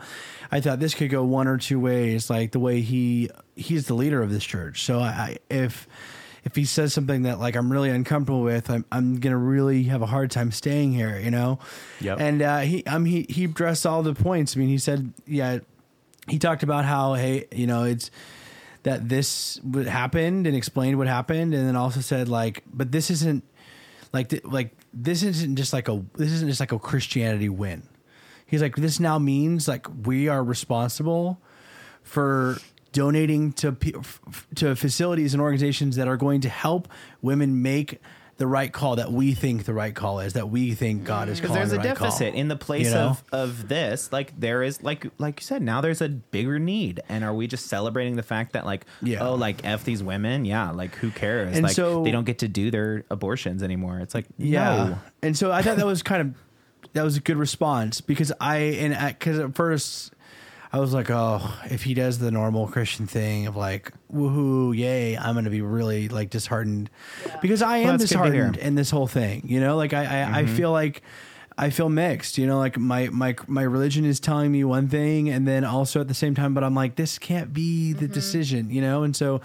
I 0.52 0.60
thought 0.60 0.80
this 0.80 0.96
could 0.96 1.10
go 1.12 1.24
one 1.24 1.48
or 1.48 1.58
two 1.58 1.80
ways. 1.80 2.30
Like 2.32 2.52
the 2.52 2.60
way 2.60 2.82
he 2.82 3.30
he's 3.56 3.86
the 3.88 3.94
leader 3.94 4.22
of 4.24 4.32
this 4.32 4.44
church. 4.44 4.84
So 4.84 5.00
I, 5.00 5.38
if 5.50 5.88
if 6.48 6.56
he 6.56 6.64
says 6.64 6.94
something 6.94 7.24
that 7.24 7.40
like 7.40 7.58
I'm 7.58 7.70
really 7.70 7.90
uncomfortable 7.90 8.42
with, 8.42 8.70
I'm 8.70 8.86
I'm 8.90 9.20
gonna 9.20 9.38
really 9.38 9.84
have 9.84 10.02
a 10.02 10.06
hard 10.06 10.32
time 10.32 10.54
staying 10.54 10.94
here. 10.94 11.20
You 11.20 11.30
know. 11.30 11.60
Yep. 12.00 12.20
And 12.22 12.42
uh, 12.42 12.60
he 12.60 12.86
um 12.86 13.04
he 13.04 13.26
he 13.28 13.44
addressed 13.44 13.86
all 13.86 14.02
the 14.02 14.14
points. 14.14 14.56
I 14.56 14.62
mean, 14.62 14.70
he 14.70 14.78
said, 14.78 15.12
yeah, 15.26 15.60
he 16.30 16.40
talked 16.40 16.64
about 16.64 16.86
how 16.86 17.16
hey, 17.16 17.48
you 17.52 17.68
know, 17.68 17.84
it's 17.84 18.12
that 18.84 19.10
this 19.10 19.60
happened 19.88 20.48
and 20.48 20.56
explained 20.56 20.98
what 20.98 21.08
happened, 21.08 21.54
and 21.54 21.68
then 21.68 21.76
also 21.76 22.00
said 22.00 22.30
like, 22.30 22.64
but 22.74 22.94
this 22.94 23.12
isn't 23.12 23.44
like 24.14 24.30
th- 24.30 24.46
like 24.46 24.72
this 24.94 25.24
isn't 25.24 25.58
just 25.58 25.74
like 25.74 25.90
a 25.90 26.02
this 26.16 26.32
isn't 26.32 26.48
just 26.48 26.62
like 26.62 26.72
a 26.72 26.80
Christianity 26.80 27.50
win. 27.50 27.84
He's 28.46 28.62
like, 28.62 28.78
this 28.78 29.02
now 29.02 29.20
means 29.20 29.68
like 29.68 29.86
we 30.06 30.30
are 30.30 30.42
responsible 30.42 31.42
for 32.04 32.58
donating 32.98 33.52
to 33.54 33.76
to 34.56 34.76
facilities 34.76 35.36
and 35.36 35.42
organizations 35.42 35.98
that 35.98 36.08
are 36.08 36.18
going 36.18 36.42
to 36.42 36.50
help 36.50 36.88
women 37.22 37.62
make 37.62 38.02
the 38.38 38.48
right 38.48 38.72
call 38.74 38.96
that 38.96 39.12
we 39.12 39.34
think 39.36 39.66
the 39.66 39.74
right 39.74 39.94
call 39.94 40.20
is 40.20 40.34
that 40.34 40.50
we 40.50 40.74
think 40.74 41.04
God 41.04 41.30
is 41.30 41.38
mm. 41.38 41.42
because 41.42 41.56
calling 41.56 41.60
there's 41.60 41.70
the 41.72 41.76
a 41.78 41.90
right 41.90 41.96
call. 41.96 42.08
deficit 42.08 42.34
in 42.34 42.48
the 42.48 42.56
place 42.56 42.88
You 42.88 42.94
know? 42.94 43.08
of 43.10 43.24
of 43.32 43.68
this 43.68 44.12
like 44.12 44.40
there 44.40 44.64
is 44.64 44.82
like 44.82 45.06
like 45.20 45.40
you 45.42 45.46
said 45.46 45.62
now 45.62 45.80
there's 45.82 46.02
a 46.02 46.10
bigger 46.10 46.58
need 46.58 47.02
and 47.08 47.24
are 47.24 47.34
we 47.36 47.46
just 47.46 47.68
celebrating 47.68 48.16
the 48.16 48.24
fact 48.24 48.54
that 48.54 48.66
like 48.66 48.86
Yeah. 49.04 49.28
oh 49.28 49.36
like 49.36 49.64
f 49.64 49.84
these 49.84 50.02
women 50.04 50.46
yeah 50.46 50.72
like 50.72 50.96
who 50.96 51.12
cares 51.12 51.56
And 51.56 51.64
like 51.64 51.76
so- 51.76 52.04
they 52.04 52.12
don't 52.12 52.26
get 52.26 52.40
to 52.40 52.48
do 52.48 52.72
their 52.72 53.06
abortions 53.12 53.62
anymore 53.62 54.00
it's 54.00 54.16
like 54.16 54.26
Yeah. 54.40 54.76
no 54.76 55.00
And 55.22 55.38
so 55.38 55.52
I 55.52 55.62
thought 55.62 55.78
that 55.78 55.86
was 55.86 56.02
kind 56.02 56.22
of 56.22 56.36
that 56.94 57.04
was 57.04 57.18
a 57.18 57.22
good 57.22 57.38
response 57.38 58.02
because 58.02 58.32
I 58.42 58.58
and 58.58 59.16
because 59.20 59.38
at 59.40 59.56
first 59.56 60.14
I 60.72 60.80
was 60.80 60.94
like, 60.94 61.10
oh, 61.10 61.42
if 61.66 61.84
he 61.84 61.94
does 61.94 62.20
the 62.20 62.30
normal 62.30 62.68
Christian 62.68 63.08
thing 63.08 63.48
of 63.48 63.56
like, 63.56 63.94
woohoo, 64.14 64.76
yay, 64.78 65.18
I'm 65.18 65.36
gonna 65.36 65.50
be 65.50 65.62
really 65.62 66.10
like 66.10 66.30
disheartened 66.30 66.90
because 67.42 67.62
I 67.62 67.78
am 67.78 67.98
that's 67.98 68.12
good 68.12 68.18
to 68.18 68.24
hear. 68.26 68.32
disheartened 68.32 68.58
in 68.58 68.76
this 68.76 68.90
whole 68.90 69.08
thing. 69.08 69.44
You 69.46 69.60
know, 69.62 69.78
like 69.78 69.94
I 69.94 70.04
I, 70.04 70.40
I 70.40 70.44
mm-hmm. 70.44 70.56
feel 70.56 70.72
like. 70.72 71.02
I 71.60 71.72
feel 71.72 71.90
mixed, 71.90 72.38
you 72.38 72.46
know, 72.46 72.60
like 72.60 72.78
my, 72.78 73.10
my 73.10 73.36
my 73.48 73.64
religion 73.64 74.06
is 74.06 74.20
telling 74.20 74.52
me 74.52 74.64
one 74.64 74.90
thing 74.90 75.28
and 75.28 75.48
then 75.48 75.64
also 75.64 76.00
at 76.00 76.08
the 76.08 76.14
same 76.14 76.36
time 76.36 76.54
but 76.54 76.64
I'm 76.64 76.76
like 76.76 76.98
this 76.98 77.18
can't 77.18 77.52
be 77.52 77.94
the 77.94 78.06
mm-hmm. 78.06 78.14
decision, 78.14 78.70
you 78.70 78.80
know? 78.80 79.02
And 79.02 79.16
so 79.16 79.42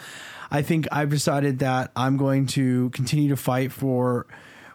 I 0.51 0.61
think 0.61 0.87
I've 0.93 1.09
decided 1.09 1.61
that 1.61 1.91
I'm 1.97 2.19
going 2.19 2.45
to 2.49 2.91
continue 2.91 3.31
to 3.31 3.37
fight 3.39 3.73
for 3.73 4.27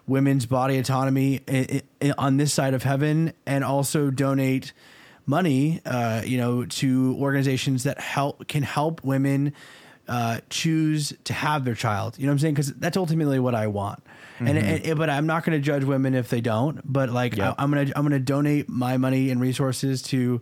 women's 0.08 0.46
body 0.46 0.78
autonomy 0.78 1.42
i- 1.46 1.82
i- 2.02 2.12
on 2.18 2.38
this 2.38 2.52
side 2.52 2.74
of 2.74 2.82
heaven 2.82 3.32
and 3.46 3.62
also 3.62 4.10
donate 4.10 4.72
money, 5.28 5.80
uh, 5.84 6.22
you 6.24 6.38
know, 6.38 6.64
to 6.64 7.16
organizations 7.20 7.84
that 7.84 8.00
help 8.00 8.48
can 8.48 8.62
help 8.62 9.04
women 9.04 9.52
uh, 10.08 10.40
choose 10.48 11.12
to 11.24 11.34
have 11.34 11.64
their 11.66 11.74
child. 11.74 12.18
You 12.18 12.26
know 12.26 12.30
what 12.30 12.36
I'm 12.36 12.38
saying? 12.38 12.54
Because 12.54 12.72
that's 12.74 12.96
ultimately 12.96 13.38
what 13.38 13.54
I 13.54 13.66
want. 13.66 14.02
And, 14.40 14.56
and 14.56 14.96
but 14.98 15.10
I'm 15.10 15.26
not 15.26 15.44
going 15.44 15.58
to 15.58 15.64
judge 15.64 15.84
women 15.84 16.14
if 16.14 16.30
they 16.30 16.40
don't. 16.40 16.80
But 16.90 17.10
like 17.10 17.36
Yep. 17.36 17.56
I, 17.58 17.62
I'm 17.62 17.70
gonna 17.70 17.92
I'm 17.94 18.04
gonna 18.04 18.20
donate 18.20 18.68
my 18.68 18.96
money 18.96 19.30
and 19.30 19.40
resources 19.40 20.00
to 20.02 20.40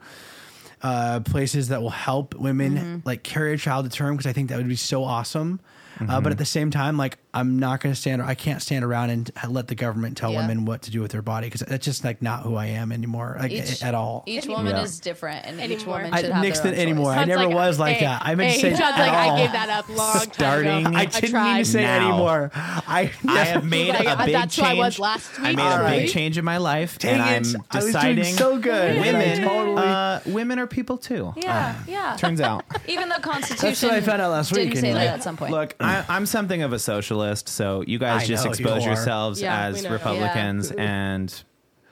uh, 0.82 1.20
places 1.20 1.68
that 1.68 1.80
will 1.82 1.90
help 1.90 2.34
women 2.34 3.02
like 3.04 3.22
carry 3.22 3.54
a 3.54 3.56
child 3.56 3.90
to 3.90 3.90
term 3.90 4.14
because 4.14 4.28
I 4.28 4.32
think 4.34 4.50
that 4.50 4.58
would 4.58 4.68
be 4.68 4.76
so 4.76 5.02
awesome. 5.02 5.60
Uh, 5.98 6.20
but 6.20 6.30
at 6.30 6.36
the 6.36 6.44
same 6.44 6.70
time, 6.70 6.98
like 6.98 7.16
I'm 7.36 7.58
not 7.58 7.80
going 7.80 7.94
to 7.94 8.00
stand. 8.00 8.22
I 8.22 8.34
can't 8.34 8.62
stand 8.62 8.84
around 8.84 9.10
and 9.10 9.30
let 9.48 9.68
the 9.68 9.74
government 9.74 10.16
tell 10.16 10.32
Yeah. 10.32 10.40
women 10.40 10.64
what 10.64 10.82
to 10.82 10.90
do 10.90 11.00
with 11.02 11.10
their 11.12 11.22
body 11.22 11.46
because 11.48 11.60
that's 11.60 11.84
just 11.84 12.02
like 12.04 12.22
not 12.22 12.42
who 12.42 12.56
I 12.56 12.66
am 12.66 12.92
anymore, 12.92 13.36
like 13.38 13.52
Each- 13.52 13.82
at 13.82 13.94
all. 13.94 14.24
Each 14.26 14.46
woman 14.46 14.74
Yeah. 14.74 14.82
is 14.82 14.98
different, 15.00 15.44
and 15.46 15.56
each 15.60 15.80
Anymore. 15.80 15.96
woman 15.98 16.14
I 16.14 16.22
have 16.22 16.32
nixed 16.44 16.62
their 16.62 16.72
it 16.72 16.76
own 16.78 16.82
anymore. 16.82 17.12
choice. 17.14 17.22
I 17.22 17.24
never 17.26 17.48
was 17.48 17.78
like 17.78 17.96
hey, 17.96 18.04
that. 18.06 18.22
I 18.24 18.34
meant 18.34 18.54
to 18.54 18.60
say 18.60 18.68
John's 18.70 18.80
that 18.80 18.98
like, 18.98 19.08
at 19.08 19.14
I 19.14 19.28
all. 19.28 19.36
gave 19.36 19.52
that 19.52 19.68
up 19.68 19.88
long 19.90 20.12
time 20.20 20.32
Starting- 20.32 20.86
ago. 20.86 20.96
I 20.96 21.04
didn't 21.06 21.32
mean 21.44 21.56
to 21.58 21.64
say 21.64 21.80
it 21.80 21.86
Now. 21.86 22.08
anymore. 22.08 22.50
I 22.54 23.10
I 23.28 23.38
have 23.44 23.64
made 23.64 23.90
Like, 23.90 24.06
a 24.06 24.10
uh, 24.12 24.24
big 24.24 24.34
that's 24.34 24.56
who 24.56 24.62
change. 24.62 24.78
I 24.78 24.82
was 24.82 24.98
last 24.98 25.38
week. 25.38 25.46
I 25.46 25.48
week. 25.50 25.56
made 25.58 25.62
a 25.62 25.66
Alright. 25.72 26.00
big 26.02 26.10
change 26.10 26.38
in 26.38 26.44
my 26.44 26.56
life, 26.56 26.98
Dang 26.98 27.20
and 27.20 27.46
it. 27.46 27.54
I'm 27.54 27.62
I 27.70 27.76
was 27.76 27.84
doing 27.84 27.92
deciding 27.92 28.34
so 28.36 28.58
good. 28.58 28.98
women, 29.00 29.42
totally- 29.46 29.76
uh, 29.86 30.20
women 30.26 30.58
are 30.58 30.66
people 30.66 30.96
too. 30.96 31.34
Yeah, 31.36 31.74
yeah. 31.86 32.16
Turns 32.18 32.40
out. 32.40 32.64
Even 32.88 33.08
though 33.10 33.18
Constitution 33.18 33.66
That's 33.68 33.82
what 33.82 33.92
I 33.92 34.00
found 34.00 34.22
out 34.22 34.30
last 34.30 34.52
week. 34.52 34.70
didn't 34.70 34.80
say 34.80 34.92
that 34.92 35.06
at 35.06 35.22
some 35.22 35.36
point. 35.36 35.52
Look, 35.52 35.74
I'm 35.80 36.24
something 36.26 36.62
of 36.62 36.72
a 36.72 36.78
socialist, 36.78 37.25
so 37.34 37.82
you 37.86 37.98
guys 37.98 38.22
I 38.22 38.26
just 38.26 38.44
know 38.44 38.50
expose 38.50 38.82
you 38.84 38.90
are. 38.90 38.94
yourselves 38.94 39.40
Yeah, 39.40 39.70
we 39.70 39.76
as 39.78 39.82
know. 39.84 39.90
Republicans, 39.90 40.70
and 40.72 41.42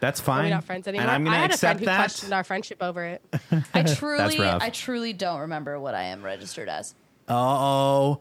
that's 0.01 0.21
Are 0.21 0.25
fine. 0.25 0.45
we 0.45 0.51
not 0.51 0.65
friends 0.65 0.87
anymore? 0.89 1.03
And 1.03 1.11
I'm 1.11 1.25
going 1.25 1.35
I 1.35 1.37
to 1.39 1.43
had 1.43 1.51
a 1.55 1.59
friend 1.59 1.73
accept 1.77 1.81
who 1.81 1.87
that. 1.87 1.97
questioned 1.97 2.33
our 2.35 2.45
friendship 2.45 2.83
over 2.83 3.05
it. 3.05 3.23
I 3.75 3.83
truly, 3.83 4.39
rough. 4.39 4.63
I 4.63 4.71
truly 4.71 5.13
don't 5.13 5.41
remember 5.41 5.79
what 5.81 5.95
I 5.95 6.05
am 6.05 6.23
registered 6.23 6.69
as. 6.69 6.95
Uh 7.29 7.33
oh. 7.35 8.21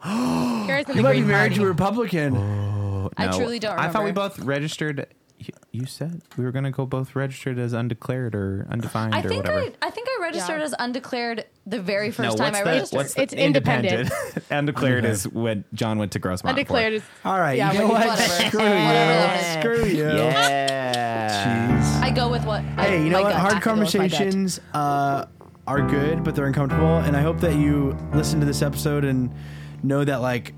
Kara's 0.66 0.86
in 0.88 0.96
You 0.96 1.02
the 1.02 1.02
might 1.04 1.12
be 1.14 1.18
Green 1.20 1.28
married 1.28 1.50
Party. 1.52 1.56
to 1.56 1.64
a 1.64 1.68
Republican. 1.68 2.36
I 3.18 3.26
No, 3.28 3.38
truly 3.38 3.60
don't 3.60 3.78
I 3.78 3.90
thought 3.90 4.04
we 4.04 4.10
remember. 4.12 4.30
both 4.30 4.40
registered. 4.40 5.08
You- 5.48 5.54
You 5.82 5.86
said 5.86 6.22
we 6.38 6.44
were 6.44 6.52
going 6.52 6.66
to 6.66 6.72
go 6.72 6.86
both 6.86 7.16
registered 7.16 7.58
as 7.60 7.74
undeclared 7.74 8.36
or 8.36 8.66
undefined 8.70 9.14
I 9.16 9.20
or 9.22 9.30
think 9.30 9.44
whatever. 9.46 9.60
I, 9.82 9.88
I 9.88 9.90
think 9.90 10.08
I 10.10 10.22
registered 10.22 10.60
Yeah. 10.60 10.66
as 10.66 10.76
undeclared 10.80 11.46
the 11.66 11.82
very 11.82 12.12
first 12.12 12.30
no, 12.32 12.36
time 12.36 12.54
what's 12.54 12.60
I 12.60 12.64
the, 12.64 12.70
registered. 12.70 12.98
what's 12.98 13.14
the 13.16 13.22
It's 13.24 13.34
independent. 13.34 14.10
undeclared 14.52 15.06
is 15.06 15.28
when 15.28 15.64
John 15.74 15.98
went 16.00 16.12
to 16.14 16.20
Grossmont. 16.20 16.50
Undeclared 16.52 16.94
is 16.94 17.04
All 17.26 17.40
right. 17.40 17.58
Yeah, 17.58 17.72
you 17.72 17.80
know 17.80 17.86
when- 17.88 17.94
what? 18.08 18.08
whatever. 18.10 18.48
Screw 18.48 18.60
Whatever. 18.60 19.36
you. 19.36 19.62
Screw 19.62 19.86
you. 19.90 20.08
Yeah. 20.18 21.80
Jeez. 21.82 22.02
I 22.04 22.10
go 22.12 22.30
with 22.30 22.46
what. 22.46 22.62
I- 22.78 22.84
Hey, 22.88 23.04
you 23.04 23.10
know 23.10 23.18
my 23.20 23.24
what? 23.24 23.30
gut. 23.30 23.36
I 23.36 23.40
Hard 23.40 23.54
have 23.54 23.64
to 23.64 23.70
go 23.70 23.76
with 23.80 23.94
my 23.96 24.08
gut. 24.08 24.12
conversations 24.12 24.60
uh, 24.74 25.26
are 25.68 25.82
good, 25.88 26.24
but 26.24 26.36
they're 26.36 26.46
uncomfortable. 26.46 26.98
And 27.00 27.16
I 27.16 27.22
hope 27.22 27.40
that 27.42 27.56
you 27.56 27.98
listen 28.14 28.40
to 28.40 28.46
this 28.46 28.62
episode 28.62 29.04
and 29.06 29.34
know 29.82 30.04
that 30.04 30.22
like 30.22 30.54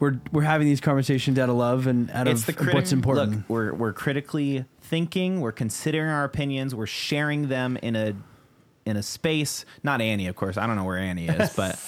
we're 0.00 0.18
we're 0.32 0.42
having 0.42 0.66
these 0.66 0.80
conversations 0.80 1.38
out 1.38 1.48
of 1.48 1.54
love 1.56 1.86
and 1.86 2.10
out 2.10 2.26
It's 2.26 2.40
of 2.40 2.46
the 2.46 2.52
critic. 2.54 2.74
what's 2.74 2.92
important. 2.92 3.32
Look, 3.36 3.48
we're 3.48 3.72
we're 3.74 3.92
critically 3.92 4.64
thinking. 4.80 5.40
We're 5.40 5.52
considering 5.52 6.10
our 6.10 6.24
opinions. 6.24 6.74
We're 6.74 6.86
sharing 6.86 7.48
them 7.48 7.76
in 7.82 7.94
a 7.94 8.14
in 8.86 8.96
a 8.96 9.02
space. 9.02 9.64
Not 9.82 10.00
Annie, 10.00 10.26
of 10.26 10.34
course. 10.36 10.56
I 10.56 10.66
don't 10.66 10.74
know 10.76 10.84
where 10.84 10.98
Annie 10.98 11.28
is, 11.28 11.52
but 11.56 11.78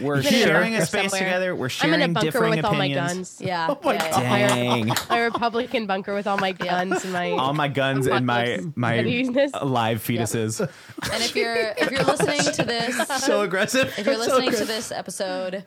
we're 0.00 0.22
He's 0.22 0.28
in 0.32 0.34
a 0.38 0.42
sharing 0.44 0.74
a 0.76 0.86
space 0.86 1.10
somewhere. 1.10 1.28
together. 1.28 1.56
We're 1.56 1.68
sharing 1.68 1.94
I'm 1.94 2.00
sharing 2.00 2.04
in 2.04 2.10
a 2.10 2.14
bunker 2.14 2.26
differing 2.30 2.50
with 2.56 2.64
all 2.64 2.74
my 2.74 2.84
opinions. 2.86 3.12
guns. 3.12 3.40
Yeah. 3.44 3.66
Oh 3.68 3.78
my 3.82 3.94
yeah, 3.94 4.10
God. 4.10 4.22
yeah. 4.22 4.48
Dang. 4.48 4.90
A 5.10 5.22
Republican 5.24 5.86
bunker 5.86 6.14
with 6.14 6.26
all 6.28 6.38
my 6.38 6.52
guns 6.68 7.02
and 7.04 7.12
my. 7.12 7.32
All 7.32 7.52
my 7.52 7.66
guns 7.68 8.06
and 8.06 8.24
my 8.24 8.60
my 8.76 9.00
live 9.00 10.02
fetuses. 10.04 10.60
And 10.60 11.22
if 11.22 11.34
you're 11.34 11.74
if 11.76 11.90
you're 11.90 12.04
listening 12.04 12.40
to 12.54 12.64
this, 12.64 13.08
so 13.24 13.42
aggressive. 13.42 13.92
if 13.98 14.06
you're 14.06 14.14
So 14.14 14.20
listening 14.38 14.52
to 14.52 14.64
this 14.64 14.92
episode, 14.92 15.64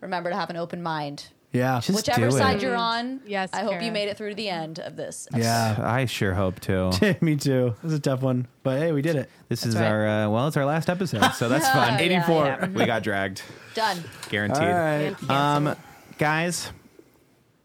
remember 0.00 0.30
to 0.30 0.36
have 0.36 0.50
an 0.50 0.56
open 0.56 0.82
mind. 0.82 1.26
yeah, 1.52 1.80
Just 1.80 1.96
Whichever 1.96 2.28
do 2.30 2.36
it. 2.36 2.38
side 2.38 2.62
you're 2.62 2.76
on, 2.76 3.20
Yes, 3.26 3.50
I 3.52 3.62
hope 3.62 3.80
you 3.82 3.90
made 3.92 4.08
it 4.08 4.16
through 4.16 4.30
to 4.30 4.34
the 4.34 4.48
end 4.48 4.78
of 4.78 4.96
this. 4.96 5.26
yeah. 5.34 5.76
I 5.78 6.04
sure 6.06 6.34
hope 6.34 6.60
to. 6.60 7.16
Me 7.20 7.36
too. 7.36 7.74
This 7.82 7.92
is 7.92 7.98
a 7.98 8.02
tough 8.02 8.22
one, 8.22 8.46
but 8.62 8.78
hey, 8.78 8.92
we 8.92 9.02
did 9.02 9.16
it. 9.16 9.30
This 9.48 9.64
is 9.64 9.74
right. 9.76 9.86
our 9.86 10.06
uh, 10.08 10.28
well, 10.28 10.46
it's 10.48 10.56
our 10.56 10.66
last 10.66 10.88
episode, 10.90 11.30
so 11.32 11.48
that's 11.48 11.68
fun. 11.70 11.94
Yeah, 11.94 12.20
84. 12.22 12.44
yeah. 12.46 12.68
We 12.68 12.84
got 12.86 13.02
dragged, 13.02 13.42
Done. 13.74 14.02
guaranteed. 14.28 14.62
All 14.62 14.68
right. 14.74 15.30
Um, 15.30 15.74
guys, 16.18 16.70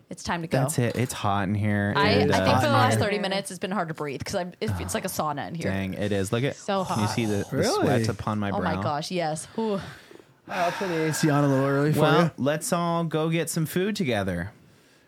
It's 0.10 0.24
time 0.24 0.42
to 0.44 0.48
go. 0.48 0.60
that's 0.60 0.80
it. 0.80 0.96
It's 0.96 1.12
hot 1.14 1.48
in 1.50 1.56
here. 1.56 1.92
I, 1.96 2.10
and, 2.12 2.32
I 2.32 2.38
think 2.46 2.56
uh, 2.56 2.60
for 2.62 2.68
the 2.68 2.72
hot 2.74 2.90
last 2.92 3.00
30 3.00 3.20
minutes, 3.20 3.50
it's 3.52 3.60
been 3.60 3.72
hard 3.72 3.88
to 3.90 3.94
breathe 3.94 4.20
because 4.20 4.36
I'm. 4.36 4.54
It, 4.62 4.72
it's 4.80 4.94
like 4.94 5.06
a 5.06 5.10
sauna 5.10 5.48
in 5.50 5.56
here. 5.56 5.70
dang, 5.72 5.94
it 5.96 6.12
is. 6.14 6.32
Look 6.32 6.44
at 6.46 6.56
So 6.56 6.84
hot. 6.84 6.98
You 7.00 7.06
hot. 7.06 7.16
see 7.16 7.26
the, 7.26 7.46
the 7.52 7.58
Really? 7.58 7.84
sweat 7.86 8.08
upon 8.10 8.40
my 8.40 8.52
brow. 8.52 8.60
Oh 8.60 8.62
my 8.64 8.82
gosh, 8.82 9.12
yes. 9.12 9.48
Ooh. 9.58 9.82
I'll 10.54 10.72
put 10.72 10.88
the 10.88 11.06
AC 11.08 11.30
on 11.30 11.44
a 11.44 11.48
little 11.48 11.66
early 11.66 11.94
for 11.94 12.02
Well, 12.02 12.24
you. 12.26 12.32
let's 12.38 12.72
all 12.72 13.04
go 13.04 13.30
get 13.30 13.50
some 13.50 13.66
food 13.66 13.96
together. 13.96 14.52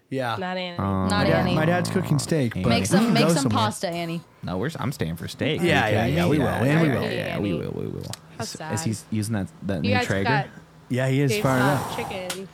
Yeah. 0.09 0.35
Not 0.37 0.57
Annie. 0.57 0.77
Um, 0.77 1.07
Not 1.09 1.27
my, 1.27 1.33
Annie. 1.33 1.55
my 1.55 1.65
dad's 1.65 1.89
cooking 1.89 2.19
steak. 2.19 2.53
But 2.53 2.65
Make 2.69 2.81
we 2.81 2.85
some 2.85 3.05
can 3.05 3.13
make 3.13 3.23
go 3.23 3.29
some 3.29 3.43
somewhere. 3.43 3.57
pasta, 3.57 3.89
Annie. 3.89 4.21
No, 4.43 4.57
we're, 4.57 4.69
I'm 4.79 4.91
staying 4.91 5.15
for 5.17 5.27
steak. 5.27 5.61
Yeah, 5.61 5.85
Are 5.85 5.89
you 5.89 5.95
yeah, 5.95 6.01
kidding 6.03 6.15
yeah, 6.15 6.23
me? 6.25 6.29
we 6.29 6.39
will, 6.39 6.47
and 6.47 6.81
we 6.81 6.87
will. 6.89 7.01
Yeah, 7.03 7.09
yeah, 7.11 7.39
we 7.39 7.53
will. 7.53 7.71
We 7.71 7.87
will. 7.87 8.05
How 8.37 8.43
Is- 8.43 8.49
sad. 8.49 8.73
Is 8.73 8.83
he 8.83 8.95
using 9.15 9.33
that 9.33 9.47
that 9.63 9.83
You 9.83 9.91
new 9.91 9.97
guys 9.97 10.05
Traeger? 10.07 10.24
got 10.29 10.47
Yeah, 10.89 11.07
he 11.09 11.21
is 11.21 11.32
Dave's 11.32 11.43
fired 11.43 11.61
up. 11.61 11.95
chicken. 11.95 12.47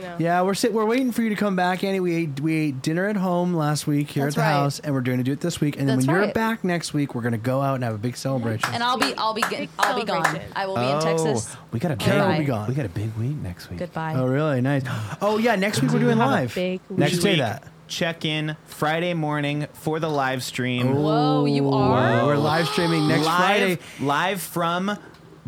You 0.00 0.06
know. 0.06 0.16
Yeah, 0.18 0.42
we're 0.42 0.54
sit, 0.54 0.72
we're 0.72 0.86
waiting 0.86 1.12
for 1.12 1.22
you 1.22 1.28
to 1.28 1.34
come 1.34 1.56
back, 1.56 1.84
Annie. 1.84 2.00
We 2.00 2.14
ate 2.14 2.40
we 2.40 2.54
ate 2.56 2.80
dinner 2.82 3.06
at 3.06 3.16
home 3.16 3.52
last 3.54 3.86
week 3.86 4.10
here 4.10 4.24
That's 4.24 4.36
at 4.36 4.40
the 4.40 4.44
right. 4.46 4.52
house, 4.52 4.80
and 4.80 4.94
we're 4.94 5.02
going 5.02 5.18
to 5.18 5.24
do 5.24 5.32
it 5.32 5.40
this 5.40 5.60
week. 5.60 5.76
And 5.78 5.88
then 5.88 5.98
That's 5.98 6.06
when 6.06 6.16
you're 6.16 6.24
right. 6.26 6.34
back 6.34 6.64
next 6.64 6.94
week, 6.94 7.14
we're 7.14 7.20
going 7.22 7.32
to 7.32 7.38
go 7.38 7.60
out 7.60 7.74
and 7.74 7.84
have 7.84 7.94
a 7.94 7.98
big 7.98 8.16
celebration. 8.16 8.70
And 8.72 8.82
I'll 8.82 8.96
be 8.98 9.12
I'll 9.18 9.34
be 9.34 9.44
Big 9.50 9.68
I'll 9.78 9.98
be 9.98 10.04
gone. 10.06 10.24
celebration. 10.24 10.52
I 10.56 10.66
will 10.66 10.76
be 10.76 10.80
oh, 10.82 10.96
in 10.98 11.02
Texas. 11.02 11.56
we 11.72 11.78
got 11.80 11.90
a 11.92 11.96
big, 11.96 12.06
Kara 12.06 12.28
will 12.30 12.38
be 12.38 12.44
gone. 12.44 12.68
we 12.68 12.74
got 12.74 12.86
a 12.86 12.90
big 12.90 13.14
week 13.16 13.36
next 13.36 13.68
week. 13.68 13.78
Goodbye. 13.78 14.14
Oh, 14.16 14.26
really? 14.26 14.60
Nice. 14.62 14.84
Oh, 15.20 15.38
yeah. 15.38 15.56
Next 15.56 15.82
week 15.82 15.90
we're 15.92 15.98
doing 15.98 16.16
Have 16.18 16.28
a 16.28 16.30
live. 16.32 16.54
big 16.54 16.80
We 16.88 16.96
Next 16.96 17.12
should 17.12 17.22
say 17.22 17.30
week, 17.32 17.40
that. 17.40 17.64
check 17.88 18.24
in 18.24 18.56
Friday 18.66 19.12
morning 19.14 19.66
for 19.74 19.98
the 20.00 20.08
live 20.08 20.42
stream. 20.42 20.94
Whoa, 20.94 21.44
you 21.44 21.68
are? 21.70 22.26
We're 22.26 22.36
live 22.36 22.68
streaming 22.68 23.08
next 23.08 23.26
live, 23.26 23.38
Friday. 23.38 23.78
live 24.00 24.40
from 24.40 24.96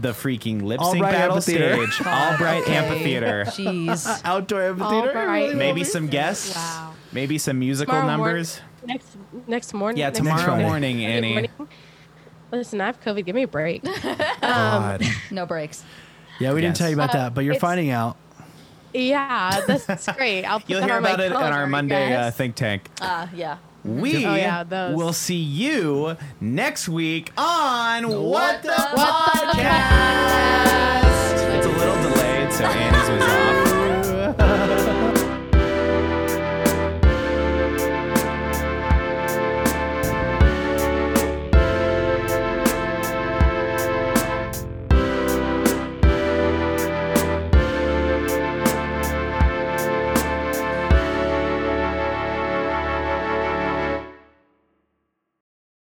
the 0.02 0.10
freaking 0.10 0.62
lip 0.62 0.80
sync 0.80 0.94
Albright 0.96 1.12
battle 1.12 1.36
Amphitheater. 1.36 1.86
stage, 1.90 2.06
Albright 2.06 2.62
Okay. 2.62 2.76
Amphitheater. 2.76 3.44
Jeez. 3.46 4.20
Outdoor 4.24 4.62
amphitheater. 4.62 5.18
All 5.18 5.26
right. 5.26 5.54
Maybe 5.56 5.84
some 5.84 6.08
guests. 6.08 6.54
Wow. 6.54 6.92
Maybe 7.12 7.38
some 7.38 7.58
musical 7.58 7.94
Tomorrow 7.94 8.16
morning- 8.18 8.34
numbers. 8.34 8.60
Next 8.84 9.16
next 9.46 9.74
morning. 9.74 9.98
Yeah, 10.00 10.06
next 10.08 10.18
tomorrow 10.18 10.42
Friday. 10.44 10.62
morning, 10.64 11.04
Annie. 11.04 11.32
morning. 11.32 11.50
Listen, 12.50 12.80
I 12.80 12.86
have 12.86 13.00
COVID. 13.00 13.24
Give 13.24 13.34
me 13.36 13.44
a 13.44 13.48
break. 13.48 13.82
God. 14.42 15.02
No 15.30 15.46
breaks. 15.46 15.84
Yeah, 16.40 16.52
we 16.52 16.60
didn't 16.60 16.76
tell 16.76 16.88
you 16.88 16.96
about 16.96 17.10
Uh, 17.10 17.18
that, 17.18 17.34
but 17.34 17.44
you're 17.44 17.54
finding 17.54 17.90
out. 17.90 18.16
yeah, 18.92 19.62
that's, 19.66 19.86
that's 19.86 20.06
great. 20.12 20.44
I'll 20.44 20.60
put 20.60 20.68
You'll 20.68 20.80
that 20.80 20.86
hear 20.86 20.96
on 20.96 21.02
my 21.02 21.10
about 21.10 21.20
it 21.24 21.32
in 21.32 21.36
our 21.36 21.66
Monday 21.66 22.14
uh, 22.14 22.30
think 22.32 22.56
tank. 22.56 22.88
Uh 23.00 23.26
yeah. 23.34 23.58
We 23.84 24.24
Oh, 24.24 24.34
yeah, 24.36 24.92
will 24.92 25.12
see 25.12 25.34
you 25.36 26.16
next 26.40 26.88
week 26.88 27.32
on 27.36 28.04
What, 28.08 28.62
the, 28.62 28.68
What 28.70 29.32
the 29.34 29.40
Podcast. 29.40 29.56
It's 31.56 31.66
a 31.66 31.68
little 31.68 31.96
delayed, 32.02 32.52
so 32.52 32.64
Annie's 32.64 33.10
was 33.10 33.22
off. 33.28 33.61